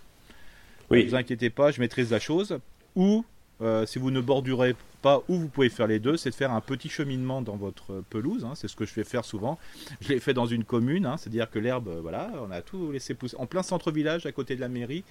Ne 0.92 1.04
vous 1.04 1.16
inquiétez 1.16 1.50
pas, 1.50 1.72
je 1.72 1.80
maîtrise 1.80 2.12
la 2.12 2.20
chose. 2.20 2.60
Ou, 2.96 3.26
euh, 3.62 3.86
si 3.86 3.98
vous 4.00 4.12
ne 4.12 4.22
bordurez 4.22 4.76
pas, 5.02 5.24
ou 5.28 5.38
vous 5.40 5.48
pouvez 5.48 5.70
faire 5.70 5.88
les 5.88 6.00
deux, 6.00 6.16
c'est 6.18 6.30
de 6.30 6.36
faire 6.36 6.52
un 6.52 6.62
petit 6.62 6.90
cheminement 6.90 7.42
dans 7.42 7.56
votre 7.56 8.04
pelouse. 8.10 8.46
hein, 8.46 8.54
c'est 8.56 8.68
ce 8.68 8.76
que 8.76 8.86
je 8.86 8.92
fais 8.92 9.04
faire 9.04 9.26
souvent. 9.26 9.58
Je 10.02 10.10
l'ai 10.10 10.20
fait 10.20 10.34
dans 10.34 10.46
une 10.46 10.64
commune, 10.64 11.06
hein, 11.06 11.18
c'est-à-dire 11.18 11.50
que 11.50 11.60
l'herbe, 11.60 11.88
euh, 11.88 12.00
voilà, 12.02 12.32
on 12.46 12.52
a 12.52 12.62
tout 12.62 12.92
laissé 12.92 13.14
pousser. 13.14 13.36
En 13.38 13.46
plein 13.46 13.64
centre-village, 13.64 14.26
à 14.26 14.32
côté 14.32 14.56
de 14.56 14.62
la 14.62 14.68
mairie, 14.68 15.04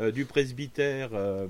euh, 0.00 0.10
du 0.10 0.24
presbytère, 0.24 1.10
euh, 1.12 1.46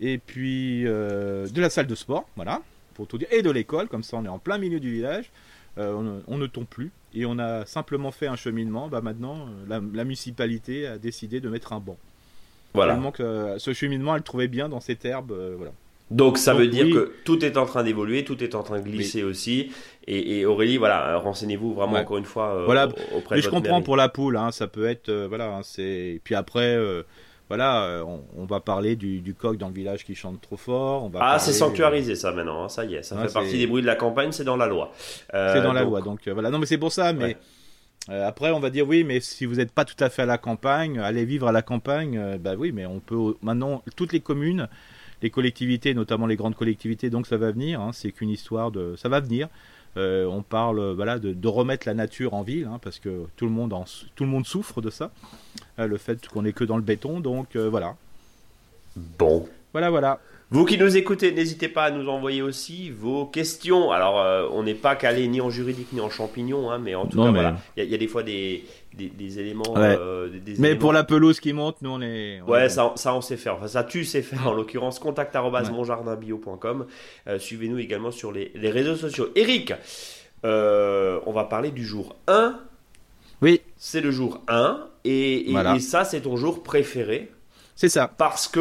et 0.00 0.18
puis 0.18 0.86
euh, 0.86 1.46
de 1.48 1.60
la 1.60 1.70
salle 1.70 1.86
de 1.86 1.94
sport, 1.94 2.28
voilà, 2.36 2.62
pour 2.94 3.06
tout 3.06 3.18
dire, 3.18 3.28
et 3.30 3.42
de 3.42 3.50
l'école, 3.50 3.88
comme 3.88 4.02
ça 4.02 4.16
on 4.16 4.24
est 4.24 4.28
en 4.28 4.38
plein 4.38 4.58
milieu 4.58 4.80
du 4.80 4.92
village. 4.92 5.30
Euh, 5.78 5.92
on, 5.94 6.02
ne- 6.02 6.20
on 6.26 6.38
ne 6.38 6.46
tombe 6.46 6.66
plus 6.66 6.90
et 7.14 7.24
on 7.24 7.38
a 7.38 7.64
simplement 7.64 8.10
fait 8.10 8.26
un 8.26 8.34
cheminement. 8.34 8.88
Bah 8.88 9.00
maintenant, 9.00 9.46
euh, 9.46 9.64
la, 9.68 9.80
la 9.94 10.02
municipalité 10.04 10.88
a 10.88 10.98
décidé 10.98 11.38
de 11.40 11.48
mettre 11.48 11.72
un 11.72 11.78
banc. 11.78 11.96
Voilà. 12.74 12.94
Tellement 12.94 13.12
que 13.12 13.54
ce 13.58 13.72
cheminement, 13.72 14.16
elle 14.16 14.22
trouvait 14.22 14.48
bien 14.48 14.68
dans 14.68 14.80
cette 14.80 15.04
herbe. 15.04 15.30
euh, 15.30 15.54
voilà. 15.56 15.70
Donc 16.10 16.36
ça 16.38 16.52
Donc, 16.52 16.62
veut 16.62 16.66
dire 16.68 16.86
oui. 16.86 16.92
que 16.94 17.12
tout 17.24 17.44
est 17.44 17.56
en 17.56 17.64
train 17.66 17.84
d'évoluer, 17.84 18.24
tout 18.24 18.42
est 18.42 18.54
en 18.56 18.62
train 18.64 18.80
de 18.80 18.84
glisser 18.88 19.22
aussi. 19.22 19.70
Et, 20.08 20.38
et 20.40 20.46
Aurélie, 20.46 20.78
voilà, 20.78 21.18
renseignez-vous 21.18 21.74
vraiment 21.74 21.92
Ouais. 21.92 22.00
encore 22.00 22.18
une 22.18 22.24
fois 22.24 22.56
euh, 22.56 22.64
Voilà. 22.64 22.88
au- 22.88 23.18
auprès 23.18 23.36
Mais 23.36 23.40
de 23.40 23.42
je 23.42 23.48
votre 23.50 23.50
comprends 23.50 23.72
mairie. 23.76 23.84
pour 23.84 23.96
la 23.96 24.08
poule, 24.08 24.36
hein, 24.36 24.50
ça 24.50 24.66
peut 24.66 24.86
être, 24.86 25.10
euh, 25.10 25.26
voilà, 25.28 25.54
hein, 25.54 25.60
c'est. 25.62 26.20
Puis 26.24 26.34
après, 26.34 26.74
euh, 26.74 27.02
voilà, 27.48 27.84
euh, 27.84 28.02
on, 28.04 28.24
on 28.36 28.44
va 28.44 28.60
parler 28.60 28.94
du, 28.96 29.20
du 29.20 29.34
coq 29.34 29.56
dans 29.56 29.68
le 29.68 29.74
village 29.74 30.04
qui 30.04 30.14
chante 30.14 30.40
trop 30.40 30.56
fort. 30.56 31.04
On 31.04 31.08
va 31.08 31.20
Ah, 31.22 31.38
c'est 31.38 31.52
sanctuarisé 31.52 32.14
ça 32.14 32.32
maintenant, 32.32 32.64
hein, 32.64 32.68
ça 32.68 32.84
y 32.84 32.94
est, 32.94 33.02
ça 33.02 33.16
fait 33.16 33.32
partie 33.32 33.58
des 33.58 33.66
bruits 33.66 33.82
de 33.82 33.86
la 33.86 33.96
campagne, 33.96 34.32
c'est 34.32 34.44
dans 34.44 34.56
la 34.56 34.66
loi. 34.66 34.92
euh, 35.34 35.38
Euh, 35.38 35.54
C'est 35.54 35.62
dans 35.62 35.72
la 35.72 35.82
loi, 35.84 36.00
donc 36.02 36.26
euh, 36.28 36.32
voilà. 36.34 36.50
Non, 36.50 36.58
mais 36.58 36.66
c'est 36.66 36.78
pour 36.78 36.92
ça. 36.92 37.12
Mais 37.12 37.24
Ouais. 37.24 37.36
euh, 38.10 38.26
après, 38.28 38.50
on 38.52 38.60
va 38.60 38.70
dire 38.70 38.86
oui, 38.86 39.04
mais 39.04 39.20
si 39.20 39.44
vous 39.46 39.56
n'êtes 39.56 39.72
pas 39.72 39.84
tout 39.84 40.02
à 40.02 40.10
fait 40.10 40.22
à 40.22 40.26
la 40.26 40.38
campagne, 40.38 40.98
allez 40.98 41.24
vivre 41.24 41.48
à 41.48 41.52
la 41.52 41.62
campagne. 41.62 42.18
euh, 42.18 42.38
bah 42.38 42.54
oui, 42.58 42.72
mais 42.72 42.86
on 42.86 43.00
peut 43.00 43.34
maintenant 43.42 43.82
toutes 43.96 44.12
les 44.12 44.20
communes, 44.20 44.68
les 45.22 45.30
collectivités, 45.30 45.94
notamment 45.94 46.26
les 46.26 46.36
grandes 46.36 46.54
collectivités, 46.54 47.10
donc 47.10 47.26
ça 47.26 47.36
va 47.36 47.50
venir. 47.50 47.80
hein, 47.80 47.90
c'est 47.92 48.12
qu'une 48.12 48.30
histoire 48.30 48.70
de, 48.70 48.94
ça 48.96 49.08
va 49.08 49.20
venir. 49.20 49.48
Euh, 49.98 50.26
on 50.26 50.42
parle 50.42 50.78
euh, 50.78 50.94
voilà 50.94 51.18
de, 51.18 51.32
de 51.32 51.48
remettre 51.48 51.86
la 51.88 51.94
nature 51.94 52.32
en 52.34 52.42
ville, 52.42 52.66
hein, 52.72 52.78
parce 52.80 52.98
que 53.00 53.24
tout 53.36 53.44
le 53.46 53.50
monde 53.50 53.72
en, 53.72 53.84
tout 54.14 54.24
le 54.24 54.30
monde 54.30 54.46
souffre 54.46 54.80
de 54.80 54.90
ça, 54.90 55.10
euh, 55.78 55.86
le 55.86 55.96
fait 55.98 56.26
qu'on 56.28 56.44
est 56.44 56.52
que 56.52 56.64
dans 56.64 56.76
le 56.76 56.82
béton. 56.82 57.20
Donc 57.20 57.56
euh, 57.56 57.68
voilà, 57.68 57.96
Bon. 59.18 59.48
voilà, 59.72 59.90
voilà. 59.90 60.20
Vous 60.50 60.64
qui 60.64 60.78
nous 60.78 60.96
écoutez, 60.96 61.32
n'hésitez 61.32 61.68
pas 61.68 61.84
à 61.84 61.90
nous 61.90 62.08
envoyer 62.08 62.40
aussi 62.40 62.88
vos 62.90 63.26
questions. 63.26 63.90
Alors, 63.90 64.50
on 64.54 64.62
n'est 64.62 64.72
pas 64.74 64.96
calé 64.96 65.28
ni 65.28 65.42
en 65.42 65.50
juridique 65.50 65.92
ni 65.92 66.00
en 66.00 66.08
champignons, 66.08 66.70
hein, 66.70 66.78
mais 66.78 66.94
en 66.94 67.04
tout 67.06 67.18
Non, 67.18 67.24
cas, 67.26 67.30
mais- 67.32 67.40
voilà, 67.42 67.56
il 67.76 67.80
y, 67.80 67.82
a- 67.82 67.84
il 67.84 67.90
y 67.90 67.94
a 67.94 67.98
des 67.98 68.08
fois 68.08 68.22
des, 68.22 68.64
des, 68.98 69.08
des 69.08 69.38
éléments. 69.38 69.72
Ouais. 69.74 69.96
euh, 69.98 70.28
des- 70.28 70.40
des 70.40 70.54
Mais 70.60 70.68
éléments- 70.68 70.80
pour 70.80 70.92
la 70.92 71.04
pelouse 71.04 71.40
qui 71.40 71.52
monte, 71.54 71.80
nous 71.82 71.90
on 71.90 72.02
est. 72.02 72.40
on 72.46 72.50
Ouais, 72.50 72.68
ça, 72.68 72.92
ça 72.96 73.14
on 73.14 73.20
sait 73.22 73.36
faire. 73.38 73.54
Enfin, 73.54 73.68
ça 73.68 73.84
tu 73.84 74.04
sais 74.04 74.20
faire 74.22 74.46
en 74.46 74.52
l'occurrence. 74.52 74.98
Contact 74.98 75.34
Ouais. 75.70 75.76
monjardinbio.com. 75.76 76.86
Euh, 77.28 77.38
Suivez-nous 77.38 77.78
également 77.78 78.10
sur 78.10 78.32
les, 78.32 78.52
les 78.54 78.70
réseaux 78.70 78.96
sociaux. 78.96 79.28
Eric, 79.36 79.72
euh, 80.44 81.20
on 81.26 81.32
va 81.32 81.44
parler 81.44 81.70
du 81.70 81.84
jour 81.86 82.16
1. 82.26 82.58
Oui, 83.40 83.60
C'est 83.76 84.00
le 84.00 84.10
jour 84.10 84.40
1. 84.48 84.86
Et, 85.04 85.48
et- 85.48 85.52
Voilà. 85.52 85.76
et 85.76 85.80
ça, 85.80 86.04
c'est 86.04 86.20
ton 86.22 86.36
jour 86.36 86.62
préféré. 86.62 87.30
c'est 87.76 87.88
ça. 87.88 88.08
Parce 88.08 88.48
que 88.48 88.60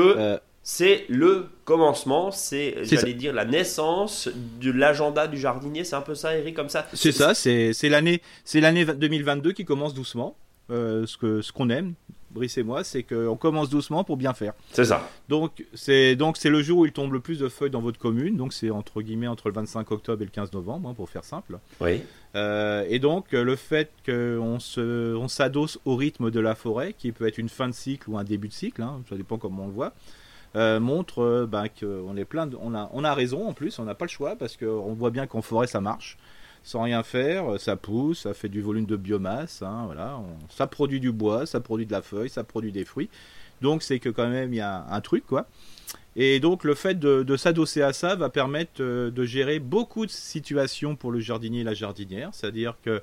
c'est 0.70 1.05
le 1.07 1.47
commencement. 1.63 2.30
C'est, 2.30 2.84
j'allais 2.84 3.13
dire, 3.13 3.32
la 3.32 3.45
naissance 3.45 4.28
de 4.59 4.70
l'agenda 4.70 5.26
du 5.26 5.38
jardinier. 5.38 5.86
C'est 5.86 5.95
un 5.95 6.01
peu 6.01 6.13
ça, 6.13 6.38
Eric, 6.38 6.57
comme 6.57 6.68
ça 6.68 6.86
C'est 6.93 7.13
ça, 7.13 7.34
c'est 7.34 7.72
c'est 7.72 7.88
l'année 7.88 8.22
c'est 8.43 8.59
l'année 8.59 8.84
2022 8.84 9.53
qui 9.53 9.63
commence 9.63 9.93
doucement. 9.93 10.36
Euh, 10.70 11.05
ce 11.05 11.18
que 11.18 11.41
ce 11.41 11.53
qu'on 11.53 11.70
aime, 11.70 11.93
Brice 12.32 12.57
et 12.57 12.63
moi, 12.63 12.84
c'est 12.84 13.01
qu'on 13.03 13.38
commence 13.38 13.70
doucement 13.70 14.03
pour 14.03 14.18
bien 14.18 14.34
faire. 14.34 14.51
C'est 14.74 14.84
ça. 14.84 15.09
Donc 15.30 15.63
c'est 15.74 16.18
donc 16.18 16.36
c'est 16.36 16.49
le 16.49 16.61
jour 16.61 16.80
où 16.80 16.86
il 16.86 16.91
tombe 16.91 17.13
le 17.13 17.22
plus 17.22 17.39
de 17.39 17.47
feuilles 17.47 17.70
dans 17.72 17.80
votre 17.80 17.97
commune. 17.97 18.36
Donc 18.36 18.51
c'est 18.51 18.70
entre 18.70 19.01
guillemets 19.01 19.28
entre 19.28 19.47
le 19.47 19.53
25 19.53 19.89
octobre 19.91 20.22
et 20.22 20.26
le 20.26 20.32
15 20.32 20.51
novembre, 20.51 20.89
hein, 20.89 20.93
pour 20.93 21.09
faire 21.09 21.24
simple. 21.24 21.59
Oui. 21.80 22.01
Euh, 22.36 22.86
et 22.89 22.99
donc 22.99 23.32
le 23.32 23.55
fait 23.55 23.89
qu'on 24.05 24.59
se 24.59 25.15
on 25.15 25.30
s'adosse 25.30 25.80
au 25.86 25.95
rythme 25.95 26.30
de 26.30 26.41
la 26.41 26.55
forêt, 26.55 26.91
qui 26.91 27.13
peut 27.13 27.26
être 27.26 27.38
une 27.38 27.47
fin 27.47 27.70
de 27.70 27.74
cycle 27.74 28.09
ou 28.09 28.18
un 28.18 28.26
début 28.26 28.49
de 28.49 28.53
cycle, 28.53 28.82
hein, 28.82 29.01
ça 29.07 29.15
dépend 29.15 29.38
comment 29.38 29.63
on 29.63 29.68
le 29.68 29.74
voit. 29.74 29.93
Euh, 30.56 30.80
montre 30.80 31.22
euh, 31.22 31.45
ben, 31.45 31.68
qu'on 31.68 32.16
est 32.16 32.26
plein 32.26 32.48
de, 32.48 32.58
on 32.62 32.74
a 32.74 32.89
on 32.93 33.04
a 33.04 33.14
raison 33.14 33.48
en 33.48 33.54
plus 33.54 33.80
on 33.80 33.84
n'a 33.84 33.95
pas 33.95 34.06
le 34.06 34.10
choix 34.10 34.36
parce 34.36 34.56
qu'on 34.56 34.93
voit 34.93 35.12
bien 35.12 35.28
qu'en 35.28 35.41
forêt 35.41 35.68
ça 35.68 35.82
marche 35.82 36.18
sans 36.64 36.84
rien 36.84 37.04
faire, 37.04 37.54
euh, 37.54 37.58
ça 37.58 37.76
pousse, 37.78 38.22
ça 38.24 38.34
fait 38.34 38.50
du 38.50 38.62
volume 38.62 38.86
de 38.86 38.98
biomasse, 38.98 39.62
hein, 39.62 39.84
voilà, 39.86 40.20
ça 40.50 40.68
produit 40.68 41.00
du 41.00 41.14
bois, 41.14 41.45
ça 41.45 41.62
produit 41.62 41.86
de 41.86 41.91
la 41.93 42.02
feuille, 42.02 42.30
ça 42.30 42.43
produit 42.43 42.74
des 42.74 42.84
fruits. 42.84 43.10
Donc 43.62 43.84
c'est 43.84 44.00
que 44.00 44.10
quand 44.10 44.28
même 44.28 44.54
il 44.54 44.58
y 44.58 44.62
a 44.62 44.86
un 44.89 45.02
truc 45.02 45.26
quoi. 45.26 45.48
Et 46.16 46.39
donc 46.39 46.64
le 46.64 46.76
fait 46.76 47.00
de, 47.00 47.38
s'adosser 47.38 47.82
à 47.82 47.93
ça 47.93 48.16
va 48.16 48.30
permettre 48.30 48.82
de 48.82 49.24
gérer 49.24 49.60
beaucoup 49.60 50.06
de 50.06 50.12
situations 50.12 50.95
pour 50.95 51.12
le 51.12 51.20
jardinier 51.20 51.62
et 51.62 51.64
la 51.64 51.74
jardinière. 51.74 52.30
C'est-à-dire 52.34 52.76
que 52.84 53.02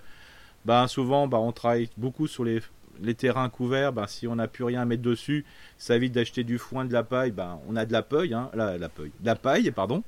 ben, 0.65 0.87
souvent 0.87 1.27
ben, 1.29 1.39
on 1.39 1.53
travaille 1.53 1.89
beaucoup 1.97 2.27
sur 2.27 2.45
les, 2.45 2.61
les 3.03 3.15
terrains 3.15 3.49
couverts. 3.49 3.93
Ben, 3.93 4.07
si 4.07 4.27
on 4.27 4.37
n'a 4.37 4.49
plus 4.49 4.65
rien 4.65 4.83
à 4.83 4.85
mettre 4.85 5.03
dessus, 5.03 5.45
ça 5.79 5.97
évite 5.97 6.13
d'acheter 6.13 6.45
du 6.45 6.59
foin, 6.59 6.85
de 6.85 6.93
la 6.93 7.03
paille. 7.03 7.31
Ben, 7.31 7.59
on 7.69 7.77
a 7.77 7.85
de 7.85 7.93
la 7.93 8.03
paille, 8.03 8.35
hein, 8.35 8.51
la, 8.55 8.79
la 8.79 8.89
paille, 8.89 9.11
de 9.21 9.27
la 9.27 9.37
paille, 9.37 9.71
pardon. 9.71 10.03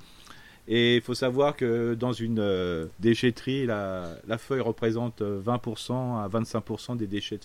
Et 0.69 0.97
il 0.97 1.03
faut 1.03 1.15
savoir 1.15 1.55
que 1.55 1.95
dans 1.95 2.13
une 2.13 2.41
euh, 2.41 2.87
déchetterie, 2.99 3.67
la, 3.67 4.09
la 4.27 4.37
feuille 4.39 4.61
représente 4.61 5.23
euh, 5.23 5.41
20% 5.41 5.93
à 6.25 6.29
25% 6.29 6.97
des 6.97 7.07
déchets 7.07 7.39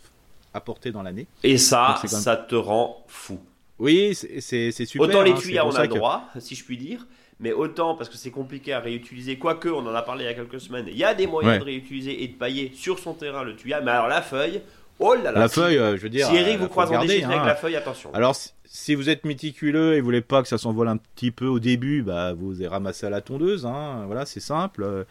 apportés 0.54 0.92
dans 0.92 1.04
l'année. 1.04 1.28
Et 1.44 1.58
ça, 1.58 2.00
même- 2.02 2.08
ça 2.12 2.36
te 2.36 2.56
rend 2.56 3.04
fou. 3.08 3.39
Oui, 3.78 4.14
c'est 4.16 4.72
super. 4.86 5.02
autant 5.08 5.22
les 5.24 5.32
hein, 5.32 5.64
on 5.66 5.76
a 5.76 5.88
que- 5.88 5.94
droit, 5.94 6.24
si 6.39 6.56
je 6.56 6.64
puis 6.66 6.78
dire. 6.78 7.06
Mais 7.39 7.54
autant, 7.54 7.96
parce 7.96 8.08
que 8.10 8.18
c'est 8.18 8.30
compliqué 8.30 8.72
à 8.72 8.80
réutiliser, 8.80 9.39
quoique, 9.39 9.68
on 9.68 9.80
en 9.80 9.96
a 9.96 10.04
parlé 10.04 10.26
il 10.26 10.28
y 10.28 10.30
a 10.30 10.36
quelques 10.36 10.60
semaines, 10.62 10.86
il 10.88 10.96
y 10.98 11.04
a 11.04 11.16
des 11.16 11.26
moyens 11.26 11.54
Ouais. 11.56 11.60
de 11.60 11.64
réutiliser 11.64 12.24
et 12.24 12.28
de 12.28 12.36
pailler 12.36 12.72
sur 12.76 13.00
son 13.00 13.16
terrain 13.16 13.42
le 13.44 13.56
tuyas. 13.56 13.82
Mais 13.82 13.89
alors 13.89 14.08
la 14.08 14.22
feuille, 14.22 14.62
oh 15.00 15.14
là 15.16 15.32
là. 15.32 15.39
La 15.39 15.48
si- 15.48 15.56
feuille, 15.56 15.78
euh, 15.78 15.98
je 15.98 16.02
veux 16.02 16.10
dire. 16.10 16.28
Si 16.28 16.36
euh, 16.38 16.39
Eric 16.42 16.58
vous 16.58 16.64
faut 16.66 16.70
croise 16.70 16.92
en 16.92 17.00
avec 17.00 17.24
hein. 17.24 17.46
la 17.46 17.56
feuille, 17.56 17.76
attention. 17.76 18.14
Alors, 18.14 18.36
si- 18.66 18.96
vous 18.96 19.10
êtes 19.10 19.26
méticuleux 19.26 19.96
et 19.96 20.00
vous 20.00 20.06
voulez 20.06 20.22
pas 20.22 20.42
que 20.42 20.48
ça 20.48 20.58
s'envole 20.58 20.88
un 20.88 20.98
petit 20.98 21.32
peu 21.32 21.46
au 21.48 21.60
début, 21.60 22.02
bah, 22.04 22.34
vous 22.34 22.54
ramassé 22.68 23.06
à 23.06 23.10
la 23.10 23.22
tondeuse. 23.22 23.66
Hein. 23.66 24.04
Voilà, 24.06 24.26
c'est 24.26 24.39
simple. 24.39 24.84
Euh, 24.84 25.04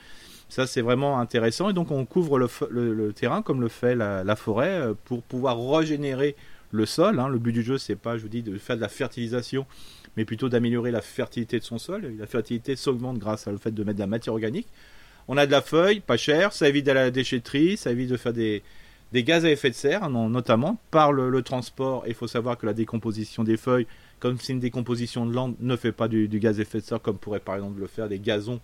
Ça, 0.49 0.67
c'est 0.67 0.81
vraiment 0.83 1.21
intéressant. 1.21 1.71
Et 1.71 1.73
donc, 1.73 1.93
on 1.93 2.05
couvre 2.05 2.37
le, 2.37 2.47
fe- 2.47 2.67
le- 2.71 2.93
le 2.93 3.13
terrain 3.13 3.41
comme 3.41 3.61
le 3.61 3.69
fait 3.69 3.95
la, 3.95 4.25
la 4.25 4.35
forêt 4.35 4.81
euh, 4.81 4.95
pour 5.05 5.23
pouvoir 5.23 5.57
régénérer 5.79 6.35
le 6.73 6.87
sol. 6.87 7.21
Hein. 7.21 7.29
Le 7.29 7.39
but 7.39 7.53
du 7.53 7.63
jeu, 7.63 7.79
c'est 7.79 7.95
pas, 7.95 8.17
je 8.17 8.23
vous 8.23 8.29
dis, 8.29 8.43
de 8.43 8.59
faire 8.59 8.75
de 8.75 8.81
la 8.81 8.89
fertilisation, 8.89 9.65
mais 10.17 10.25
plutôt 10.25 10.49
d'améliorer 10.49 10.91
la 10.91 11.03
fertilité 11.03 11.61
de 11.61 11.65
son 11.65 11.79
sol. 11.79 12.03
La 12.19 12.27
fertilité 12.27 12.75
s'augmente 12.75 13.19
grâce 13.19 13.47
au 13.47 13.57
fait 13.59 13.71
de 13.71 13.85
mettre 13.85 13.99
de 13.99 14.03
la 14.03 14.09
matière 14.09 14.33
organique. 14.35 14.67
On 15.29 15.37
a 15.37 15.47
de 15.47 15.53
la 15.53 15.63
feuille, 15.63 16.01
pas 16.01 16.17
cher, 16.17 16.53
ça 16.53 16.69
évite 16.69 16.85
d'aller 16.87 16.99
à 17.01 17.05
la 17.05 17.11
déchetterie, 17.13 17.77
ça 17.77 17.93
évite 17.93 18.11
de 18.11 18.17
faire 18.17 18.33
des, 18.33 18.65
gaz 19.13 19.45
à 19.45 19.51
effet 19.51 19.71
de 19.71 19.75
serre, 19.75 20.09
notamment 20.09 20.79
par 20.91 21.13
le, 21.13 21.43
transport. 21.43 22.05
Il 22.07 22.15
faut 22.15 22.29
savoir 22.29 22.57
que 22.57 22.67
la 22.67 22.73
décomposition 22.73 23.45
des 23.45 23.57
feuilles, 23.57 23.87
comme 24.19 24.39
c'est 24.39 24.53
une 24.53 24.61
décomposition 24.61 25.27
de 25.27 25.35
lande, 25.35 25.57
ne 25.61 25.77
fait 25.77 25.93
pas 25.93 26.09
du, 26.09 26.29
gaz 26.29 26.59
à 26.59 26.63
effet 26.63 26.79
de 26.79 26.85
serre 26.85 27.03
comme 27.03 27.19
pourrait 27.19 27.41
par 27.41 27.57
exemple 27.57 27.81
le 27.81 27.87
faire 27.87 28.09
des 28.09 28.19
gazons 28.19 28.61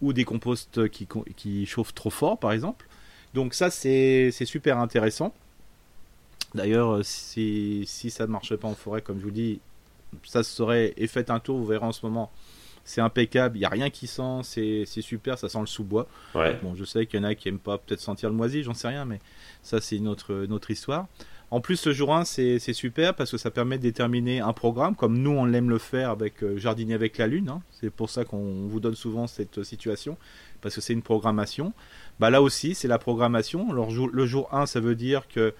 ou 0.00 0.12
des 0.12 0.24
composts 0.24 0.88
qui, 0.88 1.06
qui 1.36 1.66
chauffent 1.66 1.94
trop 1.94 2.10
fort, 2.10 2.38
par 2.38 2.52
exemple. 2.52 2.86
Donc 3.34 3.54
ça, 3.54 3.70
c'est 3.70 4.30
super 4.30 4.78
intéressant. 4.78 5.34
D'ailleurs, 6.54 6.96
euh, 6.96 7.02
si, 7.02 7.84
si 7.86 8.10
ça 8.10 8.26
ne 8.26 8.32
marchait 8.32 8.56
pas 8.56 8.68
en 8.68 8.74
forêt, 8.74 9.02
comme 9.02 9.18
je 9.18 9.24
vous 9.24 9.30
dis, 9.30 9.60
ça 10.24 10.42
serait. 10.42 10.94
Et 10.96 11.06
faites 11.06 11.30
un 11.30 11.38
tour, 11.38 11.58
vous 11.58 11.66
verrez 11.66 11.84
en 11.84 11.92
ce 11.92 12.04
moment. 12.04 12.30
C'est 12.90 13.00
impeccable, 13.00 13.56
il 13.56 13.60
n'y 13.60 13.66
a 13.66 13.68
rien 13.68 13.88
qui 13.88 14.08
sent, 14.08 14.40
c'est 14.42 15.00
super, 15.00 15.38
ça 15.38 15.48
sent 15.48 15.60
le 15.60 15.66
sous-bois. 15.66 16.08
Bon, 16.34 16.74
je 16.74 16.84
sais 16.84 17.06
qu'il 17.06 17.20
y 17.20 17.22
en 17.22 17.24
a 17.24 17.36
qui 17.36 17.46
n'aiment 17.46 17.60
pas 17.60 17.78
peut-être 17.78 18.00
sentir 18.00 18.28
le 18.28 18.34
moisi, 18.34 18.64
j'en 18.64 18.74
sais 18.74 18.88
rien, 18.88 19.04
mais 19.04 19.20
ça, 19.62 19.80
c'est 19.80 19.96
une 19.96 20.08
autre, 20.08 20.70
histoire. 20.70 21.06
En 21.52 21.60
plus, 21.60 21.76
ce 21.76 21.92
jour 21.92 22.12
1, 22.12 22.24
c'est 22.24 22.58
super 22.72 23.14
parce 23.14 23.30
que 23.30 23.36
ça 23.36 23.52
permet 23.52 23.78
de 23.78 23.82
déterminer 23.82 24.40
un 24.40 24.52
programme, 24.52 24.96
comme 24.96 25.18
nous, 25.18 25.30
on 25.30 25.44
l'aime 25.44 25.70
le 25.70 25.78
faire 25.78 26.10
avec 26.10 26.42
euh, 26.42 26.56
Jardinier 26.58 26.94
avec 26.94 27.16
la 27.18 27.28
Lune. 27.28 27.48
Hein. 27.48 27.62
C'est 27.70 27.90
pour 27.90 28.10
ça 28.10 28.24
qu'on 28.24 28.66
vous 28.66 28.80
donne 28.80 28.96
souvent 28.96 29.28
cette 29.28 29.62
situation, 29.62 30.16
parce 30.60 30.74
que 30.74 30.80
c'est 30.80 30.92
une 30.92 31.02
programmation. 31.02 31.72
Bah, 32.18 32.30
là 32.30 32.42
aussi, 32.42 32.74
c'est 32.74 32.88
la 32.88 32.98
programmation. 32.98 33.70
Alors, 33.70 33.90
le 33.92 34.26
jour 34.26 34.52
1, 34.52 34.66
ça 34.66 34.80
veut 34.80 34.96
dire 34.96 35.28
que 35.28 35.54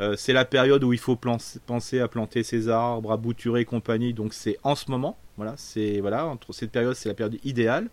euh, 0.00 0.14
c'est 0.16 0.32
la 0.32 0.44
période 0.44 0.84
où 0.84 0.92
il 0.92 0.98
faut 0.98 1.16
penser 1.16 2.00
à 2.00 2.08
planter 2.08 2.42
ses 2.42 2.68
arbres, 2.68 3.12
à 3.12 3.16
bouturer 3.16 3.62
et 3.62 3.64
compagnie. 3.64 4.14
Donc 4.14 4.32
c'est 4.32 4.58
en 4.62 4.74
ce 4.74 4.90
moment. 4.90 5.18
Voilà, 5.36 5.54
c'est 5.56 6.00
voilà 6.00 6.26
entre 6.26 6.52
cette 6.52 6.70
période, 6.70 6.94
c'est 6.94 7.08
la 7.08 7.14
période 7.14 7.38
idéale. 7.44 7.88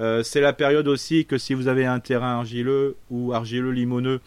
Euh, 0.00 0.22
c'est 0.22 0.40
la 0.40 0.52
période 0.52 0.88
aussi 0.88 1.26
que 1.26 1.38
si 1.38 1.54
vous 1.54 1.68
avez 1.68 1.84
un 1.84 2.00
terrain 2.00 2.38
argileux 2.38 2.96
ou 3.10 3.32
argileux 3.32 3.70
limoneux, 3.70 4.20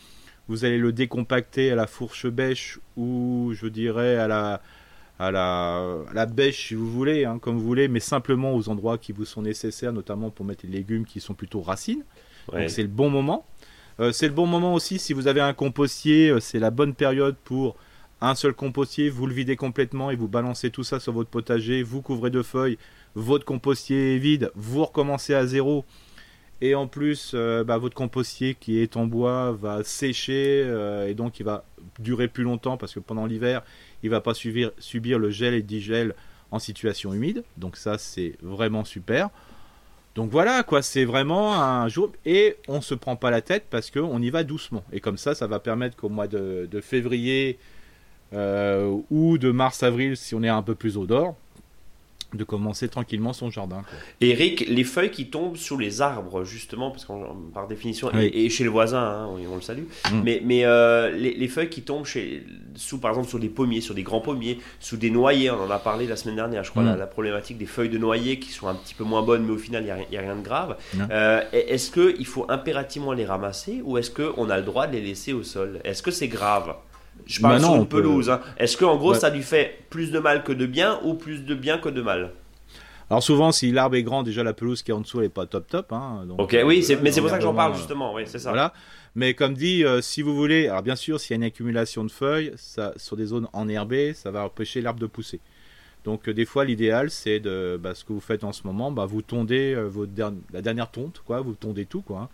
vous 0.48 0.64
allez 0.66 0.78
le 0.78 0.92
décompacter 0.92 1.72
à 1.72 1.76
la 1.76 1.88
fourche 1.88 2.28
bêche 2.28 2.80
ou 2.98 3.52
je 3.54 3.68
dirais 3.68 4.18
à 4.18 4.28
la 4.28 4.62
à 5.18 5.32
la, 5.32 6.26
bêche 6.26 6.68
si 6.68 6.76
vous 6.76 6.92
voulez, 6.92 7.24
hein, 7.24 7.40
comme 7.40 7.56
vous 7.56 7.64
voulez, 7.64 7.88
mais 7.88 8.02
simplement 8.02 8.54
aux 8.54 8.68
endroits 8.68 8.98
qui 8.98 9.14
vous 9.14 9.24
sont 9.24 9.42
nécessaires, 9.42 9.94
notamment 9.94 10.30
pour 10.30 10.46
mettre 10.46 10.66
les 10.66 10.74
légumes 10.74 11.06
qui 11.06 11.22
sont 11.22 11.34
plutôt 11.34 11.62
racines. 11.62 12.04
Donc 12.52 12.70
c'est 12.70 12.82
le 12.82 12.90
bon 12.90 13.10
moment. 13.10 13.46
Euh, 14.00 14.12
c'est 14.12 14.28
le 14.28 14.34
bon 14.34 14.46
moment 14.46 14.74
aussi 14.74 15.00
si 15.00 15.14
vous 15.14 15.28
avez 15.28 15.42
un 15.42 15.54
compostier, 15.54 16.30
euh, 16.30 16.40
c'est 16.40 16.60
la 16.60 16.70
bonne 16.70 16.94
période 16.94 17.36
pour 17.46 17.78
un 18.20 18.36
seul 18.36 18.54
compostier, 18.54 19.10
vous 19.10 19.26
le 19.26 19.34
videz 19.34 19.56
complètement 19.56 20.12
et 20.12 20.16
vous 20.16 20.28
balancez 20.28 20.70
tout 20.70 20.84
ça 20.84 21.00
sur 21.00 21.14
votre 21.14 21.30
potager, 21.30 21.82
vous 21.82 22.02
couvrez 22.02 22.30
de 22.30 22.42
feuilles, 22.42 22.78
votre 23.14 23.46
compostier 23.46 24.16
est 24.16 24.18
vide, 24.18 24.52
vous 24.56 24.84
recommencez 24.84 25.34
à 25.34 25.46
zéro. 25.46 25.86
Et 26.62 26.74
en 26.74 26.88
plus, 26.88 27.32
euh, 27.34 27.64
bah, 27.64 27.78
votre 27.78 27.96
compostier 27.96 28.56
qui 28.56 28.80
est 28.80 28.98
en 28.98 29.06
bois 29.06 29.52
va 29.52 29.84
sécher 29.84 30.62
et 31.08 31.14
donc 31.14 31.40
il 31.40 31.44
va 31.44 31.66
durer 32.00 32.28
plus 32.28 32.44
longtemps 32.44 32.78
parce 32.78 32.94
que 32.94 33.00
pendant 33.00 33.26
l'hiver, 33.26 33.62
il 34.04 34.10
va 34.10 34.22
pas 34.22 34.34
subir, 34.34 34.72
subir 34.78 35.20
le 35.20 35.30
gel 35.30 35.54
et 35.54 35.58
le 35.58 35.64
digel 35.64 36.16
en 36.52 36.60
situation 36.60 37.14
humide. 37.14 37.44
Donc 37.58 37.78
ça, 37.78 37.98
c'est 37.98 38.36
vraiment 38.42 38.84
super. 38.84 39.30
Donc 40.16 40.32
voilà, 40.32 40.64
quoi, 40.64 40.82
c'est 40.82 41.04
vraiment 41.04 41.62
un 41.62 41.88
jour. 41.90 42.12
Et 42.26 42.56
on 42.70 42.80
se 42.80 42.96
prend 42.96 43.18
pas 43.18 43.32
la 43.32 43.42
tête 43.42 43.66
parce 43.70 43.92
qu'on 43.92 44.22
y 44.22 44.30
va 44.30 44.44
doucement. 44.44 44.84
Et 44.94 45.02
comme 45.02 45.18
ça, 45.18 45.36
ça 45.36 45.46
va 45.46 45.60
permettre 45.60 45.98
qu'au 45.98 46.10
mois 46.10 46.28
de, 46.28 46.68
février 46.82 47.60
euh, 48.34 48.98
ou 49.12 49.38
de 49.38 49.52
mars-avril, 49.52 50.16
si 50.16 50.34
on 50.34 50.42
est 50.42 50.50
un 50.50 50.62
peu 50.62 50.74
plus 50.74 50.96
au 50.98 51.06
dehors, 51.06 51.36
de 52.34 52.44
commencer 52.44 52.90
tranquillement 52.90 53.34
son 53.34 53.50
jardin. 53.50 53.84
Eric, 54.22 54.66
les 54.68 54.84
feuilles 54.84 55.12
qui 55.12 55.30
tombent 55.30 55.58
sur 55.58 55.78
les 55.78 56.02
arbres, 56.02 56.44
justement, 56.44 56.92
parce 56.92 57.06
qu'on 57.06 57.26
par 57.54 57.68
définition, 57.68 58.12
et, 58.14 58.50
chez 58.50 58.64
le 58.64 58.70
voisin, 58.70 59.02
hein, 59.02 59.28
on, 59.28 59.56
le 59.56 59.62
salue, 59.62 59.84
mm. 60.12 60.22
mais, 60.24 60.42
mais 60.44 60.66
euh, 60.66 61.12
les, 61.12 61.48
feuilles 61.48 61.70
qui 61.70 61.84
tombent 61.84 62.06
chez, 62.06 62.44
sous, 62.76 63.00
par 63.00 63.12
exemple, 63.12 63.30
sur 63.30 63.40
des 63.40 63.50
pommiers, 63.50 63.82
sur 63.82 63.96
des 63.96 64.04
grands 64.04 64.22
pommiers, 64.22 64.60
sous 64.80 64.98
des 64.98 65.10
noyers, 65.10 65.52
on 65.52 65.62
en 65.62 65.70
a 65.70 65.80
parlé 65.80 66.08
la 66.08 66.16
semaine 66.16 66.36
dernière, 66.36 66.64
je 66.64 66.72
crois, 66.72 66.84
mm. 66.84 66.98
la, 66.98 67.08
problématique 67.08 67.58
des 67.58 67.66
feuilles 67.66 67.90
de 67.90 67.98
noyer 67.98 68.40
qui 68.40 68.52
sont 68.52 68.68
un 68.68 68.76
petit 68.76 68.94
peu 68.94 69.04
moins 69.04 69.22
bonnes, 69.22 69.46
mais 69.46 69.54
au 69.54 69.58
final, 69.58 69.84
il 69.84 70.10
n'y 70.12 70.18
a, 70.18 70.22
rien 70.22 70.36
de 70.36 70.44
grave. 70.44 70.78
Euh, 71.12 71.42
est-ce 71.52 71.92
qu'il 71.92 72.26
faut 72.26 72.46
impérativement 72.50 73.14
les 73.14 73.26
ramasser 73.26 73.82
ou 73.84 73.98
est-ce 73.98 74.12
qu'on 74.12 74.50
a 74.50 74.58
le 74.58 74.64
droit 74.64 74.88
de 74.88 74.94
les 74.94 75.02
laisser 75.02 75.34
au 75.34 75.44
sol? 75.44 75.80
Est-ce 75.84 76.02
que 76.02 76.12
c'est 76.12 76.28
grave? 76.28 76.76
Je 77.26 77.42
parle 77.42 77.62
sur 77.62 77.76
une 77.76 77.88
pelouse. 77.88 78.30
Hein. 78.30 78.42
Est-ce 78.58 78.78
qu'en 78.78 78.98
gros, 78.98 79.14
ça 79.14 79.30
lui 79.30 79.44
fait 79.44 79.80
plus 79.90 80.12
de 80.12 80.20
mal 80.20 80.44
que 80.44 80.52
de 80.52 80.66
bien 80.66 81.00
ou 81.04 81.14
plus 81.14 81.46
de 81.46 81.56
bien 81.56 81.78
que 81.78 81.90
de 81.90 82.02
mal 82.02 82.32
alors 83.10 83.22
souvent, 83.22 83.52
si 83.52 83.72
l'arbre 83.72 83.96
est 83.96 84.04
grand, 84.04 84.24
déjà 84.24 84.44
la 84.44 84.54
pelouse 84.54 84.82
qui 84.82 84.92
est 84.92 84.94
en 84.94 85.02
dessous, 85.02 85.20
elle 85.20 85.26
n'est 85.26 85.30
pas 85.30 85.46
top 85.46 85.68
top. 85.68 85.94
Hein, 85.94 86.28
ok, 86.38 86.58
oui, 86.66 86.86
euh, 86.90 86.98
mais 87.04 87.12
c'est 87.12 87.22
pour 87.22 87.30
ça 87.30 87.38
que 87.38 87.44
j'en 87.44 87.54
parle 87.54 87.76
justement. 87.76 88.14
Oui, 88.14 88.24
c'est 88.26 88.40
ça. 88.40 88.50
Voilà. 88.50 88.74
Mais 89.14 89.34
comme 89.34 89.54
dit, 89.54 89.86
euh, 89.86 90.02
si 90.02 90.22
vous 90.22 90.36
voulez, 90.36 90.68
alors 90.68 90.82
bien 90.82 90.96
sûr, 90.96 91.20
s'il 91.20 91.32
y 91.32 91.34
a 91.36 91.38
une 91.38 91.44
accumulation 91.44 92.04
de 92.04 92.12
feuilles, 92.12 92.52
ça, 92.56 92.94
sur 92.98 93.16
des 93.16 93.28
zones 93.28 93.48
enherbées, 93.54 94.14
ça 94.14 94.32
va 94.32 94.46
empêcher 94.46 94.82
l'arbre 94.82 95.00
de 95.00 95.06
pousser. 95.06 95.40
Donc 96.04 96.28
euh, 96.28 96.34
des 96.34 96.46
fois, 96.46 96.66
l'idéal, 96.66 97.12
c'est 97.12 97.40
de 97.40 97.80
bah, 97.82 97.94
ce 97.94 98.04
que 98.04 98.12
vous 98.12 98.20
faites 98.20 98.44
en 98.44 98.52
ce 98.52 98.64
moment, 98.66 98.92
bah, 98.92 99.06
vous 99.06 99.22
tondez 99.22 99.76
votre 99.76 100.12
la 100.52 100.62
dernière 100.62 100.90
tonte, 100.90 101.22
quoi, 101.26 101.42
vous 101.42 101.54
tondez 101.54 101.86
tout, 101.86 102.02
quoi. 102.02 102.22
Hein. 102.22 102.30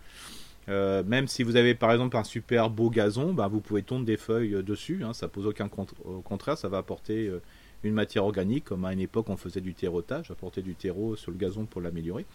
Euh, 0.68 1.02
même 1.04 1.26
si 1.26 1.42
vous 1.42 1.56
avez 1.56 1.74
par 1.74 1.90
exemple 1.90 2.16
un 2.16 2.24
super 2.24 2.70
beau 2.70 2.88
gazon, 2.88 3.32
bah, 3.32 3.48
vous 3.48 3.60
pouvez 3.60 3.82
tondre 3.82 4.04
des 4.04 4.16
feuilles 4.16 4.54
euh, 4.54 4.62
dessus, 4.62 5.02
hein, 5.02 5.12
ça 5.12 5.26
pose 5.26 5.46
aucun 5.46 5.68
au 6.04 6.20
contraire, 6.20 6.56
ça 6.56 6.68
va 6.68 6.78
apporter 6.78 7.26
euh, 7.26 7.42
une 7.82 7.94
matière 7.94 8.24
organique, 8.24 8.64
comme 8.64 8.84
à 8.84 8.92
une 8.92 9.00
époque 9.00 9.28
on 9.28 9.36
faisait 9.36 9.60
du 9.60 9.74
terreautage, 9.74 10.30
apporter 10.30 10.62
du 10.62 10.74
terreau 10.74 11.16
sur 11.16 11.32
le 11.32 11.36
gazon 11.36 11.66
pour 11.66 11.80
l'améliorer. 11.80 12.26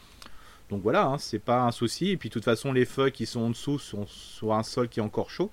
Donc 0.70 0.82
voilà, 0.82 1.06
hein, 1.06 1.18
c'est 1.18 1.40
pas 1.40 1.64
un 1.64 1.72
souci. 1.72 2.10
Et 2.10 2.18
puis 2.18 2.28
de 2.28 2.34
toute 2.34 2.44
façon, 2.44 2.74
les 2.74 2.84
feuilles 2.84 3.14
qui 3.14 3.26
sont 3.26 3.40
en 3.40 3.50
dessous 3.52 3.80
sont 3.80 4.06
sur 4.08 4.54
un 4.54 4.64
sol 4.64 4.90
qui 4.90 5.00
est 5.00 5.04
encore 5.04 5.30
chaud, 5.30 5.50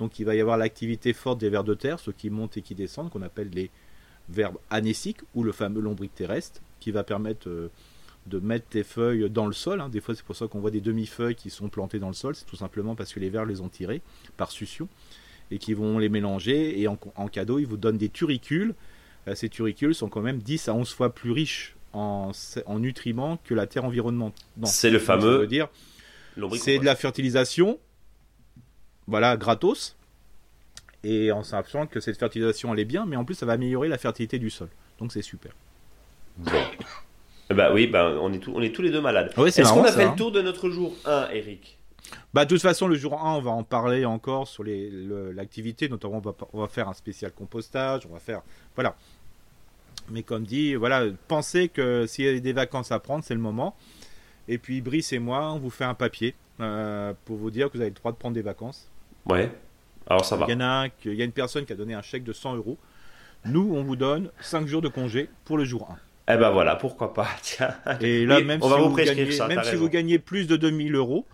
donc 0.00 0.18
il 0.18 0.26
va 0.26 0.34
y 0.34 0.40
avoir 0.40 0.58
l'activité 0.58 1.12
forte 1.12 1.38
des 1.38 1.48
vers 1.48 1.62
de 1.62 1.74
terre, 1.74 2.00
ceux 2.00 2.12
qui 2.12 2.28
montent 2.28 2.56
et 2.56 2.62
qui 2.62 2.74
descendent, 2.74 3.10
qu'on 3.10 3.22
appelle 3.22 3.50
les 3.50 3.70
verbes 4.28 4.58
anésiques 4.70 5.20
ou 5.36 5.44
le 5.44 5.52
fameux 5.52 5.80
lombric 5.80 6.12
terrestre, 6.12 6.60
qui 6.80 6.90
va 6.90 7.04
permettre 7.04 7.70
de 8.26 8.38
mettre 8.38 8.66
tes 8.66 8.82
feuilles 8.82 9.30
dans 9.30 9.46
le 9.46 9.52
sol. 9.52 9.80
Hein. 9.80 9.88
Des 9.88 10.00
fois, 10.00 10.14
c'est 10.14 10.24
pour 10.24 10.36
ça 10.36 10.48
qu'on 10.48 10.60
voit 10.60 10.70
des 10.70 10.80
demi-feuilles 10.80 11.34
qui 11.34 11.50
sont 11.50 11.68
plantées 11.68 11.98
dans 11.98 12.08
le 12.08 12.14
sol. 12.14 12.34
C'est 12.34 12.44
tout 12.44 12.56
simplement 12.56 12.94
parce 12.94 13.12
que 13.12 13.20
les 13.20 13.30
vers 13.30 13.44
les 13.44 13.60
ont 13.60 13.68
tirées 13.68 14.02
par 14.36 14.50
succion 14.50 14.88
et 15.50 15.58
qui 15.58 15.74
vont 15.74 15.98
les 15.98 16.08
mélanger. 16.08 16.80
Et 16.80 16.88
en, 16.88 16.96
cadeau, 17.28 17.58
ils 17.58 17.66
vous 17.66 17.76
donnent 17.76 17.98
des 17.98 18.08
turicules. 18.08 18.74
Euh, 19.28 19.34
ces 19.34 19.48
turicules 19.48 19.94
sont 19.94 20.08
quand 20.08 20.22
même 20.22 20.38
10 20.38 20.68
à 20.68 20.74
11 20.74 20.92
fois 20.92 21.14
plus 21.14 21.30
riches 21.30 21.76
en, 21.92 22.32
nutriments 22.78 23.38
que 23.44 23.54
la 23.54 23.66
terre 23.66 23.84
environnante. 23.84 24.34
C'est 24.64 24.90
le 24.90 24.98
fameux. 24.98 25.46
dire, 25.46 25.68
c'est 26.58 26.78
de 26.78 26.84
la 26.84 26.94
fertilisation, 26.94 27.78
voilà, 29.06 29.36
gratos. 29.36 29.96
Et 31.04 31.30
en 31.30 31.42
sachant 31.42 31.86
que 31.86 32.00
cette 32.00 32.18
fertilisation, 32.18 32.74
elle 32.74 32.80
est 32.80 32.84
bien, 32.84 33.06
mais 33.06 33.16
en 33.16 33.24
plus, 33.24 33.34
ça 33.34 33.46
va 33.46 33.52
améliorer 33.52 33.88
la 33.88 33.98
fertilité 33.98 34.38
du 34.38 34.50
sol. 34.50 34.68
Donc, 34.98 35.12
c'est 35.12 35.22
super. 35.22 35.52
Bah 37.50 37.70
oui, 37.72 37.86
bah, 37.86 38.16
on, 38.20 38.32
est 38.32 38.48
on 38.48 38.60
est 38.60 38.74
tous 38.74 38.82
les 38.82 38.90
deux 38.90 39.00
malades. 39.00 39.32
Est-ce 39.36 39.72
qu'on 39.72 39.84
a 39.84 39.92
fait 39.92 40.04
le 40.04 40.10
hein. 40.10 40.14
tour 40.16 40.32
de 40.32 40.42
notre 40.42 40.68
jour 40.68 40.94
1, 41.04 41.28
Eric? 41.32 41.78
Bah, 42.34 42.44
de 42.44 42.50
toute 42.50 42.62
façon, 42.62 42.88
le 42.88 42.96
jour 42.96 43.20
1, 43.20 43.36
on 43.36 43.40
va 43.40 43.50
en 43.50 43.62
parler 43.62 44.04
encore 44.04 44.48
sur 44.48 44.64
l'activité. 44.64 45.88
Notamment, 45.88 46.16
on 46.16 46.20
va, 46.20 46.34
on 46.52 46.60
va 46.60 46.68
faire 46.68 46.88
un 46.88 46.94
spécial 46.94 47.32
compostage. 47.32 48.06
On 48.10 48.12
va 48.12 48.18
faire. 48.18 48.42
Voilà. 48.74 48.96
Mais 50.10 50.22
comme 50.22 50.44
dit, 50.44 50.74
voilà, 50.74 51.04
pensez 51.28 51.68
que 51.68 52.06
s'il 52.06 52.24
y 52.24 52.28
a 52.28 52.38
des 52.38 52.52
vacances 52.52 52.92
à 52.92 52.98
prendre, 52.98 53.24
c'est 53.24 53.34
le 53.34 53.40
moment. 53.40 53.76
Et 54.48 54.58
puis, 54.58 54.80
Brice 54.80 55.12
et 55.12 55.18
moi, 55.18 55.52
on 55.52 55.58
vous 55.58 55.70
fait 55.70 55.84
un 55.84 55.94
papier 55.94 56.34
euh, 56.60 57.12
pour 57.24 57.36
vous 57.36 57.50
dire 57.50 57.68
que 57.68 57.76
vous 57.76 57.80
avez 57.80 57.90
le 57.90 57.96
droit 57.96 58.12
de 58.12 58.16
prendre 58.16 58.34
des 58.34 58.42
vacances. 58.42 58.88
Ouais. 59.26 59.50
Alors, 60.08 60.24
ça 60.24 60.36
va. 60.36 60.46
Il 60.48 60.56
y, 60.56 60.62
a 60.62 60.88
il 61.04 61.14
y 61.14 61.22
a 61.22 61.24
une 61.24 61.32
personne 61.32 61.64
qui 61.64 61.72
a 61.72 61.76
donné 61.76 61.94
un 61.94 62.02
chèque 62.02 62.22
de 62.22 62.32
100 62.32 62.56
euros. 62.56 62.78
Nous, 63.44 63.72
on 63.74 63.82
vous 63.82 63.96
donne 63.96 64.30
5 64.40 64.66
jours 64.66 64.82
de 64.82 64.88
congé 64.88 65.28
pour 65.44 65.58
le 65.58 65.64
jour 65.64 65.88
1. 65.90 65.98
Eh 66.28 66.36
ben 66.36 66.50
voilà, 66.50 66.76
pourquoi 66.76 67.14
pas. 67.14 67.28
Tiens. 67.42 67.74
Et 68.00 68.26
là, 68.26 68.40
même, 68.40 68.60
si, 68.60 68.68
vous 68.68 68.94
gagnez, 68.94 69.38
même 69.48 69.62
si 69.62 69.76
vous 69.76 69.88
gagnez 69.88 70.18
plus 70.18 70.46
de 70.46 70.56
2000 70.56 70.94
euros, 70.94 71.26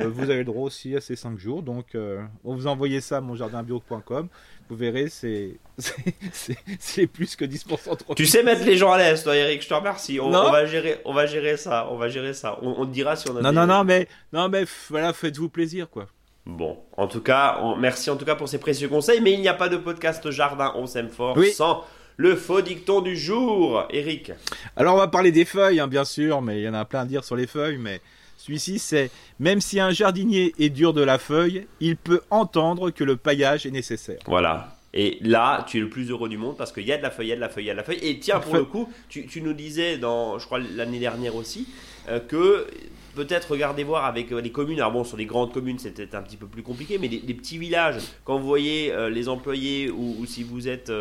euh, 0.00 0.08
vous 0.08 0.24
avez 0.24 0.38
le 0.38 0.44
droit 0.44 0.64
aussi 0.64 0.96
à 0.96 1.00
ces 1.00 1.16
5 1.16 1.38
jours. 1.38 1.62
Donc, 1.62 1.94
euh, 1.94 2.22
on 2.44 2.54
vous 2.54 2.66
envoyez 2.66 3.00
ça 3.00 3.18
à 3.18 3.20
monjardinbio.com. 3.20 4.28
Vous 4.68 4.76
verrez, 4.76 5.08
c'est 5.08 5.58
plus 7.12 7.36
que 7.36 7.44
10% 7.44 7.96
trop. 7.96 8.14
Tu 8.14 8.26
sais 8.26 8.42
mettre 8.42 8.64
les 8.64 8.76
gens 8.76 8.92
à 8.92 8.98
l'aise, 8.98 9.22
toi, 9.22 9.36
Eric. 9.36 9.62
Je 9.62 9.68
te 9.68 9.74
remercie. 9.74 10.18
On, 10.20 10.30
va 10.30 10.66
gérer, 10.66 11.00
on 11.04 11.14
va 11.14 11.26
gérer 11.26 11.56
ça. 11.56 11.88
On 11.90 11.96
va 11.96 12.08
gérer 12.08 12.34
ça. 12.34 12.58
On, 12.62 12.84
te 12.84 12.90
dira 12.90 13.16
si 13.16 13.30
on 13.30 13.36
a. 13.36 13.40
Non, 13.40 13.52
non, 13.52 13.66
non, 13.66 13.84
mais 13.84 14.08
non, 14.32 14.48
mais 14.48 14.64
voilà, 14.90 15.12
faites-vous 15.12 15.48
plaisir, 15.48 15.88
quoi. 15.88 16.06
Bon, 16.46 16.78
en 16.98 17.06
tout 17.06 17.22
cas, 17.22 17.58
merci 17.78 18.10
en 18.10 18.16
tout 18.16 18.26
cas 18.26 18.34
pour 18.34 18.48
ces 18.48 18.58
précieux 18.58 18.88
conseils. 18.88 19.20
Mais 19.22 19.32
il 19.32 19.40
n'y 19.40 19.48
a 19.48 19.54
pas 19.54 19.70
de 19.70 19.78
podcast 19.78 20.30
jardin. 20.30 20.72
On 20.76 20.86
s'aime 20.86 21.08
fort 21.08 21.38
sans 21.54 21.84
le 22.16 22.36
faux 22.36 22.60
dicton 22.60 23.00
du 23.00 23.16
jour, 23.16 23.84
Eric. 23.90 24.32
Alors 24.76 24.94
on 24.94 24.98
va 24.98 25.08
parler 25.08 25.32
des 25.32 25.44
feuilles, 25.44 25.80
hein, 25.80 25.88
bien 25.88 26.04
sûr, 26.04 26.42
mais 26.42 26.60
il 26.60 26.64
y 26.64 26.68
en 26.68 26.74
a 26.74 26.84
plein 26.84 27.00
à 27.00 27.04
dire 27.04 27.24
sur 27.24 27.36
les 27.36 27.46
feuilles, 27.46 27.78
mais 27.78 28.00
celui-ci 28.36 28.78
c'est 28.78 29.10
même 29.40 29.60
si 29.60 29.80
un 29.80 29.90
jardinier 29.90 30.54
est 30.58 30.70
dur 30.70 30.92
de 30.92 31.02
la 31.02 31.18
feuille, 31.18 31.66
il 31.80 31.96
peut 31.96 32.20
entendre 32.30 32.90
que 32.90 33.04
le 33.04 33.16
paillage 33.16 33.66
est 33.66 33.70
nécessaire. 33.70 34.20
Voilà. 34.26 34.76
Et 34.96 35.18
là, 35.22 35.66
tu 35.68 35.78
es 35.78 35.80
le 35.80 35.88
plus 35.88 36.10
heureux 36.10 36.28
du 36.28 36.38
monde 36.38 36.56
parce 36.56 36.70
qu'il 36.70 36.84
y 36.84 36.92
a 36.92 36.96
de 36.96 37.02
la 37.02 37.10
feuille, 37.10 37.26
il 37.26 37.30
y 37.30 37.32
a 37.32 37.36
de 37.36 37.40
la 37.40 37.48
feuille, 37.48 37.64
il 37.64 37.66
y 37.66 37.70
a 37.70 37.72
de 37.72 37.78
la 37.78 37.84
feuille. 37.84 37.98
Et 38.00 38.20
tiens, 38.20 38.38
pour 38.38 38.54
le 38.54 38.64
coup, 38.64 38.88
tu, 39.08 39.26
tu 39.26 39.42
nous 39.42 39.52
disais, 39.52 39.98
dans, 39.98 40.38
je 40.38 40.46
crois 40.46 40.60
l'année 40.60 41.00
dernière 41.00 41.34
aussi, 41.34 41.66
euh, 42.08 42.20
que 42.20 42.68
peut-être 43.16 43.50
regardez 43.50 43.82
voir 43.82 44.04
avec 44.04 44.30
euh, 44.30 44.40
les 44.40 44.52
communes. 44.52 44.78
Alors 44.78 44.92
bon, 44.92 45.02
sur 45.02 45.16
les 45.16 45.26
grandes 45.26 45.52
communes, 45.52 45.80
c'était 45.80 46.14
un 46.14 46.22
petit 46.22 46.36
peu 46.36 46.46
plus 46.46 46.62
compliqué, 46.62 46.98
mais 46.98 47.08
les, 47.08 47.34
petits 47.34 47.58
villages, 47.58 47.96
quand 48.24 48.38
vous 48.38 48.46
voyez 48.46 48.92
euh, 48.92 49.10
les 49.10 49.28
employés 49.28 49.90
ou, 49.90 50.24
si 50.26 50.44
vous 50.44 50.68
êtes 50.68 50.92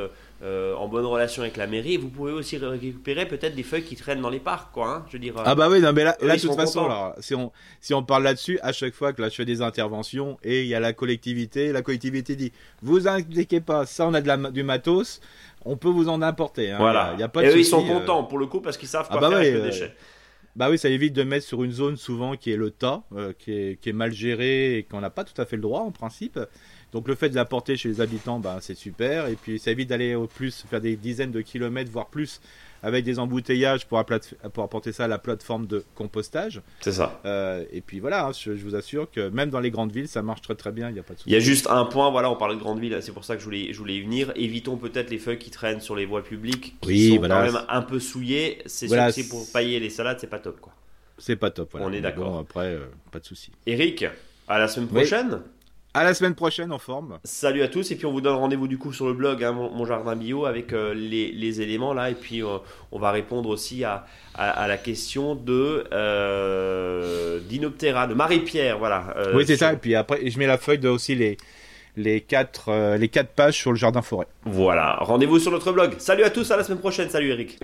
en 0.44 0.88
bonne 0.88 1.06
relation 1.06 1.42
avec 1.42 1.58
la 1.58 1.68
mairie, 1.68 1.98
vous 1.98 2.10
pouvez 2.10 2.34
aussi 2.34 2.58
récupérer 2.58 3.28
peut-être 3.28 3.56
des 3.56 3.64
feuilles 3.64 3.84
qui 3.84 3.96
traînent 3.96 4.22
dans 4.22 4.30
les 4.30 4.40
parcs, 4.40 4.74
quoi. 4.74 4.88
Hein, 4.88 5.06
je 5.08 5.14
veux 5.14 5.20
dire. 5.20 5.34
ah 5.38 5.56
bah 5.56 5.70
oui, 5.70 5.80
non, 5.80 5.94
mais 5.94 6.04
là, 6.04 6.16
de 6.20 6.42
toute 6.42 6.56
façon, 6.56 6.90
si 7.20 7.34
on 7.34 7.52
si 7.80 7.94
on 7.94 8.04
parle 8.04 8.24
là-dessus, 8.24 8.60
à 8.62 8.74
chaque 8.74 8.94
fois 8.94 9.14
que 9.14 9.22
là 9.22 9.30
je 9.30 9.36
fais 9.36 9.46
des 9.46 9.62
interventions 9.62 10.38
et 10.44 10.64
il 10.64 10.68
y 10.68 10.76
a 10.76 10.80
la 10.80 10.94
collectivité, 10.94 11.72
la 11.72 11.82
collectivité 11.82 12.36
dit, 12.36 12.52
vous 12.82 13.08
inquiétez 13.08 13.62
pas, 13.62 13.86
ça 13.86 14.08
on 14.08 14.14
a 14.14 14.22
de 14.22 14.28
la, 14.28 14.38
du 14.38 14.64
matos 14.64 15.22
on 15.66 15.78
peut 15.78 15.90
vous 15.90 16.10
en 16.10 16.22
apporter. 16.22 16.72
Hein. 16.72 16.78
Voilà. 16.78 17.16
Y 17.18 17.24
a, 17.24 17.28
pas 17.28 17.42
de 17.42 17.48
et 17.48 17.50
eux, 17.52 17.60
ils 17.60 17.66
sont 17.66 17.86
contents 17.86 18.24
pour 18.24 18.38
le 18.38 18.48
coup 18.48 18.62
parce 18.62 18.78
qu'ils 18.78 18.88
savent 18.88 19.08
ah 19.10 19.18
quoi 19.18 19.22
bah 19.22 19.30
faire 19.30 19.38
avec 19.38 19.54
les 19.54 19.62
déchets. 19.62 19.96
Bah 20.56 20.70
oui, 20.70 20.78
ça 20.78 20.90
évite 20.90 21.14
de 21.14 21.24
mettre 21.24 21.46
sur 21.46 21.64
une 21.64 21.72
zone 21.72 21.98
souvent 21.98 22.36
qui 22.36 22.52
est 22.52 22.58
le 22.58 22.70
tas, 22.70 23.04
euh, 23.16 23.34
qui, 23.38 23.52
est, 23.52 23.82
qui, 23.82 23.90
est, 23.90 23.94
mal 23.94 24.12
gérée 24.12 24.78
et 24.78 24.84
qu'on 24.84 25.02
n'a 25.02 25.10
pas 25.10 25.24
tout 25.24 25.40
à 25.42 25.46
fait 25.46 25.56
le 25.56 25.64
droit 25.64 25.82
en 25.82 25.92
principe. 25.92 26.40
Donc 26.94 27.08
le 27.08 27.16
fait 27.16 27.30
de 27.30 27.36
l'apporter 27.36 27.76
chez 27.76 27.90
les 27.90 28.02
habitants, 28.02 28.40
bah, 28.40 28.60
c'est 28.62 28.76
super. 28.76 29.28
Et 29.28 29.36
puis 29.36 29.58
ça 29.58 29.72
évite 29.72 29.90
d'aller 29.90 30.14
au 30.14 30.28
plus 30.28 30.64
faire 30.70 30.80
des 30.80 30.96
dizaines 30.96 31.32
de 31.32 31.42
kilomètres, 31.42 31.92
voire 31.92 32.08
plus, 32.08 32.40
avec 32.84 33.04
des 33.04 33.18
embouteillages 33.18 33.88
pour, 33.88 34.04
pour 34.54 34.64
apporter 34.64 34.92
ça 34.92 35.06
à 35.06 35.08
la 35.08 35.18
plateforme 35.18 35.66
de 35.66 35.84
compostage. 35.96 36.62
C'est 36.82 36.92
ça. 36.92 37.20
Euh, 37.26 37.64
et 37.72 37.82
puis 37.82 38.00
voilà, 38.00 38.28
hein, 38.28 38.32
je, 38.32 38.52
vous 38.52 38.76
assure 38.76 39.10
que 39.10 39.30
même 39.30 39.50
dans 39.50 39.60
les 39.60 39.72
grandes 39.72 39.92
villes, 39.92 40.08
ça 40.08 40.22
marche 40.22 40.42
très 40.42 40.54
très 40.54 40.72
bien, 40.72 40.90
il 40.90 40.94
n'y 40.94 41.00
a 41.00 41.04
pas 41.04 41.16
de 41.16 41.20
souci. 41.20 41.30
Il 41.30 41.34
y 41.34 41.36
a 41.36 41.40
juste 41.40 41.68
un 41.68 41.86
point, 41.86 42.12
voilà, 42.12 42.30
on 42.30 42.36
parlait 42.36 42.56
de 42.56 42.60
grandes 42.60 42.80
villes, 42.80 43.00
c'est 43.02 43.12
pour 43.12 43.26
ça 43.26 43.36
que 43.36 43.40
je 43.40 43.46
voulais, 43.46 43.74
je 43.74 43.80
voulais 43.80 43.96
y 43.96 44.02
venir. 44.02 44.32
Évitons 44.36 44.78
peut-être 44.78 45.10
les 45.10 45.18
feuilles 45.18 45.40
qui 45.40 45.50
traînent 45.50 45.82
sur 45.82 45.96
les 45.96 46.06
voies 46.06 46.24
publiques, 46.24 46.76
qui 46.82 47.10
sont 47.10 47.22
quand 47.22 47.42
même 47.42 47.60
un 47.70 47.82
peu 47.82 48.00
souillées. 48.00 48.62
C'est 48.68 48.86
voilà, 48.86 49.12
sûr 49.12 49.24
que 49.24 49.30
pour 49.30 49.52
pailler 49.52 49.80
les 49.80 49.90
salades, 49.90 50.20
c'est 50.20 50.28
pas 50.28 50.40
top 50.40 50.60
quoi. 50.62 50.74
C'est 51.18 51.38
pas 51.38 51.50
top. 51.50 51.76
On 51.80 51.92
est 51.92 52.02
d'accord. 52.02 52.38
après, 52.38 52.74
euh, 52.74 52.86
pas 53.12 53.20
de 53.20 53.26
souci. 53.26 53.52
Eric, 53.66 54.06
à 54.48 54.60
la 54.60 54.68
semaine 54.68 54.90
prochaine. 54.90 55.40
À 55.96 56.04
la 56.04 56.16
semaine 56.16 56.34
prochaine 56.34 56.72
en 56.72 56.80
forme. 56.80 57.20
Salut 57.24 57.62
à 57.62 57.68
tous 57.68 57.92
et 57.92 57.96
puis 57.96 58.08
on 58.08 58.12
vous 58.12 58.22
donne 58.22 58.36
rendez-vous 58.36 58.68
du 58.68 58.80
coup 58.80 58.92
sur 58.92 59.06
le 59.06 59.14
blog 59.14 59.44
hein, 59.44 59.52
mon, 59.52 59.86
jardin 59.86 60.16
bio 60.16 60.48
avec 60.48 60.74
euh, 60.74 60.92
les, 60.96 61.62
éléments 61.62 61.94
là 61.94 62.10
et 62.10 62.16
puis 62.16 62.42
euh, 62.42 62.58
on 62.92 62.98
va 62.98 63.12
répondre 63.12 63.48
aussi 63.50 63.84
à, 63.84 64.06
la 64.36 64.78
question 64.78 65.36
de 65.36 65.84
Dinoptera 67.48 68.08
de 68.08 68.16
Marie-Pierre 68.16 68.80
voilà. 68.80 69.16
oui 69.36 69.44
c'est 69.46 69.58
ça 69.58 69.74
et 69.74 69.78
puis 69.78 69.94
après 69.94 70.28
je 70.28 70.40
mets 70.40 70.48
la 70.48 70.58
feuille 70.58 70.80
de 70.80 70.90
aussi 70.90 71.14
les 71.14 71.38
les 71.96 72.22
quatre 72.22 72.96
les 72.98 73.10
quatre 73.10 73.30
pages 73.30 73.56
sur 73.56 73.72
le 73.72 73.78
jardin 73.78 74.02
forêt. 74.02 74.26
Voilà 74.46 74.98
rendez-vous 75.02 75.38
sur 75.38 75.52
notre 75.52 75.72
blog. 75.72 75.94
Salut 76.00 76.24
à 76.24 76.32
tous 76.32 76.50
à 76.50 76.58
la 76.58 76.64
semaine 76.64 76.80
prochaine 76.80 77.10
salut 77.10 77.30
Eric. 77.30 77.60